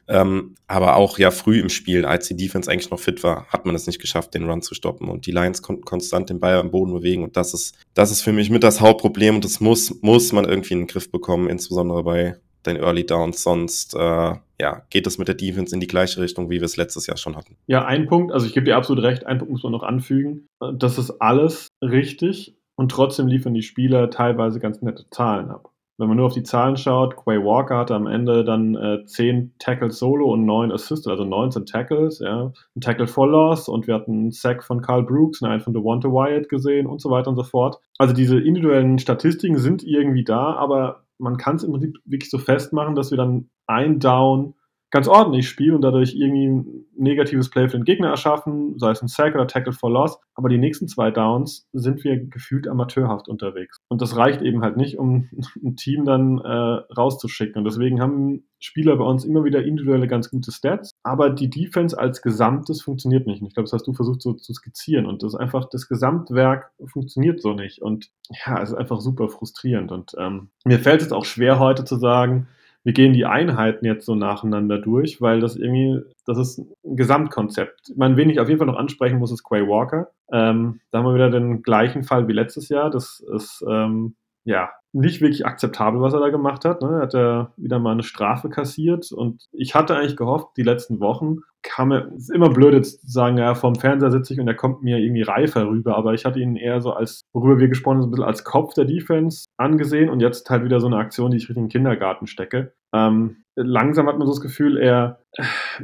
Ähm, 0.08 0.54
aber 0.66 0.96
auch 0.96 1.18
ja 1.18 1.30
früh 1.30 1.58
im 1.58 1.68
Spiel, 1.68 2.04
als 2.04 2.28
die 2.28 2.36
Defense 2.36 2.70
eigentlich 2.70 2.90
noch 2.90 3.00
fit 3.00 3.22
war, 3.22 3.46
hat 3.46 3.66
man 3.66 3.74
es 3.74 3.86
nicht 3.86 4.00
geschafft, 4.00 4.34
den 4.34 4.48
Run 4.48 4.62
zu 4.62 4.74
stoppen. 4.74 5.08
Und 5.08 5.26
die 5.26 5.32
Lions 5.32 5.62
konnten 5.62 5.84
konstant 5.84 6.30
den 6.30 6.40
Ball 6.40 6.56
am 6.56 6.70
Boden 6.70 6.92
bewegen. 6.92 7.24
Und 7.24 7.36
das 7.36 7.54
ist, 7.54 7.74
das 7.94 8.10
ist 8.10 8.22
für 8.22 8.32
mich 8.32 8.50
mit 8.50 8.62
das 8.62 8.80
Hauptproblem. 8.80 9.36
Und 9.36 9.44
das 9.44 9.60
muss, 9.60 10.00
muss 10.02 10.32
man 10.32 10.44
irgendwie 10.44 10.74
in 10.74 10.80
den 10.80 10.88
Griff 10.88 11.10
bekommen, 11.10 11.48
insbesondere 11.48 12.02
bei 12.02 12.36
den 12.66 12.76
Early 12.76 13.04
Downs. 13.04 13.42
Sonst 13.42 13.94
äh, 13.94 14.34
ja, 14.60 14.82
geht 14.90 15.06
es 15.06 15.18
mit 15.18 15.26
der 15.26 15.34
Defense 15.34 15.74
in 15.74 15.80
die 15.80 15.86
gleiche 15.86 16.20
Richtung, 16.20 16.50
wie 16.50 16.60
wir 16.60 16.66
es 16.66 16.76
letztes 16.76 17.06
Jahr 17.06 17.16
schon 17.16 17.34
hatten. 17.34 17.56
Ja, 17.66 17.86
ein 17.86 18.06
Punkt, 18.06 18.30
also 18.32 18.46
ich 18.46 18.52
gebe 18.52 18.66
dir 18.66 18.76
absolut 18.76 19.02
recht, 19.02 19.26
ein 19.26 19.38
Punkt 19.38 19.52
muss 19.52 19.62
man 19.62 19.72
noch 19.72 19.82
anfügen. 19.82 20.46
Das 20.74 20.98
ist 20.98 21.10
alles 21.20 21.68
richtig 21.82 22.56
und 22.76 22.90
trotzdem 22.90 23.26
liefern 23.26 23.54
die 23.54 23.62
Spieler 23.62 24.10
teilweise 24.10 24.60
ganz 24.60 24.82
nette 24.82 25.08
Zahlen 25.10 25.50
ab. 25.50 25.70
Wenn 25.96 26.08
man 26.08 26.16
nur 26.16 26.26
auf 26.26 26.32
die 26.32 26.42
Zahlen 26.42 26.78
schaut, 26.78 27.14
Quay 27.16 27.44
Walker 27.44 27.76
hatte 27.76 27.94
am 27.94 28.06
Ende 28.06 28.42
dann 28.42 28.74
äh, 28.74 29.04
10 29.04 29.54
Tackles 29.58 29.98
solo 29.98 30.32
und 30.32 30.46
9 30.46 30.72
Assists, 30.72 31.06
also 31.06 31.24
19 31.24 31.66
Tackles, 31.66 32.20
ja. 32.20 32.52
Ein 32.74 32.80
Tackle 32.80 33.06
for 33.06 33.28
Loss 33.28 33.68
und 33.68 33.86
wir 33.86 33.94
hatten 33.94 34.12
einen 34.12 34.30
Sack 34.30 34.64
von 34.64 34.80
Carl 34.80 35.02
Brooks, 35.02 35.42
einen 35.42 35.60
von 35.60 35.74
DeWante 35.74 36.08
Wyatt 36.08 36.48
gesehen 36.48 36.86
und 36.86 37.02
so 37.02 37.10
weiter 37.10 37.28
und 37.28 37.36
so 37.36 37.42
fort. 37.42 37.80
Also 37.98 38.14
diese 38.14 38.40
individuellen 38.40 38.98
Statistiken 38.98 39.58
sind 39.58 39.82
irgendwie 39.82 40.24
da, 40.24 40.54
aber 40.54 41.04
man 41.20 41.36
kann 41.36 41.56
es 41.56 41.62
im 41.62 41.72
Prinzip 41.72 41.98
wirklich 42.04 42.30
so 42.30 42.38
festmachen, 42.38 42.94
dass 42.94 43.10
wir 43.10 43.18
dann 43.18 43.50
ein 43.66 44.00
Down 44.00 44.54
ganz 44.90 45.06
ordentlich 45.08 45.48
spielen 45.48 45.76
und 45.76 45.82
dadurch 45.82 46.14
irgendwie 46.14 46.46
ein 46.46 46.84
negatives 46.96 47.48
Play 47.48 47.68
für 47.68 47.78
den 47.78 47.84
Gegner 47.84 48.08
erschaffen, 48.08 48.78
sei 48.78 48.90
es 48.90 49.02
ein 49.02 49.08
Sack 49.08 49.34
oder 49.34 49.46
Tackle 49.46 49.72
for 49.72 49.90
Loss. 49.90 50.18
Aber 50.34 50.48
die 50.48 50.58
nächsten 50.58 50.88
zwei 50.88 51.10
Downs 51.10 51.68
sind 51.72 52.02
wir 52.02 52.18
gefühlt 52.18 52.66
amateurhaft 52.66 53.28
unterwegs. 53.28 53.78
Und 53.88 54.02
das 54.02 54.16
reicht 54.16 54.42
eben 54.42 54.62
halt 54.62 54.76
nicht, 54.76 54.98
um 54.98 55.28
ein 55.62 55.76
Team 55.76 56.04
dann 56.04 56.38
äh, 56.38 56.48
rauszuschicken. 56.48 57.58
Und 57.58 57.64
deswegen 57.64 58.00
haben 58.00 58.44
Spieler 58.58 58.96
bei 58.96 59.04
uns 59.04 59.24
immer 59.24 59.44
wieder 59.44 59.64
individuelle 59.64 60.06
ganz 60.06 60.30
gute 60.30 60.52
Stats, 60.52 60.90
aber 61.02 61.30
die 61.30 61.48
Defense 61.48 61.98
als 61.98 62.20
Gesamtes 62.20 62.82
funktioniert 62.82 63.26
nicht. 63.26 63.40
Und 63.40 63.48
ich 63.48 63.54
glaube, 63.54 63.64
das 63.64 63.72
hast 63.72 63.86
du 63.86 63.94
versucht 63.94 64.20
so 64.20 64.34
zu 64.34 64.52
skizzieren. 64.52 65.06
Und 65.06 65.22
das 65.22 65.34
ist 65.34 65.40
einfach, 65.40 65.68
das 65.70 65.88
Gesamtwerk 65.88 66.72
funktioniert 66.86 67.40
so 67.40 67.54
nicht. 67.54 67.80
Und 67.80 68.10
ja, 68.46 68.60
es 68.60 68.70
ist 68.70 68.76
einfach 68.76 69.00
super 69.00 69.28
frustrierend. 69.28 69.92
Und 69.92 70.14
ähm, 70.18 70.50
mir 70.64 70.78
fällt 70.78 71.00
es 71.00 71.12
auch 71.12 71.24
schwer 71.24 71.58
heute 71.58 71.84
zu 71.84 71.96
sagen, 71.96 72.48
wir 72.82 72.92
gehen 72.92 73.12
die 73.12 73.26
Einheiten 73.26 73.84
jetzt 73.84 74.06
so 74.06 74.14
nacheinander 74.14 74.78
durch, 74.78 75.20
weil 75.20 75.40
das 75.40 75.56
irgendwie, 75.56 76.00
das 76.24 76.38
ist 76.38 76.58
ein 76.58 76.96
Gesamtkonzept. 76.96 77.92
Man, 77.96 78.16
wen 78.16 78.30
ich 78.30 78.40
auf 78.40 78.48
jeden 78.48 78.58
Fall 78.58 78.66
noch 78.66 78.78
ansprechen 78.78 79.18
muss, 79.18 79.32
ist 79.32 79.44
Quay 79.44 79.68
Walker. 79.68 80.08
Ähm, 80.32 80.80
da 80.90 80.98
haben 80.98 81.06
wir 81.06 81.14
wieder 81.14 81.30
den 81.30 81.62
gleichen 81.62 82.04
Fall 82.04 82.26
wie 82.28 82.32
letztes 82.32 82.68
Jahr. 82.68 82.90
Das 82.90 83.22
ist, 83.34 83.64
ähm, 83.68 84.14
ja, 84.44 84.70
nicht 84.92 85.20
wirklich 85.20 85.46
akzeptabel, 85.46 86.00
was 86.00 86.14
er 86.14 86.20
da 86.20 86.30
gemacht 86.30 86.64
hat. 86.64 86.82
Ne? 86.82 86.88
Er 86.88 87.02
hat 87.02 87.14
ja 87.14 87.52
wieder 87.56 87.78
mal 87.78 87.92
eine 87.92 88.02
Strafe 88.02 88.48
kassiert 88.48 89.12
und 89.12 89.46
ich 89.52 89.74
hatte 89.74 89.96
eigentlich 89.96 90.16
gehofft, 90.16 90.48
die 90.56 90.62
letzten 90.62 91.00
Wochen 91.00 91.38
kam 91.62 91.92
er, 91.92 92.12
ist 92.12 92.30
immer 92.30 92.50
blöd 92.50 92.74
jetzt 92.74 93.02
zu 93.02 93.10
sagen, 93.10 93.38
ja, 93.38 93.54
vorm 93.54 93.74
Fernseher 93.74 94.10
sitze 94.10 94.34
ich 94.34 94.40
und 94.40 94.48
er 94.48 94.54
kommt 94.54 94.82
mir 94.82 94.98
irgendwie 94.98 95.22
reifer 95.22 95.68
rüber, 95.68 95.96
aber 95.96 96.14
ich 96.14 96.24
hatte 96.24 96.40
ihn 96.40 96.56
eher 96.56 96.80
so 96.80 96.92
als, 96.92 97.22
worüber 97.32 97.58
wir 97.58 97.68
gesprochen 97.68 97.96
haben, 97.96 98.02
so 98.02 98.08
ein 98.08 98.10
bisschen 98.12 98.24
als 98.24 98.44
Kopf 98.44 98.74
der 98.74 98.84
Defense 98.84 99.46
angesehen 99.56 100.08
und 100.08 100.20
jetzt 100.20 100.48
halt 100.50 100.64
wieder 100.64 100.80
so 100.80 100.86
eine 100.86 100.96
Aktion, 100.96 101.30
die 101.30 101.36
ich 101.36 101.44
richtig 101.44 101.56
in 101.56 101.64
den 101.64 101.70
Kindergarten 101.70 102.26
stecke. 102.26 102.72
Ähm, 102.92 103.44
langsam 103.54 104.06
hat 104.06 104.18
man 104.18 104.26
so 104.26 104.32
das 104.32 104.40
Gefühl, 104.40 104.78
er, 104.78 105.20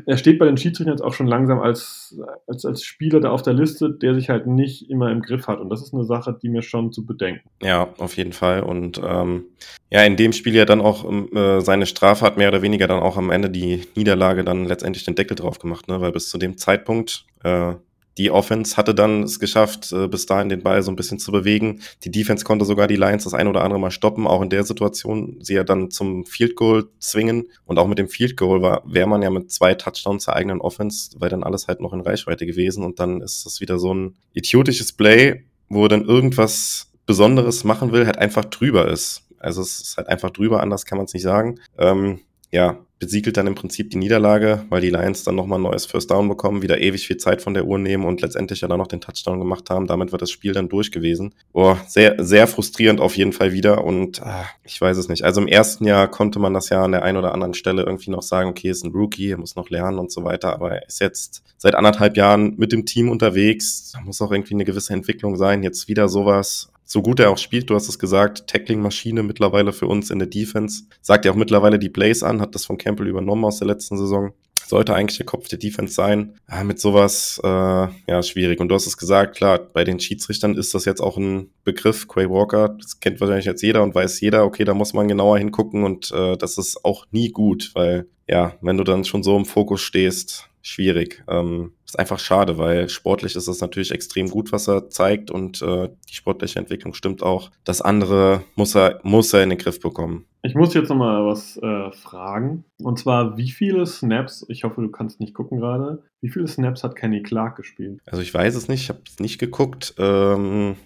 er 0.07 0.16
steht 0.16 0.39
bei 0.39 0.47
den 0.47 0.57
Schiedsrichtern 0.57 0.95
jetzt 0.95 1.03
auch 1.03 1.12
schon 1.12 1.27
langsam 1.27 1.61
als, 1.61 2.18
als, 2.47 2.64
als 2.64 2.83
Spieler 2.83 3.20
da 3.20 3.31
auf 3.31 3.43
der 3.43 3.55
Liste, 3.55 3.91
der 3.91 4.14
sich 4.14 4.31
halt 4.31 4.47
nicht 4.47 4.91
immer 4.91 5.11
im 5.11 5.22
Griff 5.22 5.47
hat. 5.47 5.61
Und 5.61 5.68
das 5.68 5.83
ist 5.83 5.95
eine 5.95 6.05
Sache, 6.05 6.37
die 6.41 6.49
mir 6.49 6.62
schon 6.62 6.93
zu 6.93 7.05
bedenken. 7.05 7.49
Ja, 7.62 7.89
auf 7.99 8.16
jeden 8.16 8.33
Fall. 8.33 8.62
Und 8.62 9.01
ähm, 9.05 9.45
ja, 9.91 10.03
in 10.03 10.16
dem 10.16 10.32
Spiel 10.32 10.55
ja 10.55 10.64
dann 10.64 10.80
auch 10.80 11.11
äh, 11.11 11.61
seine 11.61 11.87
Strafe 11.87 12.24
hat 12.24 12.37
mehr 12.37 12.49
oder 12.49 12.62
weniger 12.62 12.89
dann 12.89 13.01
auch 13.01 13.16
am 13.16 13.30
Ende 13.30 13.51
die 13.51 13.82
Niederlage 13.95 14.45
dann 14.45 14.64
letztendlich 14.64 15.05
den 15.05 15.14
Deckel 15.14 15.37
drauf 15.37 15.59
gemacht, 15.59 15.89
ne? 15.89 16.01
weil 16.01 16.12
bis 16.12 16.28
zu 16.28 16.39
dem 16.39 16.57
Zeitpunkt 16.59 17.24
äh, 17.45 17.74
die 18.18 18.30
Offense 18.30 18.76
hatte 18.76 18.95
dann 18.95 19.22
es 19.24 19.39
geschafft, 19.39 19.93
äh, 19.93 20.09
bis 20.09 20.26
dahin 20.26 20.49
den 20.49 20.62
Ball 20.62 20.82
so 20.82 20.91
ein 20.91 20.97
bisschen 20.97 21.18
zu 21.18 21.32
bewegen. 21.32 21.82
Die 22.03 22.11
Defense 22.11 22.45
konnte 22.45 22.64
sogar 22.64 22.89
die 22.89 22.97
Lions 22.97 23.24
das 23.24 23.34
ein 23.34 23.47
oder 23.47 23.62
andere 23.62 23.78
Mal 23.78 23.91
stoppen, 23.91 24.26
auch 24.26 24.41
in 24.41 24.49
der 24.49 24.64
Situation, 24.64 25.37
sie 25.41 25.55
ja 25.55 25.64
dann 25.64 25.91
zum 25.91 26.24
Field 26.24 26.57
Goal 26.57 26.89
zwingen. 26.99 27.49
Und 27.66 27.78
auch 27.78 27.87
mit 27.87 27.99
dem 27.99 28.09
Field 28.09 28.37
Goal 28.37 28.62
war, 28.62 28.82
wäre 28.87 29.07
man 29.07 29.22
ja 29.22 29.30
mit 29.30 29.51
zwei 29.51 29.74
Touchdowns 29.74 30.24
der 30.24 30.37
eigenen 30.37 30.61
Offense, 30.61 31.11
weil 31.18 31.28
dann 31.28 31.43
alles 31.43 31.68
halt 31.68 31.80
noch 31.80 31.93
in 31.93 32.01
Reichweite 32.01 32.47
gewesen. 32.47 32.84
Und 32.84 33.01
dann 33.01 33.20
ist 33.20 33.45
es 33.45 33.61
wieder 33.61 33.78
so 33.78 33.93
ein 33.93 34.16
idiotisches 34.32 34.93
Play, 34.93 35.45
wo 35.68 35.87
dann 35.87 36.05
irgendwas 36.05 36.91
Besonderes 37.05 37.64
machen 37.64 37.93
will, 37.93 38.07
halt 38.07 38.18
einfach 38.18 38.47
drüber 38.47 38.89
ist. 38.89 39.26
Also 39.47 39.62
es 39.62 39.80
ist 39.80 39.97
halt 39.97 40.09
einfach 40.09 40.30
drüber, 40.30 40.61
anders 40.61 40.84
kann 40.84 40.99
man 40.99 41.07
es 41.07 41.14
nicht 41.14 41.22
sagen. 41.22 41.61
Ähm, 41.78 42.20
ja, 42.51 42.78
besiegelt 42.99 43.36
dann 43.36 43.47
im 43.47 43.55
Prinzip 43.55 43.90
die 43.90 43.99
Niederlage, 43.99 44.64
weil 44.70 44.80
die 44.80 44.88
Lions 44.88 45.24
dann 45.24 45.34
nochmal 45.34 45.59
ein 45.59 45.64
neues 45.64 45.84
First 45.84 46.11
Down 46.11 46.28
bekommen, 46.28 46.62
wieder 46.62 46.80
ewig 46.80 47.07
viel 47.07 47.18
Zeit 47.18 47.42
von 47.42 47.53
der 47.53 47.66
Uhr 47.66 47.78
nehmen 47.78 48.05
und 48.05 48.22
letztendlich 48.22 48.62
ja 48.62 48.68
dann 48.68 48.78
noch 48.78 48.86
den 48.86 49.01
Touchdown 49.01 49.38
gemacht 49.38 49.68
haben. 49.68 49.86
Damit 49.86 50.12
wird 50.12 50.22
das 50.22 50.30
Spiel 50.30 50.55
dann 50.55 50.68
durch 50.68 50.90
gewesen. 50.90 51.34
Boah, 51.53 51.78
sehr, 51.86 52.14
sehr 52.18 52.47
frustrierend 52.47 53.01
auf 53.01 53.16
jeden 53.16 53.32
Fall 53.32 53.53
wieder 53.53 53.84
und 53.84 54.22
ah, 54.22 54.47
ich 54.64 54.80
weiß 54.80 54.97
es 54.97 55.09
nicht. 55.09 55.24
Also 55.24 55.42
im 55.42 55.49
ersten 55.49 55.86
Jahr 55.86 56.09
konnte 56.09 56.38
man 56.38 56.55
das 56.55 56.70
ja 56.70 56.82
an 56.82 56.92
der 56.92 57.03
einen 57.03 57.18
oder 57.18 57.34
anderen 57.34 57.55
Stelle 57.55 57.82
irgendwie 57.82 58.11
noch 58.11 58.22
sagen, 58.22 58.49
okay, 58.49 58.70
ist 58.70 58.84
ein 58.84 58.92
Rookie, 58.92 59.30
er 59.30 59.38
muss 59.38 59.57
noch 59.57 59.68
lernen 59.68 59.99
und 59.99 60.11
so 60.11 60.24
weiter, 60.24 60.55
aber 60.55 60.76
er 60.76 60.86
ist 60.86 61.01
jetzt 61.01 61.42
seit 61.59 61.74
anderthalb 61.74 62.16
Jahren 62.16 62.55
mit 62.57 62.72
dem 62.72 62.86
Team 62.86 63.11
unterwegs. 63.11 63.92
Da 63.92 64.01
muss 64.01 64.22
auch 64.22 64.32
irgendwie 64.32 64.55
eine 64.55 64.64
gewisse 64.64 64.94
Entwicklung 64.94 65.36
sein. 65.36 65.62
Jetzt 65.62 65.88
wieder 65.88 66.09
sowas 66.09 66.70
so 66.87 67.03
gut 67.03 67.18
er 67.20 67.30
auch 67.30 67.39
spielt, 67.39 67.68
du 67.68 67.74
hast 67.74 67.89
es 67.89 67.99
gesagt, 67.99 68.47
Tackling-Maschine 68.47 69.24
mittlerweile 69.24 69.72
für 69.72 69.89
uns 69.89 70.11
in 70.11 70.20
der 70.20 70.28
Defense. 70.28 70.84
Sagt 71.03 71.24
ja 71.24 71.32
auch 71.32 71.37
mittlerweile 71.37 71.80
die 71.80 71.89
Plays 71.89 72.22
an, 72.22 72.41
hat 72.41 72.55
das 72.55 72.64
von 72.64 72.78
Campbell 72.78 73.09
übernommen 73.09 73.45
aus 73.45 73.59
der 73.59 73.66
letzten 73.66 73.99
Saison. 73.99 74.32
sollte 74.68 74.95
eigentlich 74.95 75.16
der 75.16 75.26
Kopf 75.26 75.49
der 75.49 75.59
Defense 75.59 75.95
sein. 75.95 76.34
Ja, 76.51 76.64
mit 76.64 76.80
sowas, 76.80 77.41
äh, 77.45 77.49
ja, 77.49 78.22
schwierig. 78.22 78.61
Und 78.61 78.68
du 78.68 78.74
hast 78.74 78.87
es 78.87 78.97
gesagt, 78.97 79.37
klar, 79.37 79.59
bei 79.59 79.84
den 79.84 80.01
Schiedsrichtern 80.01 80.57
ist 80.57 80.74
das 80.74 80.84
jetzt 80.84 81.01
auch 81.01 81.16
ein 81.16 81.51
Begriff, 81.64 82.09
Quay 82.09 82.28
Walker, 82.30 82.76
das 82.80 82.99
kennt 83.01 83.20
wahrscheinlich 83.20 83.47
jetzt 83.47 83.62
jeder 83.62 83.82
und 83.82 83.95
weiß 83.95 84.20
jeder, 84.20 84.45
okay, 84.45 84.64
da 84.64 84.74
muss 84.74 84.93
man 84.93 85.09
genauer 85.09 85.39
hingucken 85.39 85.84
und 85.84 86.11
äh, 86.12 86.37
das 86.37 86.59
ist 86.59 86.84
auch 86.84 87.07
nie 87.11 87.30
gut, 87.30 87.70
weil 87.74 88.09
ja, 88.28 88.55
wenn 88.61 88.76
du 88.76 88.84
dann 88.84 89.05
schon 89.05 89.22
so 89.22 89.37
im 89.37 89.45
Fokus 89.45 89.82
stehst, 89.82 90.49
schwierig. 90.62 91.22
Ähm, 91.28 91.72
ist 91.97 92.01
einfach 92.01 92.18
schade, 92.18 92.59
weil 92.59 92.88
sportlich 92.88 93.36
ist 93.36 93.49
es 93.49 93.61
natürlich 93.61 93.90
extrem 93.90 94.28
gut, 94.28 94.53
was 94.53 94.68
er 94.68 94.88
zeigt 94.90 95.30
und 95.30 95.62
äh, 95.62 95.88
die 96.09 96.14
sportliche 96.14 96.59
Entwicklung 96.59 96.94
stimmt 96.94 97.22
auch. 97.22 97.51
Das 97.64 97.80
andere 97.80 98.42
muss 98.55 98.74
er, 98.74 99.01
muss 99.03 99.32
er 99.32 99.42
in 99.42 99.51
den 99.51 99.59
Griff 99.59 99.80
bekommen. 99.80 100.26
Ich 100.42 100.55
muss 100.55 100.74
jetzt 100.74 100.90
nochmal 100.90 101.26
was 101.26 101.57
äh, 101.57 101.90
fragen. 101.92 102.64
Und 102.78 102.99
zwar, 102.99 103.36
wie 103.36 103.51
viele 103.51 103.86
Snaps, 103.86 104.47
ich 104.49 104.64
hoffe, 104.64 104.80
du 104.80 104.90
kannst 104.90 105.20
nicht 105.20 105.34
gucken 105.34 105.59
gerade, 105.59 106.03
wie 106.20 106.28
viele 106.28 106.47
Snaps 106.47 106.84
hat 106.84 106.97
Kenny 106.97 107.22
Clark 107.22 107.57
gespielt? 107.57 108.01
Also 108.07 108.22
ich 108.22 108.32
weiß 108.32 108.55
es 108.55 108.68
nicht, 108.68 108.82
ich 108.82 108.88
habe 108.88 109.01
es 109.09 109.18
nicht 109.18 109.38
geguckt. 109.38 109.94
Ähm, 109.99 110.76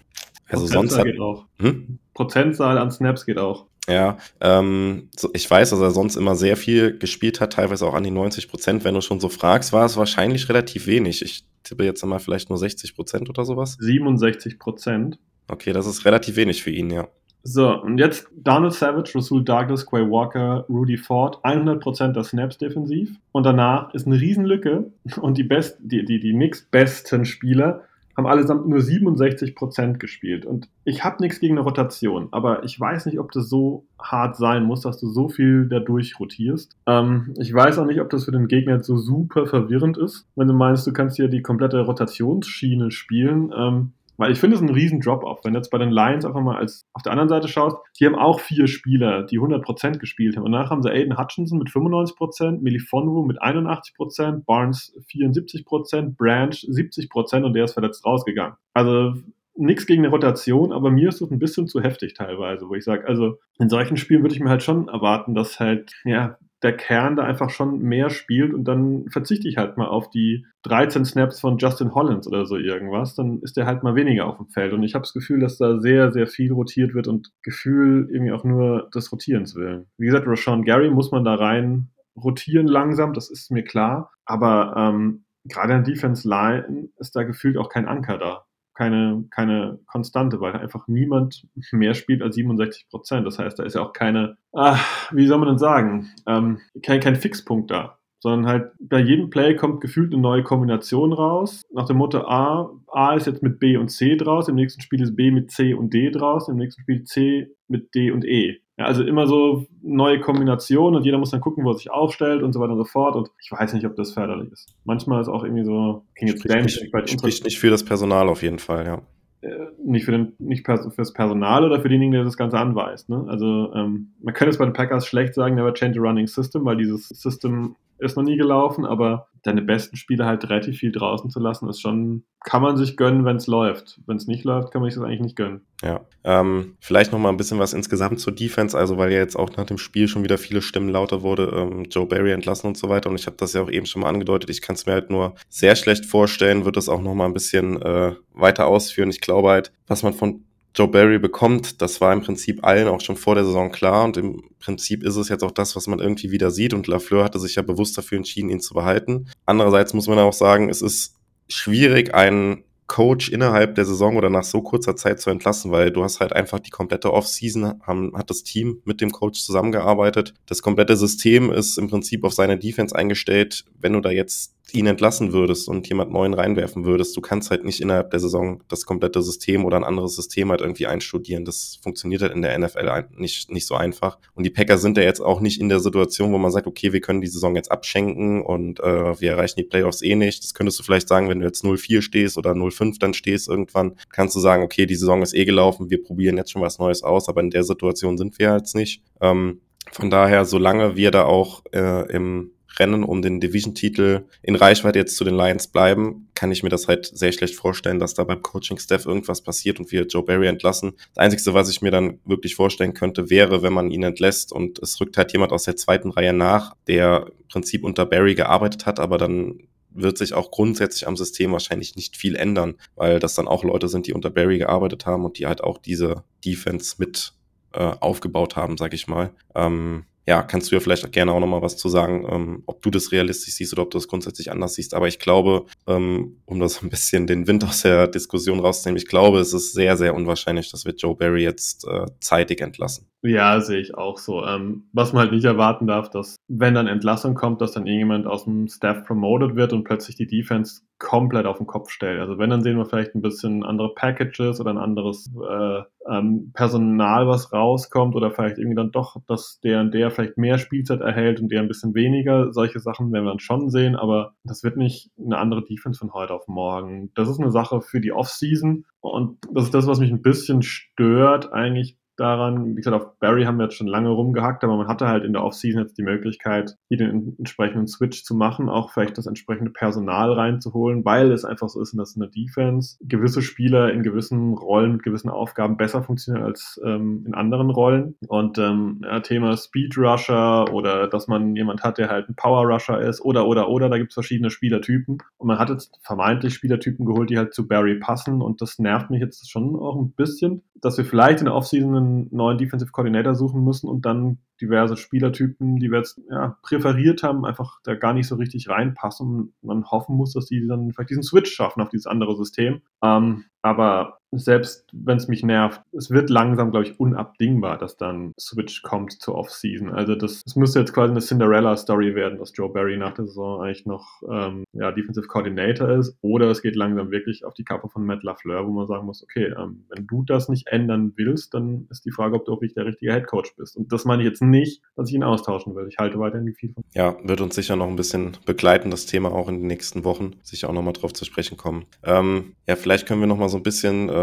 also 0.47 0.65
Prozentzahl 0.65 0.69
sonst 0.69 0.97
hat, 0.97 1.05
geht 1.05 1.19
auch. 1.19 1.45
hm? 1.59 1.99
Prozentzahl 2.13 2.77
an 2.77 2.91
Snaps 2.91 3.25
geht 3.25 3.37
auch. 3.37 3.67
Ja, 3.87 4.17
ähm, 4.39 5.09
ich 5.33 5.49
weiß, 5.49 5.71
dass 5.71 5.79
er 5.79 5.91
sonst 5.91 6.15
immer 6.15 6.35
sehr 6.35 6.55
viel 6.55 6.97
gespielt 6.97 7.41
hat, 7.41 7.53
teilweise 7.53 7.85
auch 7.87 7.95
an 7.95 8.03
die 8.03 8.11
90 8.11 8.47
Prozent. 8.47 8.83
Wenn 8.83 8.93
du 8.93 9.01
schon 9.01 9.19
so 9.19 9.27
fragst, 9.27 9.73
war 9.73 9.85
es 9.85 9.97
wahrscheinlich 9.97 10.47
relativ 10.49 10.85
wenig. 10.85 11.23
Ich 11.23 11.45
tippe 11.63 11.83
jetzt 11.83 12.05
mal 12.05 12.19
vielleicht 12.19 12.49
nur 12.49 12.59
60 12.59 12.95
Prozent 12.95 13.29
oder 13.29 13.43
sowas. 13.43 13.77
67 13.79 14.59
Prozent. 14.59 15.17
Okay, 15.47 15.73
das 15.73 15.87
ist 15.87 16.05
relativ 16.05 16.35
wenig 16.35 16.63
für 16.63 16.69
ihn, 16.69 16.91
ja. 16.91 17.07
So, 17.43 17.81
und 17.81 17.97
jetzt 17.97 18.27
Donald 18.35 18.73
Savage, 18.73 19.13
Rasul 19.15 19.43
Douglas, 19.43 19.85
Quay 19.85 20.07
Walker, 20.09 20.63
Rudy 20.69 20.97
Ford, 20.97 21.43
100% 21.43 22.13
der 22.13 22.23
Snaps 22.23 22.59
defensiv. 22.59 23.15
Und 23.31 23.45
danach 23.45 23.91
ist 23.95 24.05
eine 24.05 24.21
Riesenlücke 24.21 24.91
und 25.21 25.37
die, 25.37 25.43
best, 25.43 25.77
die, 25.79 26.05
die, 26.05 26.19
die 26.19 26.33
Knicks 26.33 26.67
besten 26.69 27.25
Spieler 27.25 27.83
haben 28.15 28.27
allesamt 28.27 28.67
nur 28.67 28.79
67% 28.79 29.97
gespielt. 29.97 30.45
Und 30.45 30.69
ich 30.83 31.03
habe 31.03 31.21
nichts 31.21 31.39
gegen 31.39 31.57
eine 31.57 31.65
Rotation, 31.65 32.27
aber 32.31 32.63
ich 32.63 32.79
weiß 32.79 33.05
nicht, 33.05 33.19
ob 33.19 33.31
das 33.31 33.49
so 33.49 33.85
hart 33.99 34.35
sein 34.35 34.63
muss, 34.63 34.81
dass 34.81 34.99
du 34.99 35.07
so 35.07 35.29
viel 35.29 35.67
dadurch 35.67 36.19
rotierst. 36.19 36.75
Ähm, 36.87 37.33
ich 37.39 37.53
weiß 37.53 37.77
auch 37.79 37.85
nicht, 37.85 38.01
ob 38.01 38.09
das 38.09 38.25
für 38.25 38.31
den 38.31 38.47
Gegner 38.47 38.75
jetzt 38.75 38.87
so 38.87 38.97
super 38.97 39.45
verwirrend 39.45 39.97
ist, 39.97 40.27
wenn 40.35 40.47
du 40.47 40.53
meinst, 40.53 40.85
du 40.87 40.93
kannst 40.93 41.17
hier 41.17 41.27
die 41.27 41.41
komplette 41.41 41.81
Rotationsschiene 41.81 42.91
spielen. 42.91 43.51
Ähm, 43.55 43.91
weil 44.21 44.31
ich 44.31 44.39
finde 44.39 44.55
es 44.55 44.61
ein 44.61 44.69
riesen 44.69 44.99
Drop-off. 44.99 45.39
Wenn 45.43 45.53
du 45.53 45.59
jetzt 45.59 45.71
bei 45.71 45.79
den 45.79 45.89
Lions 45.89 46.25
einfach 46.25 46.41
mal 46.41 46.55
als 46.55 46.85
auf 46.93 47.01
der 47.01 47.11
anderen 47.11 47.27
Seite 47.27 47.47
schaust, 47.47 47.75
die 47.99 48.05
haben 48.05 48.13
auch 48.13 48.39
vier 48.39 48.67
Spieler, 48.67 49.23
die 49.23 49.39
100% 49.39 49.97
gespielt 49.97 50.37
haben. 50.37 50.43
Und 50.43 50.51
danach 50.51 50.69
haben 50.69 50.83
sie 50.83 50.91
Aiden 50.91 51.17
Hutchinson 51.17 51.57
mit 51.57 51.69
95%, 51.69 52.61
Melifonwu 52.61 53.25
mit 53.25 53.41
81%, 53.41 54.45
Barnes 54.45 54.93
74%, 55.11 56.15
Branch 56.15 56.53
70% 56.53 57.43
und 57.43 57.53
der 57.53 57.63
ist 57.63 57.73
verletzt 57.73 58.05
rausgegangen. 58.05 58.57
Also 58.75 59.15
nichts 59.55 59.87
gegen 59.87 60.03
eine 60.03 60.11
Rotation, 60.11 60.71
aber 60.71 60.91
mir 60.91 61.09
ist 61.09 61.19
das 61.19 61.31
ein 61.31 61.39
bisschen 61.39 61.67
zu 61.67 61.81
heftig 61.81 62.13
teilweise, 62.13 62.69
wo 62.69 62.75
ich 62.75 62.83
sage, 62.83 63.07
also 63.07 63.39
in 63.57 63.69
solchen 63.69 63.97
Spielen 63.97 64.21
würde 64.21 64.35
ich 64.35 64.41
mir 64.41 64.49
halt 64.49 64.61
schon 64.61 64.87
erwarten, 64.87 65.33
dass 65.33 65.59
halt, 65.59 65.93
ja, 66.05 66.37
der 66.63 66.77
Kern 66.77 67.15
da 67.15 67.23
einfach 67.23 67.49
schon 67.49 67.79
mehr 67.79 68.09
spielt 68.09 68.53
und 68.53 68.65
dann 68.65 69.09
verzichte 69.09 69.47
ich 69.47 69.57
halt 69.57 69.77
mal 69.77 69.87
auf 69.87 70.09
die 70.09 70.45
13 70.63 71.05
Snaps 71.05 71.39
von 71.39 71.57
Justin 71.57 71.95
Hollins 71.95 72.27
oder 72.27 72.45
so 72.45 72.55
irgendwas, 72.55 73.15
dann 73.15 73.41
ist 73.41 73.57
der 73.57 73.65
halt 73.65 73.83
mal 73.83 73.95
weniger 73.95 74.27
auf 74.27 74.37
dem 74.37 74.47
Feld. 74.47 74.73
Und 74.73 74.83
ich 74.83 74.93
habe 74.93 75.03
das 75.03 75.13
Gefühl, 75.13 75.39
dass 75.39 75.57
da 75.57 75.79
sehr, 75.79 76.11
sehr 76.11 76.27
viel 76.27 76.51
rotiert 76.51 76.93
wird 76.93 77.07
und 77.07 77.31
Gefühl 77.41 78.07
irgendwie 78.11 78.31
auch 78.31 78.43
nur 78.43 78.89
des 78.93 79.11
Rotierens 79.11 79.55
willen. 79.55 79.87
Wie 79.97 80.05
gesagt, 80.05 80.27
Rashawn 80.27 80.63
Gary 80.63 80.91
muss 80.91 81.11
man 81.11 81.23
da 81.23 81.35
rein 81.35 81.89
rotieren 82.15 82.67
langsam, 82.67 83.13
das 83.13 83.31
ist 83.31 83.51
mir 83.51 83.63
klar. 83.63 84.11
Aber 84.25 84.75
ähm, 84.77 85.23
gerade 85.45 85.73
in 85.73 85.83
Defense 85.83 86.27
Line 86.27 86.89
ist 86.97 87.15
da 87.15 87.23
gefühlt 87.23 87.57
auch 87.57 87.69
kein 87.69 87.87
Anker 87.87 88.17
da 88.17 88.45
keine, 88.73 89.25
keine 89.29 89.79
Konstante, 89.85 90.39
weil 90.39 90.53
einfach 90.55 90.87
niemand 90.87 91.47
mehr 91.71 91.93
spielt 91.93 92.21
als 92.21 92.35
67 92.35 92.89
Prozent. 92.89 93.25
Das 93.27 93.39
heißt, 93.39 93.59
da 93.59 93.63
ist 93.63 93.75
ja 93.75 93.81
auch 93.81 93.93
keine, 93.93 94.37
ach, 94.53 95.11
wie 95.11 95.27
soll 95.27 95.37
man 95.39 95.49
denn 95.49 95.57
sagen, 95.57 96.09
ähm, 96.27 96.59
kein, 96.83 96.99
kein 96.99 97.15
Fixpunkt 97.15 97.71
da. 97.71 97.97
Sondern 98.21 98.47
halt 98.47 98.71
bei 98.79 98.99
jedem 98.99 99.29
Play 99.29 99.55
kommt 99.55 99.81
gefühlt 99.81 100.13
eine 100.13 100.21
neue 100.21 100.43
Kombination 100.43 101.11
raus. 101.11 101.63
Nach 101.73 101.87
dem 101.87 101.97
Motto 101.97 102.19
A, 102.19 102.71
A 102.87 103.15
ist 103.15 103.25
jetzt 103.27 103.41
mit 103.41 103.59
B 103.59 103.77
und 103.77 103.89
C 103.89 104.15
draus, 104.15 104.47
im 104.47 104.55
nächsten 104.55 104.81
Spiel 104.81 105.01
ist 105.01 105.15
B 105.15 105.31
mit 105.31 105.51
C 105.51 105.73
und 105.73 105.93
D 105.93 106.11
draus, 106.11 106.47
im 106.47 106.57
nächsten 106.57 106.81
Spiel 106.81 107.03
C 107.03 107.47
mit 107.67 107.95
D 107.95 108.11
und 108.11 108.23
E. 108.23 108.59
Ja, 108.77 108.85
also 108.85 109.03
immer 109.03 109.27
so 109.27 109.65
neue 109.81 110.19
Kombinationen 110.19 110.95
und 110.95 111.05
jeder 111.05 111.17
muss 111.17 111.31
dann 111.31 111.41
gucken, 111.41 111.63
wo 111.63 111.71
er 111.71 111.75
sich 111.75 111.91
aufstellt 111.91 112.41
und 112.41 112.53
so 112.53 112.59
weiter 112.59 112.73
und 112.73 112.79
so 112.79 112.85
fort. 112.85 113.15
Und 113.15 113.29
ich 113.41 113.51
weiß 113.51 113.73
nicht, 113.73 113.85
ob 113.85 113.95
das 113.95 114.13
förderlich 114.13 114.51
ist. 114.51 114.73
Manchmal 114.85 115.21
ist 115.21 115.27
auch 115.27 115.43
irgendwie 115.43 115.65
so, 115.65 116.05
jetzt 116.19 116.39
spricht, 116.39 116.81
nicht, 116.93 117.09
spricht 117.09 117.43
nicht 117.43 117.59
für 117.59 117.69
das 117.69 117.83
Personal 117.83 118.29
auf 118.29 118.43
jeden 118.43 118.59
Fall, 118.59 118.85
ja. 118.85 119.01
Äh, 119.41 119.67
nicht 119.83 120.05
für, 120.05 120.11
den, 120.11 120.33
nicht 120.37 120.65
für 120.65 120.77
das 120.97 121.13
Personal 121.13 121.65
oder 121.65 121.81
für 121.81 121.89
denjenigen, 121.89 122.13
der 122.13 122.23
das 122.23 122.37
Ganze 122.37 122.59
anweist. 122.59 123.09
Ne? 123.09 123.25
Also 123.27 123.73
ähm, 123.73 124.13
man 124.21 124.35
könnte 124.35 124.51
es 124.51 124.59
bei 124.59 124.65
den 124.65 124.73
Packers 124.73 125.07
schlecht 125.07 125.33
sagen, 125.33 125.55
never 125.55 125.73
change 125.73 125.93
the 125.93 125.99
running 125.99 126.27
system, 126.27 126.63
weil 126.63 126.77
dieses 126.77 127.09
System 127.09 127.75
ist 128.01 128.17
noch 128.17 128.23
nie 128.23 128.37
gelaufen, 128.37 128.85
aber 128.85 129.27
deine 129.43 129.61
besten 129.61 129.95
Spieler 129.95 130.25
halt 130.25 130.47
relativ 130.49 130.77
viel 130.77 130.91
draußen 130.91 131.29
zu 131.29 131.39
lassen, 131.39 131.69
ist 131.69 131.81
schon, 131.81 132.23
kann 132.43 132.61
man 132.61 132.77
sich 132.77 132.97
gönnen, 132.97 133.25
wenn 133.25 133.37
es 133.37 133.47
läuft. 133.47 133.99
Wenn 134.05 134.17
es 134.17 134.27
nicht 134.27 134.43
läuft, 134.43 134.71
kann 134.71 134.81
man 134.81 134.89
sich 134.89 134.99
das 134.99 135.05
eigentlich 135.05 135.21
nicht 135.21 135.35
gönnen. 135.35 135.61
Ja, 135.81 136.01
ähm, 136.23 136.75
vielleicht 136.79 137.11
noch 137.11 137.19
mal 137.19 137.29
ein 137.29 137.37
bisschen 137.37 137.59
was 137.59 137.73
insgesamt 137.73 138.19
zur 138.19 138.33
Defense, 138.33 138.77
also 138.77 138.97
weil 138.97 139.11
ja 139.11 139.17
jetzt 139.17 139.35
auch 139.35 139.55
nach 139.57 139.65
dem 139.65 139.77
Spiel 139.77 140.07
schon 140.07 140.23
wieder 140.23 140.37
viele 140.37 140.61
Stimmen 140.61 140.89
lauter 140.89 141.21
wurde, 141.21 141.51
ähm, 141.55 141.85
Joe 141.89 142.05
Barry 142.05 142.31
entlassen 142.31 142.67
und 142.67 142.77
so 142.77 142.89
weiter 142.89 143.09
und 143.09 143.19
ich 143.19 143.25
habe 143.25 143.37
das 143.37 143.53
ja 143.53 143.61
auch 143.61 143.69
eben 143.69 143.85
schon 143.85 144.01
mal 144.01 144.09
angedeutet, 144.09 144.49
ich 144.49 144.61
kann 144.61 144.75
es 144.75 144.85
mir 144.85 144.93
halt 144.93 145.09
nur 145.09 145.33
sehr 145.49 145.75
schlecht 145.75 146.05
vorstellen, 146.05 146.65
wird 146.65 146.77
es 146.77 146.89
auch 146.89 147.01
noch 147.01 147.15
mal 147.15 147.25
ein 147.25 147.33
bisschen 147.33 147.81
äh, 147.81 148.13
weiter 148.33 148.67
ausführen. 148.67 149.09
Ich 149.09 149.21
glaube 149.21 149.49
halt, 149.49 149.71
was 149.87 150.03
man 150.03 150.13
von 150.13 150.43
Joe 150.73 150.87
Barry 150.87 151.19
bekommt, 151.19 151.81
das 151.81 151.99
war 151.99 152.13
im 152.13 152.21
Prinzip 152.21 152.63
allen 152.63 152.87
auch 152.87 153.01
schon 153.01 153.17
vor 153.17 153.35
der 153.35 153.45
Saison 153.45 153.71
klar 153.71 154.05
und 154.05 154.17
im 154.17 154.43
Prinzip 154.59 155.03
ist 155.03 155.17
es 155.17 155.29
jetzt 155.29 155.43
auch 155.43 155.51
das, 155.51 155.75
was 155.75 155.87
man 155.87 155.99
irgendwie 155.99 156.31
wieder 156.31 156.51
sieht 156.51 156.73
und 156.73 156.87
Lafleur 156.87 157.23
hatte 157.23 157.39
sich 157.39 157.55
ja 157.55 157.61
bewusst 157.61 157.97
dafür 157.97 158.17
entschieden, 158.17 158.49
ihn 158.49 158.61
zu 158.61 158.73
behalten. 158.73 159.27
Andererseits 159.45 159.93
muss 159.93 160.07
man 160.07 160.19
auch 160.19 160.33
sagen, 160.33 160.69
es 160.69 160.81
ist 160.81 161.15
schwierig, 161.49 162.13
einen 162.13 162.63
Coach 162.91 163.29
innerhalb 163.29 163.75
der 163.75 163.85
Saison 163.85 164.17
oder 164.17 164.29
nach 164.29 164.43
so 164.43 164.61
kurzer 164.61 164.97
Zeit 164.97 165.21
zu 165.21 165.29
entlassen, 165.29 165.71
weil 165.71 165.91
du 165.91 166.03
hast 166.03 166.19
halt 166.19 166.33
einfach 166.33 166.59
die 166.59 166.71
komplette 166.71 167.13
Offseason, 167.13 167.79
haben, 167.83 168.11
hat 168.17 168.29
das 168.29 168.43
Team 168.43 168.81
mit 168.83 168.99
dem 168.99 169.11
Coach 169.11 169.45
zusammengearbeitet. 169.45 170.33
Das 170.45 170.61
komplette 170.61 170.97
System 170.97 171.53
ist 171.53 171.77
im 171.77 171.87
Prinzip 171.87 172.25
auf 172.25 172.33
seine 172.33 172.57
Defense 172.57 172.93
eingestellt. 172.93 173.63
Wenn 173.79 173.93
du 173.93 174.01
da 174.01 174.11
jetzt 174.11 174.55
ihn 174.73 174.87
entlassen 174.87 175.33
würdest 175.33 175.67
und 175.67 175.87
jemand 175.87 176.11
neuen 176.11 176.33
reinwerfen 176.33 176.85
würdest, 176.85 177.15
du 177.15 177.21
kannst 177.21 177.51
halt 177.51 177.63
nicht 177.63 177.81
innerhalb 177.81 178.11
der 178.11 178.19
Saison 178.19 178.63
das 178.67 178.85
komplette 178.85 179.21
System 179.21 179.65
oder 179.65 179.77
ein 179.77 179.83
anderes 179.83 180.15
System 180.15 180.49
halt 180.49 180.61
irgendwie 180.61 180.87
einstudieren. 180.87 181.45
Das 181.45 181.79
funktioniert 181.81 182.21
halt 182.21 182.33
in 182.33 182.41
der 182.41 182.57
NFL 182.57 183.05
nicht, 183.15 183.51
nicht 183.51 183.67
so 183.67 183.75
einfach. 183.75 184.17
Und 184.33 184.43
die 184.43 184.49
Packers 184.49 184.81
sind 184.81 184.97
ja 184.97 185.03
jetzt 185.03 185.21
auch 185.21 185.41
nicht 185.41 185.59
in 185.59 185.69
der 185.69 185.79
Situation, 185.79 186.31
wo 186.31 186.37
man 186.37 186.51
sagt, 186.51 186.67
okay, 186.67 186.93
wir 186.93 187.01
können 187.01 187.21
die 187.21 187.27
Saison 187.27 187.55
jetzt 187.55 187.71
abschenken 187.71 188.41
und 188.41 188.79
äh, 188.79 189.19
wir 189.19 189.31
erreichen 189.31 189.55
die 189.57 189.63
Playoffs 189.63 190.01
eh 190.01 190.15
nicht. 190.15 190.43
Das 190.43 190.53
könntest 190.53 190.79
du 190.79 190.83
vielleicht 190.83 191.07
sagen, 191.07 191.29
wenn 191.29 191.39
du 191.39 191.45
jetzt 191.45 191.63
0-4 191.63 192.01
stehst 192.01 192.37
oder 192.37 192.51
0-5 192.51 192.99
dann 192.99 193.13
stehst 193.13 193.47
irgendwann, 193.47 193.95
kannst 194.09 194.35
du 194.35 194.39
sagen, 194.39 194.63
okay, 194.63 194.85
die 194.85 194.95
Saison 194.95 195.21
ist 195.21 195.33
eh 195.33 195.45
gelaufen, 195.45 195.89
wir 195.89 196.03
probieren 196.03 196.37
jetzt 196.37 196.51
schon 196.51 196.61
was 196.61 196.79
Neues 196.79 197.03
aus, 197.03 197.29
aber 197.29 197.41
in 197.41 197.49
der 197.49 197.63
Situation 197.63 198.17
sind 198.17 198.37
wir 198.39 198.55
jetzt 198.55 198.75
nicht. 198.75 199.03
Ähm, 199.19 199.61
von 199.91 200.09
daher, 200.09 200.45
solange 200.45 200.95
wir 200.95 201.11
da 201.11 201.25
auch 201.25 201.63
äh, 201.73 202.09
im 202.11 202.51
Rennen 202.79 203.03
um 203.03 203.21
den 203.21 203.39
Division-Titel 203.39 204.25
in 204.41 204.55
Reichweite 204.55 204.99
jetzt 204.99 205.17
zu 205.17 205.23
den 205.23 205.35
Lions 205.35 205.67
bleiben, 205.67 206.29
kann 206.35 206.51
ich 206.51 206.63
mir 206.63 206.69
das 206.69 206.87
halt 206.87 207.05
sehr 207.05 207.31
schlecht 207.31 207.55
vorstellen, 207.55 207.99
dass 207.99 208.13
da 208.13 208.23
beim 208.23 208.41
Coaching-Staff 208.41 209.05
irgendwas 209.05 209.41
passiert 209.41 209.79
und 209.79 209.91
wir 209.91 210.05
Joe 210.05 210.23
Barry 210.23 210.47
entlassen. 210.47 210.93
Das 211.13 211.23
Einzige, 211.23 211.53
was 211.53 211.69
ich 211.69 211.81
mir 211.81 211.91
dann 211.91 212.19
wirklich 212.25 212.55
vorstellen 212.55 212.93
könnte, 212.93 213.29
wäre, 213.29 213.61
wenn 213.63 213.73
man 213.73 213.91
ihn 213.91 214.03
entlässt 214.03 214.51
und 214.51 214.79
es 214.79 214.99
rückt 214.99 215.17
halt 215.17 215.31
jemand 215.33 215.51
aus 215.51 215.63
der 215.63 215.75
zweiten 215.75 216.11
Reihe 216.11 216.33
nach, 216.33 216.75
der 216.87 217.27
im 217.27 217.47
Prinzip 217.47 217.83
unter 217.83 218.05
Barry 218.05 218.35
gearbeitet 218.35 218.85
hat, 218.85 218.99
aber 218.99 219.17
dann 219.17 219.59
wird 219.93 220.17
sich 220.17 220.33
auch 220.33 220.51
grundsätzlich 220.51 221.07
am 221.07 221.17
System 221.17 221.51
wahrscheinlich 221.51 221.95
nicht 221.95 222.15
viel 222.15 222.35
ändern, 222.35 222.75
weil 222.95 223.19
das 223.19 223.35
dann 223.35 223.47
auch 223.47 223.63
Leute 223.63 223.89
sind, 223.89 224.07
die 224.07 224.13
unter 224.13 224.29
Barry 224.29 224.57
gearbeitet 224.57 225.05
haben 225.05 225.25
und 225.25 225.37
die 225.37 225.47
halt 225.47 225.61
auch 225.61 225.77
diese 225.77 226.23
Defense 226.45 226.95
mit 226.97 227.33
äh, 227.73 227.93
aufgebaut 227.99 228.55
haben, 228.55 228.77
sag 228.77 228.93
ich 228.93 229.07
mal. 229.07 229.31
Ähm, 229.55 230.05
ja, 230.27 230.43
kannst 230.43 230.71
du 230.71 230.75
ja 230.75 230.79
vielleicht 230.79 231.11
gerne 231.11 231.31
auch 231.31 231.39
nochmal 231.39 231.61
was 231.61 231.77
zu 231.77 231.89
sagen, 231.89 232.25
ähm, 232.29 232.63
ob 232.67 232.81
du 232.81 232.91
das 232.91 233.11
realistisch 233.11 233.55
siehst 233.55 233.73
oder 233.73 233.83
ob 233.83 233.91
du 233.91 233.97
das 233.97 234.07
grundsätzlich 234.07 234.51
anders 234.51 234.75
siehst. 234.75 234.93
Aber 234.93 235.07
ich 235.07 235.19
glaube, 235.19 235.65
ähm, 235.87 236.41
um 236.45 236.59
das 236.59 236.81
ein 236.81 236.89
bisschen 236.89 237.27
den 237.27 237.47
Wind 237.47 237.63
aus 237.63 237.81
der 237.81 238.07
Diskussion 238.07 238.59
rauszunehmen, 238.59 238.97
ich 238.97 239.07
glaube, 239.07 239.39
es 239.39 239.53
ist 239.53 239.73
sehr, 239.73 239.97
sehr 239.97 240.13
unwahrscheinlich, 240.13 240.71
dass 240.71 240.85
wir 240.85 240.93
Joe 240.93 241.15
Barry 241.15 241.43
jetzt 241.43 241.85
äh, 241.85 242.05
zeitig 242.19 242.61
entlassen. 242.61 243.10
Ja, 243.23 243.61
sehe 243.61 243.79
ich 243.79 243.93
auch 243.95 244.17
so. 244.17 244.43
Ähm, 244.43 244.89
was 244.93 245.13
man 245.13 245.21
halt 245.23 245.31
nicht 245.31 245.45
erwarten 245.45 245.85
darf, 245.85 246.09
dass, 246.09 246.37
wenn 246.47 246.73
dann 246.73 246.87
Entlassung 246.87 247.35
kommt, 247.35 247.61
dass 247.61 247.73
dann 247.73 247.85
irgendjemand 247.85 248.25
aus 248.25 248.45
dem 248.45 248.67
Staff 248.67 249.05
promoted 249.05 249.55
wird 249.55 249.73
und 249.73 249.83
plötzlich 249.83 250.15
die 250.15 250.25
Defense 250.25 250.81
komplett 250.97 251.45
auf 251.45 251.57
den 251.57 251.67
Kopf 251.67 251.91
stellt. 251.91 252.19
Also 252.19 252.39
wenn, 252.39 252.49
dann 252.49 252.63
sehen 252.63 252.77
wir 252.77 252.85
vielleicht 252.85 253.13
ein 253.13 253.21
bisschen 253.21 253.63
andere 253.63 253.93
Packages 253.93 254.59
oder 254.59 254.71
ein 254.71 254.79
anderes 254.79 255.31
äh, 255.35 255.81
ähm, 256.09 256.51
Personal, 256.53 257.27
was 257.27 257.53
rauskommt 257.53 258.15
oder 258.15 258.31
vielleicht 258.31 258.57
irgendwie 258.57 258.75
dann 258.75 258.91
doch, 258.91 259.17
dass 259.27 259.59
der 259.61 259.81
und 259.81 259.93
der 259.93 260.09
vielleicht 260.09 260.37
mehr 260.37 260.57
Spielzeit 260.57 261.01
erhält 261.01 261.39
und 261.41 261.51
der 261.51 261.61
ein 261.61 261.67
bisschen 261.67 261.93
weniger. 261.93 262.51
Solche 262.51 262.79
Sachen 262.79 263.11
werden 263.11 263.25
wir 263.25 263.31
dann 263.31 263.39
schon 263.39 263.69
sehen, 263.69 263.95
aber 263.95 264.33
das 264.43 264.63
wird 264.63 264.77
nicht 264.77 265.11
eine 265.23 265.37
andere 265.37 265.63
Defense 265.63 265.99
von 265.99 266.13
heute 266.13 266.33
auf 266.33 266.47
morgen. 266.47 267.11
Das 267.13 267.29
ist 267.29 267.39
eine 267.39 267.51
Sache 267.51 267.81
für 267.81 268.01
die 268.01 268.13
Offseason 268.13 268.85
und 268.99 269.37
das 269.53 269.65
ist 269.65 269.75
das, 269.75 269.85
was 269.85 269.99
mich 269.99 270.11
ein 270.11 270.23
bisschen 270.23 270.63
stört 270.63 271.53
eigentlich 271.53 271.97
daran. 272.21 272.71
Wie 272.71 272.75
gesagt, 272.75 272.95
auf 272.95 273.19
Barry 273.19 273.43
haben 273.43 273.57
wir 273.57 273.63
jetzt 273.63 273.75
schon 273.75 273.87
lange 273.87 274.09
rumgehackt, 274.09 274.63
aber 274.63 274.77
man 274.77 274.87
hatte 274.87 275.07
halt 275.07 275.23
in 275.23 275.33
der 275.33 275.43
Offseason 275.43 275.81
jetzt 275.81 275.97
die 275.97 276.03
Möglichkeit, 276.03 276.77
hier 276.87 276.97
den 276.97 277.35
entsprechenden 277.37 277.87
Switch 277.87 278.23
zu 278.23 278.35
machen, 278.35 278.69
auch 278.69 278.91
vielleicht 278.91 279.17
das 279.17 279.27
entsprechende 279.27 279.71
Personal 279.71 280.31
reinzuholen, 280.33 281.03
weil 281.03 281.31
es 281.31 281.45
einfach 281.45 281.69
so 281.69 281.81
ist, 281.81 281.97
dass 281.97 282.15
in 282.15 282.21
der 282.21 282.29
Defense 282.29 282.97
gewisse 283.01 283.41
Spieler 283.41 283.91
in 283.91 284.03
gewissen 284.03 284.53
Rollen 284.53 284.93
mit 284.93 285.03
gewissen 285.03 285.29
Aufgaben 285.29 285.77
besser 285.77 286.03
funktionieren 286.03 286.45
als 286.45 286.79
ähm, 286.85 287.23
in 287.25 287.33
anderen 287.33 287.69
Rollen. 287.69 288.15
Und 288.27 288.57
ähm, 288.57 289.01
ja, 289.03 289.19
Thema 289.19 289.57
Speed 289.57 289.97
Rusher 289.97 290.71
oder 290.73 291.07
dass 291.07 291.27
man 291.27 291.55
jemand 291.55 291.83
hat, 291.83 291.97
der 291.97 292.09
halt 292.09 292.29
ein 292.29 292.35
Power 292.35 292.65
Rusher 292.65 293.01
ist 293.01 293.21
oder 293.21 293.47
oder 293.47 293.69
oder, 293.69 293.89
da 293.89 293.97
gibt 293.97 294.11
es 294.11 294.13
verschiedene 294.13 294.49
Spielertypen. 294.49 295.17
Und 295.37 295.47
man 295.47 295.59
hat 295.59 295.69
jetzt 295.69 295.99
vermeintlich 296.01 296.53
Spielertypen 296.53 297.05
geholt, 297.05 297.29
die 297.29 297.37
halt 297.37 297.53
zu 297.53 297.67
Barry 297.67 297.99
passen 297.99 298.41
und 298.41 298.61
das 298.61 298.79
nervt 298.79 299.09
mich 299.09 299.21
jetzt 299.21 299.49
schon 299.49 299.75
auch 299.75 299.95
ein 299.95 300.11
bisschen, 300.11 300.63
dass 300.81 300.97
wir 300.97 301.05
vielleicht 301.05 301.39
in 301.39 301.45
der 301.45 301.55
Offseason 301.55 301.91
neuen 302.31 302.57
Defensive 302.57 302.91
Coordinator 302.91 303.35
suchen 303.35 303.63
müssen 303.63 303.87
und 303.87 304.05
dann 304.05 304.39
diverse 304.59 304.97
Spielertypen, 304.97 305.77
die 305.77 305.91
wir 305.91 305.99
jetzt 305.99 306.21
ja, 306.29 306.57
präferiert 306.61 307.23
haben, 307.23 307.45
einfach 307.45 307.79
da 307.83 307.95
gar 307.95 308.13
nicht 308.13 308.27
so 308.27 308.35
richtig 308.35 308.69
reinpassen 308.69 309.27
und 309.27 309.53
man 309.61 309.85
hoffen 309.85 310.15
muss, 310.15 310.33
dass 310.33 310.45
die 310.45 310.65
dann 310.67 310.91
vielleicht 310.91 311.09
diesen 311.09 311.23
Switch 311.23 311.51
schaffen 311.51 311.81
auf 311.81 311.89
dieses 311.89 312.07
andere 312.07 312.35
System. 312.35 312.81
Ähm, 313.03 313.45
aber 313.61 314.20
selbst 314.31 314.85
wenn 314.93 315.17
es 315.17 315.27
mich 315.27 315.43
nervt, 315.43 315.81
es 315.91 316.09
wird 316.09 316.29
langsam, 316.29 316.71
glaube 316.71 316.85
ich, 316.85 316.99
unabdingbar, 316.99 317.77
dass 317.77 317.97
dann 317.97 318.33
Switch 318.39 318.81
kommt 318.81 319.13
zur 319.21 319.35
Offseason. 319.35 319.89
Also 319.89 320.15
das, 320.15 320.43
das 320.43 320.55
müsste 320.55 320.79
jetzt 320.79 320.93
quasi 320.93 321.11
eine 321.11 321.19
Cinderella-Story 321.19 322.15
werden, 322.15 322.39
dass 322.39 322.53
Joe 322.55 322.71
Barry 322.71 322.97
nach 322.97 323.13
der 323.13 323.25
Saison 323.25 323.61
eigentlich 323.61 323.85
noch 323.85 324.21
ähm, 324.29 324.63
ja, 324.73 324.91
Defensive 324.91 325.27
Coordinator 325.27 325.89
ist. 325.89 326.17
Oder 326.21 326.49
es 326.49 326.61
geht 326.61 326.75
langsam 326.75 327.11
wirklich 327.11 327.45
auf 327.45 327.53
die 327.53 327.63
Kappe 327.63 327.89
von 327.89 328.05
Matt 328.05 328.23
LaFleur, 328.23 328.65
wo 328.67 328.71
man 328.71 328.87
sagen 328.87 329.05
muss, 329.05 329.23
okay, 329.23 329.53
ähm, 329.57 329.85
wenn 329.89 330.07
du 330.07 330.23
das 330.23 330.49
nicht 330.49 330.67
ändern 330.67 331.13
willst, 331.15 331.53
dann 331.53 331.87
ist 331.89 332.05
die 332.05 332.11
Frage, 332.11 332.35
ob 332.35 332.45
du 332.45 332.53
auch 332.53 332.57
wirklich 332.57 332.73
der 332.73 332.85
richtige 332.85 333.13
Head 333.13 333.27
Coach 333.27 333.53
bist. 333.57 333.75
Und 333.75 333.91
das 333.91 334.05
meine 334.05 334.23
ich 334.23 334.29
jetzt 334.29 334.41
nicht, 334.41 334.81
dass 334.95 335.09
ich 335.09 335.15
ihn 335.15 335.23
austauschen 335.23 335.75
will. 335.75 335.87
Ich 335.89 335.97
halte 335.97 336.19
weiterhin 336.19 336.53
viel 336.53 336.73
von. 336.73 336.83
Ja, 336.93 337.15
wird 337.23 337.41
uns 337.41 337.55
sicher 337.55 337.75
noch 337.75 337.87
ein 337.87 337.95
bisschen 337.95 338.37
begleiten, 338.45 338.91
das 338.91 339.05
Thema 339.05 339.31
auch 339.31 339.49
in 339.49 339.59
den 339.59 339.67
nächsten 339.67 340.03
Wochen. 340.03 340.35
Sicher 340.43 340.69
auch 340.69 340.73
nochmal 340.73 340.93
drauf 340.93 341.13
zu 341.13 341.25
sprechen 341.25 341.57
kommen. 341.57 341.85
Ähm, 342.03 342.55
ja, 342.67 342.75
vielleicht 342.75 343.07
können 343.07 343.19
wir 343.19 343.27
nochmal 343.27 343.49
so 343.49 343.57
ein 343.57 343.63
bisschen, 343.63 344.09
äh, 344.09 344.20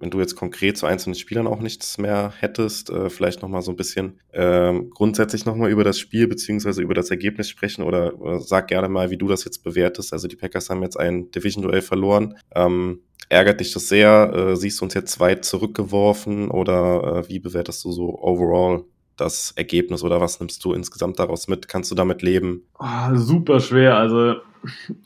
wenn 0.00 0.10
du 0.10 0.20
jetzt 0.20 0.36
konkret 0.36 0.76
zu 0.76 0.86
einzelnen 0.86 1.14
Spielern 1.14 1.46
auch 1.46 1.60
nichts 1.60 1.98
mehr 1.98 2.32
hättest, 2.38 2.90
äh, 2.90 3.10
vielleicht 3.10 3.42
nochmal 3.42 3.62
so 3.62 3.70
ein 3.70 3.76
bisschen 3.76 4.20
äh, 4.32 4.72
grundsätzlich 4.90 5.44
nochmal 5.44 5.70
über 5.70 5.84
das 5.84 5.98
Spiel 5.98 6.26
beziehungsweise 6.26 6.82
über 6.82 6.94
das 6.94 7.10
Ergebnis 7.10 7.48
sprechen 7.48 7.82
oder, 7.82 8.20
oder 8.20 8.40
sag 8.40 8.68
gerne 8.68 8.88
mal, 8.88 9.10
wie 9.10 9.16
du 9.16 9.28
das 9.28 9.44
jetzt 9.44 9.64
bewertest. 9.64 10.12
Also 10.12 10.28
die 10.28 10.36
Packers 10.36 10.70
haben 10.70 10.82
jetzt 10.82 10.98
ein 10.98 11.30
Division-Duell 11.30 11.82
verloren. 11.82 12.36
Ähm, 12.54 13.00
ärgert 13.28 13.60
dich 13.60 13.72
das 13.72 13.88
sehr? 13.88 14.32
Äh, 14.34 14.56
siehst 14.56 14.80
du 14.80 14.84
uns 14.84 14.94
jetzt 14.94 15.20
weit 15.20 15.44
zurückgeworfen 15.44 16.50
oder 16.50 17.24
äh, 17.24 17.28
wie 17.28 17.38
bewertest 17.38 17.84
du 17.84 17.92
so 17.92 18.18
overall 18.20 18.84
das 19.16 19.52
Ergebnis 19.52 20.02
oder 20.02 20.20
was 20.20 20.40
nimmst 20.40 20.64
du 20.64 20.72
insgesamt 20.72 21.18
daraus 21.18 21.48
mit? 21.48 21.68
Kannst 21.68 21.90
du 21.90 21.94
damit 21.94 22.22
leben? 22.22 22.66
Oh, 22.78 23.14
super 23.14 23.60
schwer. 23.60 23.96
Also 23.96 24.36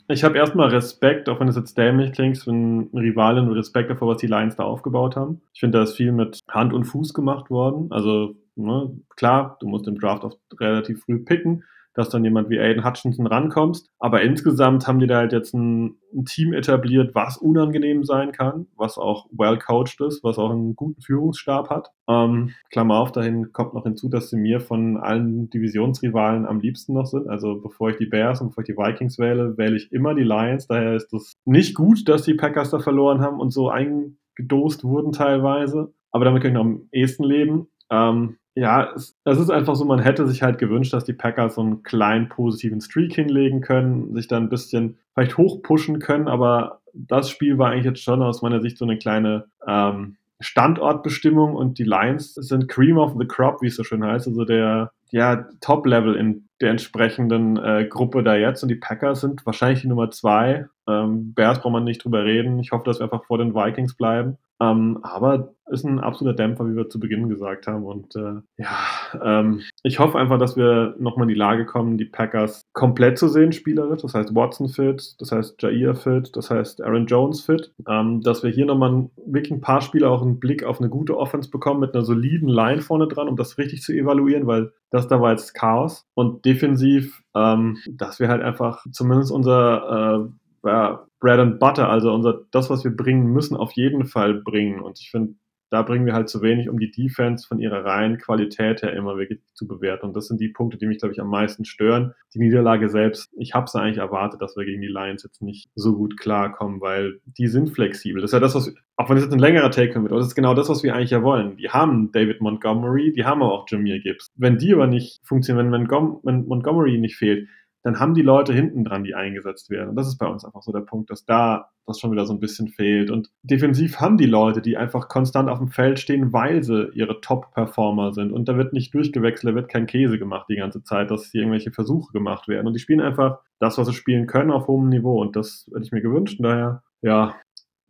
ich 0.07 0.23
habe 0.23 0.37
erstmal 0.37 0.69
Respekt, 0.69 1.29
auch 1.29 1.39
wenn 1.39 1.47
es 1.47 1.55
jetzt 1.55 1.77
dämlich 1.77 2.11
klingt, 2.11 2.47
einen 2.47 2.89
Rivalen 2.93 3.47
Respekt 3.49 3.89
davor, 3.89 4.09
was 4.09 4.21
die 4.21 4.27
Lions 4.27 4.55
da 4.55 4.63
aufgebaut 4.63 5.15
haben. 5.15 5.41
Ich 5.53 5.59
finde, 5.59 5.77
da 5.77 5.83
ist 5.83 5.95
viel 5.95 6.11
mit 6.11 6.39
Hand 6.49 6.73
und 6.73 6.85
Fuß 6.85 7.13
gemacht 7.13 7.49
worden. 7.49 7.91
Also 7.91 8.35
ne, 8.55 8.91
klar, 9.15 9.57
du 9.59 9.67
musst 9.67 9.87
im 9.87 9.99
Draft 9.99 10.23
oft 10.23 10.39
relativ 10.59 11.03
früh 11.03 11.19
picken 11.19 11.63
dass 11.93 12.09
dann 12.09 12.23
jemand 12.23 12.49
wie 12.49 12.59
Aiden 12.59 12.85
Hutchinson 12.85 13.27
rankommst. 13.27 13.89
Aber 13.99 14.21
insgesamt 14.21 14.87
haben 14.87 14.99
die 14.99 15.07
da 15.07 15.17
halt 15.17 15.33
jetzt 15.33 15.53
ein, 15.53 15.97
ein, 16.13 16.25
Team 16.25 16.53
etabliert, 16.53 17.15
was 17.15 17.37
unangenehm 17.37 18.03
sein 18.03 18.31
kann, 18.31 18.67
was 18.75 18.97
auch 18.97 19.27
well 19.31 19.57
coached 19.57 19.99
ist, 20.01 20.23
was 20.23 20.37
auch 20.37 20.51
einen 20.51 20.75
guten 20.75 21.01
Führungsstab 21.01 21.69
hat. 21.69 21.91
Ähm, 22.07 22.51
Klammer 22.71 22.99
auf, 22.99 23.11
dahin 23.11 23.51
kommt 23.51 23.73
noch 23.73 23.83
hinzu, 23.83 24.09
dass 24.09 24.29
sie 24.29 24.37
mir 24.37 24.59
von 24.59 24.97
allen 24.97 25.49
Divisionsrivalen 25.49 26.45
am 26.45 26.59
liebsten 26.59 26.93
noch 26.93 27.05
sind. 27.05 27.27
Also 27.27 27.59
bevor 27.61 27.89
ich 27.89 27.97
die 27.97 28.05
Bears 28.05 28.41
und 28.41 28.49
bevor 28.49 28.63
ich 28.63 28.67
die 28.67 28.77
Vikings 28.77 29.19
wähle, 29.19 29.57
wähle 29.57 29.75
ich 29.75 29.91
immer 29.91 30.13
die 30.15 30.23
Lions. 30.23 30.67
Daher 30.67 30.95
ist 30.95 31.13
es 31.13 31.33
nicht 31.45 31.75
gut, 31.75 32.07
dass 32.07 32.23
die 32.23 32.33
Packers 32.33 32.69
da 32.69 32.79
verloren 32.79 33.21
haben 33.21 33.39
und 33.39 33.51
so 33.51 33.69
eingedost 33.69 34.83
wurden 34.83 35.11
teilweise. 35.11 35.93
Aber 36.11 36.25
damit 36.25 36.41
kann 36.41 36.51
ich 36.51 36.55
noch 36.55 36.65
am 36.65 36.87
ehesten 36.91 37.23
leben. 37.23 37.67
Ähm, 37.91 38.37
ja, 38.59 38.91
es, 38.93 39.17
es, 39.23 39.39
ist 39.39 39.49
einfach 39.49 39.75
so, 39.75 39.85
man 39.85 39.99
hätte 39.99 40.27
sich 40.27 40.43
halt 40.43 40.57
gewünscht, 40.57 40.93
dass 40.93 41.05
die 41.05 41.13
Packers 41.13 41.55
so 41.55 41.61
einen 41.61 41.83
kleinen 41.83 42.27
positiven 42.27 42.81
Streak 42.81 43.13
hinlegen 43.13 43.61
können, 43.61 44.13
sich 44.13 44.27
da 44.27 44.37
ein 44.37 44.49
bisschen 44.49 44.97
vielleicht 45.13 45.37
hochpushen 45.37 45.99
können, 45.99 46.27
aber 46.27 46.81
das 46.93 47.29
Spiel 47.29 47.57
war 47.57 47.71
eigentlich 47.71 47.85
jetzt 47.85 48.03
schon 48.03 48.21
aus 48.21 48.41
meiner 48.41 48.61
Sicht 48.61 48.77
so 48.77 48.85
eine 48.85 48.97
kleine 48.97 49.45
ähm, 49.65 50.17
Standortbestimmung 50.41 51.55
und 51.55 51.79
die 51.79 51.83
Lions 51.83 52.33
sind 52.33 52.67
Cream 52.67 52.97
of 52.97 53.15
the 53.17 53.27
Crop, 53.27 53.61
wie 53.61 53.67
es 53.67 53.75
so 53.75 53.83
schön 53.83 54.03
heißt, 54.03 54.27
also 54.27 54.43
der 54.43 54.91
ja, 55.11 55.47
Top-Level 55.61 56.15
in 56.15 56.47
der 56.61 56.71
entsprechenden 56.71 57.57
äh, 57.57 57.87
Gruppe 57.89 58.23
da 58.23 58.35
jetzt 58.35 58.61
und 58.63 58.69
die 58.69 58.75
Packers 58.75 59.21
sind 59.21 59.45
wahrscheinlich 59.45 59.81
die 59.81 59.87
Nummer 59.87 60.11
zwei. 60.11 60.67
Ähm, 60.87 61.33
Bears 61.33 61.61
braucht 61.61 61.73
man 61.73 61.83
nicht 61.85 62.03
drüber 62.03 62.25
reden. 62.25 62.59
Ich 62.59 62.71
hoffe, 62.71 62.83
dass 62.85 62.99
wir 62.99 63.05
einfach 63.05 63.23
vor 63.23 63.37
den 63.37 63.55
Vikings 63.55 63.95
bleiben. 63.95 64.37
Ähm, 64.61 64.99
aber 65.03 65.53
ist 65.69 65.85
ein 65.85 65.99
absoluter 65.99 66.35
Dämpfer, 66.35 66.67
wie 66.67 66.75
wir 66.75 66.89
zu 66.89 66.99
Beginn 66.99 67.29
gesagt 67.29 67.67
haben. 67.67 67.85
Und 67.85 68.15
äh, 68.15 68.41
ja, 68.57 68.77
ähm, 69.21 69.61
ich 69.83 69.99
hoffe 69.99 70.17
einfach, 70.17 70.39
dass 70.39 70.57
wir 70.57 70.95
nochmal 70.99 71.23
in 71.23 71.29
die 71.29 71.39
Lage 71.39 71.65
kommen, 71.65 71.97
die 71.97 72.05
Packers 72.05 72.63
komplett 72.73 73.17
zu 73.17 73.27
sehen, 73.27 73.51
spielerisch. 73.51 74.01
Das 74.01 74.13
heißt 74.13 74.35
Watson 74.35 74.69
fit, 74.69 75.15
das 75.19 75.31
heißt 75.31 75.61
Jair 75.61 75.95
fit, 75.95 76.35
das 76.35 76.49
heißt 76.49 76.81
Aaron 76.81 77.05
Jones 77.05 77.41
fit. 77.41 77.73
Ähm, 77.87 78.21
dass 78.21 78.43
wir 78.43 78.49
hier 78.49 78.65
nochmal 78.65 79.09
wirklich 79.25 79.51
ein 79.51 79.61
paar 79.61 79.81
Spiele 79.81 80.09
auch 80.09 80.21
einen 80.21 80.39
Blick 80.39 80.63
auf 80.63 80.79
eine 80.79 80.89
gute 80.89 81.17
Offense 81.17 81.49
bekommen 81.49 81.79
mit 81.79 81.93
einer 81.93 82.03
soliden 82.03 82.49
Line 82.49 82.81
vorne 82.81 83.07
dran, 83.07 83.27
um 83.27 83.35
das 83.35 83.57
richtig 83.57 83.81
zu 83.81 83.93
evaluieren, 83.93 84.47
weil 84.47 84.71
das 84.89 85.07
da 85.07 85.21
war 85.21 85.31
jetzt 85.31 85.53
Chaos. 85.53 86.07
Und 86.15 86.45
defensiv, 86.45 87.21
ähm, 87.35 87.77
dass 87.91 88.19
wir 88.19 88.27
halt 88.27 88.41
einfach 88.41 88.85
zumindest 88.91 89.31
unser 89.31 90.25
äh, 90.25 90.48
ja, 90.63 91.05
Bread 91.19 91.39
and 91.39 91.59
Butter, 91.59 91.89
also 91.89 92.13
unser, 92.13 92.41
das, 92.51 92.69
was 92.69 92.83
wir 92.83 92.95
bringen 92.95 93.27
müssen, 93.27 93.57
auf 93.57 93.71
jeden 93.73 94.05
Fall 94.05 94.35
bringen. 94.35 94.79
Und 94.79 94.99
ich 94.99 95.11
finde, 95.11 95.35
da 95.71 95.83
bringen 95.83 96.05
wir 96.05 96.13
halt 96.13 96.29
zu 96.29 96.41
wenig, 96.41 96.67
um 96.69 96.79
die 96.79 96.89
Defense 96.89 97.47
von 97.47 97.59
ihrer 97.59 97.85
reinen 97.85 98.17
Qualität 98.17 98.81
her 98.81 98.93
immer 98.93 99.17
wirklich 99.17 99.39
zu 99.53 99.67
bewerten. 99.67 100.07
Und 100.07 100.15
das 100.15 100.27
sind 100.27 100.41
die 100.41 100.49
Punkte, 100.49 100.77
die 100.77 100.87
mich, 100.87 100.97
glaube 100.97 101.13
ich, 101.13 101.21
am 101.21 101.29
meisten 101.29 101.63
stören. 101.63 102.13
Die 102.33 102.39
Niederlage 102.39 102.89
selbst, 102.89 103.29
ich 103.37 103.53
habe 103.53 103.65
es 103.65 103.75
eigentlich 103.75 103.97
erwartet, 103.97 104.41
dass 104.41 104.57
wir 104.57 104.65
gegen 104.65 104.81
die 104.81 104.87
Lions 104.87 105.23
jetzt 105.23 105.41
nicht 105.41 105.69
so 105.75 105.95
gut 105.95 106.17
klarkommen, 106.17 106.81
weil 106.81 107.19
die 107.25 107.47
sind 107.47 107.69
flexibel. 107.69 108.21
Das 108.21 108.29
ist 108.29 108.33
ja 108.33 108.39
das, 108.39 108.55
was, 108.55 108.73
auch 108.95 109.09
wenn 109.09 109.17
es 109.17 109.23
jetzt 109.23 109.33
ein 109.33 109.39
längerer 109.39 109.69
Take 109.69 109.93
wird, 109.93 110.11
aber 110.11 110.19
das 110.19 110.27
ist 110.27 110.35
genau 110.35 110.55
das, 110.55 110.69
was 110.69 110.81
wir 110.81 110.95
eigentlich 110.95 111.11
ja 111.11 111.21
wollen. 111.21 111.57
Die 111.57 111.69
haben 111.69 112.11
David 112.11 112.41
Montgomery, 112.41 113.13
die 113.13 113.25
haben 113.25 113.43
aber 113.43 113.53
auch 113.53 113.65
Jameer 113.69 113.99
Gibbs. 113.99 114.31
Wenn 114.35 114.57
die 114.57 114.73
aber 114.73 114.87
nicht 114.87 115.21
funktionieren, 115.23 115.71
wenn, 115.71 115.87
wenn 116.23 116.47
Montgomery 116.47 116.97
nicht 116.97 117.15
fehlt, 117.15 117.47
dann 117.83 117.99
haben 117.99 118.13
die 118.13 118.21
Leute 118.21 118.53
hinten 118.53 118.83
dran, 118.83 119.03
die 119.03 119.15
eingesetzt 119.15 119.69
werden. 119.69 119.89
Und 119.89 119.95
das 119.95 120.07
ist 120.07 120.17
bei 120.17 120.27
uns 120.27 120.43
einfach 120.43 120.61
so 120.61 120.71
der 120.71 120.81
Punkt, 120.81 121.09
dass 121.09 121.25
da 121.25 121.69
das 121.85 121.99
schon 121.99 122.11
wieder 122.11 122.25
so 122.25 122.33
ein 122.33 122.39
bisschen 122.39 122.67
fehlt. 122.67 123.09
Und 123.09 123.29
defensiv 123.41 123.99
haben 123.99 124.17
die 124.17 124.25
Leute, 124.25 124.61
die 124.61 124.77
einfach 124.77 125.07
konstant 125.07 125.49
auf 125.49 125.59
dem 125.59 125.69
Feld 125.69 125.99
stehen, 125.99 126.33
weil 126.33 126.63
sie 126.63 126.89
ihre 126.93 127.21
Top-Performer 127.21 128.13
sind. 128.13 128.31
Und 128.31 128.47
da 128.47 128.57
wird 128.57 128.73
nicht 128.73 128.93
durchgewechselt, 128.93 129.51
da 129.51 129.55
wird 129.55 129.69
kein 129.69 129.87
Käse 129.87 130.19
gemacht 130.19 130.47
die 130.49 130.57
ganze 130.57 130.83
Zeit, 130.83 131.09
dass 131.09 131.31
hier 131.31 131.41
irgendwelche 131.41 131.71
Versuche 131.71 132.11
gemacht 132.11 132.47
werden. 132.47 132.67
Und 132.67 132.73
die 132.73 132.79
spielen 132.79 133.01
einfach 133.01 133.39
das, 133.59 133.77
was 133.77 133.87
sie 133.87 133.93
spielen 133.93 134.27
können, 134.27 134.51
auf 134.51 134.67
hohem 134.67 134.89
Niveau. 134.89 135.21
Und 135.21 135.35
das 135.35 135.65
hätte 135.73 135.85
ich 135.85 135.91
mir 135.91 136.01
gewünscht. 136.01 136.39
Und 136.39 136.43
daher, 136.43 136.83
ja, 137.01 137.35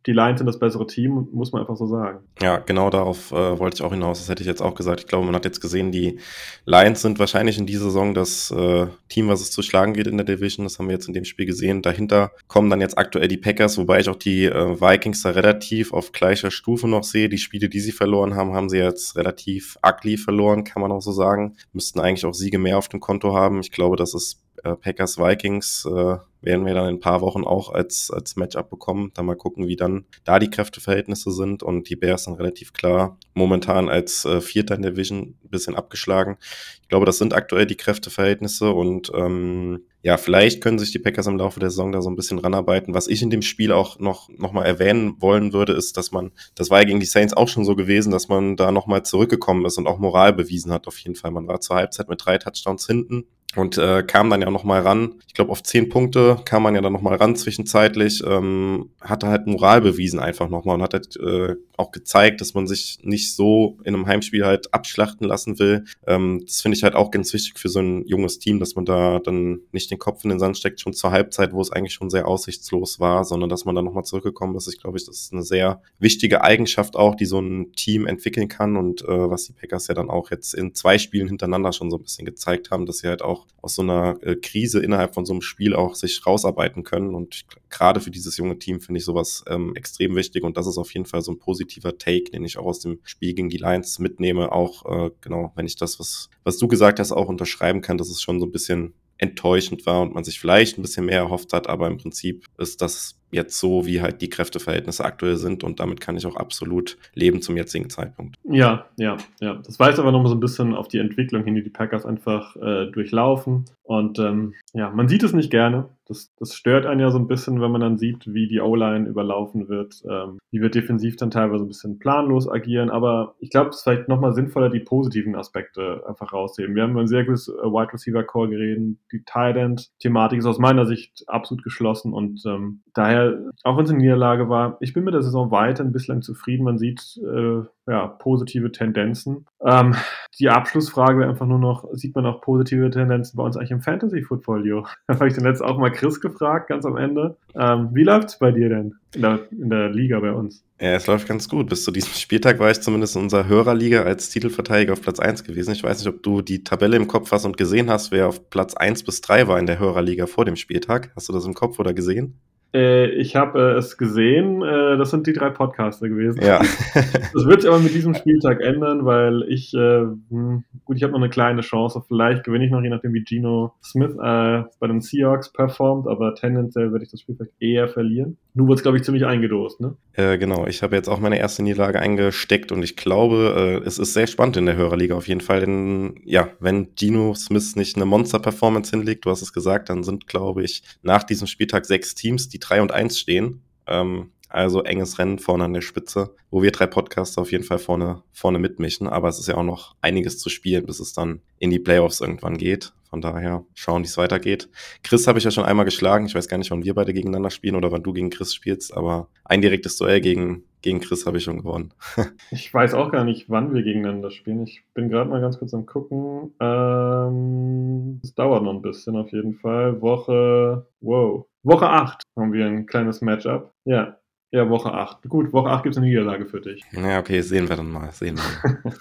die 0.06 0.12
Lions 0.12 0.38
sind 0.38 0.46
das 0.46 0.58
bessere 0.58 0.86
Team, 0.86 1.28
muss 1.32 1.52
man 1.52 1.60
einfach 1.60 1.76
so 1.76 1.86
sagen. 1.86 2.20
Ja, 2.40 2.56
genau 2.58 2.88
darauf 2.88 3.32
äh, 3.32 3.58
wollte 3.58 3.76
ich 3.76 3.82
auch 3.82 3.92
hinaus. 3.92 4.18
Das 4.18 4.30
hätte 4.30 4.42
ich 4.42 4.46
jetzt 4.46 4.62
auch 4.62 4.74
gesagt. 4.74 5.00
Ich 5.00 5.06
glaube, 5.06 5.26
man 5.26 5.34
hat 5.34 5.44
jetzt 5.44 5.60
gesehen, 5.60 5.92
die 5.92 6.18
Lions 6.64 7.02
sind 7.02 7.18
wahrscheinlich 7.18 7.58
in 7.58 7.66
dieser 7.66 7.84
Saison 7.84 8.14
das 8.14 8.50
äh, 8.50 8.86
Team, 9.10 9.28
was 9.28 9.42
es 9.42 9.50
zu 9.50 9.60
schlagen 9.60 9.92
geht 9.92 10.06
in 10.06 10.16
der 10.16 10.24
Division. 10.24 10.64
Das 10.64 10.78
haben 10.78 10.86
wir 10.86 10.94
jetzt 10.94 11.08
in 11.08 11.12
dem 11.12 11.24
Spiel 11.24 11.44
gesehen. 11.44 11.82
Dahinter 11.82 12.32
kommen 12.48 12.70
dann 12.70 12.80
jetzt 12.80 12.96
aktuell 12.96 13.28
die 13.28 13.36
Packers, 13.36 13.76
wobei 13.76 14.00
ich 14.00 14.08
auch 14.08 14.16
die 14.16 14.46
äh, 14.46 14.80
Vikings 14.80 15.22
da 15.22 15.30
relativ 15.30 15.92
auf 15.92 16.12
gleicher 16.12 16.50
Stufe 16.50 16.88
noch 16.88 17.04
sehe. 17.04 17.28
Die 17.28 17.38
Spiele, 17.38 17.68
die 17.68 17.80
sie 17.80 17.92
verloren 17.92 18.34
haben, 18.34 18.54
haben 18.54 18.70
sie 18.70 18.78
jetzt 18.78 19.16
relativ 19.16 19.76
ugly 19.86 20.16
verloren, 20.16 20.64
kann 20.64 20.80
man 20.80 20.92
auch 20.92 21.02
so 21.02 21.12
sagen. 21.12 21.56
Müssten 21.74 22.00
eigentlich 22.00 22.24
auch 22.24 22.34
Siege 22.34 22.58
mehr 22.58 22.78
auf 22.78 22.88
dem 22.88 23.00
Konto 23.00 23.34
haben. 23.34 23.60
Ich 23.60 23.70
glaube, 23.70 23.96
dass 23.96 24.14
es 24.14 24.40
äh, 24.64 24.76
Packers 24.76 25.18
Vikings 25.18 25.86
äh, 25.86 26.16
werden 26.42 26.64
wir 26.66 26.74
dann 26.74 26.88
in 26.88 26.96
ein 26.96 27.00
paar 27.00 27.20
Wochen 27.20 27.44
auch 27.44 27.70
als, 27.70 28.10
als 28.10 28.36
Matchup 28.36 28.70
bekommen. 28.70 29.10
Dann 29.14 29.26
mal 29.26 29.36
gucken, 29.36 29.68
wie 29.68 29.76
dann 29.76 30.04
da 30.24 30.38
die 30.38 30.50
Kräfteverhältnisse 30.50 31.30
sind 31.32 31.62
und 31.62 31.88
die 31.88 31.96
Bears 31.96 32.24
sind 32.24 32.34
relativ 32.34 32.72
klar 32.72 33.18
momentan 33.34 33.88
als 33.88 34.24
äh, 34.24 34.40
Vierter 34.40 34.74
in 34.74 34.82
der 34.82 34.92
Division 34.92 35.36
ein 35.44 35.50
bisschen 35.50 35.76
abgeschlagen. 35.76 36.36
Ich 36.82 36.88
glaube, 36.88 37.06
das 37.06 37.18
sind 37.18 37.34
aktuell 37.34 37.66
die 37.66 37.76
Kräfteverhältnisse 37.76 38.70
und 38.70 39.12
ähm, 39.14 39.84
ja, 40.02 40.16
vielleicht 40.16 40.62
können 40.62 40.78
sich 40.78 40.92
die 40.92 40.98
Packers 40.98 41.26
im 41.26 41.36
Laufe 41.36 41.60
der 41.60 41.70
Saison 41.70 41.92
da 41.92 42.00
so 42.00 42.08
ein 42.08 42.16
bisschen 42.16 42.38
ranarbeiten. 42.38 42.94
Was 42.94 43.06
ich 43.06 43.22
in 43.22 43.30
dem 43.30 43.42
Spiel 43.42 43.70
auch 43.70 43.98
noch, 43.98 44.30
noch 44.30 44.52
mal 44.52 44.64
erwähnen 44.64 45.16
wollen 45.20 45.52
würde, 45.52 45.74
ist, 45.74 45.96
dass 45.98 46.10
man, 46.10 46.32
das 46.54 46.70
war 46.70 46.80
ja 46.80 46.86
gegen 46.86 47.00
die 47.00 47.06
Saints 47.06 47.34
auch 47.34 47.48
schon 47.48 47.66
so 47.66 47.76
gewesen, 47.76 48.10
dass 48.10 48.28
man 48.28 48.56
da 48.56 48.72
noch 48.72 48.86
mal 48.86 49.02
zurückgekommen 49.02 49.66
ist 49.66 49.76
und 49.76 49.86
auch 49.86 49.98
Moral 49.98 50.32
bewiesen 50.32 50.72
hat 50.72 50.86
auf 50.86 50.98
jeden 50.98 51.16
Fall. 51.16 51.30
Man 51.30 51.46
war 51.46 51.60
zur 51.60 51.76
Halbzeit 51.76 52.08
mit 52.08 52.24
drei 52.24 52.38
Touchdowns 52.38 52.86
hinten 52.86 53.26
und 53.56 53.78
äh, 53.78 54.02
kam 54.04 54.30
dann 54.30 54.42
ja 54.42 54.50
noch 54.50 54.64
mal 54.64 54.80
ran. 54.80 55.14
Ich 55.26 55.34
glaube, 55.34 55.50
auf 55.50 55.62
zehn 55.62 55.88
Punkte 55.88 56.38
kam 56.44 56.62
man 56.62 56.74
ja 56.74 56.80
dann 56.80 56.92
noch 56.92 57.02
mal 57.02 57.16
ran 57.16 57.34
zwischenzeitlich. 57.34 58.22
Ähm, 58.24 58.90
hatte 59.00 59.26
halt 59.26 59.46
Moral 59.46 59.80
bewiesen 59.80 60.20
einfach 60.20 60.48
noch 60.48 60.64
mal 60.64 60.74
und 60.74 60.82
hat 60.82 60.94
halt 60.94 61.16
äh, 61.16 61.56
auch 61.80 61.90
gezeigt, 61.90 62.40
dass 62.40 62.54
man 62.54 62.66
sich 62.66 62.98
nicht 63.02 63.34
so 63.34 63.78
in 63.84 63.94
einem 63.94 64.06
Heimspiel 64.06 64.44
halt 64.44 64.72
abschlachten 64.72 65.26
lassen 65.26 65.58
will. 65.58 65.84
Ähm, 66.06 66.42
das 66.46 66.60
finde 66.60 66.76
ich 66.76 66.84
halt 66.84 66.94
auch 66.94 67.10
ganz 67.10 67.32
wichtig 67.32 67.58
für 67.58 67.68
so 67.68 67.80
ein 67.80 68.06
junges 68.06 68.38
Team, 68.38 68.60
dass 68.60 68.74
man 68.74 68.84
da 68.84 69.18
dann 69.18 69.60
nicht 69.72 69.90
den 69.90 69.98
Kopf 69.98 70.22
in 70.24 70.30
den 70.30 70.38
Sand 70.38 70.58
steckt, 70.58 70.80
schon 70.80 70.92
zur 70.92 71.10
Halbzeit, 71.10 71.52
wo 71.52 71.60
es 71.60 71.72
eigentlich 71.72 71.94
schon 71.94 72.10
sehr 72.10 72.28
aussichtslos 72.28 73.00
war, 73.00 73.24
sondern 73.24 73.48
dass 73.48 73.64
man 73.64 73.74
dann 73.74 73.84
noch 73.86 73.94
mal 73.94 74.04
zurückgekommen 74.04 74.54
ist. 74.56 74.68
Ich 74.68 74.80
glaube, 74.80 74.98
das 74.98 75.08
ist 75.08 75.32
eine 75.32 75.42
sehr 75.42 75.82
wichtige 75.98 76.42
Eigenschaft 76.42 76.96
auch, 76.96 77.14
die 77.14 77.26
so 77.26 77.40
ein 77.40 77.72
Team 77.72 78.06
entwickeln 78.06 78.48
kann 78.48 78.76
und 78.76 79.02
äh, 79.02 79.30
was 79.30 79.46
die 79.46 79.52
Packers 79.52 79.88
ja 79.88 79.94
dann 79.94 80.10
auch 80.10 80.30
jetzt 80.30 80.54
in 80.54 80.74
zwei 80.74 80.98
Spielen 80.98 81.28
hintereinander 81.28 81.72
schon 81.72 81.90
so 81.90 81.96
ein 81.96 82.02
bisschen 82.02 82.26
gezeigt 82.26 82.70
haben, 82.70 82.86
dass 82.86 82.98
sie 82.98 83.08
halt 83.08 83.22
auch 83.22 83.46
aus 83.62 83.74
so 83.74 83.82
einer 83.82 84.18
äh, 84.22 84.36
Krise 84.36 84.80
innerhalb 84.80 85.14
von 85.14 85.24
so 85.24 85.32
einem 85.32 85.42
Spiel 85.42 85.74
auch 85.74 85.94
sich 85.94 86.24
rausarbeiten 86.26 86.84
können. 86.84 87.14
Und 87.14 87.44
gerade 87.68 88.00
für 88.00 88.10
dieses 88.10 88.36
junge 88.36 88.58
Team 88.58 88.80
finde 88.80 88.98
ich 88.98 89.04
sowas 89.04 89.44
ähm, 89.48 89.74
extrem 89.76 90.16
wichtig. 90.16 90.44
Und 90.44 90.56
das 90.56 90.66
ist 90.66 90.78
auf 90.78 90.92
jeden 90.92 91.06
Fall 91.06 91.22
so 91.22 91.32
ein 91.32 91.38
positiver 91.70 91.98
Take, 91.98 92.30
den 92.30 92.44
ich 92.44 92.58
auch 92.58 92.66
aus 92.66 92.80
dem 92.80 92.98
Spiel 93.04 93.34
gegen 93.34 93.48
die 93.48 93.58
Lions 93.58 93.98
mitnehme. 93.98 94.52
Auch 94.52 94.84
äh, 94.86 95.10
genau, 95.20 95.52
wenn 95.54 95.66
ich 95.66 95.76
das, 95.76 96.00
was, 96.00 96.28
was 96.44 96.58
du 96.58 96.68
gesagt 96.68 96.98
hast, 96.98 97.12
auch 97.12 97.28
unterschreiben 97.28 97.80
kann, 97.80 97.98
dass 97.98 98.10
es 98.10 98.20
schon 98.20 98.40
so 98.40 98.46
ein 98.46 98.52
bisschen 98.52 98.94
enttäuschend 99.18 99.86
war 99.86 100.02
und 100.02 100.14
man 100.14 100.24
sich 100.24 100.40
vielleicht 100.40 100.78
ein 100.78 100.82
bisschen 100.82 101.06
mehr 101.06 101.18
erhofft 101.18 101.52
hat, 101.52 101.68
aber 101.68 101.88
im 101.88 101.98
Prinzip 101.98 102.46
ist 102.58 102.80
das 102.80 103.19
jetzt 103.30 103.58
so, 103.58 103.86
wie 103.86 104.00
halt 104.00 104.20
die 104.20 104.30
Kräfteverhältnisse 104.30 105.04
aktuell 105.04 105.36
sind 105.36 105.64
und 105.64 105.80
damit 105.80 106.00
kann 106.00 106.16
ich 106.16 106.26
auch 106.26 106.36
absolut 106.36 106.98
leben 107.14 107.42
zum 107.42 107.56
jetzigen 107.56 107.90
Zeitpunkt. 107.90 108.36
Ja, 108.44 108.86
ja, 108.96 109.16
ja. 109.40 109.54
Das 109.64 109.78
weist 109.78 109.98
aber 109.98 110.12
noch 110.12 110.22
mal 110.22 110.28
so 110.28 110.34
ein 110.34 110.40
bisschen 110.40 110.74
auf 110.74 110.88
die 110.88 110.98
Entwicklung 110.98 111.44
hin, 111.44 111.54
die 111.54 111.62
die 111.62 111.70
Packers 111.70 112.06
einfach 112.06 112.56
äh, 112.56 112.86
durchlaufen 112.86 113.66
und 113.90 114.20
ähm, 114.20 114.54
ja, 114.72 114.88
man 114.90 115.08
sieht 115.08 115.24
es 115.24 115.32
nicht 115.32 115.50
gerne. 115.50 115.88
Das, 116.06 116.32
das 116.38 116.54
stört 116.54 116.86
einen 116.86 117.00
ja 117.00 117.10
so 117.10 117.18
ein 117.18 117.26
bisschen, 117.26 117.60
wenn 117.60 117.72
man 117.72 117.80
dann 117.80 117.98
sieht, 117.98 118.32
wie 118.32 118.46
die 118.46 118.60
O-Line 118.60 119.08
überlaufen 119.08 119.68
wird. 119.68 120.04
Ähm, 120.08 120.38
die 120.52 120.60
wird 120.60 120.76
defensiv 120.76 121.16
dann 121.16 121.32
teilweise 121.32 121.64
ein 121.64 121.68
bisschen 121.68 121.98
planlos 121.98 122.48
agieren, 122.48 122.88
aber 122.88 123.34
ich 123.40 123.50
glaube, 123.50 123.70
es 123.70 123.78
ist 123.78 123.82
vielleicht 123.82 124.06
nochmal 124.06 124.32
sinnvoller, 124.32 124.70
die 124.70 124.78
positiven 124.78 125.34
Aspekte 125.34 126.04
einfach 126.06 126.32
rauszuheben. 126.32 126.76
Wir 126.76 126.84
haben 126.84 126.92
über 126.92 127.00
ein 127.00 127.08
sehr 127.08 127.24
gutes 127.24 127.48
äh, 127.48 127.52
Wide 127.52 127.92
Receiver 127.92 128.22
Core 128.22 128.50
geredet. 128.50 128.96
Die 129.10 129.24
Tight 129.24 129.56
End 129.56 129.90
Thematik 129.98 130.38
ist 130.38 130.46
aus 130.46 130.60
meiner 130.60 130.86
Sicht 130.86 131.24
absolut 131.26 131.64
geschlossen 131.64 132.12
und 132.12 132.44
ähm, 132.46 132.82
daher 132.94 133.19
auch 133.64 133.76
wenn 133.76 133.84
es 133.84 133.90
eine 133.90 133.98
Niederlage 133.98 134.48
war, 134.48 134.76
ich 134.80 134.92
bin 134.92 135.04
mit 135.04 135.14
der 135.14 135.22
Saison 135.22 135.50
weiterhin 135.50 135.92
bislang 135.92 136.22
zufrieden. 136.22 136.64
Man 136.64 136.78
sieht 136.78 137.18
äh, 137.24 137.62
ja, 137.90 138.06
positive 138.06 138.72
Tendenzen. 138.72 139.46
Ähm, 139.64 139.94
die 140.38 140.48
Abschlussfrage 140.48 141.18
wäre 141.18 141.28
einfach 141.28 141.46
nur 141.46 141.58
noch, 141.58 141.86
sieht 141.92 142.14
man 142.14 142.26
auch 142.26 142.40
positive 142.40 142.90
Tendenzen 142.90 143.36
bei 143.36 143.42
uns 143.42 143.56
eigentlich 143.56 143.72
im 143.72 143.82
Fantasy-Portfolio? 143.82 144.86
Da 145.06 145.14
habe 145.14 145.28
ich 145.28 145.34
den 145.34 145.44
letzten 145.44 145.64
auch 145.64 145.76
mal 145.76 145.90
Chris 145.90 146.20
gefragt, 146.20 146.68
ganz 146.68 146.84
am 146.86 146.96
Ende. 146.96 147.36
Ähm, 147.54 147.88
wie 147.92 148.04
läuft 148.04 148.28
es 148.28 148.38
bei 148.38 148.52
dir 148.52 148.68
denn 148.68 148.94
in 149.14 149.22
der, 149.22 149.40
in 149.50 149.68
der 149.68 149.90
Liga 149.90 150.20
bei 150.20 150.32
uns? 150.32 150.64
Ja, 150.80 150.92
es 150.92 151.06
läuft 151.06 151.28
ganz 151.28 151.48
gut. 151.48 151.68
Bis 151.68 151.84
zu 151.84 151.90
diesem 151.90 152.12
Spieltag 152.14 152.58
war 152.58 152.70
ich 152.70 152.80
zumindest 152.80 153.16
in 153.16 153.22
unserer 153.22 153.48
Hörerliga 153.48 154.02
als 154.02 154.30
Titelverteidiger 154.30 154.92
auf 154.94 155.02
Platz 155.02 155.18
1 155.18 155.44
gewesen. 155.44 155.72
Ich 155.72 155.82
weiß 155.82 155.98
nicht, 155.98 156.14
ob 156.14 156.22
du 156.22 156.42
die 156.42 156.64
Tabelle 156.64 156.96
im 156.96 157.08
Kopf 157.08 157.32
hast 157.32 157.44
und 157.44 157.56
gesehen 157.56 157.90
hast, 157.90 158.12
wer 158.12 158.28
auf 158.28 158.48
Platz 158.50 158.74
1 158.74 159.02
bis 159.02 159.20
3 159.20 159.48
war 159.48 159.58
in 159.58 159.66
der 159.66 159.78
Hörerliga 159.78 160.26
vor 160.26 160.44
dem 160.44 160.56
Spieltag. 160.56 161.12
Hast 161.16 161.28
du 161.28 161.32
das 161.32 161.44
im 161.44 161.54
Kopf 161.54 161.78
oder 161.78 161.92
gesehen? 161.92 162.40
Äh, 162.72 163.10
ich 163.10 163.34
habe 163.34 163.58
äh, 163.58 163.78
es 163.78 163.96
gesehen, 163.96 164.62
äh, 164.62 164.96
das 164.96 165.10
sind 165.10 165.26
die 165.26 165.32
drei 165.32 165.50
Podcaster 165.50 166.08
gewesen. 166.08 166.40
Ja. 166.40 166.58
das 166.94 167.46
wird 167.46 167.62
sich 167.62 167.70
aber 167.70 167.80
mit 167.80 167.94
diesem 167.94 168.14
Spieltag 168.14 168.60
ändern, 168.60 169.04
weil 169.04 169.42
ich, 169.48 169.74
äh, 169.74 170.06
hm, 170.30 170.64
gut, 170.84 170.96
ich 170.96 171.02
habe 171.02 171.12
noch 171.12 171.20
eine 171.20 171.30
kleine 171.30 171.62
Chance. 171.62 172.02
Vielleicht 172.06 172.44
gewinne 172.44 172.66
ich 172.66 172.70
noch, 172.70 172.80
je 172.80 172.90
nachdem, 172.90 173.12
wie 173.12 173.24
Gino 173.24 173.74
Smith 173.82 174.12
äh, 174.12 174.62
bei 174.78 174.86
den 174.86 175.00
Seahawks 175.00 175.52
performt, 175.52 176.06
aber 176.06 176.34
tendenziell 176.34 176.92
werde 176.92 177.04
ich 177.04 177.10
das 177.10 177.20
Spiel 177.20 177.34
vielleicht 177.34 177.60
eher 177.60 177.88
verlieren. 177.88 178.36
Du 178.54 178.66
wurdest, 178.66 178.82
glaube 178.82 178.98
ich, 178.98 179.04
ziemlich 179.04 179.24
eingedost, 179.24 179.80
ne? 179.80 179.96
Äh, 180.14 180.38
genau, 180.38 180.66
ich 180.66 180.82
habe 180.82 180.96
jetzt 180.96 181.08
auch 181.08 181.20
meine 181.20 181.38
erste 181.38 181.62
Niederlage 181.62 182.00
eingesteckt 182.00 182.72
und 182.72 182.82
ich 182.82 182.96
glaube, 182.96 183.82
es 183.86 183.98
ist 183.98 184.12
sehr 184.12 184.26
spannend 184.26 184.56
in 184.56 184.66
der 184.66 184.76
Hörerliga 184.76 185.14
auf 185.14 185.28
jeden 185.28 185.40
Fall. 185.40 185.60
Denn 185.60 186.20
ja, 186.24 186.48
wenn 186.58 186.88
Gino 186.96 187.34
Smith 187.34 187.76
nicht 187.76 187.96
eine 187.96 188.06
Monster-Performance 188.06 188.90
hinlegt, 188.90 189.24
du 189.24 189.30
hast 189.30 189.42
es 189.42 189.52
gesagt, 189.52 189.88
dann 189.88 190.02
sind, 190.02 190.26
glaube 190.26 190.64
ich, 190.64 190.82
nach 191.02 191.22
diesem 191.22 191.46
Spieltag 191.46 191.86
sechs 191.86 192.14
Teams, 192.14 192.48
die 192.48 192.58
3 192.58 192.82
und 192.82 192.92
1 192.92 193.18
stehen. 193.18 193.62
Ähm, 193.86 194.30
also 194.50 194.82
enges 194.82 195.18
Rennen 195.18 195.38
vorne 195.38 195.64
an 195.64 195.72
der 195.72 195.80
Spitze, 195.80 196.34
wo 196.50 196.60
wir 196.62 196.72
drei 196.72 196.86
Podcaster 196.86 197.40
auf 197.40 197.52
jeden 197.52 197.62
Fall 197.62 197.78
vorne, 197.78 198.22
vorne 198.32 198.58
mitmischen. 198.58 199.06
Aber 199.06 199.28
es 199.28 199.38
ist 199.38 199.46
ja 199.46 199.54
auch 199.54 199.62
noch 199.62 199.94
einiges 200.00 200.38
zu 200.38 200.50
spielen, 200.50 200.86
bis 200.86 200.98
es 200.98 201.12
dann 201.12 201.40
in 201.60 201.70
die 201.70 201.78
Playoffs 201.78 202.20
irgendwann 202.20 202.58
geht. 202.58 202.92
Von 203.10 203.20
daher 203.20 203.64
schauen, 203.74 204.02
wie 204.02 204.06
es 204.06 204.16
weitergeht. 204.16 204.68
Chris 205.02 205.26
habe 205.26 205.38
ich 205.38 205.44
ja 205.44 205.50
schon 205.50 205.64
einmal 205.64 205.84
geschlagen. 205.84 206.26
Ich 206.26 206.34
weiß 206.36 206.46
gar 206.46 206.58
nicht, 206.58 206.70
wann 206.70 206.84
wir 206.84 206.94
beide 206.94 207.12
gegeneinander 207.12 207.50
spielen 207.50 207.74
oder 207.74 207.90
wann 207.90 208.04
du 208.04 208.12
gegen 208.12 208.30
Chris 208.30 208.54
spielst, 208.54 208.96
aber 208.96 209.28
ein 209.44 209.60
direktes 209.60 209.96
Duell 209.98 210.20
gegen, 210.20 210.62
gegen 210.80 211.00
Chris 211.00 211.26
habe 211.26 211.38
ich 211.38 211.44
schon 211.44 211.58
gewonnen. 211.58 211.92
ich 212.52 212.72
weiß 212.72 212.94
auch 212.94 213.10
gar 213.10 213.24
nicht, 213.24 213.50
wann 213.50 213.74
wir 213.74 213.82
gegeneinander 213.82 214.30
spielen. 214.30 214.62
Ich 214.62 214.84
bin 214.94 215.08
gerade 215.08 215.28
mal 215.28 215.40
ganz 215.40 215.58
kurz 215.58 215.74
am 215.74 215.86
gucken. 215.86 216.54
Ähm, 216.60 218.20
es 218.22 218.32
dauert 218.34 218.62
noch 218.62 218.74
ein 218.74 218.82
bisschen 218.82 219.16
auf 219.16 219.32
jeden 219.32 219.54
Fall. 219.54 220.00
Woche, 220.00 220.86
wow. 221.00 221.46
Woche 221.64 221.88
8 221.88 222.22
haben 222.38 222.52
wir 222.52 222.64
ein 222.64 222.86
kleines 222.86 223.20
Matchup. 223.22 223.72
Ja, 223.84 224.20
ja, 224.52 224.68
Woche 224.68 224.92
8. 224.92 225.28
Gut, 225.28 225.52
Woche 225.52 225.70
8 225.70 225.84
gibt 225.84 225.94
es 225.94 225.98
eine 225.98 226.08
Niederlage 226.08 226.44
für 226.44 226.60
dich. 226.60 226.82
Ja, 226.92 227.20
okay, 227.20 227.40
sehen 227.40 227.68
wir 227.68 227.76
dann 227.76 227.90
mal. 227.90 228.10
Sehen 228.10 228.36
wir. 228.36 228.94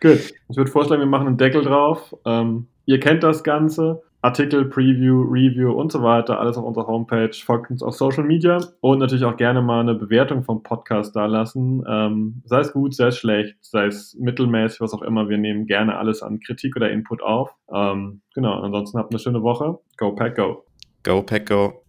Gut, 0.00 0.32
ich 0.48 0.56
würde 0.56 0.70
vorschlagen, 0.70 1.02
wir 1.02 1.06
machen 1.06 1.26
einen 1.26 1.36
Deckel 1.36 1.62
drauf. 1.62 2.16
Ähm, 2.24 2.66
ihr 2.90 2.98
kennt 2.98 3.22
das 3.22 3.44
Ganze. 3.44 4.02
Artikel, 4.20 4.66
Preview, 4.66 5.22
Review 5.22 5.72
und 5.72 5.92
so 5.92 6.02
weiter, 6.02 6.40
alles 6.40 6.58
auf 6.58 6.64
unserer 6.64 6.88
Homepage. 6.88 7.30
Folgt 7.32 7.70
uns 7.70 7.82
auf 7.82 7.94
Social 7.94 8.24
Media 8.24 8.58
und 8.80 8.98
natürlich 8.98 9.24
auch 9.24 9.36
gerne 9.36 9.62
mal 9.62 9.80
eine 9.80 9.94
Bewertung 9.94 10.42
vom 10.42 10.62
Podcast 10.62 11.16
da 11.16 11.24
lassen. 11.24 11.82
Ähm, 11.88 12.42
sei 12.44 12.60
es 12.60 12.72
gut, 12.72 12.94
sei 12.94 13.06
es 13.06 13.16
schlecht, 13.16 13.56
sei 13.62 13.86
es 13.86 14.14
mittelmäßig, 14.18 14.80
was 14.80 14.92
auch 14.92 15.02
immer. 15.02 15.30
Wir 15.30 15.38
nehmen 15.38 15.66
gerne 15.66 15.96
alles 15.96 16.22
an 16.22 16.40
Kritik 16.40 16.76
oder 16.76 16.90
Input 16.90 17.22
auf. 17.22 17.54
Ähm, 17.72 18.20
genau, 18.34 18.60
ansonsten 18.60 18.98
habt 18.98 19.12
eine 19.12 19.20
schöne 19.20 19.42
Woche. 19.42 19.78
Go 19.96 20.14
Pack 20.14 20.36
Go. 20.36 20.64
Go 21.02 21.22
Pack 21.22 21.48
Go. 21.48 21.79